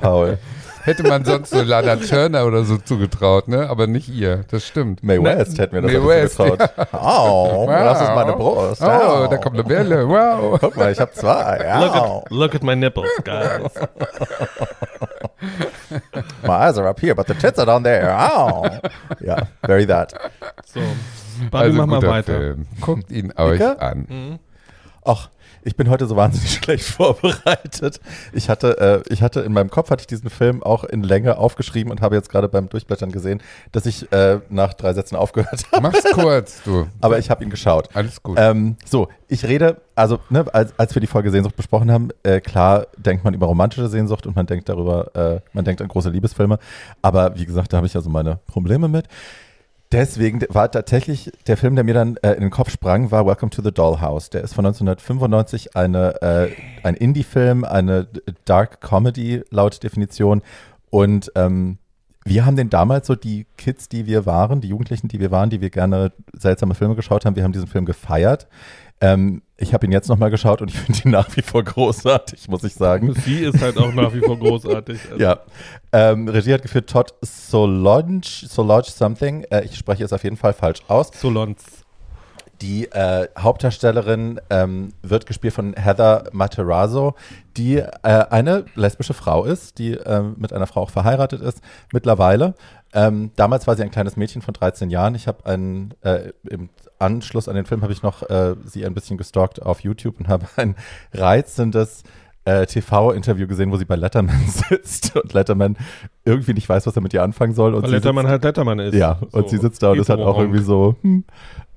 Paul. 0.00 0.38
Hätte 0.84 1.02
man 1.02 1.24
sonst 1.24 1.50
so 1.50 1.62
Lana 1.62 1.96
Turner 1.96 2.46
oder 2.46 2.64
so 2.64 2.76
zugetraut, 2.78 3.48
ne? 3.48 3.68
Aber 3.68 3.86
nicht 3.86 4.08
ihr. 4.08 4.44
Das 4.50 4.66
stimmt. 4.66 5.02
Mae 5.02 5.22
West 5.22 5.58
hätten 5.58 5.74
wir 5.74 5.82
das 5.82 5.92
Mae 5.92 6.06
West, 6.06 6.38
getraut. 6.38 6.70
Oh, 6.92 7.66
das 7.68 8.00
ist 8.02 8.14
meine 8.14 8.32
Brust. 8.34 8.82
Oh, 8.82 8.86
Au. 8.86 9.26
da 9.26 9.36
kommt 9.36 9.58
eine 9.58 9.68
Welle. 9.68 10.08
Wow. 10.08 10.58
Guck 10.60 10.76
mal, 10.76 10.92
ich 10.92 11.00
habe 11.00 11.12
zwei. 11.12 11.58
look 11.80 11.94
at, 11.94 12.30
look 12.30 12.54
at 12.54 12.62
my 12.62 12.74
nipples, 12.76 13.08
guys. 13.24 13.72
My 16.42 16.54
eyes 16.68 16.78
are 16.78 16.88
up 16.88 17.00
here, 17.00 17.14
but 17.14 17.26
the 17.26 17.34
tits 17.34 17.58
are 17.58 17.66
down 17.66 17.82
there. 17.84 18.10
Au. 18.12 18.64
Ja, 19.20 19.46
very 19.66 19.86
that. 19.86 20.12
So, 20.66 20.80
Barbie, 21.50 21.72
mach 21.72 21.86
mal 21.86 22.02
weiter. 22.02 22.36
Film. 22.38 22.66
Guckt 22.80 23.10
ihn 23.10 23.32
euch 23.36 23.58
Dicke? 23.58 23.80
an. 23.80 24.06
Mhm. 24.08 24.38
Ach, 25.08 25.30
ich 25.64 25.74
bin 25.74 25.88
heute 25.88 26.06
so 26.06 26.16
wahnsinnig 26.16 26.52
schlecht 26.62 26.84
vorbereitet. 26.84 27.98
Ich 28.34 28.50
hatte, 28.50 29.02
äh, 29.08 29.12
ich 29.12 29.22
hatte 29.22 29.40
in 29.40 29.54
meinem 29.54 29.70
Kopf 29.70 29.90
hatte 29.90 30.02
ich 30.02 30.06
diesen 30.06 30.28
Film 30.28 30.62
auch 30.62 30.84
in 30.84 31.02
Länge 31.02 31.38
aufgeschrieben 31.38 31.90
und 31.90 32.02
habe 32.02 32.14
jetzt 32.14 32.28
gerade 32.28 32.46
beim 32.46 32.68
Durchblättern 32.68 33.10
gesehen, 33.10 33.40
dass 33.72 33.86
ich 33.86 34.12
äh, 34.12 34.40
nach 34.50 34.74
drei 34.74 34.92
Sätzen 34.92 35.16
aufgehört 35.16 35.64
habe. 35.72 35.82
Mach's 35.82 36.04
kurz, 36.12 36.62
du. 36.62 36.86
Aber 37.00 37.18
ich 37.18 37.30
habe 37.30 37.42
ihn 37.42 37.48
geschaut. 37.48 37.88
Alles 37.94 38.22
gut. 38.22 38.36
Ähm, 38.38 38.76
so, 38.84 39.08
ich 39.28 39.46
rede, 39.46 39.80
also 39.94 40.18
ne, 40.28 40.44
als, 40.52 40.78
als 40.78 40.94
wir 40.94 41.00
die 41.00 41.06
Folge 41.06 41.30
Sehnsucht 41.30 41.56
besprochen 41.56 41.90
haben, 41.90 42.10
äh, 42.22 42.42
klar 42.42 42.86
denkt 42.98 43.24
man 43.24 43.32
über 43.32 43.46
romantische 43.46 43.88
Sehnsucht 43.88 44.26
und 44.26 44.36
man 44.36 44.44
denkt 44.44 44.68
darüber, 44.68 45.16
äh, 45.16 45.40
man 45.54 45.64
denkt 45.64 45.80
an 45.80 45.88
große 45.88 46.10
Liebesfilme. 46.10 46.58
Aber 47.00 47.34
wie 47.38 47.46
gesagt, 47.46 47.72
da 47.72 47.78
habe 47.78 47.86
ich 47.86 47.96
also 47.96 48.10
meine 48.10 48.40
Probleme 48.46 48.88
mit. 48.88 49.06
Deswegen 49.90 50.42
war 50.50 50.70
tatsächlich 50.70 51.32
der 51.46 51.56
Film, 51.56 51.74
der 51.74 51.84
mir 51.84 51.94
dann 51.94 52.16
äh, 52.18 52.32
in 52.32 52.42
den 52.42 52.50
Kopf 52.50 52.70
sprang, 52.70 53.10
war 53.10 53.26
Welcome 53.26 53.50
to 53.50 53.62
the 53.62 53.72
Dollhouse. 53.72 54.28
Der 54.28 54.42
ist 54.42 54.52
von 54.54 54.66
1995 54.66 55.76
eine, 55.76 56.20
äh, 56.20 56.50
ein 56.82 56.94
Indie-Film, 56.94 57.64
eine 57.64 58.06
Dark 58.44 58.82
Comedy 58.82 59.42
laut 59.50 59.82
Definition. 59.82 60.42
Und 60.90 61.32
ähm, 61.36 61.78
wir 62.24 62.44
haben 62.44 62.56
den 62.56 62.68
damals 62.68 63.06
so 63.06 63.14
die 63.14 63.46
Kids, 63.56 63.88
die 63.88 64.06
wir 64.06 64.26
waren, 64.26 64.60
die 64.60 64.68
Jugendlichen, 64.68 65.08
die 65.08 65.20
wir 65.20 65.30
waren, 65.30 65.48
die 65.48 65.62
wir 65.62 65.70
gerne 65.70 66.12
seltsame 66.34 66.74
Filme 66.74 66.94
geschaut 66.94 67.24
haben, 67.24 67.36
wir 67.36 67.44
haben 67.44 67.52
diesen 67.52 67.68
Film 67.68 67.86
gefeiert. 67.86 68.46
Ähm, 69.00 69.42
ich 69.56 69.74
habe 69.74 69.86
ihn 69.86 69.92
jetzt 69.92 70.08
nochmal 70.08 70.30
geschaut 70.30 70.62
und 70.62 70.70
ich 70.70 70.78
finde 70.78 71.00
ihn 71.04 71.10
nach 71.12 71.36
wie 71.36 71.42
vor 71.42 71.62
großartig, 71.64 72.48
muss 72.48 72.64
ich 72.64 72.74
sagen. 72.74 73.14
Sie 73.14 73.40
ist 73.40 73.60
halt 73.60 73.76
auch 73.76 73.92
nach 73.92 74.14
wie 74.14 74.20
vor 74.20 74.38
großartig. 74.38 75.00
Also. 75.10 75.22
Ja. 75.22 75.40
Ähm, 75.92 76.28
Regie 76.28 76.52
hat 76.52 76.62
geführt 76.62 76.88
Todd 76.88 77.14
Solange, 77.22 78.22
Solange 78.24 78.84
something. 78.84 79.44
Äh, 79.50 79.64
ich 79.64 79.76
spreche 79.76 80.04
es 80.04 80.12
auf 80.12 80.24
jeden 80.24 80.36
Fall 80.36 80.52
falsch 80.52 80.80
aus. 80.88 81.10
Solange. 81.14 81.56
Die 82.60 82.90
äh, 82.90 83.28
Hauptdarstellerin 83.38 84.40
ähm, 84.50 84.92
wird 85.02 85.26
gespielt 85.26 85.54
von 85.54 85.74
Heather 85.74 86.24
Materazzo, 86.32 87.14
die 87.56 87.76
äh, 87.76 87.86
eine 88.02 88.64
lesbische 88.74 89.14
Frau 89.14 89.44
ist, 89.44 89.78
die 89.78 89.92
äh, 89.92 90.22
mit 90.36 90.52
einer 90.52 90.66
Frau 90.66 90.82
auch 90.82 90.90
verheiratet 90.90 91.40
ist 91.40 91.60
mittlerweile. 91.92 92.54
Ähm, 92.92 93.30
damals 93.36 93.66
war 93.66 93.76
sie 93.76 93.82
ein 93.82 93.90
kleines 93.90 94.16
Mädchen 94.16 94.42
von 94.42 94.54
13 94.54 94.90
Jahren. 94.90 95.14
Ich 95.14 95.28
habe 95.28 95.46
einen, 95.46 95.94
äh, 96.02 96.32
im 96.48 96.70
Anschluss 96.98 97.48
an 97.48 97.54
den 97.54 97.66
Film 97.66 97.82
habe 97.82 97.92
ich 97.92 98.02
noch 98.02 98.28
äh, 98.28 98.56
sie 98.64 98.84
ein 98.84 98.94
bisschen 98.94 99.18
gestalkt 99.18 99.62
auf 99.62 99.80
YouTube 99.80 100.18
und 100.18 100.28
habe 100.28 100.46
ein 100.56 100.74
reizendes 101.12 102.02
äh, 102.44 102.66
TV-Interview 102.66 103.46
gesehen, 103.46 103.70
wo 103.70 103.76
sie 103.76 103.84
bei 103.84 103.96
Letterman 103.96 104.46
sitzt 104.46 105.14
und 105.16 105.32
Letterman 105.34 105.76
irgendwie 106.24 106.54
nicht 106.54 106.68
weiß, 106.68 106.86
was 106.86 106.96
er 106.96 107.02
mit 107.02 107.12
ihr 107.12 107.22
anfangen 107.22 107.54
soll. 107.54 107.74
Und 107.74 107.82
Weil 107.82 107.90
Letterman 107.90 108.26
halt 108.26 108.42
Letterman 108.42 108.78
ist. 108.78 108.94
Ja, 108.94 109.18
und 109.32 109.32
so. 109.32 109.48
sie 109.48 109.58
sitzt 109.58 109.82
da 109.82 109.90
und 109.90 109.98
ist 109.98 110.08
halt 110.08 110.20
auch 110.20 110.38
irgendwie 110.38 110.62
so, 110.62 110.96
hm, 111.02 111.24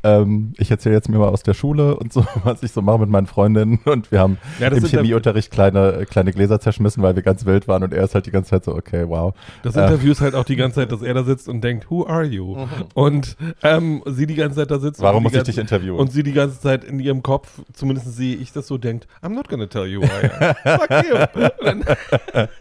ähm, 0.03 0.53
ich 0.57 0.71
erzähle 0.71 0.95
jetzt 0.95 1.09
mir 1.09 1.17
mal 1.19 1.29
aus 1.29 1.43
der 1.43 1.53
Schule 1.53 1.95
und 1.95 2.11
so, 2.11 2.25
was 2.43 2.63
ich 2.63 2.71
so 2.71 2.81
mache 2.81 2.99
mit 2.99 3.09
meinen 3.09 3.27
Freundinnen. 3.27 3.79
Und 3.85 4.11
wir 4.11 4.19
haben 4.19 4.37
Ja, 4.59 4.67
im 4.69 4.83
Chemieunterricht 4.85 5.51
kleine, 5.51 6.05
kleine 6.09 6.31
Gläser 6.31 6.59
zerschmissen, 6.59 7.03
weil 7.03 7.15
wir 7.15 7.23
ganz 7.23 7.45
wild 7.45 7.67
waren 7.67 7.83
und 7.83 7.93
er 7.93 8.03
ist 8.03 8.15
halt 8.15 8.25
die 8.25 8.31
ganze 8.31 8.49
Zeit 8.51 8.63
so, 8.65 8.73
okay, 8.75 9.05
wow. 9.07 9.33
Das 9.63 9.75
Äh. 9.75 9.83
Interview 9.83 10.11
ist 10.11 10.21
halt 10.21 10.35
auch 10.35 10.43
die 10.45 10.55
ganze 10.55 10.75
Zeit, 10.81 10.91
dass 10.91 11.01
er 11.01 11.13
da 11.13 11.23
sitzt 11.23 11.47
und 11.47 11.61
denkt, 11.63 11.89
who 11.91 12.05
are 12.07 12.23
you? 12.23 12.65
Und 12.93 13.35
ähm, 13.63 14.01
sie 14.07 14.25
die 14.27 14.35
ganze 14.35 14.57
Zeit 14.57 14.71
da 14.71 14.79
sitzt. 14.79 15.01
Warum 15.01 15.17
und 15.17 15.23
muss 15.23 15.31
die 15.33 15.37
ich 15.37 15.43
dich 15.43 15.55
ganze- 15.57 15.75
interviewen? 15.75 15.99
Und 15.99 16.11
sie 16.11 16.23
die 16.23 16.33
ganze 16.33 16.59
Zeit 16.59 16.83
in 16.83 16.99
ihrem 16.99 17.21
Kopf, 17.23 17.59
zumindest 17.73 18.15
sehe 18.15 18.35
ich 18.35 18.51
das 18.51 18.67
so, 18.67 18.77
denkt, 18.77 19.07
I'm 19.21 19.33
not 19.35 19.47
gonna 19.49 19.67
tell 19.67 19.85
you 19.85 20.01
I 20.01 20.55
am. 20.65 20.79
Fuck 20.79 20.89
you. 21.09 22.45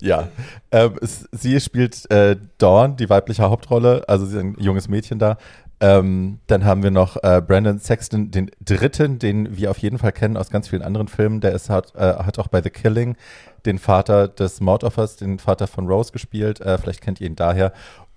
Ja, 0.00 0.28
ähm, 0.72 0.92
sie 1.32 1.58
spielt 1.60 2.10
äh, 2.10 2.36
Dawn, 2.58 2.96
die 2.96 3.08
weibliche 3.08 3.42
Hauptrolle, 3.44 4.04
also 4.08 4.26
sie 4.26 4.36
ist 4.36 4.42
ein 4.42 4.56
junges 4.58 4.88
Mädchen 4.88 5.18
da. 5.18 5.38
Ähm, 5.78 6.38
dann 6.46 6.64
haben 6.64 6.82
wir 6.82 6.90
noch 6.90 7.22
äh, 7.22 7.42
Brandon 7.46 7.78
Sexton, 7.78 8.30
den 8.30 8.50
dritten, 8.64 9.18
den 9.18 9.56
wir 9.56 9.70
auf 9.70 9.78
jeden 9.78 9.98
Fall 9.98 10.12
kennen 10.12 10.36
aus 10.36 10.48
ganz 10.50 10.68
vielen 10.68 10.82
anderen 10.82 11.08
Filmen. 11.08 11.40
Der 11.40 11.52
ist, 11.52 11.68
hat, 11.68 11.94
äh, 11.94 12.00
hat 12.00 12.38
auch 12.38 12.48
bei 12.48 12.62
The 12.62 12.70
Killing 12.70 13.16
den 13.66 13.78
Vater 13.78 14.28
des 14.28 14.60
Mordopfers, 14.60 15.16
den 15.16 15.38
Vater 15.38 15.66
von 15.66 15.86
Rose 15.86 16.12
gespielt. 16.12 16.60
Äh, 16.60 16.78
vielleicht 16.78 17.02
kennt 17.02 17.20
ihr 17.20 17.26
ihn 17.26 17.36
daher. 17.36 17.72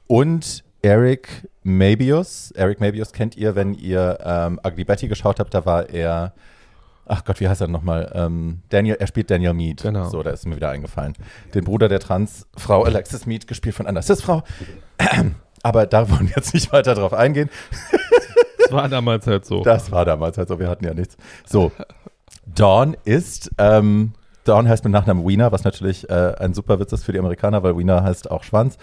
Und 0.07 0.63
Eric 0.81 1.49
Mabius. 1.63 2.51
Eric 2.51 2.79
Mabius 2.79 3.11
kennt 3.11 3.35
ihr, 3.35 3.55
wenn 3.55 3.73
ihr 3.73 4.17
ähm, 4.23 4.59
Ugly 4.65 4.85
Betty 4.85 5.07
geschaut 5.07 5.39
habt. 5.39 5.53
Da 5.53 5.65
war 5.65 5.89
er, 5.89 6.33
ach 7.05 7.25
Gott, 7.25 7.39
wie 7.41 7.49
heißt 7.49 7.61
er 7.61 7.67
nochmal? 7.67 8.11
Ähm, 8.15 8.61
Daniel, 8.69 8.95
er 8.99 9.07
spielt 9.07 9.29
Daniel 9.29 9.53
Mead. 9.53 9.81
Genau. 9.81 10.07
So, 10.07 10.23
da 10.23 10.29
ist 10.31 10.45
mir 10.47 10.55
wieder 10.55 10.69
eingefallen. 10.69 11.13
Den 11.53 11.65
Bruder 11.65 11.89
der 11.89 11.99
Transfrau 11.99 12.83
Alexis 12.83 13.25
Mead, 13.25 13.47
gespielt 13.47 13.75
von 13.75 13.87
einer 13.87 14.01
Cis-Frau. 14.01 14.43
Aber 15.63 15.85
da 15.85 16.09
wollen 16.09 16.27
wir 16.27 16.35
jetzt 16.35 16.53
nicht 16.53 16.71
weiter 16.71 16.95
drauf 16.95 17.13
eingehen. 17.13 17.49
Das 18.59 18.71
war 18.71 18.89
damals 18.89 19.27
halt 19.27 19.45
so. 19.45 19.63
Das 19.63 19.91
war 19.91 20.05
damals 20.05 20.37
halt 20.37 20.47
so, 20.47 20.59
wir 20.59 20.69
hatten 20.69 20.85
ja 20.85 20.93
nichts. 20.93 21.17
So, 21.45 21.71
Dawn 22.45 22.95
ist, 23.03 23.51
ähm, 23.57 24.13
Dawn 24.43 24.67
heißt 24.67 24.83
mit 24.83 24.93
Nachnamen 24.93 25.27
Wiener, 25.27 25.51
was 25.51 25.63
natürlich 25.63 26.09
äh, 26.09 26.35
ein 26.39 26.53
super 26.53 26.79
Witz 26.79 26.93
ist 26.93 27.03
für 27.03 27.11
die 27.11 27.19
Amerikaner, 27.19 27.63
weil 27.63 27.77
Wiener 27.77 28.03
heißt 28.03 28.31
auch 28.31 28.43
Schwanz. 28.43 28.77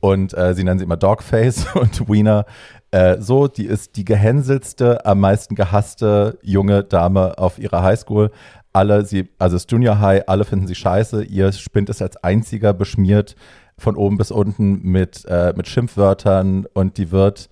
Und 0.00 0.36
äh, 0.36 0.54
sie 0.54 0.64
nennen 0.64 0.80
sie 0.80 0.84
immer 0.84 0.96
Dogface 0.96 1.66
und 1.74 2.08
Wiener 2.08 2.44
äh, 2.92 3.20
so, 3.20 3.48
die 3.48 3.64
ist 3.64 3.96
die 3.96 4.04
gehänselste, 4.04 5.04
am 5.06 5.20
meisten 5.20 5.54
gehasste 5.54 6.38
junge 6.42 6.84
Dame 6.84 7.38
auf 7.38 7.58
ihrer 7.58 7.82
Highschool. 7.82 8.30
Alle, 8.74 9.04
sie, 9.04 9.30
also 9.38 9.56
das 9.56 9.66
Junior 9.68 9.98
High, 9.98 10.24
alle 10.26 10.44
finden 10.44 10.66
sie 10.66 10.74
scheiße. 10.74 11.24
Ihr 11.24 11.52
Spind 11.52 11.88
ist 11.88 12.02
als 12.02 12.22
einziger 12.22 12.74
beschmiert 12.74 13.34
von 13.82 13.96
oben 13.96 14.16
bis 14.16 14.30
unten 14.30 14.80
mit, 14.82 15.24
äh, 15.26 15.52
mit 15.56 15.68
Schimpfwörtern 15.68 16.66
und 16.72 16.98
die 16.98 17.10
wird 17.10 17.50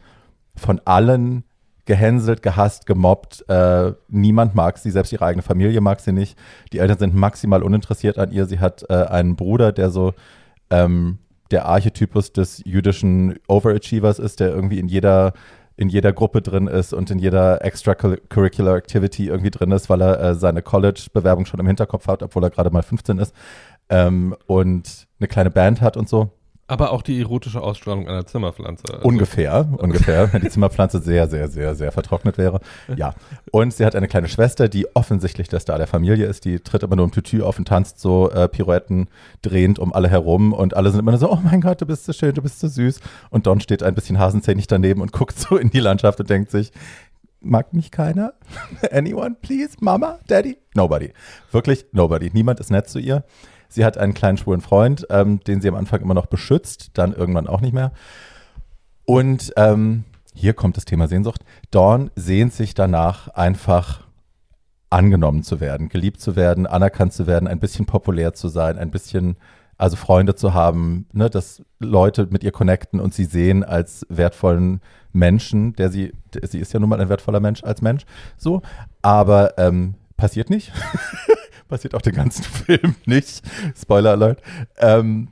von 0.56 0.80
allen 0.84 1.44
gehänselt, 1.84 2.42
gehasst, 2.42 2.86
gemobbt. 2.86 3.44
Äh, 3.48 3.92
niemand 4.08 4.54
mag 4.54 4.78
sie, 4.78 4.90
selbst 4.90 5.12
ihre 5.12 5.24
eigene 5.24 5.42
Familie 5.42 5.80
mag 5.80 6.00
sie 6.00 6.12
nicht. 6.12 6.38
Die 6.72 6.78
Eltern 6.78 6.98
sind 6.98 7.14
maximal 7.14 7.62
uninteressiert 7.62 8.18
an 8.18 8.30
ihr. 8.30 8.46
Sie 8.46 8.60
hat 8.60 8.84
äh, 8.88 8.94
einen 8.94 9.34
Bruder, 9.34 9.72
der 9.72 9.90
so 9.90 10.14
ähm, 10.70 11.18
der 11.50 11.66
Archetypus 11.66 12.32
des 12.32 12.62
jüdischen 12.64 13.38
Overachievers 13.48 14.20
ist, 14.20 14.38
der 14.40 14.50
irgendwie 14.50 14.78
in 14.78 14.88
jeder 14.88 15.32
in 15.76 15.88
jeder 15.88 16.12
Gruppe 16.12 16.42
drin 16.42 16.66
ist 16.66 16.92
und 16.92 17.10
in 17.10 17.18
jeder 17.18 17.64
extracurricular 17.64 18.76
activity 18.76 19.28
irgendwie 19.28 19.50
drin 19.50 19.72
ist, 19.72 19.88
weil 19.88 20.02
er 20.02 20.20
äh, 20.20 20.34
seine 20.34 20.60
College-Bewerbung 20.60 21.46
schon 21.46 21.58
im 21.58 21.66
Hinterkopf 21.66 22.06
hat, 22.06 22.22
obwohl 22.22 22.44
er 22.44 22.50
gerade 22.50 22.68
mal 22.68 22.82
15 22.82 23.18
ist 23.18 23.34
ähm, 23.88 24.36
und 24.46 25.08
eine 25.20 25.28
kleine 25.28 25.50
Band 25.50 25.80
hat 25.80 25.96
und 25.96 26.08
so. 26.08 26.32
Aber 26.70 26.92
auch 26.92 27.02
die 27.02 27.20
erotische 27.20 27.60
Ausstrahlung 27.60 28.06
einer 28.06 28.26
Zimmerpflanze. 28.26 28.84
Also, 28.94 29.04
Ungefähr, 29.04 29.68
ungefähr, 29.78 30.32
wenn 30.32 30.40
die 30.40 30.48
Zimmerpflanze 30.50 31.00
sehr, 31.00 31.26
sehr, 31.26 31.48
sehr, 31.48 31.74
sehr 31.74 31.90
vertrocknet 31.90 32.38
wäre. 32.38 32.60
Ja. 32.94 33.14
Und 33.50 33.74
sie 33.74 33.84
hat 33.84 33.96
eine 33.96 34.06
kleine 34.06 34.28
Schwester, 34.28 34.68
die 34.68 34.86
offensichtlich 34.94 35.48
der 35.48 35.58
Star 35.58 35.78
der 35.78 35.88
Familie 35.88 36.26
ist. 36.26 36.44
Die 36.44 36.60
tritt 36.60 36.84
immer 36.84 36.94
nur 36.94 37.06
im 37.06 37.10
Tütü 37.10 37.42
auf 37.42 37.58
und 37.58 37.66
tanzt 37.66 37.98
so 37.98 38.30
äh, 38.30 38.46
Pirouetten 38.46 39.08
drehend 39.42 39.80
um 39.80 39.92
alle 39.92 40.08
herum. 40.08 40.52
Und 40.52 40.76
alle 40.76 40.92
sind 40.92 41.00
immer 41.00 41.10
nur 41.10 41.18
so, 41.18 41.32
oh 41.32 41.40
mein 41.42 41.60
Gott, 41.60 41.80
du 41.80 41.86
bist 41.86 42.04
so 42.04 42.12
schön, 42.12 42.34
du 42.34 42.42
bist 42.42 42.60
so 42.60 42.68
süß. 42.68 43.00
Und 43.30 43.48
Don 43.48 43.58
steht 43.58 43.82
ein 43.82 43.96
bisschen 43.96 44.20
hasenzähnig 44.20 44.68
daneben 44.68 45.00
und 45.00 45.10
guckt 45.20 45.36
so 45.36 45.56
in 45.56 45.70
die 45.70 45.80
Landschaft 45.80 46.20
und 46.20 46.30
denkt 46.30 46.52
sich, 46.52 46.70
mag 47.40 47.72
mich 47.72 47.90
keiner? 47.90 48.34
Anyone, 48.92 49.34
please? 49.42 49.76
Mama? 49.80 50.20
Daddy? 50.28 50.56
Nobody. 50.74 51.12
Wirklich 51.50 51.86
nobody. 51.90 52.30
Niemand 52.32 52.60
ist 52.60 52.70
nett 52.70 52.88
zu 52.88 53.00
ihr. 53.00 53.24
Sie 53.70 53.84
hat 53.84 53.96
einen 53.96 54.14
kleinen 54.14 54.36
schwulen 54.36 54.60
Freund, 54.60 55.06
ähm, 55.10 55.40
den 55.40 55.60
sie 55.60 55.68
am 55.68 55.76
Anfang 55.76 56.00
immer 56.00 56.14
noch 56.14 56.26
beschützt, 56.26 56.90
dann 56.94 57.14
irgendwann 57.14 57.46
auch 57.46 57.60
nicht 57.60 57.72
mehr. 57.72 57.92
Und 59.06 59.52
ähm, 59.56 60.04
hier 60.34 60.54
kommt 60.54 60.76
das 60.76 60.84
Thema 60.84 61.08
Sehnsucht. 61.08 61.44
Dawn 61.70 62.10
sehnt 62.16 62.52
sich 62.52 62.74
danach 62.74 63.28
einfach 63.28 64.02
angenommen 64.90 65.44
zu 65.44 65.60
werden, 65.60 65.88
geliebt 65.88 66.20
zu 66.20 66.34
werden, 66.34 66.66
anerkannt 66.66 67.12
zu 67.12 67.26
werden, 67.26 67.46
ein 67.46 67.60
bisschen 67.60 67.86
populär 67.86 68.34
zu 68.34 68.48
sein, 68.48 68.76
ein 68.76 68.90
bisschen, 68.90 69.36
also 69.78 69.96
Freunde 69.96 70.34
zu 70.34 70.52
haben, 70.52 71.06
ne, 71.12 71.30
dass 71.30 71.62
Leute 71.78 72.26
mit 72.30 72.42
ihr 72.42 72.50
connecten 72.50 72.98
und 72.98 73.14
sie 73.14 73.24
sehen 73.24 73.62
als 73.62 74.04
wertvollen 74.08 74.80
Menschen, 75.12 75.74
der 75.74 75.90
sie, 75.90 76.12
sie 76.42 76.58
ist 76.58 76.72
ja 76.72 76.80
nun 76.80 76.88
mal 76.88 77.00
ein 77.00 77.08
wertvoller 77.08 77.40
Mensch 77.40 77.62
als 77.62 77.82
Mensch, 77.82 78.04
so, 78.36 78.62
aber 79.00 79.58
ähm, 79.58 79.94
passiert 80.16 80.50
nicht. 80.50 80.72
passiert 81.70 81.94
auch 81.94 82.02
den 82.02 82.14
ganzen 82.14 82.42
Film 82.66 82.94
nicht. 83.06 83.42
Spoiler 83.80 84.10
Alert. 84.10 84.42
Ähm, 84.78 85.28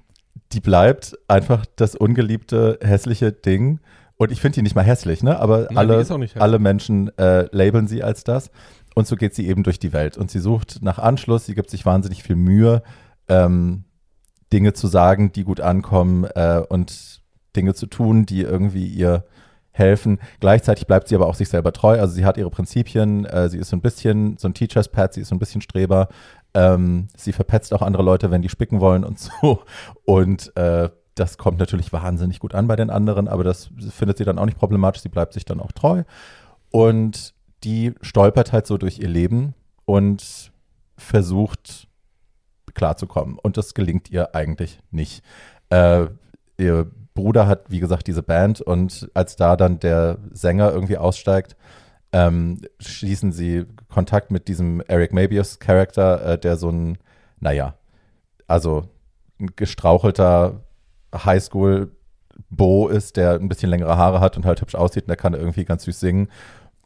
die 0.53 0.61
bleibt 0.61 1.19
einfach 1.29 1.67
das 1.77 1.95
ungeliebte, 1.95 2.79
hässliche 2.83 3.33
Ding. 3.33 3.81
Und 4.17 4.33
ich 4.33 4.41
finde 4.41 4.57
die 4.57 4.63
nicht 4.63 4.75
mal 4.75 4.85
hässlich, 4.85 5.23
ne? 5.23 5.39
Aber 5.39 5.69
Nein, 5.71 5.77
alle, 5.77 6.07
alle 6.39 6.59
Menschen 6.59 7.17
äh, 7.19 7.47
labeln 7.55 7.87
sie 7.87 8.03
als 8.03 8.25
das. 8.25 8.51
Und 8.95 9.07
so 9.07 9.15
geht 9.15 9.35
sie 9.35 9.47
eben 9.47 9.63
durch 9.63 9.79
die 9.79 9.93
Welt. 9.93 10.17
Und 10.17 10.31
sie 10.31 10.41
sucht 10.41 10.79
nach 10.83 10.99
Anschluss, 10.99 11.47
sie 11.47 11.55
gibt 11.55 11.71
sich 11.71 11.87
wahnsinnig 11.87 12.23
viel 12.23 12.35
Mühe, 12.35 12.83
ähm, 13.29 13.85
Dinge 14.53 14.73
zu 14.73 14.87
sagen, 14.87 15.31
die 15.33 15.45
gut 15.45 15.61
ankommen 15.61 16.25
äh, 16.25 16.63
und 16.69 17.21
Dinge 17.55 17.75
zu 17.75 17.87
tun, 17.87 18.27
die 18.27 18.41
irgendwie 18.41 18.87
ihr 18.87 19.25
helfen. 19.79 20.19
Gleichzeitig 20.41 20.87
bleibt 20.87 21.09
sie 21.09 21.15
aber 21.15 21.27
auch 21.27 21.35
sich 21.35 21.49
selber 21.49 21.73
treu. 21.73 21.99
Also 21.99 22.15
sie 22.15 22.25
hat 22.25 22.37
ihre 22.37 22.51
Prinzipien, 22.51 23.25
äh, 23.25 23.49
sie 23.49 23.59
ist 23.59 23.71
so 23.71 23.77
ein 23.77 23.81
bisschen 23.81 24.37
so 24.37 24.49
ein 24.49 24.55
Teacher's 24.55 24.89
Pet, 24.89 25.15
sie 25.15 25.21
ist 25.21 25.29
so 25.29 25.35
ein 25.35 25.39
bisschen 25.39 25.61
Streber. 25.61 26.09
Ähm, 26.55 27.09
sie 27.17 27.33
verpetzt 27.33 27.73
auch 27.75 27.83
andere 27.83 28.03
Leute, 28.03 28.31
wenn 28.31 28.43
die 28.43 28.49
spicken 28.49 28.81
wollen 28.81 29.05
und 29.05 29.19
so. 29.43 29.63
Und 30.05 30.57
äh, 30.57 30.91
das 31.15 31.39
kommt 31.39 31.59
natürlich 31.59 31.93
wahnsinnig 31.93 32.39
gut 32.39 32.55
an 32.55 32.69
bei 32.69 32.77
den 32.77 32.91
anderen, 32.91 33.29
aber 33.29 33.45
das 33.45 33.71
findet 33.91 34.19
sie 34.19 34.25
dann 34.25 34.39
auch 34.39 34.47
nicht 34.47 34.59
problematisch. 34.59 35.03
Sie 35.03 35.09
bleibt 35.09 35.33
sich 35.33 35.45
dann 35.45 35.61
auch 35.61 35.73
treu. 35.73 36.05
Und 36.71 37.35
die 37.65 37.95
stolpert 38.03 38.53
halt 38.53 38.67
so 38.67 38.79
durch 38.79 38.99
ihr 38.99 39.09
Leben 39.09 39.55
und 39.85 40.53
versucht 40.97 41.89
klarzukommen. 42.75 43.39
Und 43.39 43.57
das 43.57 43.75
gelingt 43.75 44.11
ihr 44.11 44.35
eigentlich 44.35 44.81
nicht. 44.91 45.23
Äh, 45.71 46.07
ihr 46.57 46.91
Bruder 47.19 47.49
hat, 47.49 47.65
wie 47.69 47.81
gesagt, 47.81 48.07
diese 48.07 48.23
Band 48.23 48.61
und 48.61 49.11
als 49.13 49.35
da 49.35 49.57
dann 49.57 49.81
der 49.81 50.19
Sänger 50.31 50.73
irgendwie 50.73 50.97
aussteigt, 50.97 51.57
ähm, 52.13 52.61
schließen 52.79 53.33
sie 53.33 53.67
Kontakt 53.89 54.31
mit 54.31 54.47
diesem 54.47 54.81
Eric 54.87 55.13
Mabius 55.13 55.59
Charakter, 55.59 56.25
äh, 56.25 56.39
der 56.39 56.57
so 56.57 56.71
ein, 56.71 56.97
naja, 57.41 57.75
also 58.47 58.85
ein 59.41 59.51
gestrauchelter 59.57 60.65
Highschool 61.13 61.91
Bo 62.51 62.87
ist, 62.87 63.17
der 63.17 63.33
ein 63.35 63.49
bisschen 63.49 63.69
längere 63.71 63.97
Haare 63.97 64.21
hat 64.21 64.37
und 64.37 64.47
halt 64.47 64.61
hübsch 64.61 64.77
aussieht 64.77 65.03
und 65.05 65.09
der 65.09 65.17
kann 65.17 65.35
irgendwie 65.35 65.65
ganz 65.65 65.83
süß 65.85 65.99
singen. 65.99 66.29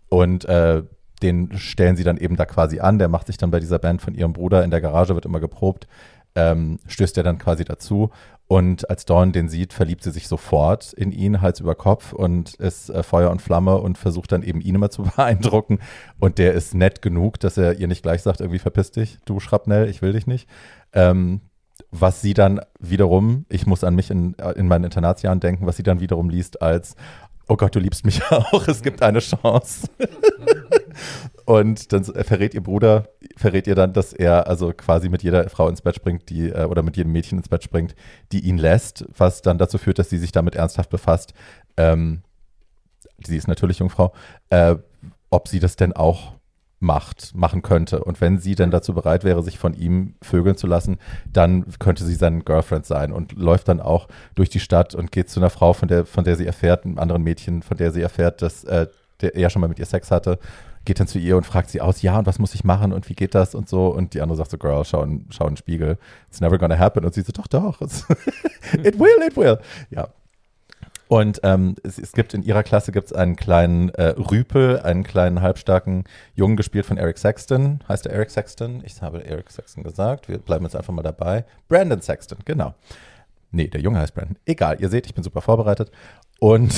Und 0.08 0.46
äh, 0.46 0.82
den 1.22 1.58
stellen 1.58 1.96
sie 1.96 2.04
dann 2.04 2.16
eben 2.16 2.36
da 2.36 2.46
quasi 2.46 2.80
an. 2.80 2.98
Der 2.98 3.08
macht 3.08 3.26
sich 3.26 3.36
dann 3.36 3.50
bei 3.50 3.60
dieser 3.60 3.78
Band 3.78 4.00
von 4.00 4.14
ihrem 4.14 4.32
Bruder 4.32 4.64
in 4.64 4.70
der 4.70 4.80
Garage, 4.80 5.14
wird 5.14 5.26
immer 5.26 5.40
geprobt. 5.40 5.86
ähm, 6.34 6.78
stößt 6.86 7.16
er 7.18 7.22
dann 7.24 7.38
quasi 7.38 7.64
dazu. 7.64 8.10
Und 8.52 8.90
als 8.90 9.06
Dawn 9.06 9.32
den 9.32 9.48
sieht, 9.48 9.72
verliebt 9.72 10.02
sie 10.02 10.10
sich 10.10 10.28
sofort 10.28 10.92
in 10.92 11.10
ihn, 11.10 11.40
Hals 11.40 11.60
über 11.60 11.74
Kopf 11.74 12.12
und 12.12 12.52
ist 12.56 12.90
äh, 12.90 13.02
Feuer 13.02 13.30
und 13.30 13.40
Flamme 13.40 13.78
und 13.78 13.96
versucht 13.96 14.30
dann 14.30 14.42
eben 14.42 14.60
ihn 14.60 14.74
immer 14.74 14.90
zu 14.90 15.04
beeindrucken. 15.16 15.78
Und 16.20 16.36
der 16.36 16.52
ist 16.52 16.74
nett 16.74 17.00
genug, 17.00 17.40
dass 17.40 17.56
er 17.56 17.78
ihr 17.78 17.88
nicht 17.88 18.02
gleich 18.02 18.20
sagt, 18.20 18.40
irgendwie 18.42 18.58
verpiss 18.58 18.90
dich, 18.90 19.16
du 19.24 19.40
Schrapnell, 19.40 19.88
ich 19.88 20.02
will 20.02 20.12
dich 20.12 20.26
nicht. 20.26 20.50
Ähm, 20.92 21.40
was 21.90 22.20
sie 22.20 22.34
dann 22.34 22.60
wiederum, 22.78 23.46
ich 23.48 23.66
muss 23.66 23.84
an 23.84 23.94
mich 23.94 24.10
in, 24.10 24.34
in 24.34 24.68
meinen 24.68 24.84
Internatsjahren 24.84 25.40
denken, 25.40 25.64
was 25.64 25.78
sie 25.78 25.82
dann 25.82 26.00
wiederum 26.00 26.28
liest 26.28 26.60
als, 26.60 26.94
oh 27.52 27.56
Gott, 27.56 27.74
du 27.74 27.80
liebst 27.80 28.06
mich 28.06 28.22
auch, 28.30 28.66
es 28.66 28.82
gibt 28.82 29.02
eine 29.02 29.18
Chance. 29.18 29.88
und 31.44 31.92
dann 31.92 32.04
verrät 32.04 32.54
ihr 32.54 32.62
Bruder, 32.62 33.08
verrät 33.36 33.66
ihr 33.66 33.74
dann, 33.74 33.92
dass 33.92 34.14
er 34.14 34.46
also 34.46 34.72
quasi 34.72 35.10
mit 35.10 35.22
jeder 35.22 35.48
Frau 35.50 35.68
ins 35.68 35.82
Bett 35.82 35.96
springt, 35.96 36.30
die, 36.30 36.48
äh, 36.48 36.64
oder 36.64 36.82
mit 36.82 36.96
jedem 36.96 37.12
Mädchen 37.12 37.38
ins 37.38 37.50
Bett 37.50 37.62
springt, 37.62 37.94
die 38.32 38.40
ihn 38.40 38.56
lässt, 38.56 39.04
was 39.16 39.42
dann 39.42 39.58
dazu 39.58 39.76
führt, 39.76 39.98
dass 39.98 40.08
sie 40.08 40.16
sich 40.16 40.32
damit 40.32 40.54
ernsthaft 40.54 40.88
befasst. 40.88 41.34
Ähm, 41.76 42.22
sie 43.22 43.36
ist 43.36 43.48
natürlich 43.48 43.80
Jungfrau, 43.80 44.14
äh, 44.48 44.76
ob 45.28 45.46
sie 45.46 45.60
das 45.60 45.76
denn 45.76 45.92
auch 45.92 46.32
macht, 46.82 47.34
machen 47.34 47.62
könnte. 47.62 48.04
Und 48.04 48.20
wenn 48.20 48.38
sie 48.38 48.54
denn 48.54 48.70
dazu 48.70 48.92
bereit 48.92 49.24
wäre, 49.24 49.42
sich 49.42 49.58
von 49.58 49.74
ihm 49.74 50.14
vögeln 50.20 50.56
zu 50.56 50.66
lassen, 50.66 50.98
dann 51.32 51.64
könnte 51.78 52.04
sie 52.04 52.14
sein 52.14 52.44
Girlfriend 52.44 52.84
sein 52.84 53.12
und 53.12 53.32
läuft 53.32 53.68
dann 53.68 53.80
auch 53.80 54.08
durch 54.34 54.50
die 54.50 54.60
Stadt 54.60 54.94
und 54.94 55.12
geht 55.12 55.30
zu 55.30 55.40
einer 55.40 55.50
Frau, 55.50 55.72
von 55.72 55.88
der, 55.88 56.04
von 56.04 56.24
der 56.24 56.36
sie 56.36 56.46
erfährt, 56.46 56.84
einem 56.84 56.98
anderen 56.98 57.22
Mädchen, 57.22 57.62
von 57.62 57.76
der 57.76 57.92
sie 57.92 58.02
erfährt, 58.02 58.42
dass 58.42 58.64
äh, 58.64 58.88
der 59.20 59.36
er 59.36 59.50
schon 59.50 59.60
mal 59.60 59.68
mit 59.68 59.78
ihr 59.78 59.86
Sex 59.86 60.10
hatte, 60.10 60.38
geht 60.84 60.98
dann 60.98 61.06
zu 61.06 61.18
ihr 61.18 61.36
und 61.36 61.46
fragt 61.46 61.70
sie 61.70 61.80
aus, 61.80 62.02
ja, 62.02 62.18
und 62.18 62.26
was 62.26 62.40
muss 62.40 62.54
ich 62.54 62.64
machen 62.64 62.92
und 62.92 63.08
wie 63.08 63.14
geht 63.14 63.34
das 63.36 63.54
und 63.54 63.68
so. 63.68 63.86
Und 63.86 64.14
die 64.14 64.20
andere 64.20 64.36
sagt 64.36 64.50
so, 64.50 64.58
Girl, 64.58 64.84
schau, 64.84 65.02
in, 65.04 65.26
schau 65.30 65.44
in 65.44 65.52
den 65.52 65.56
Spiegel. 65.56 65.98
It's 66.28 66.40
never 66.40 66.58
gonna 66.58 66.76
happen. 66.76 67.04
Und 67.04 67.14
sie 67.14 67.22
so, 67.22 67.32
doch, 67.32 67.46
doch. 67.46 67.80
it 68.82 68.98
will, 68.98 69.22
it 69.24 69.36
will. 69.36 69.58
Ja, 69.90 70.08
und 71.12 71.40
ähm, 71.42 71.74
es, 71.82 71.98
es, 71.98 72.12
gibt 72.12 72.32
in 72.32 72.42
ihrer 72.42 72.62
Klasse 72.62 72.90
gibt's 72.90 73.12
einen 73.12 73.36
kleinen 73.36 73.90
äh, 73.90 74.14
Rüpel, 74.16 74.80
einen 74.80 75.02
kleinen 75.02 75.42
halbstarken 75.42 76.04
Jungen, 76.34 76.56
gespielt 76.56 76.86
von 76.86 76.96
Eric 76.96 77.18
Sexton. 77.18 77.80
Heißt 77.86 78.06
er 78.06 78.14
Eric 78.14 78.30
Sexton? 78.30 78.82
Ich 78.82 79.02
habe 79.02 79.22
Eric 79.22 79.50
Sexton 79.50 79.84
gesagt. 79.84 80.30
Wir 80.30 80.38
bleiben 80.38 80.64
jetzt 80.64 80.74
einfach 80.74 80.94
mal 80.94 81.02
dabei. 81.02 81.44
Brandon 81.68 82.00
Sexton, 82.00 82.38
genau. 82.46 82.72
Nee, 83.50 83.68
der 83.68 83.82
Junge 83.82 83.98
heißt 83.98 84.14
Brandon. 84.14 84.38
Egal, 84.46 84.80
ihr 84.80 84.88
seht, 84.88 85.04
ich 85.04 85.12
bin 85.12 85.22
super 85.22 85.42
vorbereitet. 85.42 85.90
Und 86.40 86.72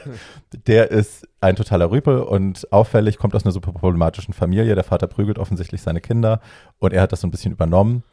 der 0.68 0.92
ist 0.92 1.26
ein 1.40 1.56
totaler 1.56 1.90
Rüpel 1.90 2.20
und 2.20 2.72
auffällig, 2.72 3.18
kommt 3.18 3.34
aus 3.34 3.44
einer 3.44 3.50
super 3.50 3.72
problematischen 3.72 4.34
Familie. 4.34 4.76
Der 4.76 4.84
Vater 4.84 5.08
prügelt 5.08 5.36
offensichtlich 5.36 5.82
seine 5.82 6.00
Kinder 6.00 6.40
und 6.78 6.92
er 6.92 7.02
hat 7.02 7.10
das 7.10 7.22
so 7.22 7.26
ein 7.26 7.32
bisschen 7.32 7.50
übernommen. 7.50 8.04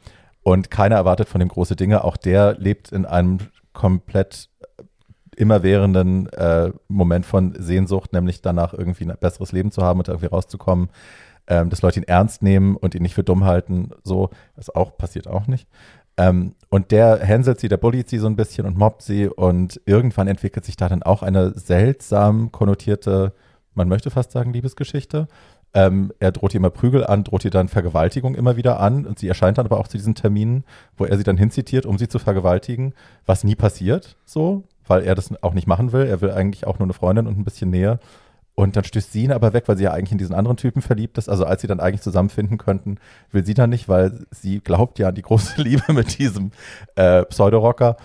Und 0.42 0.72
keiner 0.72 0.96
erwartet 0.96 1.30
von 1.30 1.38
dem 1.38 1.50
große 1.50 1.76
Dinge. 1.76 2.04
Auch 2.04 2.18
der 2.18 2.56
lebt 2.58 2.92
in 2.92 3.06
einem 3.06 3.38
komplett 3.74 4.50
immerwährenden 5.38 6.28
äh, 6.34 6.72
Moment 6.88 7.26
von 7.26 7.54
Sehnsucht, 7.58 8.14
nämlich 8.14 8.42
danach 8.42 8.74
irgendwie 8.74 9.06
ein 9.06 9.18
besseres 9.20 9.52
Leben 9.52 9.72
zu 9.72 9.82
haben 9.82 10.00
und 10.00 10.08
irgendwie 10.08 10.28
rauszukommen, 10.28 10.90
ähm, 11.48 11.70
dass 11.70 11.82
Leute 11.82 12.00
ihn 12.00 12.08
ernst 12.08 12.42
nehmen 12.42 12.76
und 12.76 12.96
ihn 12.96 13.02
nicht 13.02 13.16
für 13.16 13.24
dumm 13.24 13.46
halten, 13.46 13.92
so, 14.04 14.30
das 14.56 14.70
auch 14.70 14.98
passiert 14.98 15.28
auch 15.28 15.48
nicht. 15.48 15.68
Ähm, 16.18 16.56
und 16.70 16.92
der 16.92 17.20
hänselt 17.20 17.60
sie, 17.60 17.68
der 17.68 17.78
bullied 17.78 18.10
sie 18.10 18.20
so 18.20 18.28
ein 18.28 18.36
bisschen 18.36 18.66
und 18.66 18.78
mobbt 18.78 19.02
sie 19.02 19.28
und 19.28 19.82
irgendwann 19.86 20.28
entwickelt 20.28 20.66
sich 20.66 20.78
da 20.78 20.88
dann 20.88 21.04
auch 21.04 21.24
eine 21.24 21.58
seltsam 21.58 22.52
konnotierte, 22.52 23.34
man 23.74 23.90
möchte 23.90 24.10
fast 24.10 24.32
sagen, 24.32 24.54
Liebesgeschichte. 24.54 25.28
Ähm, 25.74 26.14
er 26.20 26.32
droht 26.32 26.54
ihr 26.54 26.60
immer 26.60 26.70
Prügel 26.70 27.06
an, 27.06 27.26
droht 27.26 27.44
ihr 27.44 27.52
dann 27.52 27.68
Vergewaltigung 27.68 28.34
immer 28.36 28.56
wieder 28.56 28.80
an 28.80 29.06
und 29.06 29.20
sie 29.20 29.28
erscheint 29.28 29.58
dann 29.58 29.66
aber 29.66 29.78
auch 29.78 29.90
zu 29.90 29.98
diesen 29.98 30.16
Terminen, 30.16 30.64
wo 30.96 31.04
er 31.04 31.18
sie 31.18 31.26
dann 31.26 31.36
hinzitiert, 31.36 31.86
um 31.86 31.98
sie 31.98 32.08
zu 32.08 32.18
vergewaltigen, 32.18 32.94
was 33.26 33.44
nie 33.44 33.56
passiert, 33.56 34.16
so 34.24 34.64
weil 34.88 35.04
er 35.04 35.16
das 35.16 35.32
auch 35.44 35.54
nicht 35.54 35.68
machen 35.68 35.92
will. 35.92 36.06
Er 36.06 36.22
will 36.22 36.32
eigentlich 36.32 36.68
auch 36.68 36.80
nur 36.80 36.86
eine 36.86 36.94
Freundin 36.94 37.28
und 37.28 37.38
ein 37.38 37.44
bisschen 37.44 37.70
Nähe. 37.70 38.00
Und 38.56 38.78
dann 38.78 38.86
stößt 38.86 39.12
sie 39.12 39.24
ihn 39.24 39.34
aber 39.34 39.52
weg, 39.52 39.68
weil 39.68 39.76
sie 39.78 39.84
ja 39.84 39.92
eigentlich 39.92 40.14
in 40.14 40.18
diesen 40.18 40.34
anderen 40.34 40.56
Typen 40.56 40.82
verliebt 40.82 41.18
ist. 41.18 41.28
Also 41.28 41.46
als 41.46 41.62
sie 41.62 41.68
dann 41.68 41.82
eigentlich 41.82 42.02
zusammenfinden 42.02 42.58
könnten, 42.58 43.00
will 43.32 43.46
sie 43.46 43.54
dann 43.54 43.70
nicht, 43.70 43.90
weil 43.90 44.26
sie 44.32 44.62
glaubt 44.62 44.98
ja 44.98 45.10
an 45.10 45.16
die 45.16 45.22
große 45.22 45.62
Liebe 45.62 45.92
mit 45.92 46.18
diesem 46.18 46.52
äh, 46.96 47.24
Pseudorocker. 47.26 47.98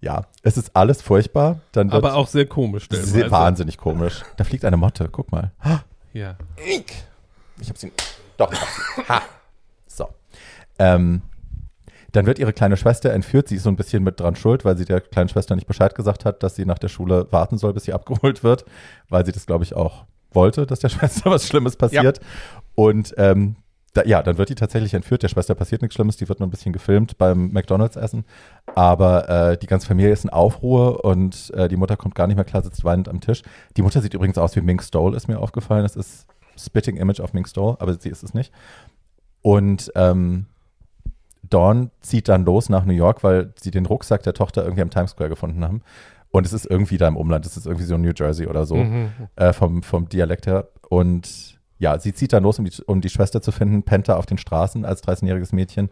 Ja, 0.00 0.22
es 0.42 0.56
ist 0.56 0.74
alles 0.74 1.02
furchtbar. 1.02 1.60
Dann 1.72 1.90
aber 1.90 2.14
auch 2.14 2.28
sehr 2.28 2.46
komisch. 2.46 2.88
Sehr, 2.90 3.30
wahnsinnig 3.30 3.76
komisch. 3.76 4.22
Da 4.36 4.44
fliegt 4.44 4.64
eine 4.64 4.76
Motte, 4.76 5.08
guck 5.10 5.30
mal. 5.32 5.50
Ja. 6.14 6.36
Ich 7.60 7.68
hab 7.68 7.76
sie. 7.76 7.92
Doch. 8.36 8.52
Ha. 9.08 9.22
So. 9.86 10.08
Ähm, 10.78 11.22
dann 12.12 12.26
wird 12.26 12.38
ihre 12.38 12.52
kleine 12.52 12.76
Schwester 12.76 13.12
entführt. 13.12 13.48
Sie 13.48 13.56
ist 13.56 13.64
so 13.64 13.70
ein 13.70 13.76
bisschen 13.76 14.02
mit 14.02 14.20
dran 14.20 14.36
schuld, 14.36 14.64
weil 14.64 14.76
sie 14.76 14.84
der 14.84 15.00
kleinen 15.00 15.28
Schwester 15.28 15.54
nicht 15.54 15.66
Bescheid 15.66 15.94
gesagt 15.94 16.24
hat, 16.24 16.42
dass 16.42 16.56
sie 16.56 16.64
nach 16.64 16.78
der 16.78 16.88
Schule 16.88 17.26
warten 17.30 17.58
soll, 17.58 17.74
bis 17.74 17.84
sie 17.84 17.92
abgeholt 17.94 18.42
wird, 18.42 18.64
weil 19.08 19.26
sie 19.26 19.32
das, 19.32 19.46
glaube 19.46 19.64
ich, 19.64 19.74
auch 19.74 20.04
wollte, 20.32 20.66
dass 20.66 20.80
der 20.80 20.88
Schwester 20.90 21.30
was 21.30 21.46
Schlimmes 21.46 21.76
passiert. 21.76 22.18
Ja. 22.18 22.60
Und 22.74 23.14
ähm, 23.18 23.56
da, 23.94 24.04
ja, 24.04 24.22
dann 24.22 24.38
wird 24.38 24.50
die 24.50 24.54
tatsächlich 24.54 24.94
entführt. 24.94 25.22
Der 25.22 25.28
Schwester 25.28 25.54
passiert 25.54 25.82
nichts 25.82 25.94
Schlimmes, 25.94 26.16
die 26.16 26.28
wird 26.28 26.40
nur 26.40 26.46
ein 26.46 26.50
bisschen 26.50 26.72
gefilmt 26.72 27.18
beim 27.18 27.50
McDonalds-Essen. 27.52 28.24
Aber 28.74 29.28
äh, 29.28 29.58
die 29.58 29.66
ganze 29.66 29.86
Familie 29.86 30.12
ist 30.12 30.24
in 30.24 30.30
Aufruhr 30.30 31.04
und 31.04 31.50
äh, 31.54 31.68
die 31.68 31.76
Mutter 31.76 31.96
kommt 31.96 32.14
gar 32.14 32.26
nicht 32.26 32.36
mehr 32.36 32.44
klar, 32.44 32.62
sitzt 32.62 32.84
weinend 32.84 33.08
am 33.08 33.20
Tisch. 33.20 33.42
Die 33.76 33.82
Mutter 33.82 34.00
sieht 34.00 34.14
übrigens 34.14 34.38
aus 34.38 34.54
wie 34.56 34.60
Mink 34.60 34.82
Stole, 34.82 35.16
ist 35.16 35.28
mir 35.28 35.40
aufgefallen. 35.40 35.82
Das 35.82 35.96
ist 35.96 36.26
Spitting 36.56 36.96
Image 36.96 37.20
of 37.20 37.32
Mink 37.32 37.48
Stole, 37.48 37.76
aber 37.80 37.94
sie 37.94 38.10
ist 38.10 38.22
es 38.22 38.34
nicht. 38.34 38.52
Und 39.42 39.90
ähm, 39.94 40.46
Dawn 41.42 41.90
zieht 42.00 42.28
dann 42.28 42.44
los 42.44 42.68
nach 42.68 42.84
New 42.84 42.92
York, 42.92 43.22
weil 43.24 43.52
sie 43.60 43.70
den 43.70 43.86
Rucksack 43.86 44.22
der 44.22 44.34
Tochter 44.34 44.62
irgendwie 44.62 44.82
am 44.82 44.90
Times 44.90 45.12
Square 45.12 45.30
gefunden 45.30 45.64
haben. 45.64 45.82
Und 46.30 46.44
es 46.44 46.52
ist 46.52 46.66
irgendwie 46.66 46.98
da 46.98 47.08
im 47.08 47.16
Umland, 47.16 47.46
es 47.46 47.56
ist 47.56 47.66
irgendwie 47.66 47.86
so 47.86 47.96
New 47.96 48.12
Jersey 48.14 48.46
oder 48.46 48.66
so, 48.66 48.76
mhm. 48.76 49.08
äh, 49.36 49.52
vom, 49.52 49.82
vom 49.82 50.08
Dialekt 50.08 50.46
her. 50.46 50.68
Und 50.88 51.58
ja, 51.78 51.98
sie 51.98 52.12
zieht 52.12 52.32
dann 52.32 52.42
los, 52.42 52.58
um 52.58 52.64
die, 52.64 52.82
um 52.86 53.00
die 53.00 53.08
Schwester 53.08 53.40
zu 53.40 53.52
finden, 53.52 53.82
pennt 53.82 54.08
da 54.08 54.16
auf 54.16 54.26
den 54.26 54.38
Straßen 54.38 54.84
als 54.84 55.02
13-jähriges 55.04 55.54
Mädchen, 55.54 55.88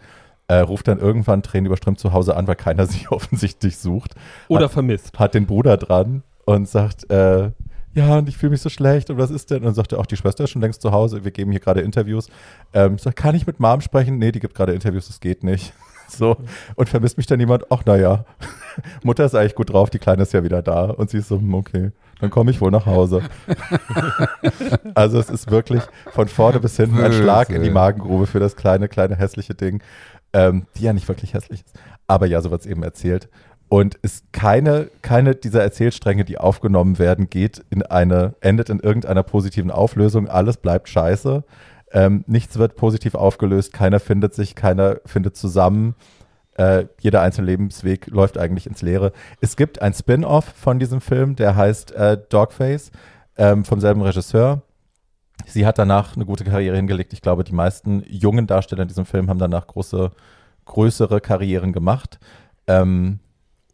äh, 0.49 0.59
ruft 0.59 0.89
dann 0.89 0.99
irgendwann 0.99 1.43
Tränen 1.43 1.67
überströmt 1.67 1.99
zu 1.99 2.13
Hause 2.13 2.37
an, 2.37 2.47
weil 2.47 2.57
keiner 2.57 2.87
sie 2.87 3.09
offensichtlich 3.09 3.79
sucht. 3.79 4.15
Oder 4.49 4.65
hat, 4.65 4.73
vermisst. 4.73 5.19
Hat 5.19 5.35
den 5.35 5.47
Bruder 5.47 5.77
dran 5.77 6.23
und 6.45 6.69
sagt, 6.69 7.11
äh, 7.11 7.51
ja, 7.97 8.19
und 8.19 8.29
ich 8.29 8.37
fühle 8.37 8.51
mich 8.51 8.61
so 8.61 8.69
schlecht 8.69 9.09
und 9.09 9.17
was 9.17 9.31
ist 9.31 9.51
denn? 9.51 9.59
Und 9.59 9.65
dann 9.65 9.75
sagt 9.75 9.93
er 9.93 9.99
auch, 9.99 10.05
die 10.05 10.19
Schwester 10.19 10.45
ist 10.45 10.51
schon 10.51 10.61
längst 10.61 10.83
zu 10.83 10.93
Hause, 10.93 11.25
wir 11.25 11.31
geben 11.31 11.51
hier 11.51 11.61
gerade 11.61 11.81
Interviews. 11.81 12.29
Ähm, 12.75 12.97
ich 12.97 13.03
sage, 13.03 13.15
kann 13.15 13.35
ich 13.35 13.47
mit 13.47 13.59
Mom 13.59 13.81
sprechen? 13.81 14.19
Nee, 14.19 14.33
die 14.33 14.41
gibt 14.41 14.55
gerade 14.55 14.75
Interviews, 14.75 15.07
das 15.09 15.19
geht 15.19 15.43
nicht. 15.43 15.73
So, 16.09 16.37
und 16.77 16.89
vermisst 16.89 17.17
mich 17.17 17.27
dann 17.27 17.41
jemand? 17.41 17.65
Ach, 17.69 17.85
naja, 17.85 18.25
Mutter 19.03 19.25
ist 19.25 19.35
eigentlich 19.35 19.57
gut 19.57 19.73
drauf, 19.73 19.91
die 19.91 19.99
Kleine 19.99 20.23
ist 20.23 20.33
ja 20.33 20.45
wieder 20.45 20.63
da. 20.63 20.85
Und 20.85 21.11
sie 21.11 21.19
ist 21.19 21.27
so, 21.27 21.37
hm, 21.37 21.53
okay, 21.53 21.91
dann 22.21 22.31
komme 22.31 22.53
ich 22.53 22.61
wohl 22.61 22.71
nach 22.71 22.87
Hause. 22.87 23.23
also 24.95 25.19
es 25.19 25.29
ist 25.29 25.51
wirklich 25.51 25.83
von 26.13 26.29
vorne 26.29 26.61
bis 26.61 26.77
hinten 26.77 27.01
ein 27.01 27.13
Schlag 27.13 27.51
in 27.51 27.65
die 27.65 27.71
Magengrube 27.71 28.29
für 28.29 28.39
das 28.39 28.55
kleine, 28.55 28.87
kleine 28.87 29.17
hässliche 29.17 29.57
Ding, 29.57 29.83
ähm, 30.33 30.69
die 30.77 30.85
ja 30.85 30.93
nicht 30.93 31.09
wirklich 31.09 31.35
hässlich 31.35 31.65
ist. 31.67 31.77
Aber 32.07 32.27
ja, 32.27 32.41
so 32.41 32.53
wird 32.53 32.61
es 32.61 32.69
eben 32.69 32.85
erzählt. 32.85 33.29
Und 33.69 33.97
ist 33.97 34.33
keine, 34.33 34.91
keine 35.03 35.35
dieser 35.35 35.63
Erzählstränge, 35.63 36.25
die 36.25 36.39
aufgenommen 36.39 36.99
werden, 36.99 37.29
geht 37.29 37.65
in 37.71 37.83
eine, 37.83 38.35
endet 38.41 38.71
in 38.71 38.79
irgendeiner 38.79 39.25
positiven 39.25 39.73
Auflösung. 39.73 40.29
Alles 40.29 40.59
bleibt 40.59 40.89
scheiße. 40.89 41.43
Ähm, 41.93 42.25
nichts 42.27 42.59
wird 42.59 42.77
positiv 42.77 43.15
aufgelöst. 43.15 43.73
Keiner 43.73 43.99
findet 43.99 44.35
sich, 44.35 44.55
keiner 44.55 45.01
findet 45.05 45.37
zusammen. 45.37 45.95
Äh, 46.55 46.87
jeder 47.01 47.23
einzelne 47.23 47.49
Lebensweg 47.49 48.07
läuft 48.07 48.39
eigentlich 48.39 48.67
ins 48.67 48.83
Leere. 48.83 49.13
Es 49.41 49.57
gibt 49.57 49.83
ein 49.83 49.93
Spin-off 49.93 50.45
von 50.45 50.79
diesem 50.79 51.01
Film, 51.01 51.37
der 51.37 51.57
heißt 51.57 51.93
äh, 51.93 52.19
Dogface, 52.29 52.91
ähm, 53.37 53.65
vom 53.65 53.81
selben 53.81 54.01
Regisseur. 54.01 54.63
Sie 55.45 55.67
hat 55.67 55.79
danach 55.79 56.17
eine 56.17 56.25
gute 56.25 56.45
Karriere 56.45 56.77
hingelegt. 56.77 57.13
Ich 57.13 57.21
glaube, 57.21 57.45
die 57.45 57.53
meisten 57.53 58.03
jungen 58.09 58.47
Darsteller 58.47 58.83
in 58.83 58.89
diesem 58.89 59.05
Film 59.05 59.29
haben 59.29 59.39
danach 59.39 59.67
große, 59.67 60.13
größere 60.65 61.21
Karrieren 61.21 61.73
gemacht. 61.73 62.19
Ähm, 62.67 63.21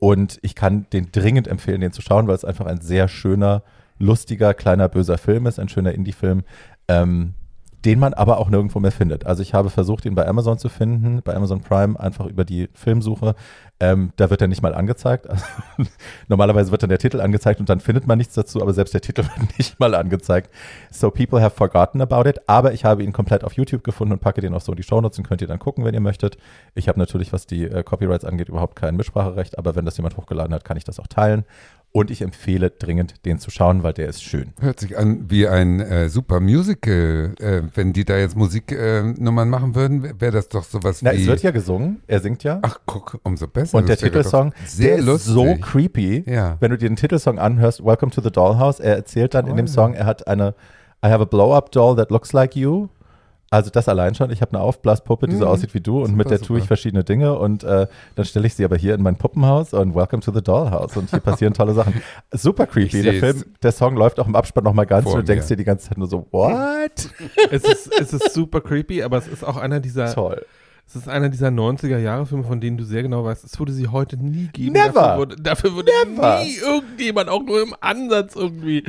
und 0.03 0.41
ich 0.43 0.57
kann 0.57 0.87
den 0.93 1.12
dringend 1.12 1.47
empfehlen, 1.47 1.81
den 1.81 1.93
zu 1.93 2.03
schauen, 2.03 2.27
weil 2.27 2.35
es 2.35 2.45
einfach 2.45 2.66
ein 2.66 2.81
sehr 2.81 3.07
schöner, 3.07 3.62
lustiger, 4.01 4.53
kleiner, 4.53 4.89
böser 4.89 5.16
Film 5.16 5.47
ist, 5.47 5.61
ein 5.61 5.69
schöner 5.69 5.93
Indie-Film. 5.93 6.43
Ähm, 6.89 7.35
den 7.84 7.98
man 7.98 8.14
aber 8.14 8.38
auch 8.38 8.48
nirgendwo 8.48 8.78
mehr 8.78 8.92
findet. 8.92 9.26
Also 9.26 9.42
ich 9.42 9.54
habe 9.54 9.70
versucht, 9.70 10.04
ihn 10.04 10.14
bei 10.14 10.26
Amazon 10.26 10.59
zu 10.59 10.68
finden, 10.68 11.20
bei 11.22 11.34
Amazon 11.34 11.60
Prime, 11.60 11.98
einfach 11.98 12.26
über 12.26 12.44
die 12.44 12.68
Filmsuche. 12.74 13.34
Ähm, 13.80 14.12
da 14.16 14.30
wird 14.30 14.40
er 14.40 14.46
nicht 14.46 14.62
mal 14.62 14.74
angezeigt. 14.74 15.28
Also, 15.28 15.44
normalerweise 16.28 16.70
wird 16.70 16.84
dann 16.84 16.90
der 16.90 17.00
Titel 17.00 17.20
angezeigt 17.20 17.59
und 17.59 17.68
dann 17.68 17.80
findet 17.80 18.06
man 18.06 18.18
nichts 18.18 18.34
dazu, 18.34 18.62
aber 18.62 18.72
selbst 18.72 18.94
der 18.94 19.00
Titel 19.00 19.22
wird 19.36 19.59
nicht 19.59 19.80
mal 19.80 19.94
angezeigt. 19.94 20.50
So 20.92 21.10
people 21.10 21.40
have 21.40 21.56
forgotten 21.56 22.00
about 22.00 22.28
it, 22.28 22.48
aber 22.48 22.72
ich 22.72 22.84
habe 22.84 23.02
ihn 23.02 23.12
komplett 23.12 23.42
auf 23.42 23.54
YouTube 23.54 23.82
gefunden 23.82 24.12
und 24.12 24.20
packe 24.20 24.40
den 24.40 24.54
auch 24.54 24.60
so 24.60 24.72
in 24.72 24.76
die 24.76 24.84
Shownotes 24.84 25.18
und 25.18 25.26
könnt 25.26 25.42
ihr 25.42 25.48
dann 25.48 25.59
gucken, 25.59 25.84
wenn 25.84 25.94
ihr 25.94 26.00
möchtet. 26.00 26.36
Ich 26.74 26.88
habe 26.88 27.00
natürlich, 27.00 27.32
was 27.32 27.46
die 27.46 27.64
äh, 27.64 27.82
Copyrights 27.82 28.24
angeht, 28.24 28.48
überhaupt 28.48 28.76
kein 28.76 28.94
Mitspracherecht, 28.96 29.59
aber 29.59 29.74
wenn 29.74 29.84
das 29.84 29.96
jemand 29.96 30.16
hochgeladen 30.16 30.54
hat, 30.54 30.64
kann 30.64 30.76
ich 30.76 30.84
das 30.84 31.00
auch 31.00 31.09
teilen. 31.09 31.44
Und 31.94 32.10
ich 32.10 32.23
empfehle 32.23 32.70
dringend, 32.70 33.27
den 33.27 33.39
zu 33.39 33.51
schauen, 33.51 33.82
weil 33.82 33.93
der 33.93 34.09
ist 34.09 34.23
schön. 34.24 34.55
Hört 34.60 34.81
sich 34.81 34.97
an 34.97 35.27
wie 35.28 35.47
ein 35.47 35.78
äh, 35.81 36.09
super 36.09 36.40
Musical. 36.40 37.35
Äh, 37.39 37.62
wenn 37.74 37.93
die 37.93 38.06
da 38.06 38.16
jetzt 38.16 38.35
Musiknummern 38.35 39.51
machen 39.51 39.74
würden, 39.74 40.19
wäre 40.19 40.32
das 40.32 40.48
doch 40.48 40.64
sowas 40.64 41.01
Na, 41.02 41.12
wie. 41.12 41.20
es 41.20 41.27
wird 41.27 41.43
ja 41.43 41.51
gesungen, 41.51 42.01
er 42.06 42.20
singt 42.20 42.44
ja. 42.44 42.60
Ach, 42.62 42.78
guck, 42.86 43.20
umso 43.24 43.47
besser. 43.47 43.77
und 43.77 43.90
der 43.90 43.98
Titelsong, 43.98 44.55
sehr 44.64 44.97
der 44.97 45.05
lustig. 45.05 45.28
ist 45.28 45.35
so 45.35 45.55
creepy. 45.60 46.24
Ja. 46.27 46.56
Wenn 46.60 46.70
du 46.70 46.78
dir 46.78 46.89
den 46.89 46.97
Titelsong 46.97 47.39
anhörst, 47.39 47.85
Welcome 47.85 48.10
to 48.10 48.23
the 48.23 48.31
Dollhouse, 48.31 48.81
er 48.81 48.97
erzählt 48.97 49.35
dann 49.35 49.47
in 49.47 49.56
dem 49.59 49.66
Toll. 49.66 49.74
Song, 49.74 49.94
er 49.94 50.06
hat 50.06 50.27
eine 50.27 50.55
I 51.05 51.09
have 51.09 51.20
a 51.20 51.27
blow-up 51.27 51.73
doll 51.73 51.94
that 51.97 52.10
looks 52.10 52.32
like 52.32 52.56
you. 52.56 52.89
Also 53.53 53.70
das 53.70 53.87
allein 53.87 54.15
schon. 54.15 54.31
Ich 54.31 54.41
habe 54.41 54.53
eine 54.55 54.62
Aufblaspuppe, 54.62 55.29
die 55.29 55.37
so 55.37 55.45
Mhm. 55.45 55.51
aussieht 55.51 55.74
wie 55.74 55.81
du 55.81 55.99
und 55.99 56.07
Super, 56.07 56.16
mit 56.16 56.31
der 56.31 56.41
tue 56.41 56.57
ich 56.57 56.62
super. 56.65 56.69
verschiedene 56.69 57.05
Dinge 57.05 57.39
und 57.39 57.65
äh, 57.65 57.87
dann 58.16 58.24
stelle 58.24 58.47
ich 58.47 58.55
sie 58.55 58.65
aber 58.65 58.77
hier 58.77 58.95
in 58.95 59.03
mein 59.03 59.16
Puppenhaus 59.16 59.74
und 59.74 59.95
Welcome 59.95 60.23
to 60.23 60.33
the 60.33 60.43
Dollhouse 60.43 60.97
und 60.97 61.11
hier 61.11 61.20
passieren 61.20 61.53
tolle 61.53 61.74
Sachen. 61.74 62.03
Super 62.33 62.66
creepy. 62.66 63.03
Der. 63.03 63.12
Film, 63.15 63.45
der 63.62 63.73
Song 63.73 63.95
läuft 63.97 64.19
auch 64.20 64.27
im 64.27 64.35
Abspann 64.37 64.65
nochmal 64.65 64.87
ganz 64.87 65.07
und 65.07 65.16
du 65.16 65.23
denkst 65.24 65.49
dir 65.49 65.57
die 65.57 65.65
ganze 65.65 65.89
Zeit 65.91 65.99
nur 65.99 66.09
so, 66.09 66.27
what? 66.31 67.11
es, 67.51 67.62
ist, 67.65 67.93
es 68.01 68.12
ist 68.15 68.33
super 68.33 68.62
creepy, 68.62 69.03
aber 69.03 69.19
es 69.19 69.29
ist 69.29 69.45
auch 69.45 69.59
einer 69.59 69.81
dieser, 69.81 70.12
Toll. 70.15 70.45
Es 70.86 70.96
ist 70.96 71.09
einer 71.09 71.28
dieser 71.30 71.48
90er 71.48 71.96
Jahre 71.98 72.26
Filme, 72.26 72.44
von 72.44 72.60
denen 72.60 72.76
du 72.76 72.84
sehr 72.84 73.02
genau 73.02 73.24
weißt, 73.24 73.44
es 73.44 73.59
würde 73.59 73.72
sie 73.72 73.88
heute 73.88 74.16
nie 74.16 74.48
geben. 74.52 74.72
Never. 74.72 74.92
Dafür 74.92 75.18
würde, 75.18 75.36
dafür 75.36 75.74
würde 75.74 75.90
Never. 76.06 76.40
nie 76.44 76.56
irgendjemand, 76.56 77.28
auch 77.30 77.42
nur 77.42 77.62
im 77.62 77.74
Ansatz 77.80 78.36
irgendwie, 78.36 78.84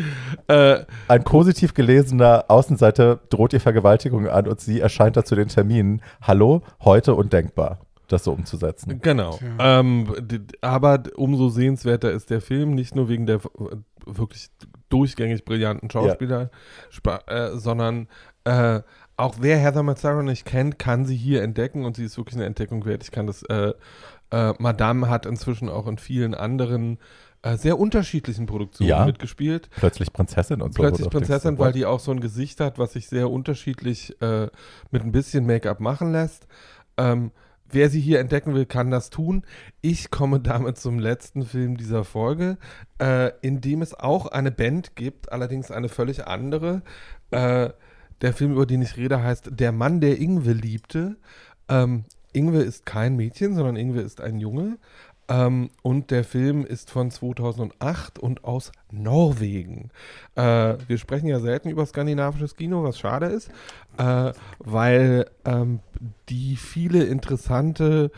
äh, 0.47 0.83
Ein 1.07 1.23
positiv 1.23 1.73
gelesener 1.73 2.45
Außenseiter 2.49 3.19
droht 3.29 3.53
ihr 3.53 3.61
Vergewaltigung 3.61 4.27
an 4.27 4.47
und 4.47 4.59
sie 4.59 4.81
erscheint 4.81 5.15
da 5.15 5.23
zu 5.23 5.35
den 5.35 5.47
Terminen. 5.47 6.01
Hallo, 6.21 6.61
heute 6.83 7.13
und 7.15 7.31
denkbar, 7.31 7.79
das 8.09 8.25
so 8.25 8.33
umzusetzen. 8.33 8.99
Genau. 9.01 9.39
Ähm, 9.59 10.13
aber 10.61 11.03
umso 11.15 11.47
sehenswerter 11.49 12.11
ist 12.11 12.29
der 12.29 12.41
Film, 12.41 12.71
nicht 12.75 12.95
nur 12.95 13.07
wegen 13.07 13.25
der 13.27 13.39
wirklich 14.05 14.47
durchgängig 14.89 15.45
brillanten 15.45 15.89
Schauspieler, 15.89 16.49
spa- 16.89 17.21
äh, 17.27 17.57
sondern 17.57 18.07
äh, 18.43 18.81
auch 19.17 19.35
wer 19.39 19.57
Heather 19.57 19.83
Mazzaro 19.83 20.23
nicht 20.23 20.45
kennt, 20.45 20.79
kann 20.79 21.05
sie 21.05 21.15
hier 21.15 21.43
entdecken 21.43 21.85
und 21.85 21.95
sie 21.95 22.05
ist 22.05 22.17
wirklich 22.17 22.35
eine 22.35 22.45
Entdeckung 22.45 22.85
wert. 22.85 23.03
Ich 23.03 23.11
kann 23.11 23.27
das, 23.27 23.43
äh, 23.43 23.73
äh, 24.31 24.53
Madame 24.59 25.09
hat 25.09 25.25
inzwischen 25.25 25.69
auch 25.69 25.87
in 25.87 25.97
vielen 25.97 26.33
anderen 26.33 26.97
äh, 27.43 27.57
sehr 27.57 27.77
unterschiedlichen 27.77 28.45
Produktionen 28.45 28.89
Ja. 28.89 29.05
mitgespielt. 29.05 29.69
Plötzlich 29.75 30.13
Prinzessin 30.13 30.61
und 30.61 30.73
so. 30.73 30.81
Plötzlich 30.81 31.09
Prinzessin, 31.09 31.59
weil 31.59 31.73
die 31.73 31.85
auch 31.85 31.99
so 31.99 32.11
ein 32.11 32.21
Gesicht 32.21 32.59
hat, 32.61 32.79
was 32.79 32.93
sich 32.93 33.07
sehr 33.09 33.29
unterschiedlich 33.29 34.19
äh, 34.21 34.47
mit 34.91 35.03
ein 35.03 35.11
bisschen 35.11 35.45
Make-up 35.45 35.81
machen 35.81 36.11
lässt. 36.13 36.47
Ähm, 36.97 37.31
wer 37.69 37.89
sie 37.89 37.99
hier 37.99 38.19
entdecken 38.21 38.53
will, 38.53 38.65
kann 38.65 38.91
das 38.91 39.09
tun. 39.09 39.43
Ich 39.81 40.09
komme 40.09 40.39
damit 40.39 40.77
zum 40.77 40.99
letzten 40.99 41.43
Film 41.43 41.75
dieser 41.75 42.05
Folge, 42.05 42.57
äh, 42.99 43.31
in 43.41 43.59
dem 43.59 43.81
es 43.81 43.93
auch 43.93 44.27
eine 44.27 44.51
Band 44.51 44.95
gibt, 44.95 45.31
allerdings 45.31 45.69
eine 45.69 45.89
völlig 45.89 46.25
andere. 46.25 46.81
Äh, 47.31 47.71
der 48.23 48.33
Film, 48.33 48.53
über 48.53 48.65
den 48.65 48.81
ich 48.81 48.97
rede, 48.97 49.21
heißt 49.21 49.51
Der 49.51 49.71
Mann, 49.71 50.01
der 50.01 50.19
Ingwe 50.19 50.53
liebte. 50.53 51.17
Ähm, 51.69 52.05
Ingwe 52.31 52.61
ist 52.61 52.85
kein 52.85 53.15
Mädchen, 53.15 53.53
sondern 53.53 53.75
Ingwe 53.75 54.01
ist 54.01 54.21
ein 54.21 54.39
Junge. 54.39 54.79
Ähm, 55.29 55.69
und 55.83 56.09
der 56.09 56.23
Film 56.23 56.65
ist 56.65 56.89
von 56.89 57.11
2008 57.11 58.19
und 58.19 58.43
aus 58.43 58.71
Norwegen. 58.91 59.89
Äh, 60.35 60.75
wir 60.87 60.97
sprechen 60.97 61.27
ja 61.27 61.39
selten 61.39 61.69
über 61.69 61.85
skandinavisches 61.85 62.55
Kino, 62.55 62.83
was 62.83 62.97
schade 62.97 63.27
ist, 63.27 63.49
äh, 63.97 64.31
weil 64.59 65.25
ähm, 65.45 65.79
die 66.29 66.55
viele 66.55 67.03
interessante 67.03 68.11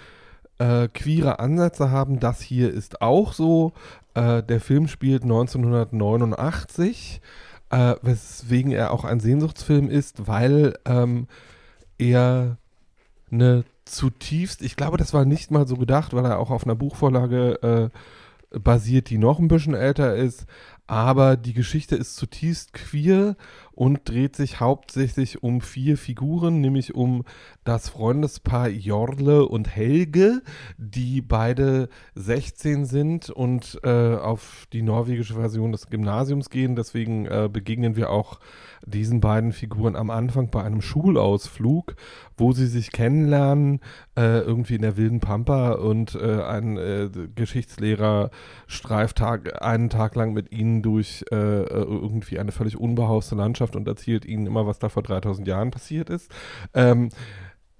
äh, 0.57 0.87
queere 0.87 1.39
Ansätze 1.39 1.91
haben. 1.91 2.19
Das 2.19 2.41
hier 2.41 2.71
ist 2.71 3.01
auch 3.01 3.33
so. 3.33 3.73
Äh, 4.13 4.41
der 4.43 4.61
Film 4.61 4.87
spielt 4.87 5.23
1989, 5.23 7.21
äh, 7.69 7.95
weswegen 8.01 8.71
er 8.71 8.91
auch 8.91 9.03
ein 9.03 9.19
Sehnsuchtsfilm 9.19 9.89
ist, 9.89 10.27
weil 10.27 10.77
ähm, 10.85 11.27
er 11.97 12.57
eine 13.31 13.63
zutiefst, 13.85 14.61
ich 14.61 14.75
glaube, 14.75 14.97
das 14.97 15.13
war 15.13 15.25
nicht 15.25 15.51
mal 15.51 15.67
so 15.67 15.77
gedacht, 15.77 16.13
weil 16.13 16.25
er 16.25 16.39
auch 16.39 16.49
auf 16.49 16.65
einer 16.65 16.75
Buchvorlage 16.75 17.91
äh, 18.51 18.59
basiert, 18.59 19.09
die 19.09 19.17
noch 19.17 19.39
ein 19.39 19.47
bisschen 19.47 19.73
älter 19.73 20.15
ist, 20.15 20.45
aber 20.87 21.37
die 21.37 21.53
Geschichte 21.53 21.95
ist 21.95 22.15
zutiefst 22.15 22.73
queer 22.73 23.35
und 23.75 24.07
dreht 24.09 24.35
sich 24.37 24.61
hauptsächlich 24.61 25.43
um 25.43 25.59
vier 25.59 25.97
Figuren, 25.97 26.61
nämlich 26.61 26.95
um 26.95 27.23
das 27.65 27.89
Freundespaar 27.89 28.69
Jorle 28.69 29.45
und 29.45 29.67
Helge, 29.75 30.41
die 30.77 31.21
beide 31.21 31.89
16 32.15 32.85
sind 32.85 33.29
und 33.29 33.79
äh, 33.83 34.15
auf 34.15 34.65
die 34.71 34.81
norwegische 34.81 35.33
Version 35.33 35.73
des 35.73 35.87
Gymnasiums 35.87 36.49
gehen. 36.49 36.75
Deswegen 36.75 37.25
äh, 37.25 37.49
begegnen 37.51 37.97
wir 37.97 38.11
auch 38.11 38.39
diesen 38.85 39.19
beiden 39.19 39.51
Figuren 39.51 39.95
am 39.95 40.09
Anfang 40.09 40.49
bei 40.51 40.63
einem 40.63 40.81
Schulausflug, 40.81 41.95
wo 42.37 42.51
sie 42.51 42.67
sich 42.67 42.91
kennenlernen, 42.91 43.81
äh, 44.15 44.39
irgendwie 44.39 44.75
in 44.75 44.83
der 44.83 44.95
wilden 44.95 45.19
Pampa 45.19 45.71
und 45.73 46.15
äh, 46.15 46.43
ein 46.43 46.77
äh, 46.77 47.09
Geschichtslehrer 47.33 48.29
streift 48.67 49.17
Tag, 49.17 49.61
einen 49.61 49.89
Tag 49.89 50.15
lang 50.15 50.33
mit 50.33 50.51
ihnen 50.51 50.81
durch 50.81 51.25
äh, 51.31 51.35
irgendwie 51.35 52.39
eine 52.39 52.51
völlig 52.51 52.77
unbehauste 52.77 53.35
Landschaft 53.35 53.64
und 53.73 53.87
erzählt 53.87 54.25
ihnen 54.25 54.45
immer, 54.45 54.67
was 54.67 54.79
da 54.79 54.89
vor 54.89 55.01
3000 55.03 55.47
Jahren 55.47 55.71
passiert 55.71 56.09
ist. 56.09 56.29
Ähm, 56.73 57.09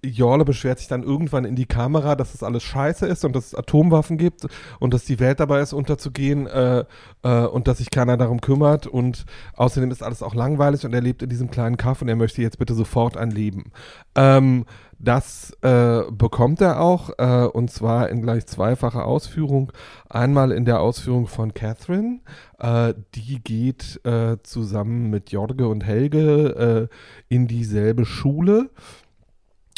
Jorle 0.10 0.46
beschwert 0.46 0.80
sich 0.80 0.88
dann 0.88 1.04
irgendwann 1.04 1.46
in 1.46 1.56
die 1.56 1.66
Kamera, 1.66 2.16
dass 2.16 2.34
es 2.34 2.44
alles 2.44 2.64
scheiße 2.64 3.06
ist 3.06 3.26
und 3.26 3.36
dass 3.36 3.48
es 3.48 3.56
Atomwaffen 3.56 4.18
gibt 4.18 4.48
und 4.80 4.94
dass 4.94 5.06
die 5.06 5.20
Welt 5.20 5.40
dabei 5.40 5.62
ist, 5.62 5.74
unterzugehen 5.74 6.48
äh, 6.48 6.86
äh, 7.24 7.46
und 7.46 7.68
dass 7.68 7.80
sich 7.80 7.90
keiner 7.90 8.18
darum 8.18 8.42
kümmert 8.42 8.88
und 8.88 9.26
außerdem 9.56 9.92
ist 9.92 10.04
alles 10.04 10.24
auch 10.24 10.36
langweilig 10.36 10.86
und 10.86 10.94
er 10.94 11.02
lebt 11.02 11.24
in 11.24 11.30
diesem 11.30 11.50
kleinen 11.50 11.78
Kaff 11.78 12.02
und 12.02 12.08
er 12.08 12.16
möchte 12.16 12.42
jetzt 12.42 12.60
bitte 12.60 12.74
sofort 12.74 13.18
ein 13.18 13.32
Leben. 13.32 13.72
Ähm, 14.16 14.66
das 14.98 15.52
äh, 15.62 16.04
bekommt 16.10 16.62
er 16.62 16.80
auch 16.80 17.10
äh, 17.18 17.46
und 17.46 17.70
zwar 17.70 18.10
in 18.10 18.22
gleich 18.22 18.46
zweifacher 18.46 19.06
Ausführung. 19.06 19.74
Einmal 20.10 20.52
in 20.52 20.64
der 20.64 20.80
Ausführung 20.80 21.28
von 21.28 21.54
Catherine, 21.54 22.22
äh, 22.60 22.94
die 23.14 23.44
geht 23.44 24.00
äh, 24.06 24.38
zusammen 24.44 25.10
mit 25.10 25.32
Jorge 25.32 25.68
und 25.68 25.84
Helge 25.84 26.90
in 27.30 27.48
dieselbe 27.48 28.06
Schule 28.06 28.70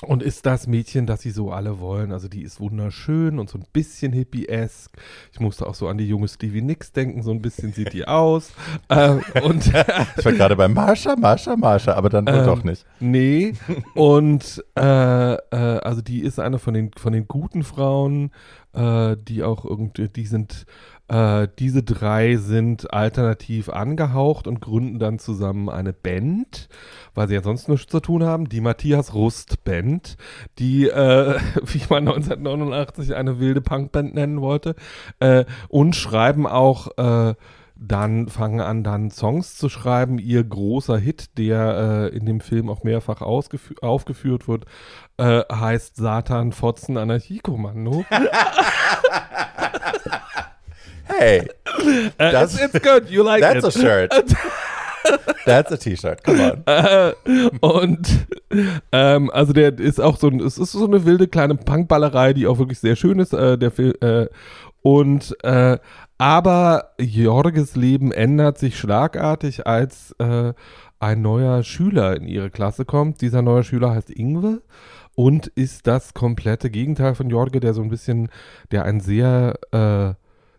und 0.03 0.21
ist 0.21 0.45
das 0.45 0.67
Mädchen, 0.67 1.07
das 1.07 1.21
sie 1.21 1.31
so 1.31 1.51
alle 1.51 1.79
wollen. 1.79 2.11
Also 2.11 2.27
die 2.27 2.43
ist 2.43 2.59
wunderschön 2.59 3.39
und 3.39 3.49
so 3.49 3.57
ein 3.57 3.65
bisschen 3.73 4.13
hippie-esque. 4.13 4.91
Ich 5.31 5.39
musste 5.39 5.65
auch 5.65 5.73
so 5.73 5.87
an 5.87 5.97
die 5.97 6.07
junge 6.07 6.27
Stevie 6.27 6.61
Nicks 6.61 6.91
denken, 6.91 7.23
so 7.23 7.31
ein 7.31 7.41
bisschen 7.41 7.73
sieht 7.73 7.93
die 7.93 8.07
aus. 8.07 8.51
äh, 8.89 9.17
und 9.41 9.65
Ich 9.65 10.25
war 10.25 10.33
gerade 10.33 10.55
bei 10.55 10.67
Marsha, 10.67 11.15
Marsha, 11.15 11.55
Marsha, 11.55 11.93
aber 11.93 12.09
dann 12.09 12.27
wohl 12.27 12.35
Ähm, 12.35 12.45
doch 12.45 12.63
nicht. 12.63 12.85
Nee, 12.99 13.53
und 13.95 14.63
äh, 14.77 15.33
äh, 15.33 15.37
also 15.49 16.01
die 16.01 16.21
ist 16.21 16.39
eine 16.39 16.59
von 16.59 16.75
den 16.75 16.91
von 16.95 17.13
den 17.13 17.27
guten 17.27 17.63
Frauen, 17.63 18.31
äh, 18.73 19.17
die 19.19 19.43
auch 19.43 19.65
irgendwie, 19.65 20.09
die 20.09 20.27
sind, 20.27 20.65
äh, 21.07 21.47
diese 21.59 21.83
drei 21.83 22.35
sind 22.35 22.93
alternativ 22.93 23.69
angehaucht 23.69 24.47
und 24.47 24.59
gründen 24.59 24.99
dann 24.99 25.19
zusammen 25.19 25.69
eine 25.69 25.93
Band, 25.93 26.67
weil 27.13 27.27
sie 27.27 27.35
ja 27.35 27.41
sonst 27.41 27.69
nichts 27.69 27.91
zu 27.91 27.99
tun 27.99 28.23
haben, 28.23 28.49
die 28.49 28.61
Matthias 28.61 29.13
Rust 29.13 29.63
Band, 29.63 30.17
die, 30.59 30.87
äh, 30.89 31.39
wie 31.63 31.81
man 31.89 32.07
1989 32.07 33.15
eine 33.15 33.39
wilde 33.39 33.61
Punkband 33.61 34.15
nennen 34.15 34.41
wollte, 34.41 34.75
äh, 35.19 35.45
und 35.69 35.95
schreiben 35.95 36.45
auch 36.45 36.97
äh, 36.97 37.35
dann 37.79 38.27
fangen 38.27 38.59
an, 38.59 38.83
dann 38.83 39.11
Songs 39.11 39.55
zu 39.55 39.69
schreiben. 39.69 40.17
Ihr 40.17 40.43
großer 40.43 40.97
Hit, 40.97 41.37
der 41.37 42.09
äh, 42.11 42.15
in 42.15 42.25
dem 42.25 42.39
Film 42.39 42.69
auch 42.69 42.83
mehrfach 42.83 43.21
aufgeführt 43.21 44.47
wird, 44.47 44.65
äh, 45.17 45.43
heißt 45.51 45.95
Satan 45.95 46.51
Fotzen 46.51 46.97
Anarchiekommando. 46.97 48.03
Hey, 51.07 51.47
Äh, 52.17 52.31
Das- 52.31 52.53
it's, 52.59 52.73
it's 52.75 52.83
good, 52.85 53.09
you 53.09 53.23
like 53.23 53.41
that's 53.41 53.63
a 53.63 53.67
it. 53.67 53.73
shirt. 53.73 54.13
That's 55.45 55.71
a 55.71 55.77
T-Shirt, 55.77 56.21
come 56.23 56.41
on. 56.51 56.63
Äh, 56.65 57.13
und 57.61 58.27
ähm, 58.91 59.29
also 59.31 59.53
der 59.53 59.79
ist 59.79 60.01
auch 60.01 60.17
so 60.17 60.27
ein, 60.27 60.41
es 60.41 60.57
ist 60.57 60.73
so 60.73 60.85
eine 60.85 61.05
wilde 61.05 61.29
kleine 61.29 61.55
Punkballerei, 61.55 62.33
die 62.33 62.45
auch 62.45 62.59
wirklich 62.59 62.79
sehr 62.79 62.97
schön 62.97 63.19
ist, 63.19 63.31
äh, 63.31 63.57
der 63.57 63.71
äh, 63.79 64.27
und 64.81 65.33
äh, 65.45 65.77
aber 66.17 66.91
Jorges 66.99 67.77
Leben 67.77 68.11
ändert 68.11 68.57
sich 68.57 68.77
schlagartig, 68.77 69.65
als 69.65 70.13
äh, 70.19 70.53
ein 70.99 71.21
neuer 71.21 71.63
Schüler 71.63 72.17
in 72.17 72.27
ihre 72.27 72.49
Klasse 72.49 72.83
kommt. 72.83 73.21
Dieser 73.21 73.41
neue 73.41 73.63
Schüler 73.63 73.91
heißt 73.91 74.09
Ingwe 74.09 74.61
und 75.15 75.47
ist 75.47 75.87
das 75.87 76.13
komplette 76.15 76.69
Gegenteil 76.69 77.15
von 77.15 77.29
Jorge, 77.29 77.61
der 77.61 77.73
so 77.73 77.81
ein 77.81 77.89
bisschen, 77.89 78.29
der 78.71 78.83
ein 78.83 78.99
sehr 78.99 79.53
äh, 79.71 80.13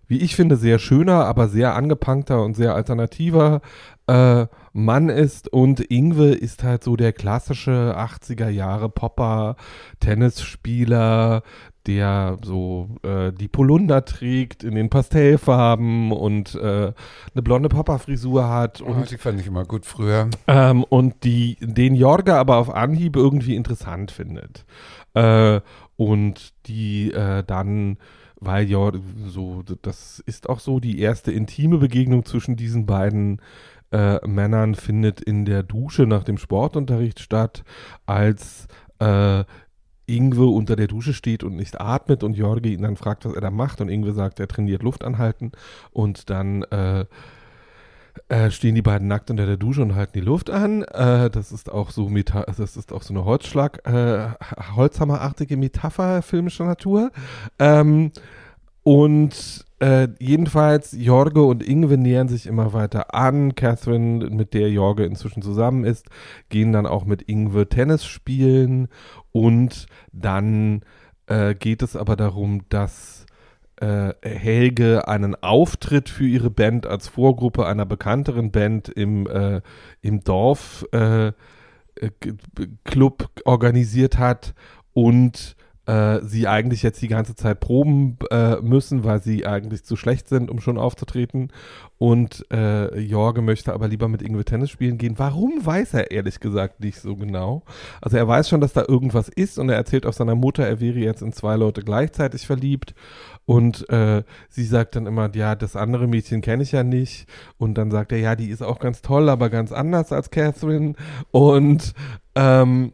wie 0.09 0.19
ich 0.19 0.35
finde, 0.35 0.57
sehr 0.57 0.79
schöner, 0.79 1.27
aber 1.27 1.49
sehr 1.49 1.75
angepunkter 1.75 2.43
und 2.43 2.55
sehr 2.55 2.75
alternativer 2.75 3.61
äh, 4.07 4.47
Mann 4.73 5.09
ist. 5.09 5.53
Und 5.53 5.81
Ingwe 5.91 6.31
ist 6.31 6.65
halt 6.65 6.83
so 6.83 6.97
der 6.97 7.13
klassische 7.13 7.95
80er 7.97 8.49
Jahre 8.49 8.89
Popper, 8.89 9.57
Tennisspieler, 10.01 11.43
der 11.87 12.37
so 12.43 12.91
äh, 13.03 13.33
die 13.33 13.49
Polunder 13.49 14.05
trägt 14.05 14.63
in 14.63 14.75
den 14.75 14.91
Pastellfarben 14.91 16.13
und 16.13 16.55
äh, 16.55 16.93
eine 17.33 17.43
blonde 17.43 17.69
Papa-Frisur 17.71 18.49
hat. 18.49 18.83
Oh, 18.83 18.87
und 18.87 19.11
die 19.11 19.17
fand 19.17 19.41
ich 19.41 19.47
immer 19.47 19.65
gut 19.65 19.87
früher. 19.87 20.29
ähm, 20.47 20.85
und 20.85 21.25
die, 21.25 21.57
den 21.61 21.95
Jorge 21.95 22.35
aber 22.35 22.57
auf 22.57 22.75
Anhieb 22.75 23.17
irgendwie 23.17 23.57
interessant 23.57 24.11
findet. 24.11 24.67
Äh, 25.15 25.61
und 25.97 26.53
die 26.67 27.11
äh, 27.13 27.43
dann, 27.43 27.97
weil 28.41 28.69
ja 28.71 28.93
so, 29.27 29.63
das 29.83 30.21
ist 30.21 30.49
auch 30.49 30.61
so, 30.61 30.81
die 30.81 31.01
erste 31.01 31.33
intime 31.33 31.79
Begegnung 31.79 32.25
zwischen 32.25 32.57
diesen 32.57 32.87
beiden 32.87 33.41
äh, 33.91 34.27
Männern 34.27 34.75
findet 34.75 35.21
in 35.21 35.45
der 35.45 35.63
Dusche 35.63 36.07
nach 36.07 36.25
dem 36.25 36.39
Sportunterricht 36.39 37.21
statt, 37.21 37.65
als 38.07 38.69
äh, 38.99 39.45
Ingwe 40.07 40.47
unter 40.47 40.75
der 40.75 40.87
Dusche 40.87 41.13
steht 41.13 41.43
und 41.45 41.55
nicht 41.55 41.81
atmet 41.81 42.23
und 42.23 42.37
Jorge 42.37 42.71
ihn 42.71 42.83
dann 42.83 42.97
fragt, 42.97 43.25
was 43.25 43.35
er 43.35 43.41
da 43.41 43.51
macht 43.51 43.81
und 43.81 43.89
Ingwe 43.89 44.13
sagt, 44.13 44.41
er 44.41 44.49
trainiert 44.49 44.83
Luft 44.83 45.05
anhalten 45.05 45.53
und 45.91 46.31
dann 46.31 46.63
äh, 46.65 47.05
äh, 48.29 48.51
stehen 48.51 48.75
die 48.75 48.83
beiden 48.83 49.09
nackt 49.09 49.31
unter 49.31 49.47
der 49.47 49.57
Dusche 49.57 49.83
und 49.83 49.95
halten 49.95 50.13
die 50.15 50.21
Luft 50.21 50.51
an. 50.51 50.83
Äh, 50.83 51.31
das 51.31 51.53
ist 51.53 51.71
auch 51.71 51.91
so 51.91 52.09
Meta 52.09 52.45
das 52.57 52.77
ist 52.77 52.93
auch 52.93 53.03
so 53.03 53.15
eine 53.15 53.25
Holzschlag, 53.25 53.87
äh, 53.87 54.31
Holzhammerartige 54.77 55.57
Metapher 55.57 56.23
filmischer 56.23 56.65
Natur. 56.65 57.11
Ähm, 57.59 58.13
und 58.83 59.67
äh, 59.81 60.09
jedenfalls, 60.19 60.93
Jorge 60.93 61.43
und 61.43 61.67
Ingwe 61.67 61.99
nähern 61.99 62.29
sich 62.29 62.47
immer 62.47 62.73
weiter 62.73 63.15
an. 63.15 63.55
Catherine, 63.55 64.31
mit 64.31 64.55
der 64.55 64.71
Jorge 64.71 65.05
inzwischen 65.05 65.43
zusammen 65.43 65.85
ist, 65.85 66.09
gehen 66.49 66.73
dann 66.73 66.87
auch 66.87 67.05
mit 67.05 67.29
Ingwe 67.29 67.69
Tennis 67.69 68.05
spielen. 68.05 68.89
Und 69.31 69.87
dann 70.13 70.81
äh, 71.27 71.55
geht 71.55 71.83
es 71.83 71.97
aber 71.97 72.17
darum, 72.17 72.63
dass 72.71 73.18
äh, 73.81 74.13
Helge 74.23 75.09
einen 75.09 75.35
Auftritt 75.37 76.09
für 76.09 76.27
ihre 76.27 76.51
Band 76.51 76.87
als 76.87 77.09
Vorgruppe 77.09 77.67
einer 77.67 77.87
bekannteren 77.87 78.51
Band 78.51 78.89
im, 78.89 79.27
äh, 79.27 79.61
im 80.01 80.23
Dorf 80.25 80.85
äh, 80.93 81.29
äh, 81.29 81.33
Club 82.85 83.31
organisiert 83.45 84.19
hat 84.19 84.55
und 84.93 85.57
äh, 85.89 86.21
sie 86.23 86.47
eigentlich 86.47 86.83
jetzt 86.83 87.01
die 87.01 87.09
ganze 87.09 87.35
Zeit 87.35 87.61
proben 87.61 88.19
äh, 88.31 88.57
müssen, 88.57 89.05
weil 89.05 89.23
sie 89.23 89.47
eigentlich 89.47 89.85
zu 89.85 89.97
schlecht 89.97 90.29
sind, 90.29 90.51
um 90.51 90.61
schon 90.61 90.77
aufzutreten. 90.77 91.51
Und 91.97 92.45
äh, 92.53 93.01
Jorge 93.01 93.41
möchte 93.41 93.73
aber 93.73 93.89
lieber 93.89 94.07
mit 94.07 94.21
Ingwe 94.21 94.45
Tennis 94.45 94.71
spielen 94.71 94.99
gehen. 94.99 95.15
Warum 95.19 95.65
weiß 95.65 95.95
er 95.95 96.11
ehrlich 96.11 96.41
gesagt 96.41 96.81
nicht 96.81 97.01
so 97.01 97.17
genau? 97.17 97.63
Also 98.03 98.19
er 98.19 98.29
weiß 98.29 98.51
schon, 98.51 98.61
dass 98.61 98.75
da 98.75 98.85
irgendwas 98.87 99.31
ist 99.31 99.59
und 99.59 99.71
er 99.71 99.77
erzählt 99.77 100.05
auch 100.05 100.13
seiner 100.13 100.35
Mutter, 100.35 100.67
er 100.67 100.79
wäre 100.79 100.99
jetzt 100.99 101.23
in 101.23 101.33
zwei 101.33 101.57
Leute 101.57 101.83
gleichzeitig 101.83 102.47
verliebt. 102.47 102.95
Und 103.47 103.89
äh, 103.89 104.25
sie 104.51 104.65
sagt 104.65 104.95
dann 104.95 105.07
immer, 105.07 105.35
ja, 105.35 105.55
das 105.55 105.75
andere 105.75 106.07
Mädchen 106.07 106.43
kenne 106.43 106.65
ich 106.65 106.73
ja 106.73 106.85
nicht. 106.85 107.27
Und 107.57 107.79
dann 107.79 107.91
sagt 107.91 108.13
er, 108.13 108.19
ja, 108.19 108.37
die 108.37 108.51
ist 108.51 108.63
auch 108.63 108.79
ganz 108.79 109.01
toll, 109.01 109.31
aber 109.31 109.49
ganz 109.49 109.73
anders 109.73 110.13
als 110.13 110.31
Catherine. 110.31 110.97
Und 111.31 111.95
ähm, 112.35 112.93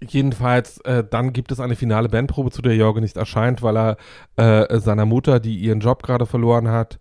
Jedenfalls, 0.00 0.78
äh, 0.82 1.02
dann 1.08 1.32
gibt 1.32 1.50
es 1.50 1.58
eine 1.58 1.74
finale 1.74 2.08
Bandprobe, 2.08 2.50
zu 2.50 2.62
der 2.62 2.76
Jorge 2.76 3.00
nicht 3.00 3.16
erscheint, 3.16 3.62
weil 3.62 3.76
er 3.76 3.96
äh, 4.36 4.78
seiner 4.78 5.06
Mutter, 5.06 5.40
die 5.40 5.56
ihren 5.56 5.80
Job 5.80 6.04
gerade 6.04 6.24
verloren 6.24 6.68
hat, 6.68 7.00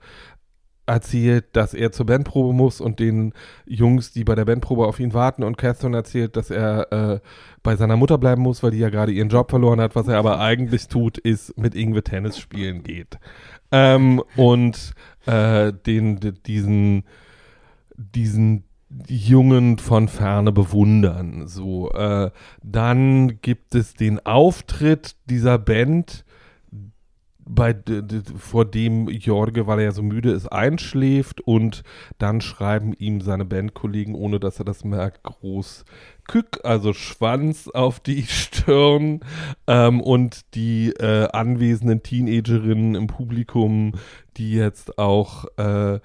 erzählt, 0.87 1.45
dass 1.51 1.73
er 1.73 1.91
zur 1.91 2.05
Bandprobe 2.07 2.53
muss 2.53 2.81
und 2.81 2.99
den 2.99 3.33
Jungs, 3.65 4.13
die 4.13 4.23
bei 4.23 4.35
der 4.35 4.45
Bandprobe 4.45 4.87
auf 4.87 4.99
ihn 4.99 5.13
warten 5.13 5.43
und 5.43 5.57
Catherine 5.57 5.95
erzählt, 5.95 6.35
dass 6.37 6.49
er 6.49 6.91
äh, 6.91 7.19
bei 7.61 7.75
seiner 7.75 7.97
Mutter 7.97 8.17
bleiben 8.17 8.41
muss, 8.41 8.63
weil 8.63 8.71
die 8.71 8.79
ja 8.79 8.89
gerade 8.89 9.11
ihren 9.11 9.29
Job 9.29 9.49
verloren 9.49 9.81
hat. 9.81 9.95
Was 9.95 10.07
er 10.07 10.17
aber 10.17 10.39
eigentlich 10.39 10.87
tut, 10.87 11.17
ist 11.17 11.57
mit 11.57 11.75
Ingwe 11.75 12.03
Tennis 12.03 12.39
spielen 12.39 12.83
geht. 12.83 13.19
Ähm, 13.71 14.23
und 14.37 14.93
äh, 15.25 15.73
den, 15.73 16.19
diesen, 16.45 17.03
diesen 17.97 18.63
Jungen 19.07 19.77
von 19.77 20.07
ferne 20.07 20.51
bewundern. 20.51 21.47
So, 21.47 21.91
äh, 21.91 22.31
dann 22.63 23.41
gibt 23.41 23.75
es 23.75 23.93
den 23.93 24.25
Auftritt 24.25 25.15
dieser 25.25 25.57
Band, 25.57 26.25
bei 27.49 27.75
vor 28.37 28.65
dem 28.65 29.07
Jorge, 29.07 29.67
weil 29.67 29.79
er 29.79 29.85
ja 29.85 29.91
so 29.91 30.03
müde 30.03 30.31
ist, 30.31 30.47
einschläft 30.47 31.41
und 31.41 31.83
dann 32.17 32.41
schreiben 32.41 32.93
ihm 32.93 33.21
seine 33.21 33.45
Bandkollegen, 33.45 34.15
ohne 34.15 34.39
dass 34.39 34.59
er 34.59 34.65
das 34.65 34.83
merkt, 34.83 35.23
groß 35.23 35.85
Kück, 36.27 36.59
also 36.63 36.93
Schwanz 36.93 37.69
auf 37.69 37.99
die 37.99 38.23
Stirn 38.27 39.21
ähm, 39.65 40.01
und 40.01 40.53
die 40.55 40.89
äh, 40.89 41.29
anwesenden 41.31 42.03
Teenagerinnen 42.03 42.95
im 42.95 43.07
Publikum, 43.07 43.93
die 44.35 44.51
jetzt 44.51 44.99
auch 44.99 45.45
äh, 45.57 45.99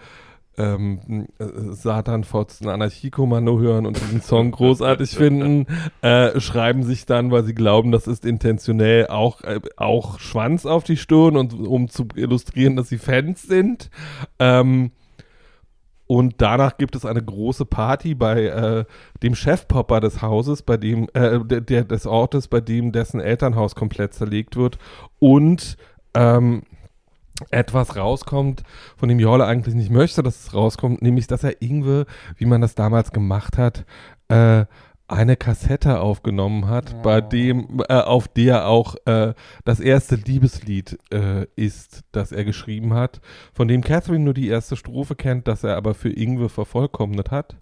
ähm, 0.58 1.28
äh, 1.38 1.44
Satan 1.72 2.24
Fotzen 2.24 2.68
Anarchiekommando 2.68 3.58
hören 3.58 3.86
und 3.86 4.00
diesen 4.00 4.20
Song 4.20 4.50
großartig 4.50 5.10
finden, 5.16 5.66
äh, 6.02 6.38
schreiben 6.40 6.82
sich 6.82 7.06
dann, 7.06 7.30
weil 7.30 7.44
sie 7.44 7.54
glauben, 7.54 7.92
das 7.92 8.06
ist 8.06 8.24
intentionell 8.24 9.06
auch, 9.06 9.42
äh, 9.42 9.60
auch 9.76 10.18
Schwanz 10.18 10.66
auf 10.66 10.84
die 10.84 10.96
Stirn 10.96 11.36
und 11.36 11.54
um 11.54 11.88
zu 11.88 12.06
illustrieren, 12.14 12.76
dass 12.76 12.88
sie 12.88 12.98
Fans 12.98 13.42
sind. 13.42 13.90
Ähm, 14.38 14.92
und 16.06 16.34
danach 16.42 16.76
gibt 16.76 16.94
es 16.94 17.06
eine 17.06 17.22
große 17.22 17.64
Party 17.64 18.14
bei 18.14 18.44
äh, 18.44 18.84
dem 19.22 19.34
Chefpopper 19.34 20.00
des 20.00 20.20
Hauses, 20.20 20.60
bei 20.60 20.76
dem, 20.76 21.08
äh, 21.14 21.40
der, 21.42 21.62
der, 21.62 21.84
des 21.84 22.06
Ortes, 22.06 22.48
bei 22.48 22.60
dem 22.60 22.92
dessen 22.92 23.18
Elternhaus 23.18 23.74
komplett 23.74 24.12
zerlegt 24.12 24.56
wird. 24.56 24.76
Und 25.18 25.78
ähm, 26.12 26.64
etwas 27.50 27.96
rauskommt, 27.96 28.62
von 28.96 29.08
dem 29.08 29.18
Jorle 29.18 29.46
eigentlich 29.46 29.74
nicht 29.74 29.90
möchte, 29.90 30.22
dass 30.22 30.46
es 30.46 30.54
rauskommt, 30.54 31.02
nämlich, 31.02 31.26
dass 31.26 31.44
er 31.44 31.60
Ingwe, 31.60 32.06
wie 32.36 32.46
man 32.46 32.60
das 32.60 32.74
damals 32.74 33.12
gemacht 33.12 33.58
hat, 33.58 33.84
äh, 34.28 34.64
eine 35.12 35.36
Kassette 35.36 36.00
aufgenommen 36.00 36.68
hat, 36.68 36.94
oh. 36.96 37.02
bei 37.02 37.20
dem, 37.20 37.82
äh, 37.88 37.94
auf 37.94 38.28
der 38.28 38.66
auch 38.66 38.96
äh, 39.04 39.34
das 39.64 39.78
erste 39.78 40.16
Liebeslied 40.16 40.98
äh, 41.12 41.46
ist, 41.54 42.02
das 42.12 42.32
er 42.32 42.44
geschrieben 42.44 42.94
hat, 42.94 43.20
von 43.52 43.68
dem 43.68 43.82
Catherine 43.82 44.24
nur 44.24 44.34
die 44.34 44.48
erste 44.48 44.76
Strophe 44.76 45.14
kennt, 45.14 45.48
das 45.48 45.64
er 45.64 45.76
aber 45.76 45.94
für 45.94 46.10
Ingwe 46.10 46.48
vervollkommnet 46.48 47.30
hat. 47.30 47.56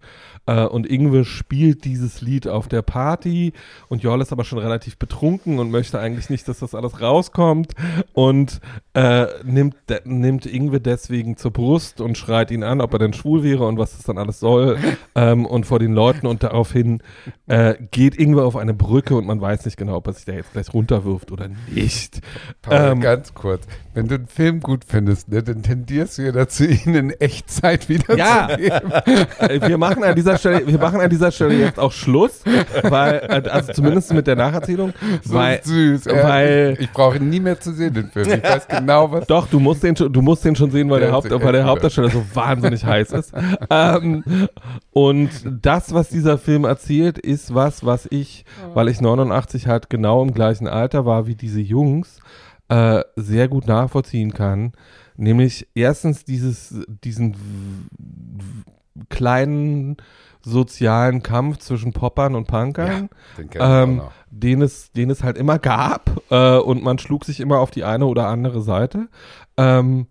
Äh, 0.46 0.64
und 0.64 0.90
Ingwe 0.90 1.24
spielt 1.24 1.84
dieses 1.84 2.20
Lied 2.20 2.48
auf 2.48 2.68
der 2.68 2.82
Party. 2.82 3.52
Und 3.88 4.02
Joll 4.02 4.20
ist 4.20 4.32
aber 4.32 4.44
schon 4.44 4.58
relativ 4.58 4.96
betrunken 4.96 5.58
und 5.58 5.70
möchte 5.70 5.98
eigentlich 5.98 6.30
nicht, 6.30 6.48
dass 6.48 6.60
das 6.60 6.74
alles 6.74 7.00
rauskommt. 7.00 7.74
Und 8.12 8.60
äh, 8.94 9.26
nimmt, 9.44 9.76
nimmt 10.04 10.46
Ingwe 10.46 10.80
deswegen 10.80 11.36
zur 11.36 11.52
Brust 11.52 12.00
und 12.00 12.18
schreit 12.18 12.50
ihn 12.50 12.64
an, 12.64 12.80
ob 12.80 12.92
er 12.92 12.98
denn 12.98 13.12
schwul 13.12 13.42
wäre 13.42 13.66
und 13.66 13.78
was 13.78 13.96
das 13.96 14.04
dann 14.04 14.18
alles 14.18 14.40
soll. 14.40 14.78
Ähm, 15.16 15.44
und 15.44 15.66
vor 15.66 15.78
den 15.78 15.92
Leuten 15.92 16.26
und 16.26 16.42
daraufhin 16.42 17.02
äh, 17.46 17.74
geht 17.90 18.16
Ingwe 18.18 18.44
auf 18.44 18.56
eine 18.56 18.74
Brücke 18.74 19.16
und 19.16 19.26
man 19.26 19.40
weiß 19.40 19.64
nicht 19.64 19.76
genau, 19.76 19.96
ob 19.96 20.06
er 20.06 20.12
sich 20.12 20.24
da 20.24 20.32
jetzt 20.32 20.52
gleich 20.52 20.72
runterwirft 20.72 21.32
oder 21.32 21.48
nicht. 21.68 22.20
Paul, 22.62 22.92
ähm, 22.92 23.00
ganz 23.00 23.34
kurz, 23.34 23.66
wenn 23.92 24.06
du 24.06 24.14
einen 24.16 24.28
Film 24.28 24.60
gut 24.60 24.84
findest, 24.86 25.28
ne, 25.28 25.42
dann 25.42 25.62
tendierst 25.62 26.18
du 26.18 26.22
ja 26.22 26.32
dazu, 26.32 26.64
ihn 26.64 26.94
in 26.94 27.10
Echtzeit 27.10 27.88
wieder 27.88 28.16
ja, 28.16 28.48
zu 28.50 28.56
geben. 28.56 29.60
wir 29.68 29.78
machen 29.78 30.04
an 30.04 30.14
dieser 30.14 30.29
Stelle, 30.38 30.66
wir 30.66 30.78
machen 30.78 31.00
an 31.00 31.10
dieser 31.10 31.30
Stelle 31.30 31.54
jetzt 31.54 31.78
auch 31.78 31.92
Schluss, 31.92 32.42
weil, 32.82 33.20
also 33.20 33.72
zumindest 33.72 34.12
mit 34.12 34.26
der 34.26 34.36
Nacherzählung, 34.36 34.92
so 35.22 35.34
weil, 35.34 35.60
süß. 35.62 36.06
Weil, 36.06 36.74
ich, 36.74 36.86
ich 36.86 36.92
brauche 36.92 37.16
ihn 37.16 37.28
nie 37.28 37.40
mehr 37.40 37.58
zu 37.58 37.72
sehen, 37.72 37.94
den 37.94 38.10
Film. 38.10 38.28
Ich 38.28 38.42
weiß 38.42 38.68
genau, 38.68 39.10
was. 39.10 39.26
Doch, 39.26 39.48
du 39.48 39.60
musst 39.60 39.82
den, 39.82 39.94
du 39.94 40.22
musst 40.22 40.44
den 40.44 40.56
schon 40.56 40.70
sehen, 40.70 40.90
weil 40.90 41.00
der, 41.00 41.08
der 41.08 41.16
Haupt, 41.16 41.30
weil 41.30 41.52
der 41.52 41.64
Hauptdarsteller 41.64 42.10
so 42.10 42.24
wahnsinnig 42.34 42.84
heiß 42.84 43.12
ist. 43.12 43.32
Ähm, 43.70 44.24
und 44.92 45.30
das, 45.44 45.94
was 45.94 46.08
dieser 46.08 46.38
Film 46.38 46.64
erzählt, 46.64 47.18
ist 47.18 47.54
was, 47.54 47.84
was 47.84 48.06
ich, 48.10 48.44
weil 48.74 48.88
ich 48.88 49.00
89 49.00 49.66
halt 49.66 49.90
genau 49.90 50.22
im 50.22 50.32
gleichen 50.32 50.66
Alter 50.66 51.06
war 51.06 51.26
wie 51.26 51.34
diese 51.34 51.60
Jungs, 51.60 52.18
äh, 52.68 53.02
sehr 53.16 53.48
gut 53.48 53.66
nachvollziehen 53.66 54.32
kann. 54.32 54.72
Nämlich 55.16 55.68
erstens 55.74 56.24
dieses, 56.24 56.74
diesen 56.88 57.36
kleinen 59.08 59.96
sozialen 60.42 61.22
Kampf 61.22 61.58
zwischen 61.58 61.92
Poppern 61.92 62.34
und 62.34 62.46
Punkern, 62.46 63.10
ja, 63.36 63.44
den, 63.44 63.50
ähm, 63.60 64.02
den, 64.30 64.62
es, 64.62 64.90
den 64.92 65.10
es 65.10 65.22
halt 65.22 65.36
immer 65.36 65.58
gab 65.58 66.22
äh, 66.30 66.56
und 66.56 66.82
man 66.82 66.98
schlug 66.98 67.24
sich 67.24 67.40
immer 67.40 67.58
auf 67.58 67.70
die 67.70 67.84
eine 67.84 68.06
oder 68.06 68.28
andere 68.28 68.62
Seite. 68.62 69.08
Ähm, 69.56 70.06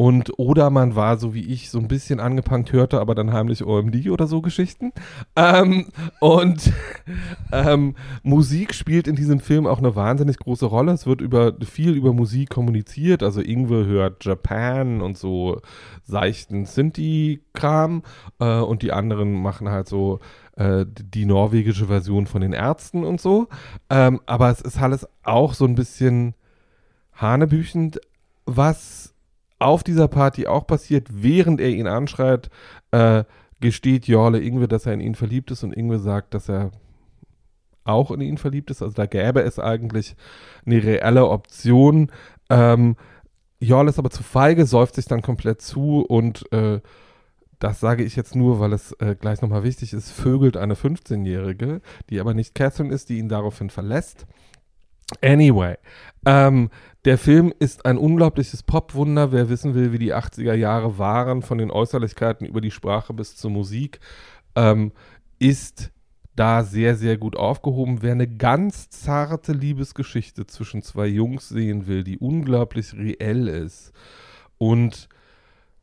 Und 0.00 0.38
oder 0.38 0.70
man 0.70 0.94
war 0.94 1.18
so 1.18 1.34
wie 1.34 1.52
ich 1.52 1.70
so 1.70 1.78
ein 1.80 1.88
bisschen 1.88 2.20
angepankt, 2.20 2.72
hörte 2.72 3.00
aber 3.00 3.16
dann 3.16 3.32
heimlich 3.32 3.64
OMD 3.64 4.10
oder 4.10 4.28
so 4.28 4.40
Geschichten. 4.40 4.92
Ähm, 5.34 5.88
und 6.20 6.72
ähm, 7.52 7.96
Musik 8.22 8.74
spielt 8.74 9.08
in 9.08 9.16
diesem 9.16 9.40
Film 9.40 9.66
auch 9.66 9.78
eine 9.78 9.96
wahnsinnig 9.96 10.38
große 10.38 10.66
Rolle. 10.66 10.92
Es 10.92 11.04
wird 11.08 11.20
über 11.20 11.52
viel 11.64 11.94
über 11.94 12.12
Musik 12.12 12.48
kommuniziert. 12.48 13.24
Also 13.24 13.40
Ingwe 13.40 13.86
hört 13.86 14.24
Japan 14.24 15.00
und 15.00 15.18
so 15.18 15.60
seichten 16.04 16.64
Sinti-Kram 16.64 18.04
äh, 18.38 18.60
und 18.60 18.82
die 18.82 18.92
anderen 18.92 19.32
machen 19.32 19.68
halt 19.68 19.88
so 19.88 20.20
äh, 20.54 20.86
die 20.86 21.26
norwegische 21.26 21.86
Version 21.86 22.28
von 22.28 22.40
den 22.40 22.52
Ärzten 22.52 23.02
und 23.02 23.20
so. 23.20 23.48
Ähm, 23.90 24.20
aber 24.26 24.48
es 24.50 24.60
ist 24.60 24.80
alles 24.80 25.08
auch 25.24 25.54
so 25.54 25.64
ein 25.64 25.74
bisschen 25.74 26.34
hanebüchend, 27.14 28.00
was 28.46 29.16
auf 29.58 29.82
dieser 29.82 30.08
Party 30.08 30.46
auch 30.46 30.66
passiert, 30.66 31.08
während 31.10 31.60
er 31.60 31.70
ihn 31.70 31.86
anschreit, 31.86 32.50
äh, 32.90 33.24
gesteht 33.60 34.06
Jorle 34.06 34.40
Ingwe, 34.40 34.68
dass 34.68 34.86
er 34.86 34.94
in 34.94 35.00
ihn 35.00 35.14
verliebt 35.14 35.50
ist 35.50 35.64
und 35.64 35.76
Ingwe 35.76 35.98
sagt, 35.98 36.34
dass 36.34 36.48
er 36.48 36.70
auch 37.84 38.10
in 38.10 38.20
ihn 38.20 38.38
verliebt 38.38 38.70
ist. 38.70 38.82
Also 38.82 38.94
da 38.94 39.06
gäbe 39.06 39.42
es 39.42 39.58
eigentlich 39.58 40.14
eine 40.64 40.82
reelle 40.82 41.28
Option. 41.28 42.12
Ähm, 42.50 42.96
Jorle 43.60 43.90
ist 43.90 43.98
aber 43.98 44.10
zu 44.10 44.22
feige, 44.22 44.66
säuft 44.66 44.94
sich 44.94 45.06
dann 45.06 45.22
komplett 45.22 45.60
zu 45.60 46.04
und 46.06 46.50
äh, 46.52 46.80
das 47.58 47.80
sage 47.80 48.04
ich 48.04 48.14
jetzt 48.14 48.36
nur, 48.36 48.60
weil 48.60 48.72
es 48.72 48.92
äh, 49.00 49.16
gleich 49.18 49.42
nochmal 49.42 49.64
wichtig 49.64 49.92
ist, 49.92 50.12
vögelt 50.12 50.56
eine 50.56 50.74
15-Jährige, 50.74 51.80
die 52.08 52.20
aber 52.20 52.34
nicht 52.34 52.54
Catherine 52.54 52.94
ist, 52.94 53.08
die 53.08 53.18
ihn 53.18 53.28
daraufhin 53.28 53.70
verlässt. 53.70 54.26
Anyway, 55.22 55.76
ähm, 56.26 56.70
der 57.04 57.16
Film 57.16 57.52
ist 57.58 57.86
ein 57.86 57.96
unglaubliches 57.96 58.62
Popwunder. 58.62 59.32
Wer 59.32 59.48
wissen 59.48 59.74
will, 59.74 59.92
wie 59.92 59.98
die 59.98 60.14
80er 60.14 60.54
Jahre 60.54 60.98
waren, 60.98 61.42
von 61.42 61.58
den 61.58 61.70
Äußerlichkeiten 61.70 62.46
über 62.46 62.60
die 62.60 62.70
Sprache 62.70 63.14
bis 63.14 63.36
zur 63.36 63.50
Musik, 63.50 64.00
ähm, 64.54 64.92
ist 65.38 65.90
da 66.36 66.62
sehr, 66.62 66.96
sehr 66.96 67.16
gut 67.16 67.36
aufgehoben. 67.36 68.02
Wer 68.02 68.12
eine 68.12 68.28
ganz 68.28 68.90
zarte 68.90 69.52
Liebesgeschichte 69.52 70.46
zwischen 70.46 70.82
zwei 70.82 71.06
Jungs 71.06 71.48
sehen 71.48 71.86
will, 71.86 72.04
die 72.04 72.18
unglaublich 72.18 72.94
reell 72.94 73.48
ist 73.48 73.92
und 74.58 75.08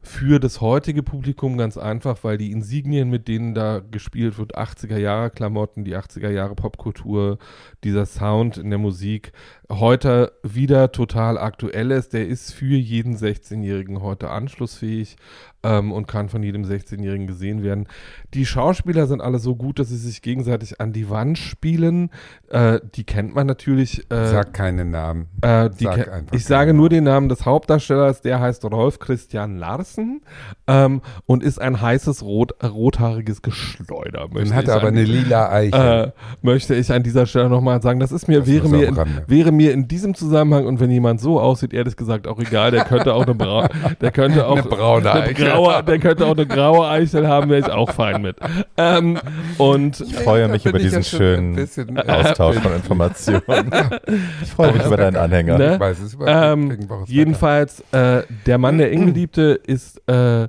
für 0.05 0.39
das 0.39 0.61
heutige 0.61 1.03
Publikum 1.03 1.57
ganz 1.57 1.77
einfach, 1.77 2.23
weil 2.23 2.37
die 2.37 2.51
Insignien, 2.51 3.09
mit 3.09 3.27
denen 3.27 3.53
da 3.53 3.79
gespielt 3.79 4.37
wird, 4.37 4.57
80er 4.57 4.97
Jahre 4.97 5.31
Klamotten, 5.31 5.83
die 5.83 5.95
80er 5.95 6.29
Jahre 6.29 6.55
Popkultur, 6.55 7.39
dieser 7.83 8.05
Sound 8.05 8.57
in 8.57 8.69
der 8.69 8.79
Musik, 8.79 9.31
heute 9.69 10.33
wieder 10.43 10.91
total 10.91 11.37
aktuell 11.37 11.91
ist. 11.91 12.13
Der 12.13 12.27
ist 12.27 12.53
für 12.53 12.75
jeden 12.75 13.15
16-Jährigen 13.15 14.01
heute 14.01 14.29
anschlussfähig 14.29 15.17
ähm, 15.65 15.91
und 15.91 16.07
kann 16.07 16.29
von 16.29 16.43
jedem 16.43 16.63
16-Jährigen 16.63 17.27
gesehen 17.27 17.63
werden. 17.63 17.87
Die 18.33 18.45
Schauspieler 18.45 19.07
sind 19.07 19.21
alle 19.21 19.39
so 19.39 19.55
gut, 19.55 19.79
dass 19.79 19.89
sie 19.89 19.97
sich 19.97 20.21
gegenseitig 20.21 20.79
an 20.79 20.93
die 20.93 21.09
Wand 21.09 21.37
spielen. 21.37 22.11
Äh, 22.49 22.79
die 22.95 23.03
kennt 23.03 23.33
man 23.33 23.47
natürlich. 23.47 23.99
Äh, 24.11 24.27
Sag 24.27 24.53
keine 24.53 24.85
Namen. 24.85 25.27
Äh, 25.41 25.69
Sag 25.71 26.23
ich 26.31 26.45
sage 26.45 26.73
nur 26.73 26.89
den 26.89 27.05
Namen 27.05 27.29
des 27.29 27.45
Hauptdarstellers, 27.45 28.21
der 28.21 28.39
heißt 28.39 28.63
Rolf 28.65 28.99
Christian 28.99 29.57
Larsen 29.57 30.21
ähm, 30.67 31.01
und 31.25 31.43
ist 31.43 31.59
ein 31.59 31.81
heißes 31.81 32.23
rot, 32.23 32.53
rothaariges 32.63 33.41
Geschleuder. 33.41 34.27
Dann 34.33 34.53
hat 34.53 34.67
er 34.67 34.75
aber 34.75 34.89
eine 34.89 35.03
lila 35.03 35.49
Eiche. 35.51 36.13
Äh, 36.15 36.45
möchte 36.45 36.75
ich 36.75 36.91
an 36.91 37.03
dieser 37.03 37.25
Stelle 37.25 37.49
nochmal 37.49 37.81
sagen, 37.81 37.99
das 37.99 38.11
ist 38.11 38.27
mir, 38.27 38.39
das 38.39 38.47
wäre, 38.47 38.69
mir 38.69 38.87
in, 38.87 38.97
wäre 39.27 39.51
mir 39.51 39.73
in 39.73 39.87
diesem 39.87 40.13
Zusammenhang 40.13 40.65
und 40.67 40.79
wenn 40.79 40.91
jemand 40.91 41.21
so 41.21 41.39
aussieht, 41.39 41.73
ehrlich 41.73 41.95
gesagt 41.95 42.27
auch 42.27 42.39
egal, 42.39 42.71
der 42.71 42.83
könnte 42.85 43.13
auch 43.13 43.23
eine, 43.23 43.35
Bra 43.35 43.69
der 44.01 44.11
könnte 44.11 44.47
auch 44.47 44.57
eine 44.57 44.63
braune 44.63 45.11
Eiche 45.11 45.54
graue, 45.55 45.83
der 45.83 45.99
könnte 45.99 46.25
auch 46.25 46.31
eine 46.31 46.45
graue 46.45 46.87
Eichel 46.87 47.27
haben, 47.27 47.49
wäre 47.49 47.61
ich 47.61 47.71
auch 47.71 47.91
fein 47.91 48.21
mit. 48.21 48.37
Ähm, 48.77 49.19
und 49.57 49.99
ich 50.01 50.15
freue 50.15 50.47
mich 50.47 50.65
über 50.65 50.79
diesen 50.79 51.01
ja 51.01 51.03
schönen 51.03 51.55
bisschen, 51.55 51.97
Austausch 51.99 52.57
von 52.57 52.73
Informationen. 52.75 53.71
ich 54.41 54.51
freue 54.51 54.73
mich 54.73 54.85
über 54.85 54.97
deinen 54.97 55.17
Anhänger. 55.17 55.57
Ne? 55.57 55.73
Ich 55.75 55.79
weiß 55.79 55.99
es 55.99 56.17
ähm, 56.25 56.77
jedenfalls, 57.05 57.81
äh, 57.91 58.23
der 58.45 58.57
Mann, 58.57 58.77
der 58.77 58.91
Inge 58.91 59.11
liebte, 59.11 59.59
ist 59.65 60.01
äh, 60.07 60.47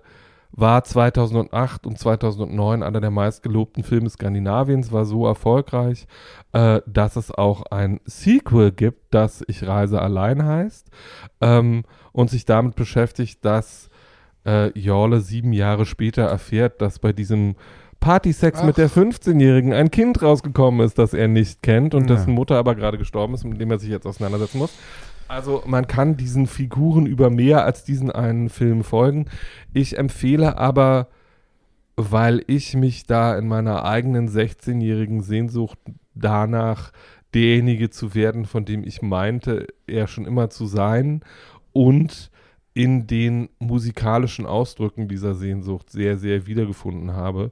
war 0.57 0.83
2008 0.83 1.87
und 1.87 1.99
2009 1.99 2.83
einer 2.83 3.01
der 3.01 3.11
meistgelobten 3.11 3.85
Filme 3.85 4.09
Skandinaviens, 4.09 4.91
war 4.91 5.05
so 5.05 5.27
erfolgreich, 5.27 6.07
äh, 6.53 6.81
dass 6.87 7.17
es 7.17 7.31
auch 7.31 7.65
ein 7.71 8.01
Sequel 8.07 8.73
gibt, 8.73 9.15
das 9.15 9.45
Ich 9.49 9.67
reise 9.67 10.01
allein 10.01 10.45
heißt 10.45 10.91
ähm, 11.43 11.85
und 12.13 12.31
sich 12.31 12.47
damit 12.47 12.75
beschäftigt, 12.75 13.45
dass 13.45 13.86
äh, 14.47 14.69
Jorle 14.79 15.21
sieben 15.21 15.53
Jahre 15.53 15.85
später 15.85 16.23
erfährt, 16.23 16.81
dass 16.81 16.99
bei 16.99 17.13
diesem 17.13 17.57
Partysex 18.01 18.63
mit 18.63 18.77
der 18.77 18.91
15-Jährigen 18.91 19.73
ein 19.73 19.91
Kind 19.91 20.23
rausgekommen 20.23 20.85
ist, 20.85 20.99
das 20.99 21.15
er 21.15 21.29
nicht 21.29 21.63
kennt 21.63 21.95
und 21.95 22.09
ja. 22.09 22.15
dessen 22.15 22.33
Mutter 22.33 22.57
aber 22.57 22.75
gerade 22.75 22.99
gestorben 22.99 23.35
ist, 23.35 23.45
mit 23.45 23.61
dem 23.61 23.71
er 23.71 23.79
sich 23.79 23.91
jetzt 23.91 24.07
auseinandersetzen 24.07 24.59
muss. 24.59 24.73
Also 25.29 25.63
man 25.67 25.89
kann 25.89 26.17
diesen 26.17 26.47
Figuren 26.47 27.07
über 27.07 27.31
mehr 27.31 27.65
als 27.65 27.83
diesen 27.83 28.13
einen 28.13 28.49
Film 28.49 28.85
folgen. 28.85 29.27
Ich 29.73 29.99
empfehle 29.99 30.57
aber, 30.57 31.09
weil 31.97 32.45
ich 32.47 32.77
mich 32.77 33.07
da 33.07 33.37
in 33.37 33.49
meiner 33.49 33.85
eigenen 33.85 34.29
16-jährigen 34.29 35.23
Sehnsucht 35.23 35.79
danach 36.15 36.93
derjenige 37.35 37.91
zu 37.91 38.15
werden, 38.15 38.45
von 38.45 38.65
dem 38.65 38.85
ich 38.85 39.03
meinte, 39.03 39.67
er 39.87 40.07
schon 40.07 40.27
immer 40.27 40.49
zu 40.49 40.67
sein 40.67 41.23
und 41.73 42.31
in 42.77 43.07
den 43.07 43.49
musikalischen 43.59 44.45
Ausdrücken 44.45 45.09
dieser 45.09 45.35
Sehnsucht 45.35 45.89
sehr, 45.89 46.19
sehr 46.19 46.47
wiedergefunden 46.47 47.15
habe. 47.15 47.51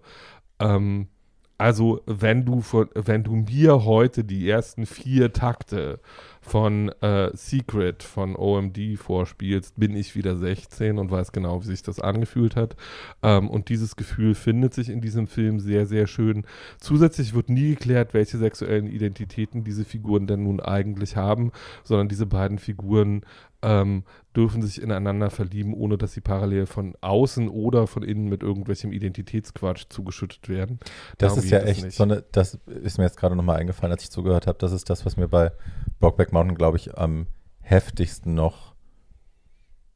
Ähm, 0.61 1.09
also 1.57 2.03
wenn 2.05 2.45
du 2.45 2.61
von, 2.61 2.91
wenn 2.95 3.25
du 3.25 3.33
mir 3.37 3.87
heute 3.87 4.23
die 4.23 4.47
ersten 4.47 4.85
vier 4.85 5.33
Takte 5.33 6.01
von 6.45 6.91
äh, 7.01 7.31
Secret 7.35 8.03
von 8.03 8.37
OMD 8.37 8.99
vorspielst, 8.99 9.81
bin 9.81 9.97
ich 9.97 10.15
wieder 10.15 10.37
16 10.37 10.99
und 10.99 11.11
weiß 11.11 11.33
genau, 11.33 11.63
wie 11.63 11.67
sich 11.67 11.83
das 11.83 12.01
angefühlt 12.01 12.55
hat. 12.55 12.77
Ähm, 13.23 13.49
und 13.49 13.71
dieses 13.71 13.97
Gefühl 13.97 14.35
findet 14.35 14.75
sich 14.75 14.91
in 14.91 15.01
diesem 15.01 15.27
Film 15.27 15.59
sehr, 15.59 15.87
sehr 15.87 16.07
schön. 16.07 16.47
Zusätzlich 16.79 17.35
wird 17.35 17.49
nie 17.49 17.71
geklärt, 17.71 18.13
welche 18.13 18.37
sexuellen 18.37 18.87
Identitäten 18.87 19.65
diese 19.65 19.87
Figuren 19.87 20.27
denn 20.27 20.43
nun 20.43 20.61
eigentlich 20.61 21.17
haben, 21.17 21.51
sondern 21.83 22.09
diese 22.09 22.27
beiden 22.27 22.59
Figuren 22.59 23.23
ähm, 23.65 24.05
dürfen 24.37 24.63
sich 24.63 24.83
ineinander 24.83 25.31
verlieben, 25.31 25.73
ohne 25.75 25.97
dass 25.97 26.13
sie 26.13 26.21
parallel 26.21 26.67
von 26.67 26.95
außen 27.01 27.49
oder 27.49 27.87
von 27.87 28.03
innen 28.03 28.29
mit 28.29 28.43
irgendwelchem 28.43 28.93
Identitätsquatsch 28.93 29.87
zugeschüttet 29.89 30.49
werden. 30.49 30.79
Das 31.19 31.33
Darum 31.33 31.45
ist 31.45 31.51
ja 31.51 31.61
echt 31.61 31.93
so 31.93 32.03
eine, 32.03 32.25
das 32.33 32.59
ist 32.67 32.99
mir 32.99 33.05
jetzt 33.05 33.17
gerade 33.17 33.35
nochmal 33.35 33.61
eingefallen, 33.61 33.93
als 33.93 34.03
ich 34.03 34.11
zugehört 34.11 34.47
habe. 34.47 34.59
Das 34.59 34.73
ist 34.73 34.91
das, 34.91 35.07
was 35.07 35.17
mir 35.17 35.29
bei 35.29 35.53
Brokeback 36.01 36.33
Mountain, 36.35 36.57
glaube 36.57 36.77
ich, 36.77 36.97
am 36.97 37.27
heftigsten 37.61 38.35
noch 38.35 38.75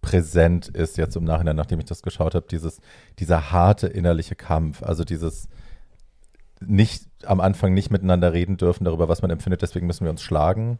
präsent 0.01 0.69
ist, 0.69 0.97
jetzt 0.97 1.17
im 1.17 1.25
Nachhinein, 1.25 1.57
nachdem 1.57 1.81
ich 1.81 1.85
das 1.85 2.03
geschaut 2.03 2.35
habe, 2.35 2.47
dieses, 2.51 2.81
dieser 3.19 3.53
harte 3.53 3.89
innerliche 3.89 4.35
Kampf, 4.35 4.83
also 4.83 5.05
dieses 5.05 5.49
nicht 6.61 7.05
am 7.25 7.41
Anfang 7.41 7.75
nicht 7.75 7.91
miteinander 7.91 8.33
reden 8.33 8.57
dürfen 8.57 8.85
darüber, 8.85 9.09
was 9.09 9.23
man 9.23 9.31
empfindet, 9.31 9.63
deswegen 9.63 9.87
müssen 9.87 10.05
wir 10.05 10.11
uns 10.11 10.23
schlagen 10.23 10.79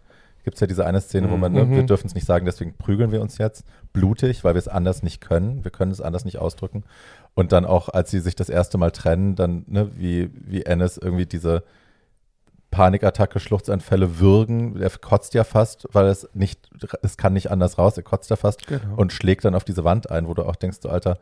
gibt 0.49 0.57
es 0.57 0.61
ja 0.61 0.67
diese 0.67 0.87
eine 0.87 1.03
Szene, 1.03 1.31
wo 1.31 1.37
man, 1.37 1.53
ne, 1.53 1.69
wir 1.69 1.83
mhm. 1.83 1.87
dürfen 1.87 2.07
es 2.07 2.15
nicht 2.15 2.27
sagen, 2.27 2.47
deswegen 2.47 2.73
prügeln 2.73 3.13
wir 3.13 3.21
uns 3.21 3.37
jetzt 3.37 3.67
blutig, 3.93 4.45
weil 4.45 4.55
wir 4.55 4.59
es 4.59 4.67
anders 4.67 5.03
nicht 5.03 5.21
können. 5.21 5.63
Wir 5.63 5.71
können 5.71 5.93
es 5.93 6.01
anders 6.01 6.25
nicht 6.25 6.39
ausdrücken. 6.39 6.85
Und 7.35 7.53
dann 7.53 7.67
auch, 7.67 7.91
als 7.91 8.11
sie 8.11 8.21
sich 8.21 8.35
das 8.35 8.49
erste 8.49 8.79
Mal 8.79 8.91
trennen, 8.91 9.35
dann, 9.35 9.65
ne, 9.67 9.91
wie, 9.97 10.31
wie 10.33 10.63
Ennis 10.63 10.97
irgendwie 10.97 11.27
diese 11.27 11.65
Panikattacke, 12.71 13.41
Schluchzanfälle 13.41 14.19
würgen. 14.19 14.81
Er 14.81 14.91
kotzt 14.91 15.35
ja 15.35 15.45
fast, 15.45 15.89
weil 15.93 16.07
es 16.07 16.29
nicht, 16.35 16.69
es 17.03 17.17
kann 17.17 17.33
nicht 17.33 17.51
anders 17.51 17.79
raus. 17.79 17.97
Er 17.97 18.03
kotzt 18.03 18.31
da 18.31 18.37
fast 18.37 18.67
genau. 18.67 18.97
und 18.97 19.13
schlägt 19.13 19.45
dann 19.45 19.55
auf 19.55 19.65
diese 19.65 19.85
Wand 19.85 20.11
ein, 20.11 20.29
wo 20.29 20.35
du 20.35 20.45
auch 20.45 20.57
denkst, 20.57 20.79
so, 20.83 20.89
Alter, 20.89 21.19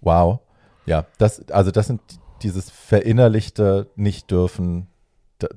wow. 0.00 0.40
Ja, 0.86 1.06
das, 1.18 1.48
also 1.50 1.70
das 1.70 1.86
sind 1.88 2.00
dieses 2.42 2.70
verinnerlichte 2.70 3.88
nicht 3.96 4.30
dürfen, 4.30 4.86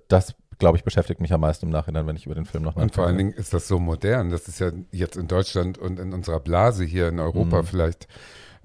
das 0.07 0.35
glaube 0.61 0.77
ich, 0.77 0.83
beschäftigt 0.83 1.19
mich 1.19 1.33
am 1.33 1.41
meisten 1.41 1.65
im 1.65 1.71
Nachhinein, 1.71 2.05
wenn 2.05 2.15
ich 2.15 2.27
über 2.27 2.35
den 2.35 2.45
Film 2.45 2.63
noch 2.63 2.75
nachdenke. 2.75 2.91
Und 2.91 2.95
vor 2.95 3.07
allen 3.07 3.17
Dingen 3.17 3.33
ist 3.33 3.51
das 3.51 3.67
so 3.67 3.79
modern. 3.79 4.29
Das 4.29 4.47
ist 4.47 4.59
ja 4.59 4.71
jetzt 4.91 5.17
in 5.17 5.27
Deutschland 5.27 5.79
und 5.79 5.99
in 5.99 6.13
unserer 6.13 6.39
Blase 6.39 6.85
hier 6.85 7.09
in 7.09 7.19
Europa 7.19 7.63
mhm. 7.63 7.65
vielleicht 7.65 8.07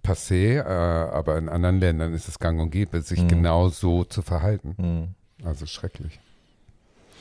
passé, 0.05 0.59
äh, 0.59 0.62
aber 0.62 1.39
in 1.39 1.49
anderen 1.49 1.81
Ländern 1.81 2.12
ist 2.12 2.28
es 2.28 2.39
gang 2.39 2.61
und 2.61 2.70
gäbe, 2.70 3.01
sich 3.01 3.23
mhm. 3.23 3.28
genau 3.28 3.69
so 3.70 4.05
zu 4.05 4.20
verhalten. 4.20 4.74
Mhm. 4.77 5.47
Also 5.47 5.65
schrecklich. 5.65 6.20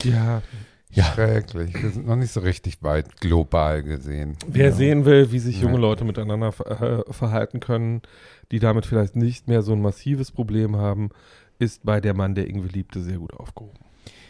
Ja. 0.04 0.42
Ja. 0.90 1.04
Schrecklich. 1.04 1.74
Wir 1.82 1.90
sind 1.90 2.06
noch 2.06 2.16
nicht 2.16 2.32
so 2.32 2.40
richtig 2.40 2.82
weit 2.82 3.20
global 3.20 3.82
gesehen. 3.82 4.36
Wer 4.46 4.70
ja. 4.70 4.72
sehen 4.72 5.04
will, 5.04 5.30
wie 5.30 5.40
sich 5.40 5.60
junge 5.60 5.76
Leute 5.76 6.04
miteinander 6.04 6.54
äh, 6.64 7.12
verhalten 7.12 7.60
können, 7.60 8.00
die 8.50 8.60
damit 8.60 8.86
vielleicht 8.86 9.14
nicht 9.14 9.46
mehr 9.46 9.60
so 9.60 9.72
ein 9.72 9.82
massives 9.82 10.30
Problem 10.30 10.76
haben, 10.76 11.10
ist 11.58 11.84
bei 11.84 12.00
der 12.00 12.14
Mann, 12.14 12.34
der 12.34 12.46
irgendwie 12.46 12.68
liebte, 12.68 13.02
sehr 13.02 13.18
gut 13.18 13.34
aufgehoben. 13.34 13.78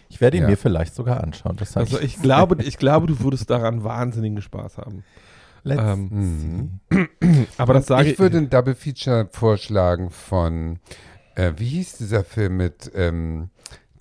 Ich 0.09 0.21
werde 0.21 0.39
ihn 0.39 0.45
ja. 0.45 0.49
mir 0.49 0.57
vielleicht 0.57 0.95
sogar 0.95 1.23
anschauen. 1.23 1.57
also 1.75 2.01
ich 2.01 2.21
glaube, 2.21 2.63
ich 2.63 2.79
glaube, 2.79 3.07
du 3.07 3.21
würdest 3.21 3.51
daran 3.51 3.85
wahnsinnigen 3.85 4.41
Spaß 4.41 4.79
haben. 4.79 5.05
Let's 5.63 5.83
see. 5.99 7.09
Aber 7.59 7.75
das 7.75 7.87
sage 7.87 8.11
ich 8.11 8.19
würde 8.19 8.39
ein 8.39 8.51
Double 8.51 8.75
Feature 8.77 9.29
vorschlagen 9.33 10.11
von, 10.11 10.79
äh, 11.35 11.53
wie 11.57 11.67
hieß 11.67 11.99
dieser 11.99 12.23
Film 12.23 12.57
mit 12.57 12.91
ähm, 12.95 13.51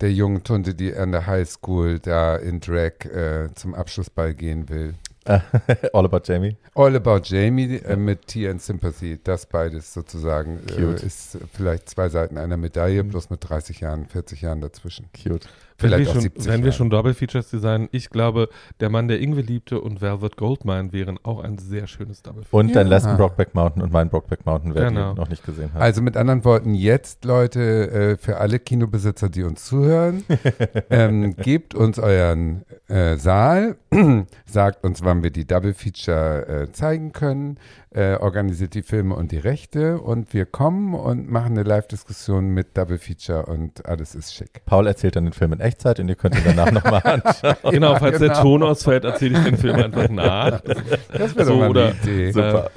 der 0.00 0.12
jungen 0.12 0.42
Tunte, 0.44 0.74
die 0.74 0.94
an 0.94 1.12
der 1.12 1.26
Highschool 1.26 1.98
da 1.98 2.36
in 2.36 2.60
Drag 2.60 3.04
äh, 3.04 3.48
zum 3.54 3.74
Abschlussball 3.74 4.34
gehen 4.34 4.68
will? 4.68 4.94
All 5.92 6.04
about 6.04 6.20
Jamie. 6.24 6.56
All 6.76 6.94
About 6.94 7.22
Jamie 7.24 7.78
äh, 7.78 7.96
mit 7.96 8.28
Tea 8.28 8.48
and 8.48 8.62
Sympathy, 8.62 9.18
das 9.22 9.46
beides 9.46 9.92
sozusagen 9.92 10.60
äh, 10.68 11.04
ist 11.04 11.38
vielleicht 11.52 11.90
zwei 11.90 12.08
Seiten 12.08 12.38
einer 12.38 12.56
Medaille, 12.56 13.02
Mhm. 13.02 13.08
bloß 13.08 13.30
mit 13.30 13.40
30 13.48 13.80
Jahren, 13.80 14.06
40 14.06 14.42
Jahren 14.42 14.60
dazwischen. 14.60 15.08
Cute. 15.20 15.48
Wenn 15.78 15.90
wir, 15.90 15.96
Vielleicht 15.98 16.08
auch 16.10 16.12
schon, 16.14 16.22
70 16.22 16.46
wenn 16.52 16.64
wir 16.64 16.72
schon 16.72 16.90
Double 16.90 17.12
Features 17.14 17.50
designen, 17.50 17.88
ich 17.92 18.08
glaube, 18.10 18.48
Der 18.80 18.88
Mann, 18.90 19.08
der 19.08 19.20
Ingwe 19.20 19.42
liebte 19.42 19.80
und 19.80 20.00
Velvet 20.00 20.36
Goldmine 20.36 20.92
wären 20.92 21.18
auch 21.22 21.40
ein 21.42 21.58
sehr 21.58 21.86
schönes 21.86 22.22
Double 22.22 22.42
Feature. 22.44 22.60
Und 22.60 22.74
dein 22.74 22.86
Ja. 22.86 22.94
letzten 22.94 23.16
Brokeback 23.16 23.54
Mountain 23.54 23.82
und 23.82 23.92
mein 23.92 24.08
Brokeback 24.08 24.46
Mountain, 24.46 24.74
wer 24.74 24.88
Genau. 24.88 25.12
die 25.12 25.20
noch 25.20 25.28
nicht 25.28 25.44
gesehen 25.44 25.72
hat. 25.74 25.82
Also 25.82 26.00
mit 26.02 26.16
anderen 26.16 26.44
Worten, 26.44 26.74
jetzt 26.74 27.24
Leute, 27.24 27.90
äh, 27.90 28.16
für 28.16 28.38
alle 28.38 28.58
Kinobesitzer, 28.58 29.28
die 29.28 29.42
uns 29.42 29.64
zuhören, 29.66 30.24
ähm, 30.90 31.36
gebt 31.36 31.74
uns 31.74 31.98
euren 31.98 32.64
äh, 32.88 33.16
Saal, 33.16 33.76
sagt 34.46 34.84
uns, 34.84 35.02
wann 35.04 35.22
wir 35.22 35.30
die 35.30 35.46
Double 35.46 35.74
Feature 35.74 36.46
äh, 36.48 36.72
zeigen 36.72 37.12
können, 37.12 37.58
äh, 37.96 38.16
organisiert 38.16 38.74
die 38.74 38.82
Filme 38.82 39.14
und 39.16 39.32
die 39.32 39.38
Rechte 39.38 39.98
und 39.98 40.34
wir 40.34 40.44
kommen 40.44 40.92
und 40.94 41.30
machen 41.30 41.52
eine 41.58 41.62
Live-Diskussion 41.62 42.48
mit 42.50 42.76
Double 42.76 42.98
Feature 42.98 43.46
und 43.46 43.86
alles 43.86 44.14
ist 44.14 44.34
schick. 44.34 44.60
Paul 44.66 44.86
erzählt 44.86 45.16
dann 45.16 45.24
den 45.24 45.32
Film 45.32 45.54
in 45.54 45.60
Echtzeit 45.60 45.98
und 45.98 46.08
ihr 46.08 46.14
könnt 46.14 46.36
ihn 46.36 46.42
danach 46.44 46.70
nochmal 46.70 47.00
anschauen. 47.04 47.56
Genau, 47.72 47.94
Ja, 47.94 47.98
falls 47.98 48.18
der 48.18 48.28
genau. 48.28 48.42
Ton 48.42 48.62
ausfällt, 48.64 49.04
erzähle 49.04 49.38
ich 49.38 49.44
den 49.44 49.56
Film 49.56 49.76
einfach 49.76 50.08
nach. 50.10 50.60
Das 50.60 51.34
wäre 51.34 51.46
So, 51.46 51.52
doch 51.52 51.58
mal 51.60 51.70
oder- 51.70 51.86
eine 51.86 51.94
Idee. 52.02 52.32
Super. 52.32 52.70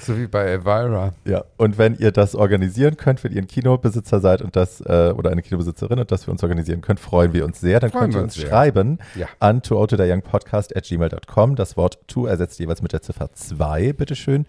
So 0.00 0.16
wie 0.18 0.26
bei 0.26 0.42
Elvira. 0.44 1.12
Ja, 1.24 1.44
und 1.56 1.78
wenn 1.78 1.94
ihr 1.96 2.12
das 2.12 2.34
organisieren 2.34 2.96
könnt, 2.96 3.22
wenn 3.24 3.32
ihr 3.32 3.42
ein 3.42 3.46
Kinobesitzer 3.46 4.20
seid 4.20 4.42
und 4.42 4.56
das 4.56 4.80
äh, 4.80 5.12
oder 5.16 5.30
eine 5.30 5.42
Kinobesitzerin 5.42 5.98
und 5.98 6.10
das 6.10 6.24
für 6.24 6.30
uns 6.30 6.42
organisieren 6.42 6.80
könnt, 6.80 7.00
freuen 7.00 7.32
wir 7.32 7.44
uns 7.44 7.60
sehr. 7.60 7.80
Dann 7.80 7.90
Freuen 7.90 8.02
könnt 8.04 8.14
ihr 8.14 8.22
uns 8.22 8.34
sehr. 8.34 8.48
schreiben 8.48 8.98
Ja. 9.14 9.26
an 9.38 9.62
tootodayyoungpodcast 9.62 10.76
at 10.76 10.84
gmail.com. 10.84 11.56
Das 11.56 11.76
Wort 11.76 11.98
to 12.08 12.26
ersetzt 12.26 12.58
jeweils 12.58 12.82
mit 12.82 12.92
der 12.92 13.02
Ziffer 13.02 13.32
2, 13.32 13.92
bitteschön. 13.92 14.46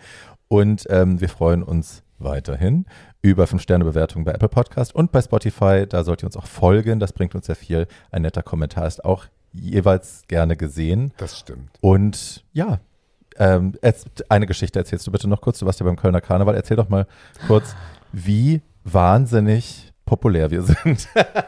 Und 0.47 0.85
ähm, 0.89 1.19
wir 1.21 1.29
freuen 1.29 1.63
uns 1.63 2.03
weiterhin 2.19 2.85
über 3.21 3.45
5-Sterne-Bewertungen 3.45 4.25
bei 4.25 4.31
Apple 4.33 4.49
Podcast 4.49 4.93
und 4.95 5.11
bei 5.11 5.21
Spotify. 5.21 5.85
Da 5.87 6.03
sollt 6.03 6.23
ihr 6.23 6.27
uns 6.27 6.37
auch 6.37 6.45
folgen. 6.45 6.99
Das 6.99 7.13
bringt 7.13 7.35
uns 7.35 7.47
sehr 7.47 7.55
viel. 7.55 7.87
Ein 8.11 8.21
netter 8.23 8.43
Kommentar 8.43 8.85
ist 8.87 9.03
auch 9.03 9.25
jeweils 9.51 10.23
gerne 10.27 10.57
gesehen. 10.57 11.13
Das 11.17 11.39
stimmt. 11.39 11.69
Und 11.81 12.43
ja, 12.53 12.79
ähm, 13.37 13.73
eine 14.29 14.47
Geschichte 14.47 14.79
erzählst 14.79 15.07
du 15.07 15.11
bitte 15.11 15.27
noch 15.27 15.41
kurz. 15.41 15.59
Du 15.59 15.65
warst 15.65 15.79
ja 15.79 15.85
beim 15.85 15.95
Kölner 15.95 16.21
Karneval. 16.21 16.55
Erzähl 16.55 16.77
doch 16.77 16.89
mal 16.89 17.07
kurz, 17.47 17.75
wie 18.11 18.61
wahnsinnig 18.83 19.93
populär 20.05 20.51
wir 20.51 20.63
sind. 20.63 21.07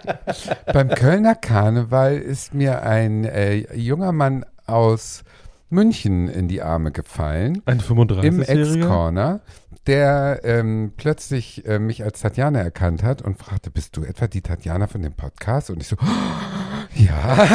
Beim 0.73 0.89
Kölner 0.89 1.35
Karneval 1.35 2.17
ist 2.17 2.53
mir 2.53 2.83
ein 2.83 3.25
äh, 3.25 3.75
junger 3.75 4.11
Mann 4.11 4.45
aus 4.65 5.23
München 5.69 6.27
in 6.29 6.47
die 6.47 6.61
Arme 6.61 6.91
gefallen. 6.91 7.61
Ein 7.65 7.79
Im 7.79 7.97
35-Jähriger. 7.97 8.77
Ex-Corner, 8.77 9.41
der 9.87 10.41
ähm, 10.43 10.93
plötzlich 10.95 11.65
äh, 11.65 11.79
mich 11.79 12.03
als 12.03 12.21
Tatjana 12.21 12.59
erkannt 12.59 13.03
hat 13.03 13.21
und 13.21 13.37
fragte, 13.37 13.71
bist 13.71 13.97
du 13.97 14.03
etwa 14.03 14.27
die 14.27 14.41
Tatjana 14.41 14.87
von 14.87 15.01
dem 15.01 15.13
Podcast? 15.13 15.69
Und 15.69 15.81
ich 15.81 15.87
so, 15.87 15.97
ja. 16.95 17.47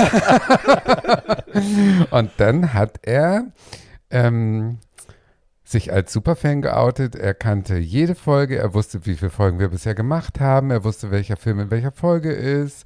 und 2.11 2.31
dann 2.37 2.75
hat 2.75 3.01
er 3.03 3.47
ähm, 4.11 4.79
sich 5.65 5.93
als 5.93 6.13
Superfan 6.13 6.63
geoutet. 6.63 7.15
Er 7.15 7.35
kannte 7.35 7.77
jede 7.77 8.15
Folge, 8.15 8.59
er 8.59 8.75
wusste, 8.75 9.07
wie 9.07 9.15
viele 9.15 9.31
Folgen 9.31 9.59
wir 9.59 9.69
bisher 9.69 9.95
gemacht 9.95 10.41
haben, 10.41 10.71
er 10.71 10.85
wusste, 10.85 11.11
welcher 11.11 11.37
Film 11.37 11.61
in 11.61 11.71
welcher 11.71 11.93
Folge 11.93 12.33
ist. 12.33 12.85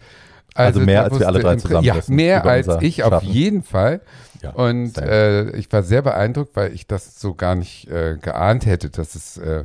Also 0.54 0.80
mehr, 0.80 1.00
er 1.00 1.04
als 1.04 1.18
wir 1.18 1.26
alle 1.26 1.40
drei 1.40 1.56
zusammen 1.56 1.84
Ja, 1.84 1.96
mehr 2.06 2.44
als 2.44 2.68
ich 2.80 3.02
auf 3.02 3.12
Schaffen. 3.14 3.28
jeden 3.28 3.62
Fall. 3.64 4.00
Ja, 4.40 4.50
Und 4.50 4.98
äh, 4.98 5.50
ich 5.56 5.72
war 5.72 5.82
sehr 5.82 6.02
beeindruckt, 6.02 6.54
weil 6.54 6.72
ich 6.74 6.86
das 6.86 7.18
so 7.20 7.34
gar 7.34 7.54
nicht 7.56 7.88
äh, 7.88 8.18
geahnt 8.20 8.66
hätte, 8.66 8.90
dass 8.90 9.14
es 9.16 9.36
äh, 9.38 9.64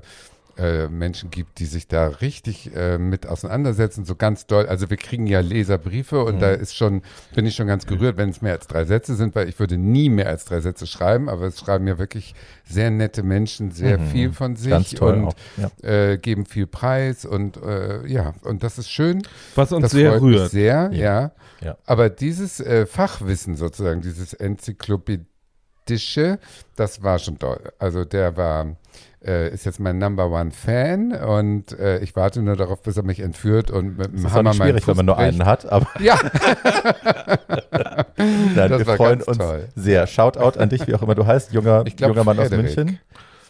äh, 0.60 0.88
Menschen 0.90 1.32
gibt, 1.32 1.60
die 1.60 1.66
sich 1.66 1.88
da 1.88 2.08
richtig 2.08 2.76
äh, 2.76 2.98
mit 2.98 3.26
auseinandersetzen, 3.26 4.06
so 4.06 4.16
ganz 4.16 4.46
doll. 4.46 4.68
Also 4.68 4.90
wir 4.90 4.98
kriegen 4.98 5.26
ja 5.28 5.40
Leserbriefe 5.40 6.24
und 6.24 6.36
Mhm. 6.36 6.40
da 6.42 6.52
ist 6.52 6.76
schon, 6.76 7.02
bin 7.34 7.46
ich 7.46 7.56
schon 7.56 7.68
ganz 7.68 7.86
gerührt, 7.88 8.18
wenn 8.18 8.30
es 8.30 8.42
mehr 8.42 8.54
als 8.54 8.68
drei 8.68 8.86
Sätze 8.86 9.16
sind, 9.16 9.36
weil 9.36 9.48
ich 9.50 9.58
würde 9.60 9.78
nie 9.78 10.10
mehr 10.10 10.28
als 10.28 10.46
drei 10.46 10.60
Sätze 10.60 10.86
schreiben, 10.86 11.30
aber 11.30 11.46
es 11.48 11.60
schreiben 11.60 11.88
ja 11.88 11.98
wirklich 11.98 12.36
sehr 12.66 12.92
nette 12.92 13.24
Menschen 13.24 13.72
sehr 13.72 13.98
Mhm. 13.98 14.06
viel 14.08 14.32
von 14.34 14.56
sich 14.56 15.02
und. 15.02 15.34
Ja. 15.58 15.72
äh, 15.90 16.18
geben 16.18 16.46
viel 16.46 16.68
Preis 16.68 17.26
und 17.26 17.58
äh, 17.58 18.06
ja, 18.08 18.34
und 18.44 18.64
das 18.64 18.78
ist 18.78 18.90
schön. 18.90 19.22
Was 19.56 19.72
uns 19.72 19.84
das 19.84 19.92
sehr 19.92 20.22
rührt. 20.22 20.52
sehr, 20.52 20.90
Ja. 20.92 21.22
ja. 21.22 21.32
Ja. 21.62 21.78
Aber 21.86 22.10
dieses 22.10 22.60
äh, 22.62 22.86
Fachwissen 22.86 23.56
sozusagen, 23.58 24.00
dieses 24.02 24.34
Enzyklopädische, 24.34 26.40
das 26.76 27.04
war 27.04 27.20
schon 27.20 27.38
toll. 27.40 27.60
Also 27.80 28.06
der 28.06 28.38
war, 28.38 28.76
äh, 29.26 29.50
ist 29.54 29.66
jetzt 29.66 29.80
mein 29.80 29.98
Number 29.98 30.30
One 30.32 30.52
Fan 30.52 31.12
und 31.12 31.78
äh, 31.78 32.00
ich 32.00 32.16
warte 32.16 32.42
nur 32.42 32.56
darauf, 32.56 32.82
bis 32.82 32.98
er 32.98 33.04
mich 33.04 33.20
entführt 33.20 33.70
und 33.72 33.98
mit 33.98 34.08
dem 34.08 34.24
Das 34.24 34.32
ist 34.32 34.38
Hammer 34.38 34.54
meinen 34.54 34.70
schwierig, 34.70 34.88
wenn 34.88 34.96
man 34.98 35.06
nur 35.06 35.18
einen 35.18 35.46
hat, 35.46 35.70
aber. 35.72 35.88
Ja, 36.00 36.18
nein, 38.18 38.70
Das 38.70 38.86
wir 38.86 38.96
freuen 38.96 39.22
uns 39.22 39.38
toll. 39.38 39.68
sehr. 39.76 40.08
Shoutout 40.08 40.60
an 40.60 40.70
dich, 40.70 40.88
wie 40.88 40.96
auch 40.96 41.02
immer 41.02 41.16
du 41.16 41.26
heißt, 41.26 41.52
junger, 41.54 41.84
glaub, 41.84 42.10
junger 42.12 42.24
Mann 42.24 42.40
aus 42.40 42.48
Frederik. 42.48 42.76
München. 42.78 43.00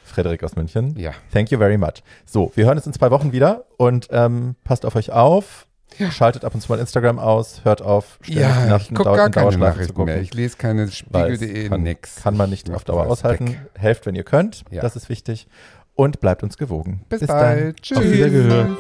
Frederik 0.04 0.44
aus 0.44 0.56
München. 0.56 0.96
ja. 0.98 1.12
Thank 1.32 1.52
you 1.52 1.60
very 1.60 1.78
much. 1.78 2.04
So, 2.26 2.52
wir 2.56 2.66
hören 2.66 2.78
uns 2.78 2.88
in 2.88 2.94
zwei 2.94 3.12
Wochen 3.12 3.32
wieder 3.32 3.66
und 3.78 4.08
ähm, 4.12 4.56
passt 4.64 4.86
auf 4.86 4.96
euch 4.96 5.12
auf. 5.12 5.68
Schaltet 6.12 6.46
ab 6.46 6.54
und 6.56 6.62
zu 6.62 6.72
mal 6.72 6.80
Instagram 6.80 7.20
aus, 7.20 7.62
hört 7.64 7.82
auf, 7.82 8.18
ständig 8.22 8.42
Ja, 8.44 8.64
ich 8.64 8.70
Nachrichten 8.70 8.96
dau- 8.96 9.04
gar 9.04 9.26
in 9.28 9.32
keine 9.32 9.44
Dauerschleife 9.52 9.82
zu 9.88 9.94
gucken. 9.94 10.06
mehr. 10.14 10.22
Ich 10.22 10.34
lese 10.34 10.58
keine 10.58 10.90
Spiegel.de, 10.90 11.70
kann, 11.70 11.84
nix. 11.84 12.16
Kann 12.24 12.38
man 12.38 12.50
nicht 12.50 12.70
Ich 12.70 12.76
auf 12.76 12.84
Dauer 12.84 13.08
aushalten. 13.08 13.48
weg. 13.50 13.60
Helft, 13.76 14.06
wenn 14.06 14.16
ihr 14.16 14.24
könnt. 14.24 14.64
Ja. 14.72 14.82
Das 14.82 14.96
ist 14.96 15.10
wichtig. 15.10 15.48
Und 15.96 16.22
bleibt 16.22 16.44
uns 16.44 16.58
gewogen. 16.58 17.02
Bis, 17.10 17.20
dann. 17.20 17.28
bald. 17.28 17.82
Tschüss. 17.82 17.98
Auf 17.98 18.04
Wiedergehört. 18.06 18.78